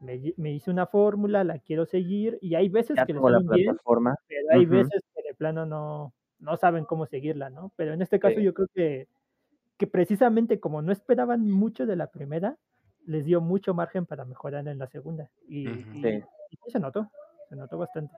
me, 0.01 0.35
me 0.39 0.53
hice 0.53 0.70
una 0.70 0.87
fórmula, 0.87 1.45
la 1.45 1.59
quiero 1.61 1.87
seguir, 1.87 2.39
y 2.43 2.55
hay 2.57 2.68
veces 2.70 3.01
Ya 3.01 3.07
que 3.07 3.14
tengo 3.14 3.29
la 3.31 3.41
salen 3.41 3.49
bien, 3.51 3.81
plataforma. 3.81 4.14
pero 4.29 4.49
hay 4.53 4.66
Ujú. 4.66 4.66
veces 4.66 5.03
que 5.14 5.22
de 5.22 5.35
plano 5.35 5.66
no, 5.66 6.14
no 6.41 6.57
saben 6.59 6.85
cómo 6.87 7.07
seguirla, 7.07 7.51
¿no? 7.51 7.72
Pero 7.77 7.95
en 7.95 8.03
este 8.03 8.20
caso 8.20 8.41
Sí. 8.41 8.43
yo 8.43 8.55
creo 8.55 8.68
que, 8.75 9.09
que 9.79 9.87
precisamente 9.87 10.61
como 10.61 10.83
no 10.83 10.93
esperaban 10.93 11.51
mucho 11.51 11.87
de 11.87 11.97
la 11.97 12.09
primera, 12.11 12.57
les 13.07 13.25
dio 13.25 13.41
mucho 13.41 13.75
margen 13.75 14.07
para 14.07 14.25
mejorar 14.25 14.66
en 14.68 14.79
la 14.79 14.87
segunda. 14.87 15.31
Y, 15.49 15.66
Sí. 15.66 16.22
y 16.51 16.70
se 16.70 16.81
notó, 16.81 17.11
se 17.49 17.57
notó 17.57 17.79
bastante. 17.79 18.14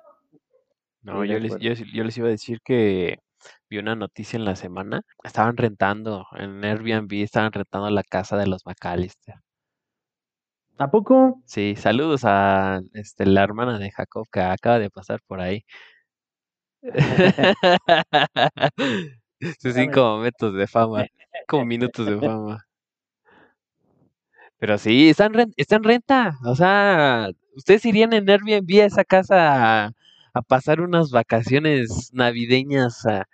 No, 1.02 1.24
yo 1.24 1.38
les, 1.38 1.56
yo, 1.58 1.72
yo 1.72 2.04
les 2.04 2.18
iba 2.18 2.26
a 2.26 2.30
decir 2.30 2.60
que 2.64 3.18
vi 3.70 3.78
una 3.78 3.94
noticia 3.94 4.36
en 4.36 4.44
la 4.44 4.56
semana. 4.56 5.02
Estaban 5.22 5.56
rentando 5.56 6.26
en 6.32 6.64
Airbnb, 6.64 7.12
estaban 7.22 7.52
rentando 7.52 7.90
la 7.90 8.02
casa 8.02 8.36
de 8.36 8.46
los 8.46 8.66
McAllister. 8.66 9.36
¿A 10.78 10.90
poco? 10.90 11.40
Sí, 11.46 11.74
saludos 11.76 12.22
a 12.24 12.80
este, 12.92 13.24
la 13.24 13.42
hermana 13.42 13.78
de 13.78 13.90
Jacob 13.90 14.26
que 14.30 14.40
acaba 14.40 14.78
de 14.78 14.90
pasar 14.90 15.20
por 15.26 15.40
ahí. 15.40 15.64
Sus 19.60 19.74
cinco 19.74 20.00
momentos 20.02 20.54
de 20.54 20.66
fama, 20.66 21.06
como 21.46 21.64
minutos 21.66 22.06
de 22.06 22.18
fama. 22.18 22.66
Pero 24.58 24.78
sí, 24.78 25.10
está 25.10 25.26
en, 25.26 25.34
ren- 25.34 25.54
está 25.56 25.76
en 25.76 25.84
renta. 25.84 26.38
O 26.44 26.54
sea, 26.54 27.28
ustedes 27.56 27.84
irían 27.84 28.12
en 28.12 28.28
Airbnb 28.28 28.80
a 28.82 28.86
esa 28.86 29.04
casa 29.04 29.84
a, 29.86 29.92
a 30.32 30.42
pasar 30.42 30.80
unas 30.80 31.10
vacaciones 31.10 32.10
navideñas 32.12 33.04
a- 33.06 33.26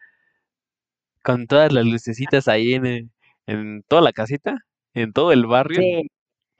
con 1.22 1.46
todas 1.46 1.72
las 1.72 1.84
lucecitas 1.86 2.48
ahí 2.48 2.74
en, 2.74 3.10
en 3.46 3.82
toda 3.86 4.02
la 4.02 4.12
casita, 4.12 4.56
en 4.94 5.12
todo 5.12 5.32
el 5.32 5.46
barrio, 5.46 5.80
Sí. 5.80 6.08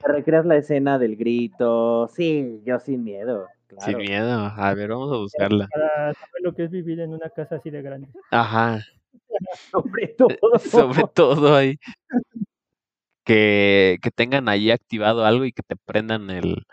Recreas 0.05 0.45
la 0.45 0.57
escena 0.57 0.99
del 0.99 1.15
grito. 1.15 2.09
Sí, 2.13 2.59
yo 2.65 2.77
sin 2.79 3.05
miedo. 3.05 3.47
sin 3.69 3.77
Claro. 3.77 3.97
miedo. 3.99 4.51
A 4.57 4.73
ver, 4.73 4.89
vamos 4.89 5.13
a 5.13 5.17
buscarla. 5.17 5.67
Para 5.73 6.13
saber 6.13 6.41
lo 6.41 6.53
que 6.53 6.65
es 6.65 6.71
vivir 6.71 6.99
en 6.99 7.11
una 7.13 7.29
casa 7.29 7.55
así 7.55 7.69
de 7.69 7.81
grande. 7.81 8.09
Ajá. 8.29 8.81
Sobre 9.71 10.07
todo. 10.09 10.37
sobre 10.59 11.03
todo 11.13 11.55
ahí. 11.55 11.77
Que, 13.25 13.97
que 14.01 14.11
tengan 14.11 14.49
ahí 14.49 14.69
activado 14.71 15.25
algo 15.25 15.45
y 15.45 15.53
que 15.53 15.63
te 15.63 15.75
prendan 15.77 16.29
el, 16.29 16.65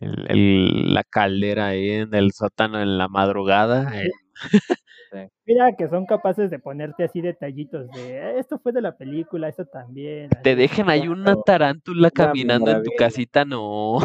el- 0.00 0.26
el- 0.30 0.94
la 0.94 1.04
caldera 1.04 1.68
ahí 1.68 1.90
en 1.90 2.14
el 2.14 2.32
sótano 2.32 2.80
en 2.80 2.96
la 2.98 3.08
madrugada. 3.08 3.92
eh, 4.02 5.28
Mira 5.44 5.74
que 5.76 5.88
son 5.88 6.06
capaces 6.06 6.50
de 6.50 6.58
ponerte 6.58 7.04
así 7.04 7.20
detallitos 7.20 7.92
de 7.92 8.16
"Eh, 8.18 8.38
esto 8.38 8.58
fue 8.58 8.72
de 8.72 8.80
la 8.80 8.96
película, 8.96 9.48
esto 9.48 9.66
también. 9.66 10.30
te 10.42 10.56
dejen 10.56 10.88
ahí 10.88 11.08
una 11.08 11.34
tarántula 11.44 12.10
caminando 12.10 12.70
en 12.70 12.82
tu 12.84 12.92
casita, 12.96 13.44
no. 13.44 13.98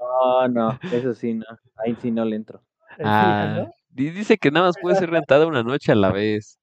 No, 0.00 0.48
no, 0.48 0.78
eso 0.90 1.12
sí, 1.14 1.34
no. 1.34 1.44
Ahí 1.84 1.96
sí 2.00 2.10
no 2.10 2.24
le 2.24 2.36
entro. 2.36 2.62
Ah, 3.02 3.66
dice 3.90 4.38
que 4.38 4.50
nada 4.50 4.68
más 4.68 4.76
puede 4.80 4.96
ser 4.96 5.10
rentada 5.10 5.46
una 5.46 5.62
noche 5.62 5.92
a 5.92 5.96
la 5.96 6.10
vez. 6.12 6.58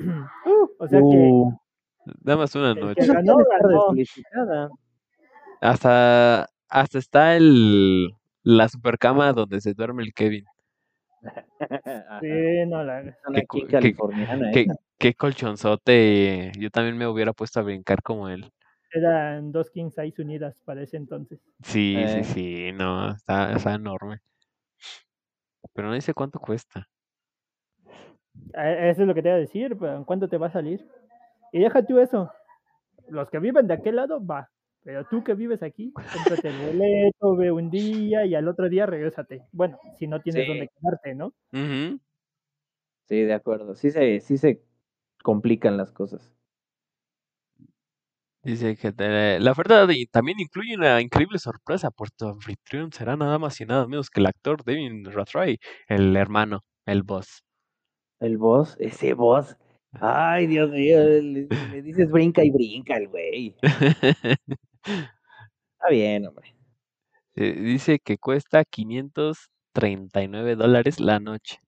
Uh, 0.00 0.66
o 0.78 0.88
sea 0.88 1.00
que 1.00 1.04
Uh, 1.06 1.58
Nada 2.22 2.38
más 2.38 2.54
una 2.54 2.74
noche. 2.74 3.06
ganó, 3.06 3.36
ganó. 3.36 4.70
Hasta, 5.60 6.48
hasta 6.68 6.98
está 6.98 7.36
el, 7.36 8.10
la 8.42 8.68
supercama 8.68 9.32
donde 9.34 9.60
se 9.60 9.74
duerme 9.74 10.04
el 10.04 10.14
Kevin. 10.14 10.44
Sí, 12.20 12.66
no 12.66 12.82
la 12.84 13.00
Están 13.00 13.34
Qué 13.34 13.66
californiana, 13.66 14.50
¿eh? 14.50 14.54
Qué, 14.54 14.66
qué 14.98 15.14
colchonzote. 15.14 16.52
Yo 16.58 16.70
también 16.70 16.96
me 16.96 17.06
hubiera 17.06 17.32
puesto 17.32 17.60
a 17.60 17.64
brincar 17.64 18.02
como 18.02 18.28
él. 18.28 18.50
eran 18.92 19.52
dos 19.52 19.70
king 19.70 19.90
size 19.90 20.22
unidas 20.22 20.62
para 20.64 20.82
ese 20.82 20.96
entonces. 20.96 21.40
Sí, 21.62 21.96
sí, 22.06 22.18
Eh. 22.20 22.24
sí, 22.24 22.72
no, 22.72 23.10
está, 23.10 23.52
está 23.52 23.74
enorme. 23.74 24.20
Pero 25.74 25.88
no 25.88 25.94
dice 25.94 26.14
cuánto 26.14 26.38
cuesta. 26.38 26.88
Eh, 28.54 28.90
Eso 28.90 29.02
es 29.02 29.08
lo 29.08 29.14
que 29.14 29.22
te 29.22 29.28
iba 29.28 29.36
a 29.36 29.40
decir, 29.40 29.76
pero 29.78 29.96
¿en 29.96 30.04
cuánto 30.04 30.28
te 30.28 30.38
va 30.38 30.48
a 30.48 30.52
salir? 30.52 30.86
Y 31.52 31.60
deja 31.60 31.84
tú 31.84 31.98
eso. 31.98 32.30
Los 33.08 33.30
que 33.30 33.38
viven 33.38 33.66
de 33.66 33.74
aquel 33.74 33.96
lado, 33.96 34.24
va. 34.24 34.50
Pero 34.84 35.04
tú 35.06 35.22
que 35.24 35.34
vives 35.34 35.62
aquí, 35.62 35.92
cómprate 35.92 36.48
el 36.48 36.56
boleto, 36.66 37.36
ve 37.36 37.50
un 37.52 37.70
día 37.70 38.24
y 38.24 38.34
al 38.34 38.48
otro 38.48 38.68
día 38.68 38.86
regrésate. 38.86 39.42
Bueno, 39.52 39.78
si 39.98 40.06
no 40.06 40.20
tienes 40.20 40.44
Sí. 40.44 40.48
dónde 40.48 40.68
quedarte, 40.68 41.14
¿no? 41.14 41.32
Sí, 43.08 43.22
de 43.22 43.34
acuerdo. 43.34 43.74
Sí 43.74 43.90
se, 43.90 44.20
sí 44.20 44.36
se 44.38 44.62
complican 45.22 45.76
las 45.76 45.92
cosas. 45.92 46.34
Dice 48.42 48.76
que 48.76 48.92
te- 48.92 49.40
la 49.40 49.50
oferta 49.52 49.86
de- 49.86 50.06
también 50.10 50.40
incluye 50.40 50.76
una 50.76 51.00
increíble 51.00 51.38
sorpresa, 51.38 51.90
pues 51.90 52.12
tu 52.14 52.28
anfitrión 52.28 52.92
será 52.92 53.16
nada 53.16 53.38
más 53.38 53.60
y 53.60 53.66
nada 53.66 53.86
menos 53.86 54.10
que 54.10 54.20
el 54.20 54.26
actor 54.26 54.64
Devin 54.64 55.04
Rathray, 55.04 55.58
el 55.88 56.16
hermano, 56.16 56.60
el 56.86 57.02
boss. 57.02 57.42
El 58.20 58.38
boss, 58.38 58.76
ese 58.78 59.14
boss. 59.14 59.56
Ay, 59.92 60.46
Dios 60.46 60.70
mío, 60.70 60.98
le, 61.22 61.46
le 61.48 61.82
dices 61.82 62.10
brinca 62.10 62.44
y 62.44 62.50
brinca 62.50 62.96
el 62.96 63.08
güey. 63.08 63.54
Está 63.62 64.38
bien, 65.90 66.26
hombre. 66.26 66.54
Eh, 67.36 67.52
Dice 67.54 67.98
que 68.00 68.18
cuesta 68.18 68.64
539 68.64 70.56
dólares 70.56 71.00
la 71.00 71.20
noche. 71.20 71.60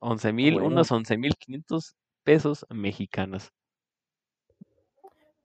Once 0.00 0.32
mil, 0.32 0.54
bueno. 0.54 0.68
unos 0.68 0.90
11.500 0.90 1.94
pesos 2.24 2.66
mexicanos. 2.70 3.50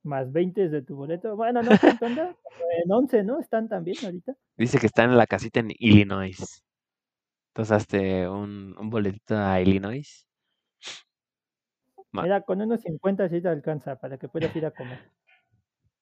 Más 0.04 0.32
20 0.32 0.70
de 0.70 0.82
tu 0.82 0.96
boleto. 0.96 1.36
Bueno, 1.36 1.62
no. 1.62 1.72
En 1.72 2.92
11, 2.92 3.24
¿no? 3.24 3.40
Están 3.40 3.68
también 3.68 3.98
ahorita. 4.04 4.34
Dice 4.58 4.80
que 4.80 4.88
está 4.88 5.04
en 5.04 5.18
la 5.18 5.26
casita 5.26 5.60
en 5.60 5.72
Illinois. 5.78 6.64
Hazte 7.56 8.28
un, 8.28 8.76
un 8.80 8.90
boletito 8.90 9.38
a 9.38 9.60
Illinois. 9.62 10.26
Ma- 12.12 12.24
Mira, 12.24 12.42
con 12.42 12.62
unos 12.62 12.82
50 12.82 13.28
sí 13.30 13.42
te 13.42 13.50
alcanza 13.50 13.96
para 14.00 14.18
que 14.18 14.28
puedas 14.28 14.56
ir 14.56 14.66
a 14.66 14.72
comer. 14.72 15.00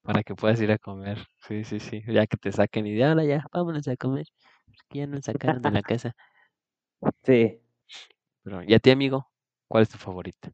Para 0.02 0.22
que 0.22 0.34
puedas 0.34 0.60
ir 0.60 0.70
a 0.70 0.78
comer. 0.78 1.18
Sí, 1.46 1.64
sí, 1.64 1.80
sí. 1.80 2.02
Ya 2.06 2.26
que 2.26 2.36
te 2.36 2.50
saquen 2.52 2.86
y 2.86 2.94
de 2.94 3.04
ahora 3.04 3.24
ya, 3.24 3.44
vámonos 3.52 3.86
a 3.88 3.96
comer. 3.96 4.26
Porque 4.64 5.00
ya 5.00 5.06
nos 5.06 5.24
sacaron 5.24 5.60
de 5.62 5.70
la 5.70 5.82
casa. 5.82 6.14
Sí. 7.24 7.60
Pero, 8.42 8.62
¿y 8.62 8.74
a 8.74 8.78
ti, 8.78 8.90
amigo? 8.90 9.28
¿Cuál 9.68 9.82
es 9.82 9.88
tu 9.90 9.98
favorita? 9.98 10.50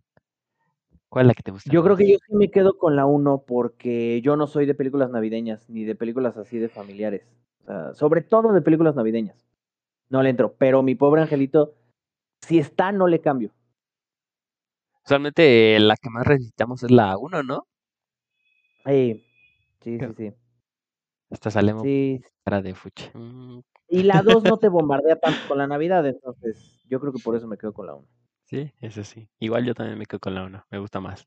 ¿Cuál 1.09 1.27
es 1.27 1.29
la 1.29 1.35
que 1.35 1.43
te 1.43 1.51
gusta? 1.53 1.71
Yo 1.71 1.85
creo 1.85 1.97
que 1.97 2.11
yo 2.11 2.19
sí 2.27 2.35
me 2.35 2.51
quedo 2.51 2.77
con 2.77 2.97
la 2.97 3.07
1 3.07 3.45
porque 3.47 4.21
yo 4.23 4.37
no 4.37 4.47
soy 4.47 4.67
de 4.67 4.75
películas 4.75 5.11
navideñas 5.11 5.69
ni 5.71 5.85
de 5.85 5.95
películas 5.95 6.37
así 6.37 6.59
de 6.59 6.69
familiares. 6.69 7.23
O 7.63 7.67
sea, 7.67 7.95
sobre 7.95 8.23
todo 8.23 8.53
de 8.53 8.63
películas 8.63 8.97
navideñas. 8.97 9.37
No 10.15 10.23
le 10.23 10.31
entro. 10.31 10.55
Pero 10.57 10.83
mi 10.83 10.95
pobre 10.95 11.21
angelito, 11.23 11.75
si 12.47 12.59
está, 12.59 12.93
no 12.93 13.07
le 13.09 13.21
cambio. 13.21 13.53
Usualmente 15.07 15.77
eh, 15.77 15.81
la 15.81 15.97
que 15.97 16.11
más 16.11 16.27
necesitamos 16.27 16.83
es 16.83 16.91
la 16.91 17.17
1, 17.17 17.43
¿no? 17.43 17.67
Sí, 18.87 19.23
sí, 19.83 20.01
sí, 20.01 20.15
sí. 20.17 20.35
Hasta 21.31 21.51
salemos 21.51 21.83
Sí. 21.83 22.23
cara 22.45 22.63
de 22.63 22.75
fuche. 22.75 23.11
Mm, 23.15 23.61
Y 23.89 24.03
la 24.03 24.23
2 24.23 24.45
no 24.45 24.59
te 24.59 24.69
bombardea 24.69 25.17
tanto 25.19 25.43
con 25.47 25.57
la 25.57 25.67
Navidad, 25.67 26.07
entonces 26.07 26.85
yo 26.87 27.01
creo 27.01 27.13
que 27.15 27.19
por 27.19 27.35
eso 27.35 27.47
me 27.47 27.57
quedo 27.57 27.73
con 27.73 27.87
la 27.87 27.95
1. 27.95 28.07
sí, 28.47 28.73
eso 28.81 29.05
sí. 29.05 29.29
Igual 29.39 29.67
yo 29.67 29.75
también 29.75 29.99
me 29.99 30.07
quedo 30.07 30.21
con 30.21 30.35
la 30.35 30.45
1. 30.45 30.65
Me 30.71 30.79
gusta 30.79 31.01
más. 31.01 31.27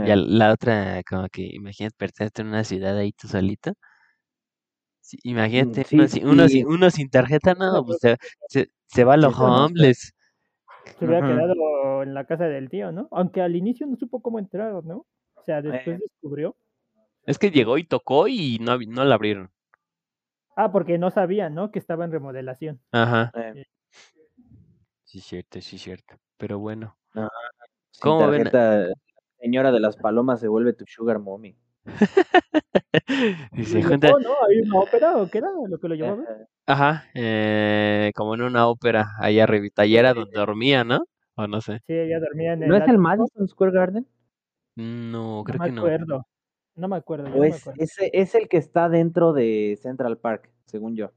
Y 0.00 0.10
Eh, 0.10 0.10
al- 0.10 0.38
la 0.38 0.52
otra, 0.52 1.02
como 1.04 1.28
que 1.28 1.42
imagínate 1.54 1.94
perderte 1.96 2.42
en 2.42 2.48
una 2.48 2.64
ciudad 2.64 2.96
ahí 2.98 3.12
tú 3.12 3.28
solito. 3.28 3.72
Sí, 5.02 5.18
imagínate, 5.24 5.82
sí, 5.84 5.96
uno, 5.96 6.08
sin, 6.08 6.26
uno, 6.28 6.48
sí. 6.48 6.54
sin, 6.58 6.66
uno 6.68 6.90
sin 6.90 7.10
tarjeta, 7.10 7.54
no, 7.54 7.84
pues 7.84 7.98
se, 8.00 8.16
se, 8.48 8.68
se 8.86 9.04
va 9.04 9.14
a 9.14 9.16
los 9.16 9.36
homeless. 9.38 10.14
Se 10.98 11.04
hubiera 11.04 11.26
quedado 11.26 12.02
en 12.04 12.14
la 12.14 12.24
casa 12.24 12.44
del 12.44 12.70
tío, 12.70 12.92
¿no? 12.92 13.08
Aunque 13.10 13.42
al 13.42 13.56
inicio 13.56 13.86
no 13.86 13.96
supo 13.96 14.22
cómo 14.22 14.38
entrar, 14.38 14.84
¿no? 14.84 15.06
O 15.34 15.42
sea, 15.44 15.60
después 15.60 15.98
Eh. 15.98 16.04
descubrió. 16.08 16.56
Es 17.26 17.38
que 17.38 17.50
llegó 17.50 17.78
y 17.78 17.84
tocó 17.84 18.28
y 18.28 18.58
no, 18.60 18.78
no 18.78 19.04
la 19.04 19.16
abrieron. 19.16 19.50
Ah, 20.56 20.70
porque 20.70 20.98
no 20.98 21.10
sabía, 21.10 21.50
¿no? 21.50 21.70
Que 21.72 21.78
estaba 21.78 22.04
en 22.04 22.12
remodelación. 22.12 22.80
Ajá. 22.92 23.32
eh, 23.34 23.64
Sí, 25.04 25.20
cierto, 25.20 25.60
sí, 25.60 25.78
cierto. 25.78 26.16
Pero 26.36 26.58
bueno. 26.58 26.96
sin 27.12 27.28
¿Cómo 28.00 28.28
ven? 28.28 28.50
señora 29.38 29.72
de 29.72 29.80
las 29.80 29.96
palomas 29.96 30.40
se 30.40 30.48
vuelve 30.48 30.72
tu 30.72 30.84
sugar 30.86 31.18
mommy. 31.18 31.56
Y 33.56 33.64
¿Lo 33.64 33.64
se 33.64 33.82
junta, 33.82 34.08
llevó, 34.08 34.18
no? 34.20 34.30
¿Hay 34.48 34.60
una 34.60 34.78
ópera 34.80 35.16
o 35.16 35.28
qué 35.30 35.38
era 35.38 35.48
lo 35.68 35.78
que 35.78 35.88
lo 35.88 35.94
llevó 35.94 36.12
a 36.12 36.16
ver? 36.16 36.48
Ajá. 36.66 37.04
eh, 37.14 38.12
como 38.14 38.34
en 38.34 38.42
una 38.42 38.68
ópera 38.68 39.06
ahí 39.18 39.40
arribita. 39.40 39.84
Y 39.86 39.96
era 39.96 40.14
donde 40.14 40.38
dormía, 40.38 40.84
¿no? 40.84 41.00
O 41.34 41.46
no 41.46 41.60
sé. 41.60 41.80
Sí, 41.86 41.94
ella 41.94 42.20
dormía 42.20 42.52
en 42.52 42.62
el 42.62 42.68
¿No 42.68 42.76
es 42.76 42.86
el. 42.86 42.98
Madison 42.98 43.48
Square 43.48 43.72
Garden? 43.72 44.06
No, 44.76 45.42
No 45.44 45.44
creo 45.44 45.60
me 45.60 45.66
que 45.66 45.72
no. 45.72 45.80
acuerdo. 45.80 46.26
No 46.74 46.88
me 46.88 46.96
acuerdo, 46.96 47.28
yo 47.28 47.34
no 47.34 47.40
¿O 47.40 47.44
me 47.48 47.48
es, 47.48 47.56
acuerdo. 47.56 47.80
ese, 47.82 48.10
es 48.14 48.34
el 48.34 48.48
que 48.48 48.56
está 48.56 48.88
dentro 48.88 49.32
de 49.32 49.78
Central 49.80 50.18
Park, 50.18 50.50
según 50.66 50.96
yo? 50.96 51.12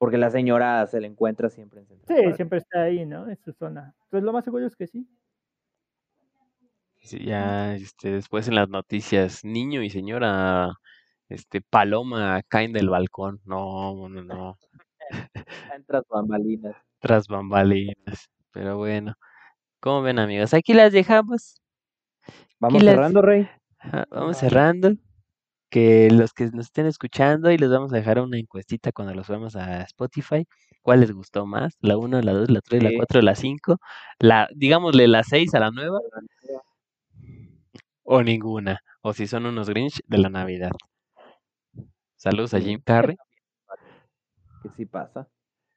Porque 0.00 0.18
la 0.18 0.30
señora 0.30 0.86
se 0.86 1.00
le 1.00 1.06
encuentra 1.06 1.48
siempre 1.50 1.80
en 1.80 1.86
Central 1.86 2.08
Sí, 2.08 2.14
Park. 2.22 2.36
siempre 2.36 2.58
está 2.58 2.82
ahí, 2.82 3.04
¿no? 3.04 3.28
En 3.28 3.36
su 3.42 3.52
zona. 3.52 3.94
Pues 4.10 4.22
lo 4.22 4.32
más 4.32 4.44
seguro 4.44 4.66
es 4.66 4.76
que 4.76 4.86
sí. 4.86 5.06
Ya, 7.10 7.74
este, 7.76 8.10
después 8.12 8.48
en 8.48 8.54
las 8.56 8.68
noticias, 8.68 9.44
niño 9.44 9.82
y 9.82 9.90
señora, 9.90 10.72
este, 11.28 11.60
paloma 11.62 12.40
caen 12.48 12.72
del 12.72 12.88
balcón. 12.90 13.40
No, 13.44 14.08
no, 14.08 14.22
no. 14.24 14.58
Entras 15.76 16.04
bambalinas. 16.08 16.76
Tras 17.00 17.28
bambalinas. 17.28 18.30
Pero 18.52 18.76
bueno. 18.78 19.14
¿Cómo 19.80 20.02
ven, 20.02 20.18
amigos? 20.18 20.54
Aquí 20.54 20.74
las 20.74 20.92
dejamos. 20.92 21.60
Vamos 22.60 22.82
las- 22.82 22.94
cerrando, 22.96 23.22
Rey. 23.22 23.48
Vamos 24.10 24.36
Va. 24.36 24.40
cerrando. 24.40 24.90
que 25.70 26.10
los 26.12 26.32
que 26.32 26.46
nos 26.52 26.66
estén 26.66 26.86
escuchando 26.86 27.50
y 27.50 27.58
les 27.58 27.70
vamos 27.70 27.92
a 27.92 27.96
dejar 27.96 28.20
una 28.20 28.38
encuestita 28.38 28.92
cuando 28.92 29.14
los 29.14 29.28
vamos 29.28 29.56
a 29.56 29.82
Spotify. 29.82 30.46
¿Cuál 30.82 31.00
les 31.00 31.12
gustó 31.12 31.44
más? 31.46 31.74
¿La 31.80 31.96
1, 31.98 32.22
la 32.22 32.32
2, 32.32 32.50
la 32.50 32.60
3, 32.62 32.82
la 32.84 32.90
Sí. 32.90 32.96
4, 32.96 33.22
la 33.22 33.34
5? 33.34 33.78
La, 34.20 34.48
digámosle 34.54 35.08
la 35.08 35.24
6 35.24 35.54
a 35.54 35.60
la 35.60 35.70
nueva 35.72 35.98
o 38.06 38.22
ninguna. 38.22 38.80
O 39.02 39.12
si 39.12 39.26
son 39.26 39.46
unos 39.46 39.68
Grinch 39.70 40.00
de 40.06 40.18
la 40.18 40.30
Navidad. 40.30 40.72
Saludos 42.16 42.52
a. 42.54 42.60
Jim 42.60 42.80
Carrey, 42.84 43.16
Que 44.62 44.68
sí 44.70 44.86
pasa. 44.86 45.28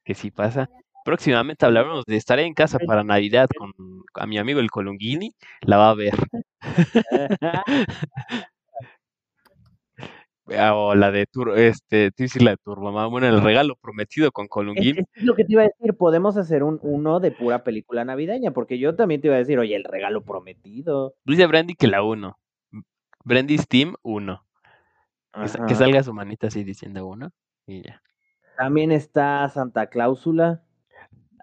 que 0.03 0.15
sí 0.15 0.31
pasa. 0.31 0.69
Próximamente 1.05 1.65
hablaremos 1.65 2.05
de 2.05 2.17
estar 2.17 2.39
en 2.39 2.53
casa 2.53 2.79
para 2.79 3.03
Navidad 3.03 3.49
con 3.57 3.73
a 4.15 4.27
mi 4.27 4.37
amigo 4.37 4.59
el 4.59 4.71
Colungini. 4.71 5.33
La 5.61 5.77
va 5.77 5.89
a 5.91 5.95
ver. 5.95 6.13
Ah, 10.57 10.75
O 10.75 10.95
la 10.95 11.11
de 11.11 11.25
Tur, 11.25 11.57
este, 11.57 12.11
dices 12.17 12.41
la 12.41 12.51
de 12.51 12.57
Turbomamá. 12.57 13.07
Bueno, 13.07 13.27
el 13.27 13.41
regalo 13.41 13.75
prometido 13.75 14.31
con 14.31 14.45
Es, 14.45 14.49
Colungini. 14.49 14.99
es 15.13 15.23
lo 15.23 15.35
que 15.35 15.43
te 15.45 15.53
iba 15.53 15.61
a 15.63 15.65
decir, 15.67 15.93
podemos 15.95 16.37
hacer 16.37 16.63
un 16.63 16.79
uno 16.81 17.19
de 17.19 17.31
pura 17.31 17.63
película 17.63 18.05
navideña, 18.05 18.51
porque 18.51 18.79
yo 18.79 18.95
también 18.95 19.21
te 19.21 19.27
iba 19.27 19.35
a 19.35 19.39
decir, 19.39 19.59
oye, 19.59 19.75
el 19.75 19.83
regalo 19.83 20.23
prometido. 20.23 21.13
Dice 21.25 21.45
Brandy 21.47 21.75
que 21.75 21.87
la 21.87 22.03
1. 22.03 22.37
Brandy's 23.23 23.67
Team 23.67 23.95
1. 24.01 24.43
Que, 25.67 25.75
salga 25.75 26.01
su 26.03 26.13
manita 26.13 26.47
así 26.47 26.63
diciendo 26.63 27.05
1 27.05 27.29
y 27.67 27.83
ya. 27.83 28.01
También 28.57 28.91
está 28.91 29.47
Santa 29.49 29.87
Cláusula. 29.87 30.63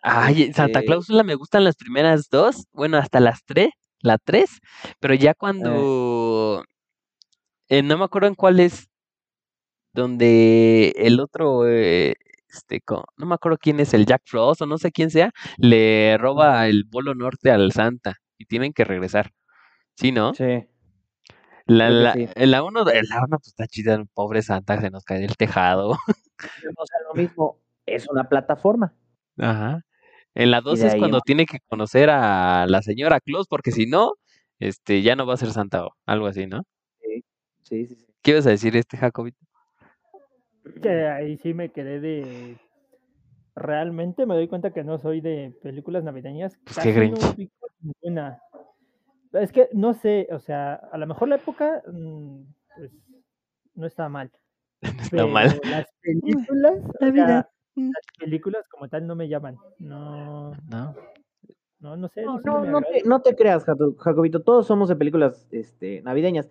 Ay, 0.03 0.53
Santa 0.53 0.81
Este- 0.81 0.87
Cláusula 0.87 1.23
me 1.23 1.35
gustan 1.35 1.65
las 1.65 1.77
primeras 1.77 2.29
dos, 2.29 2.67
bueno, 2.73 2.97
hasta 2.99 3.21
las 3.21 3.45
tres, 3.45 3.71
la 4.01 4.19
tres, 4.19 4.61
pero 5.01 5.15
ya 5.15 5.35
cuando 5.35 6.65
eh, 7.69 7.83
no 7.83 7.97
me 7.99 8.05
acuerdo 8.05 8.29
en 8.29 8.35
cuál 8.35 8.61
es 8.61 8.89
donde 9.97 10.93
el 10.97 11.19
otro 11.21 11.69
eh, 11.69 12.15
este 12.49 12.81
no 13.17 13.27
me 13.27 13.35
acuerdo 13.35 13.59
quién 13.61 13.81
es 13.81 13.93
el 13.95 14.07
Jack 14.07 14.23
Frost 14.25 14.63
o 14.63 14.67
no 14.67 14.79
sé 14.79 14.93
quién 14.93 15.11
sea, 15.11 15.33
le 15.59 16.17
roba 16.19 16.69
el 16.69 16.89
Polo 16.89 17.15
Norte 17.15 17.51
al 17.51 17.73
Santa 17.73 18.17
y 18.39 18.47
tienen 18.47 18.73
que 18.73 18.85
regresar. 18.85 19.33
¿Sí, 19.97 20.13
no? 20.13 20.35
Sí. 20.35 20.67
La, 21.67 21.91
la, 21.91 22.13
sí. 22.13 22.29
en 22.37 22.51
la 22.53 22.63
uno, 22.63 22.85
la 22.85 23.25
uno 23.25 23.39
pues 23.39 23.49
está 23.49 23.67
chida, 23.67 23.95
el 23.95 24.07
pobre 24.07 24.43
Santa 24.43 24.81
se 24.81 24.91
nos 24.91 25.05
cae 25.05 25.21
del 25.21 25.37
tejado. 25.37 25.97
O 26.77 26.85
sea, 26.87 26.99
lo 27.09 27.15
mismo, 27.15 27.63
es 27.87 28.07
una 28.11 28.29
plataforma. 28.29 28.95
Ajá. 29.39 29.81
En 30.35 30.51
la 30.51 30.61
2 30.61 30.81
de 30.81 30.89
es 30.89 30.95
cuando 30.97 31.17
en- 31.17 31.23
tiene 31.25 31.47
que 31.47 31.61
conocer 31.67 32.11
a 32.11 32.67
la 32.69 32.83
señora 32.83 33.21
Claus, 33.21 33.47
porque 33.49 33.73
si 33.73 33.87
no, 33.87 34.13
este, 34.59 35.01
ya 35.01 35.17
no 35.17 35.25
va 35.27 35.33
a 35.33 35.39
ser 35.39 35.51
Santa 35.51 35.87
o 35.87 35.93
algo 36.05 36.27
así, 36.27 36.47
¿no? 36.47 36.63
Sí, 37.01 37.25
sí, 37.63 37.87
sí. 37.87 37.95
sí. 37.95 38.07
¿Qué 38.21 38.33
ibas 38.33 38.47
a 38.47 38.51
decir 38.51 38.77
este 38.77 38.99
Jacobito? 38.99 39.46
Que 40.83 40.89
ahí 41.09 41.37
sí 41.39 41.55
me 41.55 41.71
quedé 41.71 42.01
de. 42.01 42.57
Realmente 43.55 44.27
me 44.27 44.35
doy 44.35 44.49
cuenta 44.49 44.73
que 44.73 44.85
no 44.85 44.99
soy 44.99 45.21
de 45.21 45.55
películas 45.63 46.05
navideñas. 46.05 46.59
Pues 46.65 46.79
qué 46.79 46.93
Grinch. 46.93 47.51
no. 48.03 48.39
Es 49.33 49.53
que 49.53 49.69
no 49.73 49.95
sé, 49.95 50.29
o 50.31 50.39
sea, 50.39 50.75
a 50.75 50.99
lo 50.99 51.07
mejor 51.07 51.29
la 51.29 51.37
época, 51.37 51.83
mm, 51.87 52.43
pues, 52.77 52.93
no 53.75 53.87
está 53.87 54.09
mal. 54.09 54.31
Está 55.17 55.27
mal. 55.27 55.59
Las 55.65 55.87
películas, 56.01 56.75
o 56.85 56.93
sea, 56.99 57.09
Navidad. 57.09 57.49
las 57.75 58.05
películas 58.19 58.69
como 58.69 58.89
tal 58.89 59.07
no 59.07 59.17
me 59.17 59.29
llaman. 59.29 59.57
No, 59.79 60.53
¿No? 60.71 60.95
no, 61.81 61.97
no 61.97 62.09
sé. 62.09 62.23
No, 62.23 62.39
no, 62.41 62.65
no, 62.65 62.71
no 62.73 62.83
te, 62.83 63.03
no 63.05 63.23
te 63.23 63.35
creas, 63.35 63.65
Jacobito. 63.65 64.43
Todos 64.43 64.67
somos 64.67 64.89
de 64.89 64.97
películas 64.97 65.49
este, 65.51 66.03
navideñas. 66.03 66.51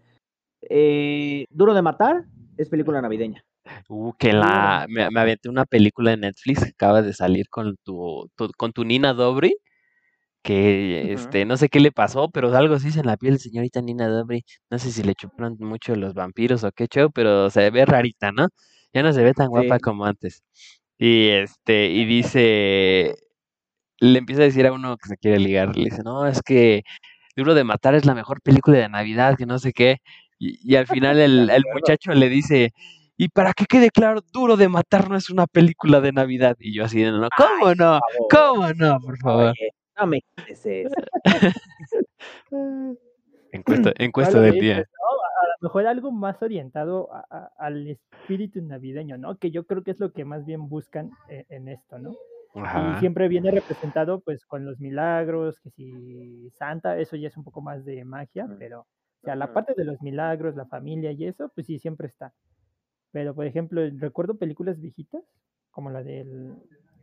Eh, 0.62 1.46
Duro 1.50 1.74
de 1.76 1.82
matar 1.84 2.26
es 2.58 2.70
película 2.70 3.02
navideña. 3.02 3.44
Uh, 3.90 4.14
que 4.18 4.34
la, 4.34 4.86
me, 4.90 5.10
me 5.10 5.20
aventé 5.20 5.50
una 5.50 5.66
película 5.66 6.12
de 6.12 6.18
Netflix 6.18 6.64
que 6.64 6.70
acaba 6.72 7.02
de 7.02 7.14
salir 7.14 7.48
con 7.50 7.76
tu, 7.84 8.30
tu- 8.36 8.52
con 8.58 8.72
tu 8.74 8.84
Nina 8.86 9.14
Dobry, 9.14 9.56
que 10.44 11.14
este, 11.14 11.46
no 11.46 11.58
sé 11.58 11.70
qué 11.70 11.80
le 11.80 11.92
pasó, 11.92 12.30
pero 12.30 12.56
algo 12.56 12.76
así 12.76 12.90
en 13.00 13.08
la 13.08 13.18
piel, 13.18 13.40
señorita 13.40 13.82
Nina 13.82 14.08
Dobry. 14.10 14.44
No 14.70 14.80
sé 14.80 14.92
si 14.92 15.04
le 15.04 15.16
chuparon 15.16 15.58
mucho 15.60 15.96
los 15.96 16.14
vampiros 16.14 16.64
o 16.64 16.72
qué 16.72 16.88
show, 16.88 17.12
pero 17.14 17.50
se 17.50 17.70
ve 17.72 17.86
rarita, 17.86 18.32
¿no? 18.32 18.50
Ya 18.94 19.04
no 19.04 19.14
se 19.14 19.24
ve 19.24 19.34
tan 19.34 19.50
guapa 19.50 19.80
como 19.80 20.06
antes. 20.06 20.44
Y 21.00 21.30
este, 21.30 21.88
y 21.90 22.06
dice, 22.06 23.16
le 24.00 24.20
empieza 24.20 24.42
a 24.44 24.46
decir 24.46 24.68
a 24.68 24.74
uno 24.74 24.98
que 24.98 25.10
se 25.10 25.18
quiere 25.18 25.40
ligar, 25.40 25.76
le 25.76 25.86
dice, 25.86 26.02
no, 26.04 26.28
es 26.28 26.42
que 26.42 26.84
Duro 27.38 27.56
de 27.56 27.64
Matar 27.66 27.96
es 27.96 28.06
la 28.06 28.16
mejor 28.16 28.42
película 28.42 28.80
de 28.80 28.90
Navidad, 28.90 29.38
que 29.38 29.46
no 29.48 29.60
sé 29.60 29.74
qué. 29.74 30.00
Y, 30.40 30.60
y 30.74 30.76
al 30.76 30.88
final 30.88 31.20
el, 31.20 31.50
el 31.50 31.64
muchacho 31.74 32.12
le 32.14 32.30
dice, 32.30 32.74
y 33.18 33.30
para 33.30 33.54
que 33.54 33.66
quede 33.66 33.90
claro, 33.90 34.22
Duro 34.34 34.58
de 34.58 34.68
Matar 34.70 35.10
no 35.10 35.16
es 35.16 35.30
una 35.30 35.48
película 35.48 36.02
de 36.02 36.12
Navidad. 36.12 36.56
Y 36.60 36.74
yo 36.76 36.86
así, 36.86 37.02
de, 37.02 37.12
no, 37.12 37.28
¿cómo 37.38 37.74
no? 37.76 38.00
¿Cómo 38.30 38.74
no? 38.74 39.00
Por 39.00 39.18
favor. 39.20 39.46
Oye, 39.52 39.70
no 40.00 40.08
me 40.08 40.20
quites 40.36 40.66
eso. 40.66 40.96
Encuesta, 43.52 43.94
encuesta 43.98 44.40
del 44.40 44.54
de 44.56 44.60
día. 44.60 44.78
¿no? 44.78 44.82
A 44.82 45.48
lo 45.62 45.68
mejor 45.70 45.88
algo 45.88 46.12
más 46.12 46.42
orientado 46.42 47.10
a- 47.14 47.26
a- 47.30 47.52
al 47.58 47.88
espíritu 47.88 48.62
navideño, 48.62 49.18
¿no? 49.18 49.38
Que 49.38 49.52
yo 49.52 49.66
creo 49.66 49.84
que 49.84 49.92
es 49.92 50.00
lo 50.00 50.12
que 50.12 50.26
más 50.26 50.46
bien 50.46 50.68
buscan 50.68 51.12
e- 51.30 51.46
en, 51.50 51.68
esto, 51.70 51.98
¿no? 52.00 52.16
Y 52.56 53.00
siempre 53.00 53.28
viene 53.28 53.52
representado 53.52 54.22
pues 54.22 54.46
con 54.46 54.64
los 54.66 54.80
milagros, 54.80 55.60
que 55.60 55.72
si 55.72 56.50
Santa, 56.52 56.98
eso 57.00 57.18
ya 57.18 57.28
es 57.28 57.36
un 57.36 57.44
poco 57.44 57.62
más 57.62 57.84
de 57.84 58.06
magia, 58.06 58.46
Mm. 58.46 58.58
pero 58.58 58.88
sea, 59.26 59.36
la 59.36 59.52
parte 59.54 59.74
de 59.76 59.84
los 59.84 60.02
milagros, 60.02 60.56
la 60.56 60.66
familia 60.66 61.12
y 61.12 61.26
eso, 61.26 61.52
pues 61.54 61.68
sí, 61.68 61.80
siempre 61.80 62.08
está. 62.08 62.34
Pero, 63.12 63.34
por 63.36 63.46
ejemplo, 63.46 63.82
recuerdo 63.98 64.38
películas 64.38 64.80
viejitas, 64.80 65.24
como 65.72 65.90
la 65.90 66.04
del, 66.04 66.54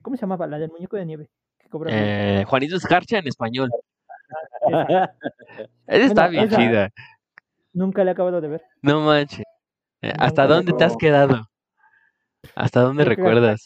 ¿cómo 0.03 0.17
se 0.17 0.21
llamaba? 0.23 0.47
La 0.47 0.59
del 0.59 0.71
muñeco 0.71 0.97
de 0.97 1.07
nieve. 1.07 1.29
Que. 1.59 1.69
Eh, 1.89 2.45
Juanito 2.47 2.77
Escarcha 2.77 3.19
en 3.19 3.29
español. 3.29 3.71
Esa. 4.67 5.15
Esa 5.87 6.07
está 6.07 6.23
Bueno, 6.27 6.31
bien 6.31 6.45
esa- 6.45 6.57
chida. 6.57 6.91
Nunca 7.73 8.05
la 8.05 8.11
he 8.11 8.13
acabado 8.13 8.41
de 8.41 8.49
ver. 8.49 8.63
No 8.83 9.01
manches. 9.01 9.45
Eh, 10.03 10.13
¿Hasta 10.19 10.43
Nunca 10.43 10.55
dónde 10.57 10.73
te 10.75 10.85
has 10.85 10.97
quedado? 10.97 11.47
¿Hasta 12.55 12.81
dónde 12.81 13.05
Creo 13.05 13.17
recuerdas? 13.17 13.65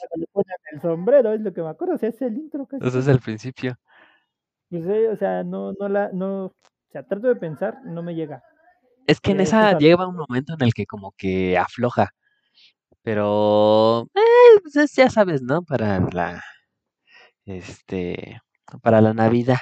el 0.73 0.81
sombrero, 0.81 1.33
es 1.33 1.41
lo 1.41 1.53
que 1.53 1.63
me 1.63 1.69
acuerdo, 1.69 1.95
o 1.95 1.99
sea, 1.99 2.11
es 2.11 2.21
el 2.23 2.37
intro 2.37 2.67
casi. 2.67 2.87
Eso 2.87 2.99
es 2.99 3.09
el 3.09 3.19
principio. 3.21 3.77
Pues, 4.69 4.85
eh, 4.87 5.09
o 5.09 5.17
sea, 5.17 5.43
no, 5.43 5.73
no 5.73 5.89
la, 5.89 6.11
no, 6.13 6.53
sea, 6.97 7.07
trato 7.07 7.29
de 7.29 7.37
pensar, 7.37 7.79
no 7.85 8.03
me 8.03 8.15
llega. 8.15 8.43
Es 9.07 9.21
que 9.21 9.33
en 9.33 9.41
Eh, 9.41 9.45
esa 9.45 9.73
es 9.73 9.79
llega 9.79 10.07
un 10.07 10.17
momento 10.17 10.55
en 10.55 10.63
el 10.63 10.73
que 10.75 10.87
como 10.87 11.13
que 11.13 11.59
afloja. 11.59 12.11
Pero, 13.03 14.09
eh, 14.15 14.61
pues 14.63 14.77
es- 14.77 14.95
ya 14.97 15.11
sabes, 15.11 15.43
¿no? 15.43 15.63
Para 15.63 16.01
la, 16.01 16.43
este, 17.45 18.41
para 18.83 19.01
la 19.01 19.15
Navidad. 19.15 19.59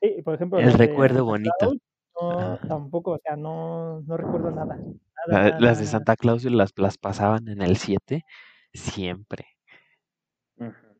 Sí, 0.00 0.22
por 0.22 0.34
ejemplo, 0.34 0.58
El 0.58 0.72
de 0.72 0.86
recuerdo 0.86 1.24
bonito. 1.24 1.52
Claus, 1.58 1.76
no, 2.20 2.58
tampoco, 2.68 3.12
o 3.12 3.18
sea, 3.18 3.36
no, 3.36 4.00
no 4.00 4.16
recuerdo 4.16 4.50
nada. 4.50 4.76
Nada, 4.76 4.94
La- 5.26 5.44
nada, 5.44 5.60
las 5.60 5.78
de. 5.80 5.86
Santa 5.86 6.16
Claus 6.16 6.44
las, 6.44 6.72
las 6.76 6.98
pasaban 6.98 7.48
en 7.48 7.60
el 7.62 7.76
7 7.76 8.24
siempre. 8.72 9.46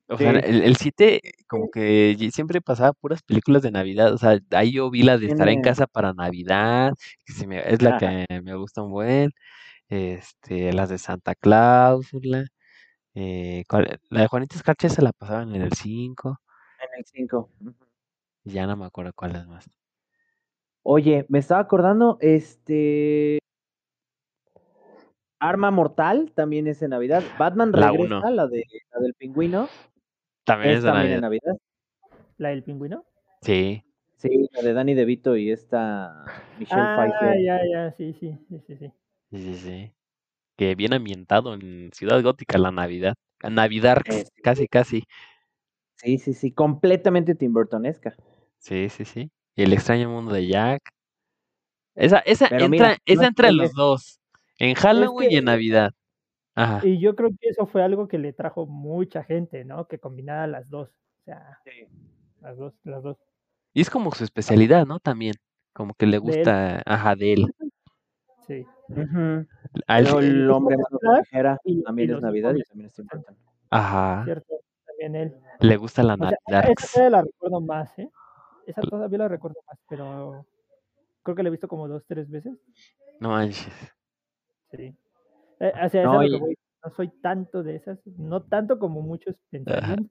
O 0.09 0.19
sea, 0.19 0.33
Sí. 0.33 0.41
el, 0.45 0.63
el 0.65 0.77
7 0.77 1.21
como 1.49 1.71
que 1.71 2.17
siempre 2.33 2.61
pasaba 2.61 2.93
puras 2.93 3.23
películas 3.23 3.63
de 3.63 3.71
Navidad. 3.71 4.13
O 4.13 4.19
sea, 4.19 4.39
ahí 4.51 4.73
yo 4.73 4.91
vi 4.91 5.03
la 5.03 5.17
de 5.19 5.27
estar 5.27 5.49
en 5.49 5.63
casa 5.63 5.87
para 5.87 6.13
Navidad, 6.13 6.93
que 7.25 7.33
se 7.33 7.47
me- 7.47 7.61
es 7.67 7.81
la 7.83 7.97
que 7.99 8.27
me 8.43 8.55
gusta 8.55 8.83
un 8.83 8.91
buen. 8.93 9.31
Este, 9.89 10.73
las 10.73 10.89
de 10.91 10.99
Santa 10.99 11.35
Cláusula. 11.35 12.45
Eh, 13.15 13.65
¿cuál- 13.69 13.99
la 14.11 14.23
de 14.23 14.27
Juanita 14.27 14.57
Escarcha 14.57 14.89
se 14.89 15.01
la 15.03 15.13
pasaban 15.13 15.55
en 15.55 15.63
el 15.63 15.73
5. 15.73 16.39
En 16.81 16.99
el 16.99 17.05
5. 17.07 17.51
Y 18.45 18.51
ya 18.53 18.67
no 18.67 18.77
me 18.77 18.85
acuerdo 18.87 19.13
cuáles 19.15 19.47
más. 19.47 19.67
Oye, 20.83 21.25
me 21.31 21.39
estaba 21.39 21.61
acordando, 21.63 22.19
este. 22.21 23.39
Arma 25.39 25.71
Mortal 25.71 26.33
también 26.35 26.67
es 26.67 26.81
en 26.83 26.91
Navidad. 26.91 27.23
Batman 27.39 27.73
La 27.73 27.91
regresa, 27.91 28.17
uno. 28.19 28.31
la, 28.31 28.47
de, 28.47 28.65
la 28.93 29.01
del 29.01 29.15
pingüino. 29.15 29.69
También 30.45 30.73
Es 30.73 30.79
es 30.79 30.85
de 30.85 30.91
también 30.91 31.21
Navidad. 31.21 31.49
Navidad. 31.51 31.61
La 32.39 32.49
del 32.51 32.63
pingüino. 32.63 33.05
Sí. 33.43 33.83
Sí, 34.17 34.49
la 34.53 34.63
de 34.63 34.73
Danny 34.73 34.95
DeVito 34.95 35.37
y 35.37 35.51
esta 35.51 36.25
Michelle 36.59 36.81
Ah, 36.83 36.97
Pfeiffer. 36.97 37.43
ya, 37.43 37.61
ya, 37.71 37.93
sí, 37.93 38.13
sí, 38.15 38.39
sí, 38.49 38.61
sí, 38.67 38.77
sí. 38.77 38.93
Sí, 39.31 39.39
sí, 39.39 39.55
sí. 39.57 39.93
Que 40.57 40.75
bien 40.75 40.93
ambientado 40.95 41.53
en 41.55 41.91
Ciudad 41.93 42.23
Gótica 42.23 42.59
la 42.59 42.71
Navidad. 42.71 43.15
Navidad, 43.43 43.99
Eh, 44.07 44.25
sí. 44.25 44.43
casi, 44.43 44.69
casi. 44.69 45.05
Sí, 45.97 46.19
sí, 46.19 46.33
sí, 46.33 46.53
completamente 46.53 47.35
Tim 47.35 47.53
Burtonesca. 47.53 48.15
Sí, 48.59 48.89
sí, 48.89 49.05
sí. 49.05 49.31
Y 49.57 49.63
el 49.63 49.73
extraño 49.73 50.09
mundo 50.09 50.33
de 50.33 50.47
Jack. 50.47 50.81
Esa, 51.95 52.19
esa 52.21 52.49
Pero 52.49 52.65
entra, 52.65 52.69
mira, 52.69 52.89
no 52.91 52.97
esa 53.05 53.27
entre 53.27 53.53
los 53.53 53.73
dos. 53.73 54.21
En 54.59 54.75
Halloween 54.75 55.31
y 55.33 55.37
en 55.37 55.45
Navidad. 55.45 55.93
Ajá. 56.55 56.87
Y 56.87 57.01
yo 57.01 57.15
creo 57.17 57.31
que 57.31 57.49
eso 57.49 57.67
fue 57.67 57.83
algo 57.83 58.07
que 58.09 58.19
le 58.19 58.33
trajo 58.33 58.67
mucha 58.67 59.25
gente, 59.25 59.65
¿no? 59.65 59.87
Que 59.89 59.99
combinara 59.99 60.47
las 60.47 60.69
dos. 60.69 60.89
O 60.91 61.25
sea, 61.25 61.61
las 62.41 62.57
dos, 62.57 62.75
las 62.85 63.03
dos. 63.03 63.17
Y 63.73 63.81
es 63.81 63.91
como 63.91 64.13
su 64.13 64.23
especialidad, 64.25 64.87
¿no? 64.87 65.01
También. 65.01 65.35
Como 65.73 65.95
que 65.95 66.07
le 66.07 66.13
De 66.13 66.19
gusta, 66.19 66.83
ajá, 66.87 67.17
de 67.17 67.33
él. 67.33 67.55
Sí. 68.47 68.65
Él 68.91 69.09
Pero 69.87 70.21
sí- 70.21 70.27
el 70.27 70.51
hombre 70.51 70.77
también 71.85 72.11
es 72.15 72.21
Navidad 72.23 72.55
y 72.55 72.63
también 72.63 72.87
está 72.87 73.03
importante. 73.03 73.41
Ajá. 73.71 74.23
Cierto, 74.25 74.55
también 74.87 75.17
él. 75.17 75.35
Le 75.61 75.77
gusta 75.77 76.03
la 76.05 76.15
O 76.15 76.19
sea, 76.19 76.31
Navidad. 76.49 76.71
esa 76.71 76.75
todavía 76.95 77.11
la 77.11 77.23
recuerdo 77.23 77.61
más, 77.61 77.99
¿eh? 77.99 78.11
Esa 78.67 78.83
todavía 78.83 79.19
la 79.19 79.29
recuerdo 79.29 79.57
más, 79.67 79.79
pero 79.89 80.47
creo 81.23 81.35
que 81.35 81.43
la 81.43 81.49
he 81.49 81.53
visto 81.53 81.67
como 81.69 81.89
dos, 81.89 82.05
tres 82.07 82.31
veces. 82.31 82.53
No 83.19 83.31
manches. 83.31 83.73
Sí. 84.71 84.95
Eh, 85.61 85.73
o 85.85 85.89
sea, 85.89 86.03
es 86.03 86.07
No, 86.07 86.23
y- 86.23 86.39
voy. 86.39 86.55
Soy 86.97 87.09
tanto 87.23 87.63
de 87.63 87.77
esas, 87.77 87.99
no 88.19 88.43
tanto 88.43 88.79
como 88.79 89.01
muchos 89.01 89.37
pensarían. 89.49 90.11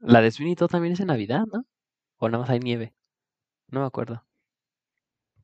La 0.00 0.20
de 0.20 0.30
Sweeney 0.32 0.56
Todd 0.56 0.68
también 0.70 0.94
es 0.94 1.00
en 1.00 1.06
Navidad, 1.06 1.44
¿no? 1.52 1.64
O 2.16 2.28
nada 2.28 2.40
más 2.40 2.50
hay 2.50 2.58
nieve. 2.58 2.94
No 3.68 3.78
me 3.80 3.86
acuerdo. 3.86 4.24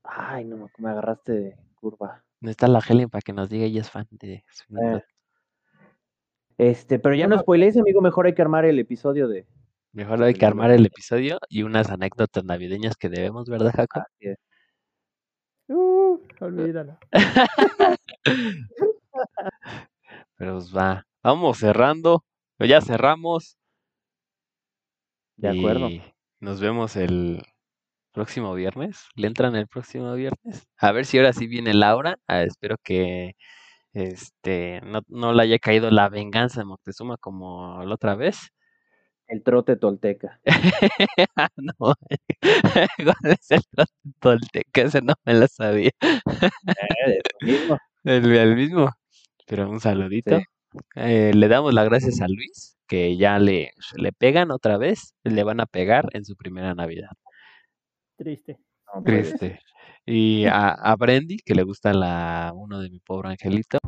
Ay, 0.03 0.43
no, 0.43 0.57
me- 0.57 0.67
me 0.77 0.89
agarraste 0.89 1.31
de 1.31 1.57
curva. 1.75 2.21
No 2.41 2.49
está 2.49 2.67
la 2.67 2.79
Helen 2.85 3.09
para 3.09 3.21
que 3.21 3.31
nos 3.31 3.49
diga 3.49 3.65
ella 3.65 3.79
es 3.79 3.89
fan 3.89 4.07
de 4.11 4.43
Sweeney 4.51 4.87
Eh, 4.87 4.91
Todd. 4.91 5.01
Este, 6.57 6.99
pero 6.99 7.15
ya 7.15 7.27
no 7.27 7.39
spoilees, 7.39 7.77
amigo, 7.77 8.01
mejor 8.01 8.25
hay 8.25 8.33
que 8.33 8.41
armar 8.41 8.65
el 8.65 8.79
episodio 8.79 9.27
de... 9.29 9.47
Mejor 9.93 10.21
hay 10.23 10.33
que 10.33 10.45
armar 10.45 10.71
el 10.71 10.85
episodio 10.85 11.39
y 11.47 11.63
unas 11.63 11.89
anécdotas 11.89 12.43
navideñas 12.43 12.97
que 12.97 13.07
debemos, 13.07 13.45
¿verdad, 13.49 13.71
Jacob? 13.73 14.03
Así 14.05 14.27
es. 14.27 14.37
Olvídalo. 16.39 16.97
Pero 20.37 20.53
pues 20.53 20.75
va. 20.75 21.05
Vamos 21.23 21.57
cerrando. 21.57 22.23
Pero 22.57 22.69
ya 22.69 22.81
cerramos. 22.81 23.57
De 25.37 25.49
acuerdo. 25.49 25.89
Y 25.89 26.01
nos 26.39 26.59
vemos 26.59 26.95
el 26.95 27.43
próximo 28.11 28.53
viernes. 28.53 29.07
¿Le 29.15 29.27
entran 29.27 29.55
el 29.55 29.67
próximo 29.67 30.13
viernes? 30.13 30.67
A 30.77 30.91
ver 30.91 31.05
si 31.05 31.17
ahora 31.17 31.33
sí 31.33 31.47
viene 31.47 31.73
Laura. 31.73 32.17
Ah, 32.27 32.43
espero 32.43 32.77
que 32.81 33.33
este 33.93 34.81
no, 34.83 35.01
no 35.07 35.33
le 35.33 35.43
haya 35.43 35.59
caído 35.59 35.89
la 35.91 36.09
venganza 36.09 36.61
de 36.61 36.65
Moctezuma 36.65 37.17
como 37.17 37.83
la 37.83 37.95
otra 37.95 38.15
vez. 38.15 38.51
El 39.27 39.43
trote 39.43 39.75
tolteca. 39.75 40.39
Ah, 41.35 41.49
no. 41.57 41.73
¿Cuál 43.03 43.33
es 43.33 43.51
el 43.51 43.61
trote 43.71 43.91
tolteca? 44.19 44.81
Ese 44.81 45.01
no 45.01 45.13
me 45.25 45.33
lo 45.33 45.47
sabía. 45.47 45.91
Eh, 46.01 47.19
eso 47.23 47.37
mismo. 47.41 47.77
El, 48.03 48.31
el 48.35 48.55
mismo. 48.55 48.91
Pero 49.47 49.69
un 49.69 49.79
saludito. 49.79 50.39
Eh, 50.95 51.31
le 51.33 51.47
damos 51.47 51.73
las 51.73 51.85
gracias 51.85 52.21
a 52.21 52.27
Luis, 52.27 52.77
que 52.87 53.17
ya 53.17 53.39
le, 53.39 53.71
le 53.95 54.11
pegan 54.11 54.51
otra 54.51 54.77
vez. 54.77 55.15
Le 55.23 55.43
van 55.43 55.59
a 55.59 55.65
pegar 55.65 56.05
en 56.13 56.23
su 56.23 56.35
primera 56.35 56.75
Navidad. 56.75 57.09
Triste. 58.17 58.59
Triste. 59.03 59.59
Y 60.05 60.45
a, 60.45 60.69
a 60.69 60.95
Brendy, 60.95 61.37
que 61.43 61.55
le 61.55 61.63
gusta 61.63 61.93
la 61.93 62.51
uno 62.53 62.79
de 62.79 62.91
mi 62.91 62.99
pobre 62.99 63.29
angelito. 63.29 63.79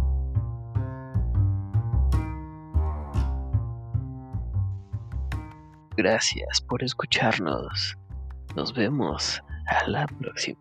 Gracias 5.97 6.61
por 6.61 6.83
escucharnos. 6.83 7.97
Nos 8.55 8.71
vemos 8.71 9.41
a 9.65 9.87
la 9.87 10.05
próxima. 10.05 10.59